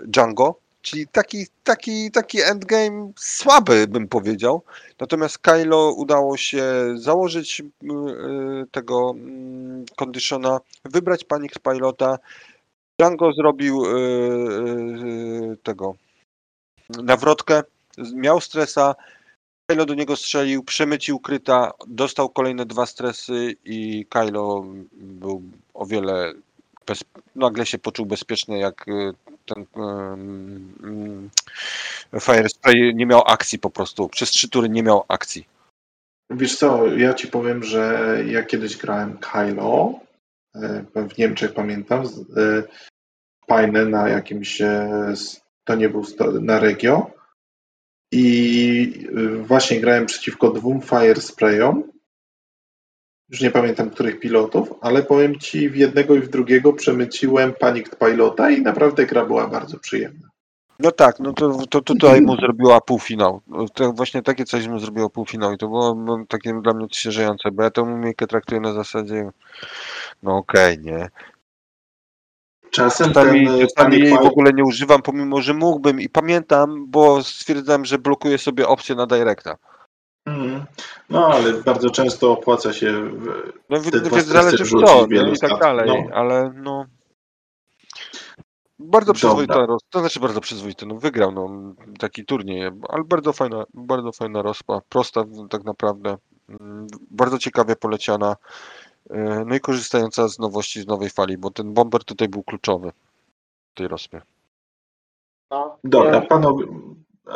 Django, 0.00 0.63
czyli 0.84 1.06
taki, 1.08 1.46
taki, 1.64 2.10
taki 2.10 2.42
endgame 2.42 3.12
słaby, 3.16 3.86
bym 3.88 4.08
powiedział. 4.08 4.62
Natomiast 5.00 5.38
Kylo 5.38 5.92
udało 5.92 6.36
się 6.36 6.64
założyć 6.94 7.60
y, 7.60 7.64
y, 7.64 8.66
tego 8.70 9.10
mm, 9.10 9.84
conditiona, 9.96 10.60
wybrać 10.84 11.24
Panic 11.24 11.52
Pilota. 11.58 12.18
Django 13.00 13.32
zrobił 13.32 13.84
y, 13.84 13.88
y, 15.52 15.56
tego 15.62 15.94
nawrotkę, 16.88 17.62
z- 17.98 18.12
miał 18.12 18.40
stresa, 18.40 18.94
Kylo 19.70 19.86
do 19.86 19.94
niego 19.94 20.16
strzelił, 20.16 20.64
przemycił 20.64 21.18
kryta, 21.20 21.72
dostał 21.86 22.28
kolejne 22.28 22.66
dwa 22.66 22.86
stresy 22.86 23.56
i 23.64 24.06
Kylo 24.10 24.64
był 24.92 25.42
o 25.74 25.86
wiele 25.86 26.32
bez, 26.86 27.04
nagle 27.36 27.66
się 27.66 27.78
poczuł 27.78 28.06
bezpiecznie, 28.06 28.58
jak 28.58 28.86
ten 29.46 29.66
um, 29.74 31.30
Fire 32.20 32.48
Spray 32.48 32.94
nie 32.94 33.06
miał 33.06 33.22
akcji 33.26 33.58
po 33.58 33.70
prostu. 33.70 34.08
Przez 34.08 34.30
trzy 34.30 34.48
tury 34.48 34.68
nie 34.68 34.82
miał 34.82 35.04
akcji. 35.08 35.46
Wiesz 36.30 36.56
co, 36.56 36.86
ja 36.86 37.14
ci 37.14 37.28
powiem, 37.28 37.62
że 37.62 38.16
ja 38.26 38.42
kiedyś 38.42 38.76
grałem 38.76 39.18
Kylo, 39.18 40.00
e, 40.54 40.84
w 41.08 41.18
Niemczech 41.18 41.54
pamiętam, 41.54 42.04
e, 42.36 42.62
fajne 43.48 43.84
na 43.84 44.08
jakimś, 44.08 44.60
e, 44.60 45.14
to 45.64 45.74
nie 45.74 45.88
był 45.88 46.04
na 46.40 46.58
Regio 46.58 47.10
i 48.12 49.08
właśnie 49.40 49.80
grałem 49.80 50.06
przeciwko 50.06 50.50
dwóm 50.50 50.80
Fire 50.80 51.20
Sprayom, 51.20 51.93
już 53.34 53.40
nie 53.40 53.50
pamiętam 53.50 53.90
których 53.90 54.20
pilotów, 54.20 54.74
ale 54.80 55.02
powiem 55.02 55.38
ci, 55.38 55.70
w 55.70 55.76
jednego 55.76 56.14
i 56.14 56.20
w 56.20 56.28
drugiego 56.28 56.72
przemyciłem 56.72 57.52
Panicked 57.52 57.98
Pilota 57.98 58.50
i 58.50 58.62
naprawdę 58.62 59.06
gra 59.06 59.24
była 59.24 59.46
bardzo 59.46 59.78
przyjemna. 59.78 60.28
No 60.78 60.90
tak, 60.90 61.20
no 61.20 61.32
to, 61.32 61.66
to 61.66 61.80
tutaj 61.80 62.20
mu 62.20 62.36
zrobiła 62.36 62.80
półfinał. 62.80 63.40
To 63.74 63.92
właśnie 63.92 64.22
takie 64.22 64.44
coś 64.44 64.66
mu 64.66 64.78
zrobiło 64.78 65.10
półfinał 65.10 65.52
i 65.52 65.58
to 65.58 65.68
było 65.68 65.94
no, 65.94 66.24
takie 66.28 66.60
dla 66.62 66.74
mnie 66.74 66.84
odświeżające, 66.84 67.50
bo 67.50 67.62
ja 67.62 67.70
tę 67.70 67.82
umiejętkę 67.82 68.26
traktuję 68.26 68.60
na 68.60 68.72
zasadzie 68.72 69.30
no 70.22 70.36
okej, 70.36 70.78
nie. 70.78 71.08
Czasem 72.70 73.12
Czasami, 73.12 73.46
ten 73.46 73.68
czasami 73.68 73.76
Panic 73.76 73.98
jej 74.00 74.08
w 74.12 74.18
Pilot 74.18 74.26
ogóle 74.26 74.52
nie 74.52 74.64
używam, 74.64 75.02
pomimo 75.02 75.40
że 75.40 75.54
mógłbym 75.54 76.00
i 76.00 76.08
pamiętam, 76.08 76.86
bo 76.88 77.22
stwierdzam, 77.22 77.84
że 77.84 77.98
blokuję 77.98 78.38
sobie 78.38 78.68
opcję 78.68 78.94
na 78.94 79.06
directa. 79.06 79.56
Mhm. 80.26 80.64
No, 81.10 81.26
ale 81.26 81.52
bardzo 81.52 81.90
często 81.90 82.32
opłaca 82.32 82.72
się 82.72 82.92
w- 82.92 83.52
No 83.70 83.78
Te 83.78 84.00
dwa 84.00 84.16
więc 84.16 84.28
stresy 84.28 84.32
zależy 84.32 84.64
wielu 85.08 85.26
nie? 85.26 85.32
i 85.32 85.38
tak 85.38 85.60
dalej, 85.60 85.88
no. 85.88 86.16
ale 86.16 86.52
no... 86.56 86.86
Bardzo 88.78 89.12
przyzwoita 89.12 89.66
roz... 89.66 89.82
to 89.90 90.00
znaczy 90.00 90.20
bardzo 90.20 90.40
przyzwoity, 90.40 90.86
no 90.86 90.94
wygrał 90.94 91.32
no, 91.32 91.74
taki 91.98 92.24
turniej, 92.24 92.70
ale 92.88 93.04
bardzo 93.04 93.32
fajna, 93.32 93.64
bardzo 93.74 94.12
fajna 94.12 94.42
rozpa, 94.42 94.80
prosta 94.88 95.24
tak 95.50 95.64
naprawdę, 95.64 96.16
mm, 96.48 96.86
bardzo 97.10 97.38
ciekawie 97.38 97.76
poleciana, 97.76 98.36
e, 99.10 99.44
no 99.46 99.54
i 99.54 99.60
korzystająca 99.60 100.28
z 100.28 100.38
nowości, 100.38 100.82
z 100.82 100.86
nowej 100.86 101.10
fali, 101.10 101.38
bo 101.38 101.50
ten 101.50 101.74
bomber 101.74 102.04
tutaj 102.04 102.28
był 102.28 102.42
kluczowy 102.42 102.92
w 103.70 103.74
tej 103.74 103.88
rozpie. 103.88 104.22
No, 105.50 105.78
Dobra, 105.84 106.20
panowie. 106.20 106.66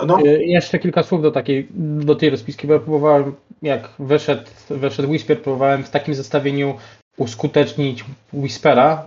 No, 0.07 0.19
Y, 0.21 0.45
Jeszcze 0.45 0.79
kilka 0.79 1.03
słów 1.03 1.23
do 1.23 1.31
takiej, 1.31 1.69
do 1.75 2.15
tej 2.15 2.31
rozpiski, 2.31 2.67
bo 2.67 2.73
ja 2.73 2.79
próbowałem, 2.79 3.35
jak 3.63 3.89
wyszedł, 3.99 4.43
wyszedł 4.71 5.11
Whisper, 5.11 5.43
próbowałem 5.43 5.85
w 5.85 5.91
takim 5.91 6.15
zestawieniu 6.15 6.75
uskutecznić 7.17 8.05
Whispera, 8.33 9.07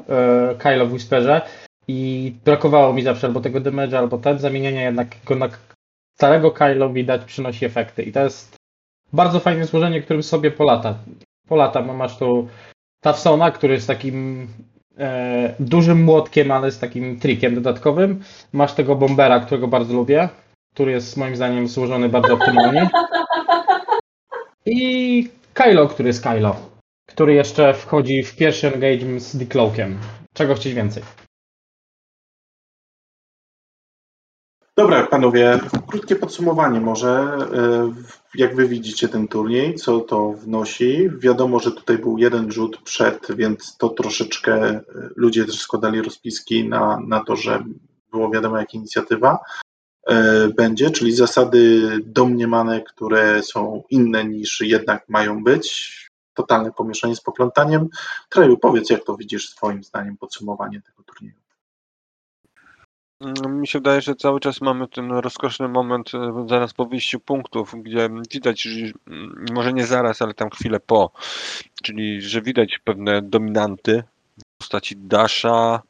e, 0.63 0.85
w 0.85 0.91
Whisperze 0.91 1.41
i 1.87 2.33
brakowało 2.45 2.93
mi 2.93 3.03
zawsze 3.03 3.27
albo 3.27 3.41
tego 3.41 3.59
damage'a, 3.59 3.95
albo 3.95 4.17
ten, 4.17 4.39
zamieniania 4.39 4.81
jednak 4.81 5.07
go 5.25 5.35
na 5.35 5.49
starego 6.17 6.51
Kylo 6.51 6.89
widać 6.89 7.25
przynosi 7.25 7.65
efekty 7.65 8.03
i 8.03 8.11
to 8.11 8.19
jest 8.19 8.55
bardzo 9.13 9.39
fajne 9.39 9.65
złożenie, 9.65 10.01
którym 10.01 10.23
sobie 10.23 10.51
polata. 10.51 10.95
Polata, 11.47 11.81
masz 11.81 12.17
tu 12.17 12.47
Tafsona, 13.03 13.51
który 13.51 13.73
jest 13.73 13.87
takim 13.87 14.47
e, 14.97 15.55
dużym 15.59 16.03
młotkiem, 16.03 16.51
ale 16.51 16.71
z 16.71 16.79
takim 16.79 17.19
trikiem 17.19 17.55
dodatkowym. 17.55 18.23
Masz 18.53 18.73
tego 18.73 18.95
Bombera, 18.95 19.39
którego 19.39 19.67
bardzo 19.67 19.93
lubię, 19.93 20.29
który 20.73 20.91
jest 20.91 21.17
moim 21.17 21.35
zdaniem 21.35 21.67
złożony 21.67 22.09
bardzo 22.09 22.33
optymalnie. 22.33 22.89
I 24.65 25.29
Kylo, 25.53 25.87
który 25.87 26.09
jest 26.09 26.23
Kylo, 26.23 26.55
który 27.07 27.33
jeszcze 27.33 27.73
wchodzi 27.73 28.23
w 28.23 28.35
pierwszy 28.35 28.73
engagement 28.73 29.23
z 29.23 29.35
Decloakiem. 29.35 29.99
Czego 30.33 30.55
chcieć 30.55 30.73
więcej? 30.73 31.03
dobra, 34.81 35.07
panowie, 35.07 35.59
krótkie 35.87 36.15
podsumowanie 36.15 36.79
może. 36.79 37.37
e, 37.53 37.93
Jak 38.35 38.55
wy 38.55 38.67
widzicie 38.67 39.07
ten 39.07 39.27
turniej, 39.27 39.75
co 39.75 39.99
to 39.99 40.33
wnosi? 40.33 41.09
Wiadomo, 41.19 41.59
że 41.59 41.71
tutaj 41.71 41.97
był 41.97 42.17
jeden 42.17 42.51
rzut 42.51 42.77
przed, 42.83 43.27
więc 43.35 43.77
to 43.77 43.89
troszeczkę 43.89 44.53
e, 44.55 44.81
ludzie 45.15 45.45
też 45.45 45.59
składali 45.59 46.01
rozpiski 46.01 46.69
na, 46.69 46.99
na 47.07 47.23
to, 47.23 47.35
że 47.35 47.63
było 48.11 48.29
wiadomo 48.29 48.57
jak 48.57 48.73
inicjatywa. 48.73 49.39
E, 50.07 50.47
będzie, 50.47 50.91
czyli 50.91 51.11
zasady 51.11 51.89
domniemane, 52.05 52.81
które 52.81 53.43
są 53.43 53.83
inne 53.89 54.25
niż 54.25 54.61
jednak 54.61 55.09
mają 55.09 55.43
być. 55.43 55.97
Totalne 56.33 56.71
pomieszanie 56.71 57.15
z 57.15 57.21
poplątaniem. 57.21 57.87
Treju, 58.29 58.57
powiedz, 58.57 58.89
jak 58.89 59.03
to 59.03 59.17
widzisz 59.17 59.49
swoim 59.49 59.83
zdaniem 59.83 60.17
podsumowanie 60.17 60.81
tego 60.81 61.03
turnieju. 61.03 61.41
Mm, 63.21 63.61
Mi 63.61 63.67
się 63.67 63.79
wydaje, 63.79 64.01
że 64.01 64.15
cały 64.15 64.39
czas 64.39 64.61
mamy 64.61 64.87
ten 64.87 65.11
rozkoszny 65.11 65.67
moment 65.67 66.11
e, 66.13 66.45
zaraz 66.49 66.73
po 66.73 66.85
wyjściu 66.85 67.19
punktów, 67.19 67.73
gdzie 67.77 68.09
widać, 68.33 68.67
mm, 69.07 69.45
może 69.53 69.73
nie 69.73 69.85
zaraz, 69.85 70.21
ale 70.21 70.33
tam 70.33 70.49
chwilę 70.49 70.79
po, 70.79 71.11
czyli 71.83 72.21
że 72.21 72.41
widać 72.41 72.79
pewne 72.83 73.21
dominanty 73.21 74.03
w 74.37 74.57
postaci 74.57 74.97
Dasha. 74.97 75.81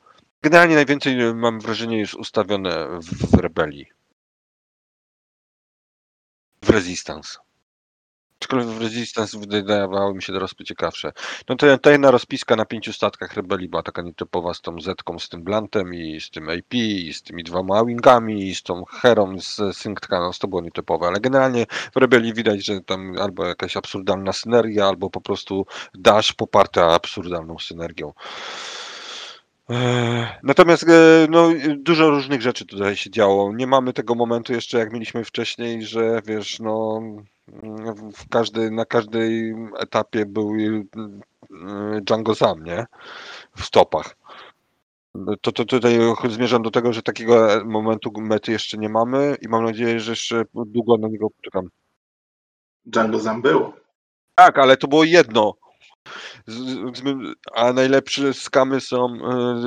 Generalnie 0.41 0.75
najwięcej 0.75 1.21
e, 1.21 1.33
mam 1.33 1.59
wrażenie 1.59 1.97
jest 1.97 2.13
ustawione 2.13 2.87
w 3.31 3.33
rebelii. 3.33 4.00
Resistance. 6.71 7.37
Aczkolwiek 8.41 8.69
w 8.69 8.81
Resistance 8.81 9.39
wydawało 9.39 10.13
mi 10.13 10.23
się 10.23 10.33
teraz 10.33 10.51
ciekawsze. 10.65 11.11
No 11.49 11.55
to 11.55 11.77
ta 11.77 11.91
jedna 11.91 12.11
rozpiska 12.11 12.55
na 12.55 12.65
pięciu 12.65 12.93
statkach 12.93 13.33
rebelii 13.33 13.69
była 13.69 13.83
taka 13.83 14.01
nietypowa 14.01 14.53
z 14.53 14.61
tą 14.61 14.81
Zetką, 14.81 15.19
z 15.19 15.29
tym 15.29 15.43
Blantem 15.43 15.93
i 15.93 16.21
z 16.21 16.29
tym 16.29 16.49
AP, 16.49 16.73
i 16.73 17.13
z 17.13 17.23
tymi 17.23 17.43
dwoma 17.43 17.85
wingami, 17.85 18.47
i 18.49 18.55
z 18.55 18.63
tą 18.63 18.85
Herą 18.85 19.39
z 19.39 19.77
Synced 19.77 20.07
Cannons, 20.07 20.39
to 20.39 20.47
było 20.47 20.61
nietypowe, 20.61 21.07
ale 21.07 21.19
generalnie 21.19 21.65
w 21.95 21.97
rebelii 21.97 22.33
widać, 22.33 22.65
że 22.65 22.81
tam 22.81 23.17
albo 23.19 23.45
jakaś 23.45 23.77
absurdalna 23.77 24.33
synergia, 24.33 24.87
albo 24.87 25.09
po 25.09 25.21
prostu 25.21 25.65
dash 25.93 26.33
poparta 26.33 26.93
absurdalną 26.93 27.59
synergią. 27.59 28.13
Eee, 29.71 30.27
Natomiast 30.43 30.83
e, 30.89 31.27
no, 31.29 31.49
dużo 31.77 32.09
różnych 32.09 32.41
rzeczy 32.41 32.65
tutaj 32.65 32.95
się 32.95 33.09
działo. 33.09 33.53
Nie 33.53 33.67
mamy 33.67 33.93
tego 33.93 34.15
momentu 34.15 34.53
jeszcze, 34.53 34.77
jak 34.77 34.93
mieliśmy 34.93 35.23
wcześniej, 35.23 35.83
że 35.83 36.21
wiesz, 36.25 36.59
no 36.59 37.01
w 38.15 38.29
każdej, 38.29 38.71
na 38.71 38.85
każdym 38.85 39.71
etapie 39.79 40.25
był 40.25 40.55
y, 40.55 40.85
Django 42.01 42.35
sam, 42.35 42.63
nie? 42.63 42.85
W 43.57 43.65
stopach. 43.65 44.15
To, 45.41 45.51
to 45.51 45.65
tutaj 45.65 45.99
zmierzam 46.29 46.61
do 46.61 46.71
tego, 46.71 46.93
że 46.93 47.01
takiego 47.01 47.47
momentu 47.65 48.11
mety 48.17 48.51
jeszcze 48.51 48.77
nie 48.77 48.89
mamy 48.89 49.35
i 49.41 49.47
mam 49.47 49.63
nadzieję, 49.63 49.99
że 49.99 50.11
jeszcze 50.11 50.43
długo 50.53 50.97
na 50.97 51.07
niego 51.07 51.29
poczekam. 51.29 51.69
Django 52.85 53.19
Zam 53.19 53.41
było. 53.41 53.73
Tak, 54.35 54.57
ale 54.57 54.77
to 54.77 54.87
było 54.87 55.03
jedno. 55.03 55.53
A 57.55 57.73
najlepsze 57.73 58.33
skamy 58.33 58.81
są, 58.81 59.17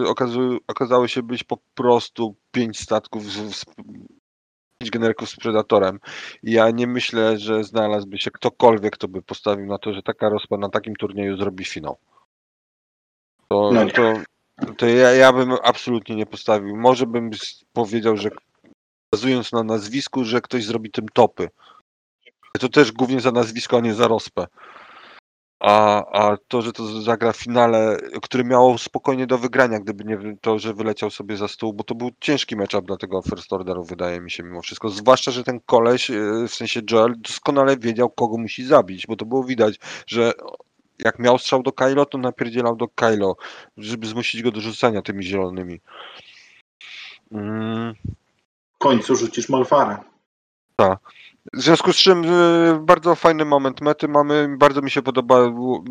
okazu, 0.06 0.58
okazały 0.68 1.08
się 1.08 1.22
być 1.22 1.44
po 1.44 1.58
prostu 1.74 2.36
pięć 2.52 2.80
statków, 2.80 3.24
z, 3.24 3.64
pięć 4.78 4.90
generyków 4.90 5.30
z 5.30 5.36
Predatorem. 5.36 6.00
Ja 6.42 6.70
nie 6.70 6.86
myślę, 6.86 7.38
że 7.38 7.64
znalazłby 7.64 8.18
się 8.18 8.30
ktokolwiek, 8.30 8.92
kto 8.94 9.08
by 9.08 9.22
postawił 9.22 9.66
na 9.66 9.78
to, 9.78 9.92
że 9.92 10.02
taka 10.02 10.28
rozpa 10.28 10.56
na 10.56 10.68
takim 10.68 10.96
turnieju 10.96 11.36
zrobi 11.36 11.64
finał. 11.64 11.98
To, 13.48 13.70
No 13.72 13.86
to, 13.90 14.14
to 14.76 14.86
ja, 14.86 15.10
ja 15.10 15.32
bym 15.32 15.52
absolutnie 15.62 16.16
nie 16.16 16.26
postawił. 16.26 16.76
Może 16.76 17.06
bym 17.06 17.30
powiedział, 17.72 18.16
że 18.16 18.30
bazując 19.12 19.52
na 19.52 19.62
nazwisku, 19.62 20.24
że 20.24 20.40
ktoś 20.40 20.64
zrobi 20.64 20.90
tym 20.90 21.08
topy. 21.08 21.48
To 22.60 22.68
też 22.68 22.92
głównie 22.92 23.20
za 23.20 23.32
nazwisko, 23.32 23.76
a 23.76 23.80
nie 23.80 23.94
za 23.94 24.08
rozpę. 24.08 24.46
A, 25.60 26.04
a 26.12 26.36
to, 26.48 26.62
że 26.62 26.72
to 26.72 27.02
zagra 27.02 27.32
w 27.32 27.36
finale, 27.36 27.96
który 28.22 28.44
miało 28.44 28.78
spokojnie 28.78 29.26
do 29.26 29.38
wygrania, 29.38 29.80
gdyby 29.80 30.04
nie 30.04 30.36
to, 30.40 30.58
że 30.58 30.74
wyleciał 30.74 31.10
sobie 31.10 31.36
za 31.36 31.48
stół, 31.48 31.72
bo 31.72 31.84
to 31.84 31.94
był 31.94 32.10
ciężki 32.20 32.56
matchup 32.56 32.86
dla 32.86 32.96
tego 32.96 33.22
First 33.22 33.52
Orderu, 33.52 33.84
wydaje 33.84 34.20
mi 34.20 34.30
się 34.30 34.42
mimo 34.42 34.62
wszystko. 34.62 34.88
Zwłaszcza, 34.88 35.30
że 35.30 35.44
ten 35.44 35.60
koleś, 35.66 36.10
e, 36.10 36.14
w 36.48 36.54
sensie 36.54 36.80
Joel, 36.90 37.14
doskonale 37.18 37.76
wiedział, 37.76 38.10
kogo 38.10 38.38
musi 38.38 38.64
zabić, 38.64 39.06
bo 39.06 39.16
to 39.16 39.24
było 39.24 39.44
widać, 39.44 39.78
że 40.06 40.32
jak 40.98 41.18
miał 41.18 41.38
strzał 41.38 41.62
do 41.62 41.72
Kylo, 41.72 42.06
to 42.06 42.18
napierdzielał 42.18 42.76
do 42.76 42.88
Kylo, 42.88 43.36
żeby 43.76 44.06
zmusić 44.06 44.42
go 44.42 44.50
do 44.50 44.60
rzucania 44.60 45.02
tymi 45.02 45.24
zielonymi. 45.24 45.80
Mm. 47.32 47.94
W 48.74 48.78
końcu 48.78 49.16
rzucisz 49.16 49.48
Molfarę. 50.80 50.96
W 51.52 51.60
związku 51.62 51.92
z 51.92 51.96
czym 51.96 52.24
e, 52.24 52.78
bardzo 52.82 53.14
fajny 53.14 53.44
moment 53.44 53.80
mety 53.80 54.08
mamy. 54.08 54.56
Bardzo 54.58 54.82
mi 54.82 54.90
się 54.90 55.02
podoba. 55.02 55.50
w- 55.50 55.84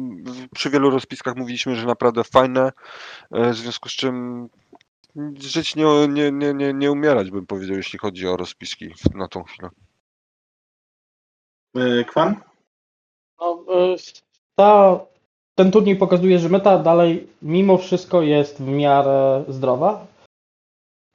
Przy 0.55 0.69
wielu 0.69 0.89
rozpiskach 0.89 1.35
mówiliśmy, 1.35 1.75
że 1.75 1.87
naprawdę 1.87 2.23
fajne. 2.23 2.71
e, 3.31 3.51
W 3.51 3.55
związku 3.55 3.89
z 3.89 3.91
czym 3.91 4.47
żyć 5.39 5.75
nie, 5.75 5.85
nie, 6.07 6.31
nie, 6.31 6.53
nie, 6.53 6.73
nie 6.73 6.91
umierać, 6.91 7.31
bym 7.31 7.45
powiedział, 7.45 7.77
jeśli 7.77 7.99
chodzi 7.99 8.27
o 8.27 8.37
rozpiski 8.37 8.93
na 9.15 9.27
tą 9.27 9.43
chwilę. 9.43 9.69
E, 11.75 12.03
Kwan? 12.03 12.35
No, 13.41 13.65
y, 13.93 13.95
ta, 14.55 14.99
ten 15.55 15.71
turniej 15.71 15.95
pokazuje, 15.95 16.39
że 16.39 16.49
meta 16.49 16.79
dalej 16.79 17.27
mimo 17.41 17.77
wszystko 17.77 18.21
jest 18.21 18.57
w 18.61 18.67
miarę 18.67 19.43
zdrowa. 19.47 20.05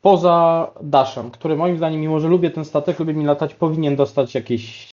Poza 0.02 0.70
Dashem, 0.82 1.30
który 1.30 1.56
moim 1.56 1.76
zdaniem, 1.76 2.00
mimo 2.00 2.20
że 2.20 2.28
lubię 2.28 2.50
ten 2.50 2.64
statek, 2.64 2.98
lubię 2.98 3.14
mi 3.14 3.24
latać, 3.24 3.54
powinien 3.54 3.96
dostać 3.96 4.34
jakieś, 4.34 4.90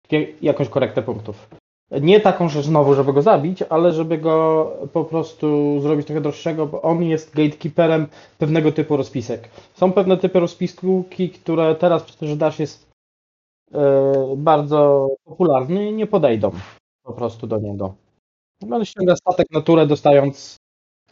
jakąś 0.43 0.69
korektę 0.69 1.03
punktów. 1.03 1.49
Nie 1.91 2.21
taką, 2.21 2.49
że 2.49 2.63
znowu, 2.63 2.95
żeby 2.95 3.13
go 3.13 3.23
zabić, 3.23 3.63
ale 3.63 3.93
żeby 3.93 4.19
go 4.19 4.73
po 4.93 5.05
prostu 5.05 5.81
zrobić 5.81 6.07
trochę 6.07 6.21
droższego, 6.21 6.67
bo 6.67 6.83
on 6.83 7.03
jest 7.03 7.35
gatekeeperem 7.35 8.07
pewnego 8.39 8.73
typu 8.73 8.97
rozpisek. 8.97 9.49
Są 9.75 9.93
pewne 9.93 10.17
typy 10.17 10.41
rozpiski, 10.41 11.31
które 11.31 11.75
teraz, 11.75 12.19
że 12.23 12.37
Dash 12.37 12.59
jest 12.59 12.91
e, 13.75 14.35
bardzo 14.37 15.09
popularny, 15.25 15.93
nie 15.93 16.07
podejdą 16.07 16.51
po 17.03 17.13
prostu 17.13 17.47
do 17.47 17.59
niego. 17.59 17.95
No, 18.63 18.85
ściąga 18.85 19.17
statek 19.17 19.47
naturę, 19.51 19.87
dostając 19.87 20.57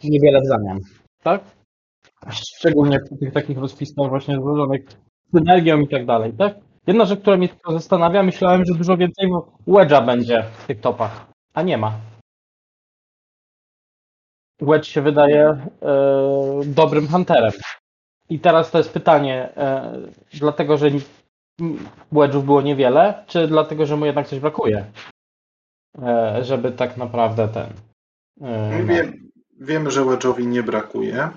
niewiele 0.04 0.40
w 0.40 0.46
zamian, 0.46 0.80
tak? 1.22 1.40
Szczególnie 2.30 2.98
w 2.98 3.18
tych 3.18 3.32
takich 3.32 3.58
rozpiskach 3.58 4.08
właśnie 4.08 4.34
złożonych 4.34 4.82
z 5.32 5.36
energią 5.36 5.80
i 5.80 5.88
tak 5.88 6.06
dalej, 6.06 6.32
tak? 6.32 6.54
Jedna 6.86 7.04
rzecz, 7.04 7.20
która 7.20 7.36
mnie 7.36 7.48
tylko 7.48 7.72
zastanawia, 7.72 8.22
myślałem, 8.22 8.64
że 8.64 8.74
dużo 8.74 8.96
więcej 8.96 9.30
Wedge'a 9.68 10.06
będzie 10.06 10.44
w 10.58 10.66
tych 10.66 10.80
topach, 10.80 11.26
a 11.54 11.62
nie 11.62 11.78
ma. 11.78 11.92
Wedge 14.60 14.86
się 14.86 15.02
wydaje 15.02 15.44
e, 15.46 15.66
dobrym 16.66 17.08
hunterem. 17.08 17.52
I 18.28 18.40
teraz 18.40 18.70
to 18.70 18.78
jest 18.78 18.92
pytanie, 18.92 19.56
e, 19.56 19.98
dlatego, 20.34 20.76
że 20.76 20.90
Wedge'ów 22.12 22.44
było 22.44 22.62
niewiele, 22.62 23.24
czy 23.26 23.48
dlatego, 23.48 23.86
że 23.86 23.96
mu 23.96 24.06
jednak 24.06 24.28
coś 24.28 24.40
brakuje? 24.40 24.84
E, 26.02 26.44
żeby 26.44 26.72
tak 26.72 26.96
naprawdę 26.96 27.48
ten. 27.48 27.66
no. 28.86 29.12
Wiem, 29.60 29.90
że 29.90 30.00
Wedge'owi 30.00 30.46
nie 30.46 30.62
brakuje, 30.62 31.30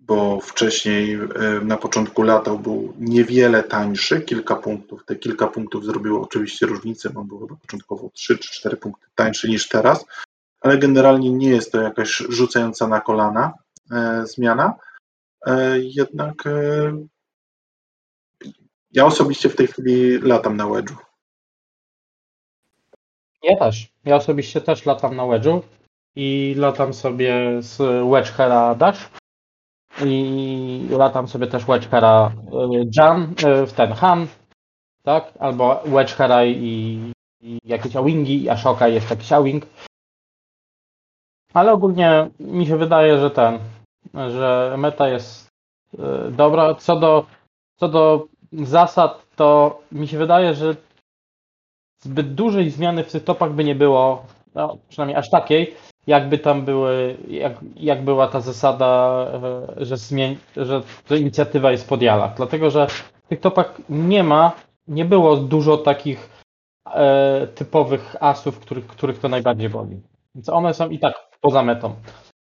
bo 0.00 0.40
wcześniej 0.40 1.14
e, 1.14 1.18
na 1.62 1.76
początku 1.76 2.22
latał 2.22 2.58
był 2.58 2.94
niewiele 2.98 3.62
tańszy, 3.62 4.20
kilka 4.20 4.56
punktów. 4.56 5.04
Te 5.04 5.16
kilka 5.16 5.46
punktów 5.46 5.84
zrobiło 5.84 6.22
oczywiście 6.22 6.66
różnicę, 6.66 7.10
bo 7.10 7.24
był 7.24 7.38
chyba 7.38 7.56
początkowo 7.56 8.10
3 8.14 8.38
czy 8.38 8.52
4 8.52 8.76
punkty 8.76 9.06
tańszy 9.14 9.48
niż 9.48 9.68
teraz, 9.68 10.04
ale 10.60 10.78
generalnie 10.78 11.30
nie 11.30 11.48
jest 11.48 11.72
to 11.72 11.80
jakaś 11.80 12.16
rzucająca 12.28 12.88
na 12.88 13.00
kolana 13.00 13.52
e, 13.90 14.26
zmiana. 14.26 14.74
E, 15.46 15.78
jednak 15.78 16.46
e, 16.46 17.06
ja 18.92 19.06
osobiście 19.06 19.48
w 19.48 19.56
tej 19.56 19.66
chwili 19.66 20.18
latam 20.18 20.56
na 20.56 20.64
Wedge'u. 20.64 20.96
Ja 23.42 23.56
też. 23.56 23.92
Ja 24.04 24.16
osobiście 24.16 24.60
też 24.60 24.86
latam 24.86 25.16
na 25.16 25.22
Wedge'u 25.22 25.62
i 26.16 26.54
latam 26.58 26.94
sobie 26.94 27.62
z 27.62 27.76
Wedgehera 28.10 28.74
Dash 28.74 29.10
i 30.04 30.88
latam 30.90 31.28
sobie 31.28 31.46
też 31.46 31.64
Wedgehera 31.64 32.32
y, 32.74 32.90
Jan, 32.96 33.34
y, 33.62 33.66
w 33.66 33.72
ten 33.72 33.92
Han, 33.92 34.26
tak? 35.02 35.32
Albo 35.38 35.82
Wedgehera 35.86 36.44
i, 36.44 37.12
i 37.40 37.58
jakieś 37.64 37.96
Awingi, 37.96 38.42
i 38.44 38.48
Ashoka 38.48 38.88
jeszcze 38.88 39.14
jakiś 39.14 39.32
Awing. 39.32 39.66
Ale 41.54 41.72
ogólnie 41.72 42.30
mi 42.40 42.66
się 42.66 42.76
wydaje, 42.76 43.18
że 43.18 43.30
ten, 43.30 43.58
że 44.14 44.74
meta 44.78 45.08
jest 45.08 45.48
y, 45.94 45.98
dobra. 46.30 46.74
Co 46.74 46.96
do, 46.96 47.26
co 47.76 47.88
do 47.88 48.26
zasad, 48.52 49.26
to 49.36 49.80
mi 49.92 50.08
się 50.08 50.18
wydaje, 50.18 50.54
że 50.54 50.76
zbyt 52.02 52.34
dużej 52.34 52.70
zmiany 52.70 53.04
w 53.04 53.12
tych 53.12 53.24
topach 53.24 53.52
by 53.52 53.64
nie 53.64 53.74
było, 53.74 54.26
no, 54.54 54.78
przynajmniej 54.88 55.16
aż 55.16 55.30
takiej, 55.30 55.74
jakby 56.06 56.38
tam 56.38 56.64
były, 56.64 57.16
jak, 57.28 57.52
jak 57.76 58.04
była 58.04 58.28
ta 58.28 58.40
zasada, 58.40 59.24
e, 59.78 59.84
że, 59.84 59.96
zmień, 59.96 60.36
że, 60.56 60.82
że 61.10 61.18
inicjatywa 61.18 61.70
jest 61.70 61.88
pod 61.88 62.02
jalach. 62.02 62.34
Dlatego, 62.36 62.70
że 62.70 62.86
w 62.86 63.28
tych 63.28 63.40
topach 63.40 63.80
nie 63.88 64.24
ma, 64.24 64.52
nie 64.88 65.04
było 65.04 65.36
dużo 65.36 65.76
takich 65.76 66.30
e, 66.94 67.46
typowych 67.46 68.16
asów, 68.20 68.58
których, 68.58 68.86
których 68.86 69.18
to 69.18 69.28
najbardziej 69.28 69.68
boli. 69.68 70.00
Więc 70.34 70.48
one 70.48 70.74
są 70.74 70.88
i 70.88 70.98
tak 70.98 71.14
poza 71.40 71.62
metą. 71.62 71.94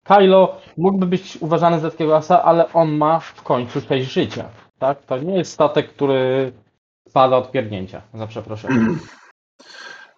Kylo 0.04 0.56
mógłby 0.78 1.06
być 1.06 1.38
uważany 1.42 1.80
za 1.80 1.92
takiego 1.92 2.18
asa, 2.18 2.44
ale 2.44 2.74
on 2.74 2.92
ma 2.92 3.20
w 3.20 3.44
końcu 3.44 3.82
6 3.82 4.12
życia. 4.12 4.50
Tak? 4.80 5.06
To 5.06 5.18
nie 5.18 5.38
jest 5.38 5.52
statek, 5.52 5.90
który 5.90 6.52
spada 7.10 7.38
od 7.38 7.52
pierdnięcia, 7.52 8.02
za 8.14 8.28
przeproszeniem. 8.28 9.00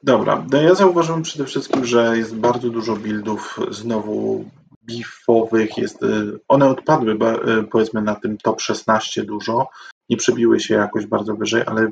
Dobra, 0.03 0.45
no 0.51 0.61
ja 0.61 0.75
zauważyłem 0.75 1.21
przede 1.21 1.45
wszystkim, 1.45 1.85
że 1.85 2.17
jest 2.17 2.35
bardzo 2.35 2.69
dużo 2.69 2.95
buildów 2.95 3.59
znowu 3.71 4.45
bifowych, 4.85 5.77
jest, 5.77 6.03
y, 6.03 6.39
one 6.47 6.69
odpadły 6.69 7.13
y, 7.13 7.63
powiedzmy 7.63 8.01
na 8.01 8.15
tym 8.15 8.37
top 8.37 8.61
16 8.61 9.23
dużo, 9.23 9.69
nie 10.09 10.17
przebiły 10.17 10.59
się 10.59 10.75
jakoś 10.75 11.05
bardzo 11.05 11.35
wyżej, 11.35 11.63
ale 11.65 11.89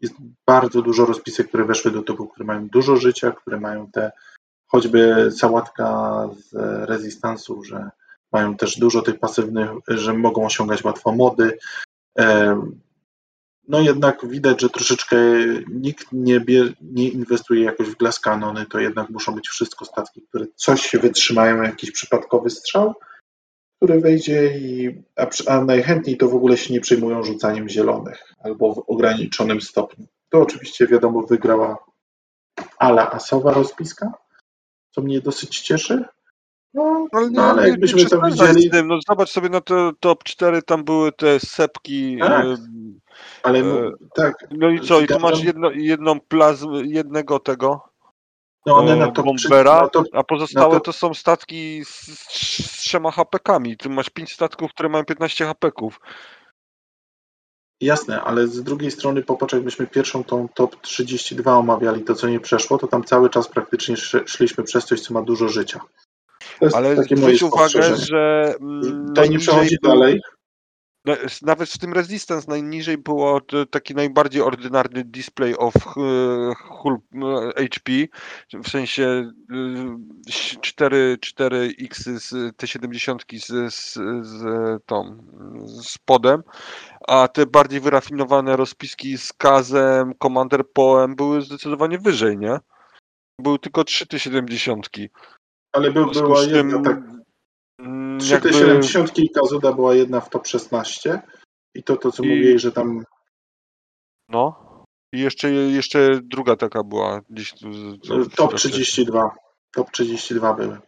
jest 0.00 0.14
bardzo 0.46 0.82
dużo 0.82 1.06
rozpisek, 1.06 1.48
które 1.48 1.64
weszły 1.64 1.90
do 1.90 2.02
topu, 2.02 2.28
które 2.28 2.46
mają 2.46 2.68
dużo 2.68 2.96
życia, 2.96 3.30
które 3.30 3.60
mają 3.60 3.90
te 3.90 4.12
choćby 4.66 5.30
sałatka 5.36 6.28
z 6.36 6.54
rezystansu, 6.88 7.64
że 7.64 7.90
mają 8.32 8.56
też 8.56 8.78
dużo 8.78 9.02
tych 9.02 9.18
pasywnych, 9.18 9.70
że 9.88 10.14
mogą 10.14 10.46
osiągać 10.46 10.84
łatwo 10.84 11.12
mody. 11.12 11.58
No 13.68 13.80
jednak 13.80 14.26
widać, 14.26 14.60
że 14.60 14.70
troszeczkę 14.70 15.16
nikt 15.68 16.06
nie, 16.12 16.40
bie, 16.40 16.64
nie 16.80 17.08
inwestuje 17.08 17.64
jakoś 17.64 17.86
w 17.88 17.96
glass 17.96 18.20
kanony, 18.20 18.66
to 18.66 18.78
jednak 18.78 19.10
muszą 19.10 19.34
być 19.34 19.48
wszystko 19.48 19.84
statki, 19.84 20.22
które 20.22 20.46
coś 20.54 20.82
się 20.82 20.98
wytrzymają, 20.98 21.62
jakiś 21.62 21.90
przypadkowy 21.90 22.50
strzał, 22.50 22.94
który 23.76 24.00
wejdzie 24.00 24.58
i 24.58 25.02
a, 25.16 25.26
a 25.46 25.64
najchętniej 25.64 26.16
to 26.16 26.28
w 26.28 26.34
ogóle 26.34 26.56
się 26.56 26.74
nie 26.74 26.80
przejmują 26.80 27.22
rzucaniem 27.22 27.68
zielonych 27.68 28.34
albo 28.38 28.74
w 28.74 28.84
ograniczonym 28.86 29.60
stopniu. 29.60 30.06
To 30.28 30.40
oczywiście 30.40 30.86
wiadomo 30.86 31.22
wygrała 31.22 31.78
ala 32.78 33.10
asowa 33.10 33.52
rozpiska, 33.52 34.12
co 34.90 35.02
mnie 35.02 35.20
dosyć 35.20 35.60
cieszy. 35.60 36.04
No, 36.74 37.06
Ale, 37.12 37.30
no, 37.30 37.42
ale 37.42 37.68
jakbyśmy 37.68 38.04
to 38.04 38.20
przesadzaj 38.20 38.54
widzieli, 38.54 38.88
no 38.88 38.98
zobacz 39.08 39.30
sobie 39.30 39.48
na 39.48 39.60
to 39.60 39.92
top 40.00 40.24
4, 40.24 40.62
tam 40.62 40.84
były 40.84 41.12
te 41.12 41.40
sepki. 41.40 42.18
Tak. 42.20 42.46
Ale 43.42 43.58
E, 43.58 43.90
tak, 44.14 44.34
No 44.50 44.70
i 44.70 44.80
co, 44.80 45.00
i 45.00 45.06
tu 45.06 45.18
masz 45.18 45.42
jedno, 45.44 45.70
jedną 45.70 46.20
plazmę, 46.20 46.82
jednego 46.84 47.38
tego 47.38 47.88
no 48.66 48.76
one 48.76 48.96
na 48.96 49.10
top 49.10 49.26
3, 49.36 49.48
bombera, 49.48 49.80
na 49.82 49.88
top 49.88 50.06
a 50.12 50.22
pozostałe 50.24 50.74
to- 50.74 50.80
to 50.80 50.92
są 50.92 51.14
statki 51.14 51.84
z, 51.84 52.06
z 52.28 52.80
trzema 52.80 53.10
HP-kami. 53.10 53.76
Tu 53.76 53.90
masz 53.90 54.10
pięć 54.10 54.32
statków, 54.34 54.70
które 54.70 54.88
mają 54.88 55.04
15 55.04 55.44
HP-ków. 55.46 56.00
Jasne, 57.80 58.20
ale 58.22 58.46
z 58.48 58.62
drugiej 58.62 58.90
strony 58.90 59.22
popatrz, 59.22 59.52
jakbyśmy 59.54 59.86
pierwszą 59.86 60.24
tą 60.24 60.48
top 60.54 60.80
32 60.80 61.56
omawiali, 61.56 62.04
to 62.04 62.14
co 62.14 62.28
nie 62.28 62.40
przeszło, 62.40 62.78
to 62.78 62.86
tam 62.86 63.04
cały 63.04 63.30
czas 63.30 63.48
praktycznie 63.48 63.94
sz- 63.94 64.30
szliśmy 64.30 64.64
przez 64.64 64.84
coś, 64.84 65.00
co 65.00 65.14
ma 65.14 65.22
dużo 65.22 65.48
życia. 65.48 65.80
To 66.60 66.66
Ale 66.76 66.96
zwróć 66.96 67.42
uwagę, 67.42 67.96
że 67.96 68.54
mm, 68.60 68.82
To 68.82 68.88
nie 68.88 69.12
najniżej 69.14 69.38
przechodzi 69.38 69.76
był- 69.82 69.90
dalej. 69.92 70.20
No, 71.04 71.14
Nawet 71.42 71.70
w 71.70 71.78
tym 71.78 71.92
Resistance 71.92 72.50
najniżej 72.50 72.98
było 72.98 73.40
taki 73.70 73.94
najbardziej 73.94 74.42
ordynarny 74.42 75.04
display 75.04 75.56
of 75.56 75.74
e, 75.76 76.00
e, 77.56 77.68
HP, 77.68 77.92
w 78.62 78.68
sensie 78.68 79.32
4, 80.60 81.18
4 81.20 81.74
X 81.80 82.02
z 82.04 82.56
te 82.56 82.66
70 82.66 83.22
z, 83.38 83.74
z, 83.74 83.92
z 84.26 84.42
tą 84.86 85.24
z 85.66 85.98
podem, 85.98 86.42
a 87.08 87.28
te 87.28 87.46
bardziej 87.46 87.80
wyrafinowane 87.80 88.56
rozpiski 88.56 89.18
z 89.18 89.32
Kazem, 89.32 90.14
Commander 90.22 90.68
Poem 90.72 91.16
były 91.16 91.42
zdecydowanie 91.42 91.98
wyżej, 91.98 92.38
nie? 92.38 92.58
Były 93.38 93.58
tylko 93.58 93.84
3 93.84 94.06
te 94.06 94.18
70. 94.18 94.88
Ale 95.72 95.90
W 95.90 95.94
by, 95.94 96.00
związku 96.00 96.22
była 96.22 96.40
tym, 96.40 96.70
jedna, 96.70 96.82
tak, 96.82 97.21
mm, 97.82 98.20
3 98.20 98.32
jakby- 98.34 98.52
70 98.52 99.18
i 99.18 99.30
Kazuda 99.30 99.72
była 99.72 99.94
jedna 99.94 100.20
w 100.20 100.30
top 100.30 100.46
16 100.46 101.22
i 101.74 101.82
to, 101.82 101.96
to 101.96 102.12
co 102.12 102.22
I- 102.22 102.28
mówiłeś, 102.28 102.62
że 102.62 102.72
tam 102.72 103.04
No. 104.28 104.72
I 105.14 105.20
jeszcze, 105.20 105.50
jeszcze 105.50 106.20
druga 106.22 106.56
taka 106.56 106.82
była 106.84 107.20
gdzieś 107.30 107.50
tu. 107.52 107.72
z- 107.72 108.00
co- 108.08 108.20
e, 108.20 108.24
top 108.36 108.50
co- 108.50 108.56
32, 108.56 109.30
top 109.74 109.90
32 109.90 110.54
były. 110.54 110.78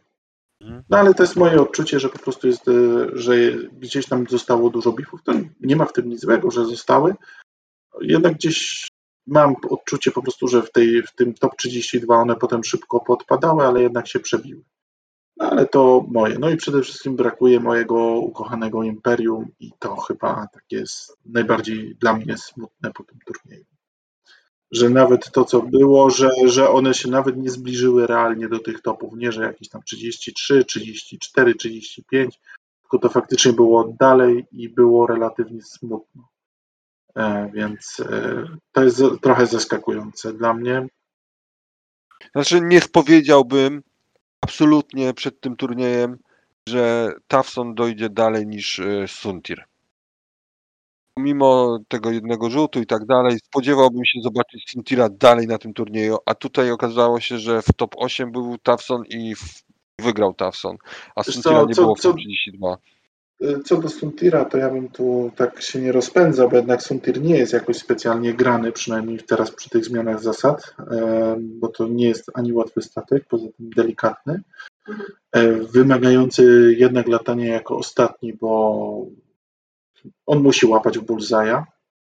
Mhm. 0.61 0.83
No 0.91 0.99
ale 0.99 1.15
to 1.15 1.23
jest 1.23 1.37
moje 1.37 1.61
odczucie, 1.61 2.01
że 2.01 2.09
po 2.09 2.19
prostu 2.19 2.47
jest, 2.47 2.69
e, 2.69 2.73
że 3.13 3.35
gdzieś 3.73 4.07
tam 4.07 4.27
zostało 4.29 4.71
dużo 4.71 4.93
bifów. 4.93 5.23
To 5.23 5.33
nie 5.61 5.77
ma 5.77 5.85
w 5.85 5.93
tym 5.93 6.09
nic 6.09 6.21
złego, 6.21 6.51
że 6.51 6.65
zostały. 6.65 7.15
Jednak 8.01 8.35
gdzieś 8.35 8.89
mam 9.27 9.55
odczucie 9.71 10.11
po 10.11 10.23
prostu, 10.23 10.49
że 10.49 10.63
w, 10.63 10.73
tej, 10.73 11.03
w 11.03 11.15
tym 11.15 11.35
top 11.35 11.57
32 11.57 12.17
one 12.17 12.37
potem 12.37 12.65
szybko 12.65 13.01
podpadały, 13.01 13.67
ale 13.67 13.83
jednak 13.83 14.09
się 14.09 14.21
przebiły. 14.21 14.63
No 15.37 15.51
ale 15.51 15.67
to 15.67 16.05
moje. 16.09 16.39
No 16.39 16.51
i 16.51 16.57
przede 16.57 16.83
wszystkim 16.83 17.17
brakuje 17.17 17.61
mojego 17.61 17.97
ukochanego 18.05 18.83
Imperium 18.83 19.47
i 19.61 19.73
to 19.79 19.97
chyba 19.97 20.47
tak 20.53 20.65
jest 20.71 21.17
najbardziej 21.27 21.97
dla 21.97 22.15
mnie 22.15 22.39
smutne 22.39 22.93
po 22.93 23.05
tym 23.05 23.19
turnieju. 23.27 23.65
Że 24.71 24.91
nawet 24.91 25.31
to, 25.31 25.45
co 25.45 25.63
było, 25.63 26.11
że, 26.11 26.31
że 26.45 26.71
one 26.71 26.95
się 26.95 27.11
nawet 27.11 27.37
nie 27.37 27.51
zbliżyły 27.51 28.07
realnie 28.07 28.49
do 28.49 28.59
tych 28.59 28.83
topów. 28.83 29.13
Nie, 29.17 29.33
że 29.33 29.43
jakieś 29.43 29.69
tam 29.69 29.83
33, 29.83 30.65
34, 30.65 31.55
35, 31.55 32.41
tylko 32.83 32.99
to 32.99 33.09
faktycznie 33.09 33.53
było 33.53 33.95
dalej 34.01 34.47
i 34.53 34.69
było 34.69 35.07
relatywnie 35.07 35.63
smutno. 35.63 36.29
E, 37.17 37.51
więc 37.55 38.01
e, 38.01 38.45
to 38.73 38.85
jest 38.85 39.03
trochę 39.23 39.47
zaskakujące 39.47 40.33
dla 40.33 40.55
mnie. 40.55 40.87
Znaczy, 42.33 42.61
nie 42.61 42.81
spowiedziałbym 42.81 43.83
absolutnie 44.45 45.15
przed 45.15 45.41
tym 45.41 45.57
turniejem, 45.57 46.19
że 46.69 47.13
Tafson 47.29 47.75
dojdzie 47.75 48.09
dalej 48.11 48.47
niż 48.47 48.79
e, 48.79 49.09
Suntir. 49.09 49.65
Mimo 51.19 51.79
tego 51.89 52.11
jednego 52.11 52.51
rzutu 52.51 52.81
i 52.81 52.87
tak 52.87 53.07
dalej, 53.07 53.39
spodziewałbym 53.39 54.05
się 54.05 54.21
zobaczyć 54.23 54.71
Suntira 54.71 55.09
dalej 55.09 55.47
na 55.47 55.59
tym 55.59 55.75
turnieju, 55.75 56.17
a 56.27 56.35
tutaj 56.35 56.71
okazało 56.71 57.21
się, 57.21 57.39
że 57.39 57.63
w 57.63 57.73
top 57.77 57.95
8 57.97 58.33
był 58.33 58.59
Tafson 58.59 59.03
i 59.07 59.35
wygrał 60.01 60.35
Tafson, 60.35 60.77
a 61.15 61.23
Suntira 61.23 61.63
nie 61.63 61.75
było 61.75 61.95
w 61.95 62.01
top 62.01 62.17
32. 62.17 62.77
E, 63.41 63.61
Co 63.61 63.77
do 63.77 63.89
Suntira, 63.89 64.45
to 64.45 64.59
ja 64.59 64.71
bym 64.71 64.89
tu 64.89 65.33
tak 65.37 65.63
się 65.63 65.81
nie 65.81 65.93
rozpędzał, 65.93 66.49
bo 66.49 66.57
jednak 66.57 66.83
Suntir 66.83 67.23
nie 67.23 67.39
jest 67.39 67.53
jakoś 67.53 67.77
specjalnie 67.77 68.35
grany, 68.35 68.73
przynajmniej 68.73 69.19
teraz 69.19 69.51
przy 69.51 69.71
tych 69.71 69.85
zmianach 69.85 70.23
zasad, 70.23 70.75
bo 71.41 71.69
to 71.69 71.89
nie 71.89 72.09
jest 72.09 72.31
ani 72.35 72.53
łatwy 72.53 72.83
statek, 72.83 73.25
poza 73.29 73.47
tym 73.57 73.71
delikatny, 73.71 74.43
e, 75.33 75.53
wymagający 75.53 76.75
jednak 76.79 77.09
latania 77.09 77.55
jako 77.55 77.77
ostatni, 77.77 78.33
bo 78.33 79.07
on 80.27 80.43
musi 80.43 80.67
łapać 80.67 80.99
w 80.99 81.05
bullseye'a 81.05 81.65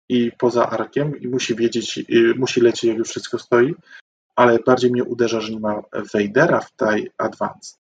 i 0.09 0.33
poza 0.39 0.71
arkiem 0.71 1.21
i 1.21 1.29
musi 1.29 1.55
wiedzieć, 1.55 1.99
y, 1.99 2.35
musi 2.37 2.61
lecieć 2.61 2.85
jak 2.85 2.99
już 2.99 3.09
wszystko 3.09 3.39
stoi, 3.39 3.75
ale 4.37 4.59
bardziej 4.59 4.91
mnie 4.91 5.05
uderza, 5.05 5.41
że 5.41 5.53
nie 5.53 5.61
ma 5.61 5.83
Vadera 6.15 6.61
w 6.61 6.73
tej 6.73 7.11
Advance. 7.19 7.77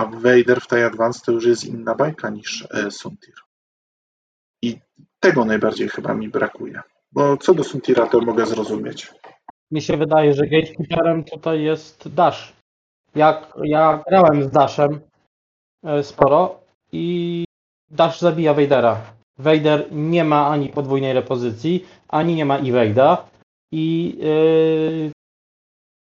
A 0.00 0.04
Vader 0.04 0.60
w 0.60 0.66
tej 0.66 0.84
Advance 0.84 1.20
to 1.26 1.32
już 1.32 1.46
jest 1.46 1.64
inna 1.64 1.94
bajka 1.94 2.30
niż 2.30 2.68
e, 2.70 2.90
Suntir. 2.90 3.34
I 4.62 4.78
tego 5.20 5.44
najbardziej 5.44 5.88
chyba 5.88 6.14
mi 6.14 6.28
brakuje. 6.28 6.80
Bo 7.12 7.36
co 7.36 7.54
do 7.54 7.64
Suntira 7.64 8.06
to 8.06 8.20
mogę 8.20 8.46
zrozumieć. 8.46 9.12
Mi 9.70 9.82
się 9.82 9.96
wydaje, 9.96 10.34
że 10.34 10.46
gatekeeperem 10.46 11.24
tutaj 11.24 11.62
jest 11.62 12.14
Dash. 12.14 12.52
Jak 13.14 13.52
ja 13.64 14.02
grałem 14.08 14.44
z 14.44 14.50
Dashem 14.50 15.00
e, 15.84 16.02
sporo 16.02 16.60
i 16.92 17.44
Dash 17.90 18.20
zabija 18.20 18.54
Vadera. 18.54 19.00
Vader 19.38 19.92
nie 19.92 20.24
ma 20.24 20.48
ani 20.48 20.68
podwójnej 20.68 21.12
repozycji, 21.12 21.86
ani 22.08 22.34
nie 22.34 22.44
ma 22.44 22.58
Evada 22.58 23.28
i 23.72 24.16
yy, 24.18 25.12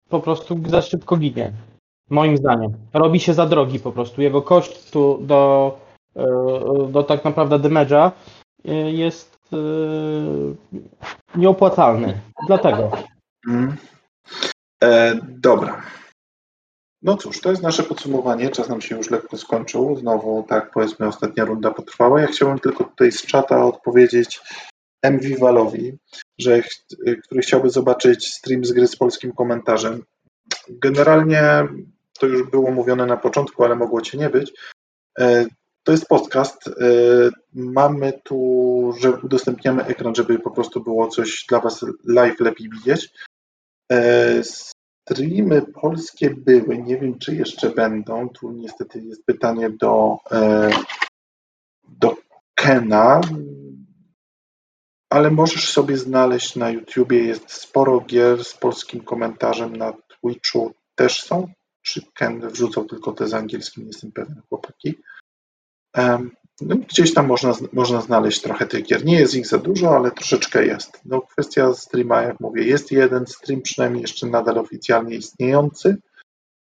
po 0.08 0.20
prostu 0.20 0.60
za 0.66 0.82
szybko 0.82 1.16
ginie. 1.16 1.52
Moim 2.10 2.36
zdaniem. 2.36 2.72
Robi 2.94 3.20
się 3.20 3.34
za 3.34 3.46
drogi 3.46 3.80
po 3.80 3.92
prostu. 3.92 4.22
Jego 4.22 4.42
koszt 4.42 4.92
tu 4.92 5.18
do, 5.22 5.78
yy, 6.16 6.24
do 6.92 7.02
tak 7.02 7.24
naprawdę 7.24 7.58
damage'a 7.58 8.10
yy, 8.64 8.92
jest 8.92 9.38
yy, 9.52 10.56
nieopłacalny. 11.34 12.20
Dlatego. 12.46 12.90
Mm. 13.48 13.76
E, 14.82 15.18
dobra. 15.22 15.82
No 17.02 17.16
cóż, 17.16 17.40
to 17.40 17.50
jest 17.50 17.62
nasze 17.62 17.82
podsumowanie. 17.82 18.50
Czas 18.50 18.68
nam 18.68 18.80
się 18.80 18.96
już 18.96 19.10
lekko 19.10 19.36
skończył. 19.36 19.96
Znowu, 19.96 20.44
tak 20.48 20.70
powiedzmy, 20.70 21.08
ostatnia 21.08 21.44
runda 21.44 21.70
potrwała. 21.70 22.20
Ja 22.20 22.26
chciałbym 22.26 22.58
tylko 22.58 22.84
tutaj 22.84 23.12
z 23.12 23.26
czata 23.26 23.64
odpowiedzieć 23.64 24.40
MV 25.02 25.38
Walowi, 25.38 25.98
że 26.38 26.62
który 27.24 27.40
chciałby 27.42 27.70
zobaczyć 27.70 28.28
stream 28.34 28.64
z 28.64 28.72
gry 28.72 28.86
z 28.86 28.96
polskim 28.96 29.32
komentarzem. 29.32 30.04
Generalnie 30.68 31.68
to 32.20 32.26
już 32.26 32.50
było 32.50 32.70
mówione 32.70 33.06
na 33.06 33.16
początku, 33.16 33.64
ale 33.64 33.76
mogło 33.76 34.00
cię 34.00 34.18
nie 34.18 34.30
być. 34.30 34.52
E, 35.18 35.46
To 35.82 35.92
jest 35.92 36.06
podcast. 36.08 36.68
E, 36.68 36.72
Mamy 37.54 38.12
tu, 38.24 38.92
że 39.00 39.12
udostępniamy 39.12 39.84
ekran, 39.84 40.14
żeby 40.14 40.38
po 40.38 40.50
prostu 40.50 40.80
było 40.80 41.08
coś 41.08 41.44
dla 41.48 41.60
Was 41.60 41.84
live 42.04 42.40
lepiej 42.40 42.68
widzieć. 42.70 43.08
E, 43.92 44.42
Streamy 44.44 45.62
polskie 45.62 46.30
były, 46.30 46.78
nie 46.78 46.98
wiem 46.98 47.18
czy 47.18 47.34
jeszcze 47.34 47.70
będą. 47.70 48.28
Tu 48.28 48.52
niestety 48.52 49.00
jest 49.00 49.24
pytanie 49.24 49.70
do, 49.70 50.18
do 51.88 52.16
Kena. 52.54 53.20
ale 55.10 55.30
możesz 55.30 55.72
sobie 55.72 55.96
znaleźć 55.96 56.56
na 56.56 56.70
YouTubie, 56.70 57.18
jest 57.24 57.52
sporo 57.52 58.00
gier 58.00 58.44
z 58.44 58.54
polskim 58.54 59.00
komentarzem 59.00 59.76
na 59.76 59.92
Twitchu 59.92 60.74
też 60.94 61.22
są, 61.22 61.48
czy 61.82 62.02
Ken 62.14 62.48
wrzucał 62.48 62.84
tylko 62.84 63.12
te 63.12 63.28
z 63.28 63.34
angielskim, 63.34 63.82
nie 63.82 63.88
jestem 63.88 64.12
pewien, 64.12 64.42
chłopaki. 64.48 64.94
No, 66.60 66.76
gdzieś 66.76 67.14
tam 67.14 67.26
można, 67.26 67.52
można 67.72 68.00
znaleźć 68.00 68.40
trochę 68.40 68.66
tych 68.66 68.84
gier. 68.84 69.04
Nie 69.04 69.18
jest 69.18 69.34
ich 69.34 69.46
za 69.46 69.58
dużo, 69.58 69.96
ale 69.96 70.10
troszeczkę 70.10 70.66
jest. 70.66 71.00
No, 71.04 71.20
kwestia 71.20 71.74
streama, 71.74 72.22
jak 72.22 72.40
mówię, 72.40 72.64
jest 72.64 72.92
jeden 72.92 73.26
stream, 73.26 73.62
przynajmniej 73.62 74.02
jeszcze 74.02 74.26
nadal 74.26 74.58
oficjalnie 74.58 75.16
istniejący, 75.16 75.96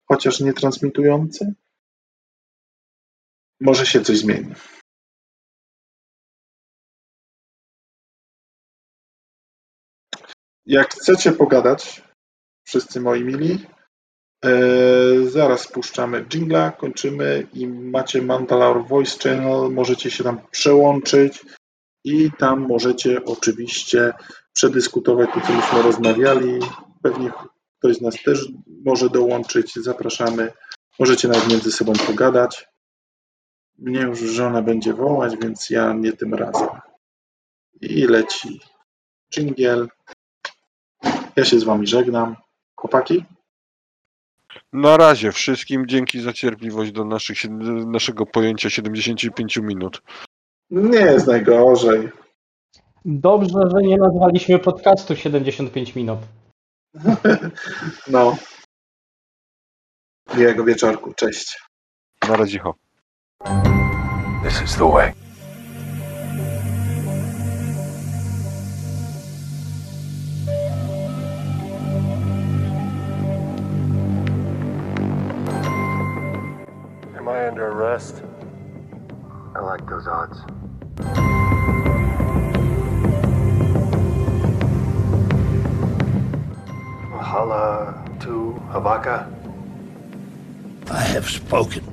chociaż 0.07 0.39
nie 0.39 0.53
transmitujący. 0.53 1.53
Może 3.59 3.85
się 3.85 4.01
coś 4.01 4.17
zmieni. 4.17 4.53
Jak 10.65 10.93
chcecie 10.93 11.31
pogadać, 11.31 12.03
wszyscy 12.67 13.01
moi 13.01 13.23
mili, 13.23 13.65
zaraz 15.27 15.67
puszczamy 15.67 16.25
jingla, 16.25 16.71
kończymy 16.71 17.47
i 17.53 17.67
macie 17.67 18.21
Mandalore 18.21 18.83
Voice 18.83 19.29
Channel, 19.29 19.71
możecie 19.71 20.11
się 20.11 20.23
tam 20.23 20.39
przełączyć 20.51 21.45
i 22.03 22.31
tam 22.37 22.67
możecie 22.67 23.25
oczywiście 23.25 24.13
przedyskutować 24.53 25.29
to, 25.33 25.41
co 25.41 25.53
myśmy 25.53 25.81
rozmawiali. 25.81 26.59
Pewnie 27.01 27.31
ktoś 27.79 27.95
z 27.95 28.01
nas 28.01 28.23
też 28.23 28.47
może 28.85 29.09
dołączyć, 29.09 29.75
zapraszamy. 29.75 30.51
Możecie 30.99 31.27
nawet 31.27 31.47
między 31.49 31.71
sobą 31.71 31.93
pogadać. 32.07 32.67
Mnie 33.77 34.01
już 34.01 34.19
żona 34.19 34.61
będzie 34.61 34.93
wołać, 34.93 35.37
więc 35.41 35.69
ja 35.69 35.93
nie 35.93 36.13
tym 36.13 36.33
razem. 36.33 36.69
I 37.81 38.07
leci 38.07 38.61
dżingiel. 39.33 39.87
Ja 41.35 41.45
się 41.45 41.59
z 41.59 41.63
wami 41.63 41.87
żegnam. 41.87 42.35
Chłopaki? 42.75 43.25
Na 44.81 44.97
razie 44.97 45.31
wszystkim 45.31 45.87
dzięki 45.87 46.21
za 46.21 46.33
cierpliwość 46.33 46.91
do 46.91 47.05
naszych, 47.05 47.37
naszego 47.85 48.25
pojęcia 48.25 48.69
75 48.69 49.57
minut. 49.57 50.01
Nie 50.69 50.99
jest 50.99 51.27
najgorzej. 51.27 52.09
Dobrze, 53.05 53.59
że 53.75 53.81
nie 53.81 53.97
nazwaliśmy 53.97 54.59
podcastu 54.59 55.15
75 55.15 55.95
minut. 55.95 56.19
No. 58.07 58.37
Miłego 60.37 60.63
wieczorku. 60.63 61.13
Cześć. 61.13 61.59
Na 62.29 62.35
razie. 62.35 62.59
ho. 62.59 62.75
This 64.43 64.61
is 64.61 64.75
the 64.75 64.91
way. 64.91 65.26
Under 77.59 77.71
arrest? 77.71 78.21
I 79.55 79.61
like 79.61 79.83
those 79.89 80.07
odds. 80.07 80.37
Hala 87.19 88.05
to 88.19 88.61
Havaka? 88.69 89.27
I 90.91 91.01
have 91.01 91.27
spoken. 91.27 91.83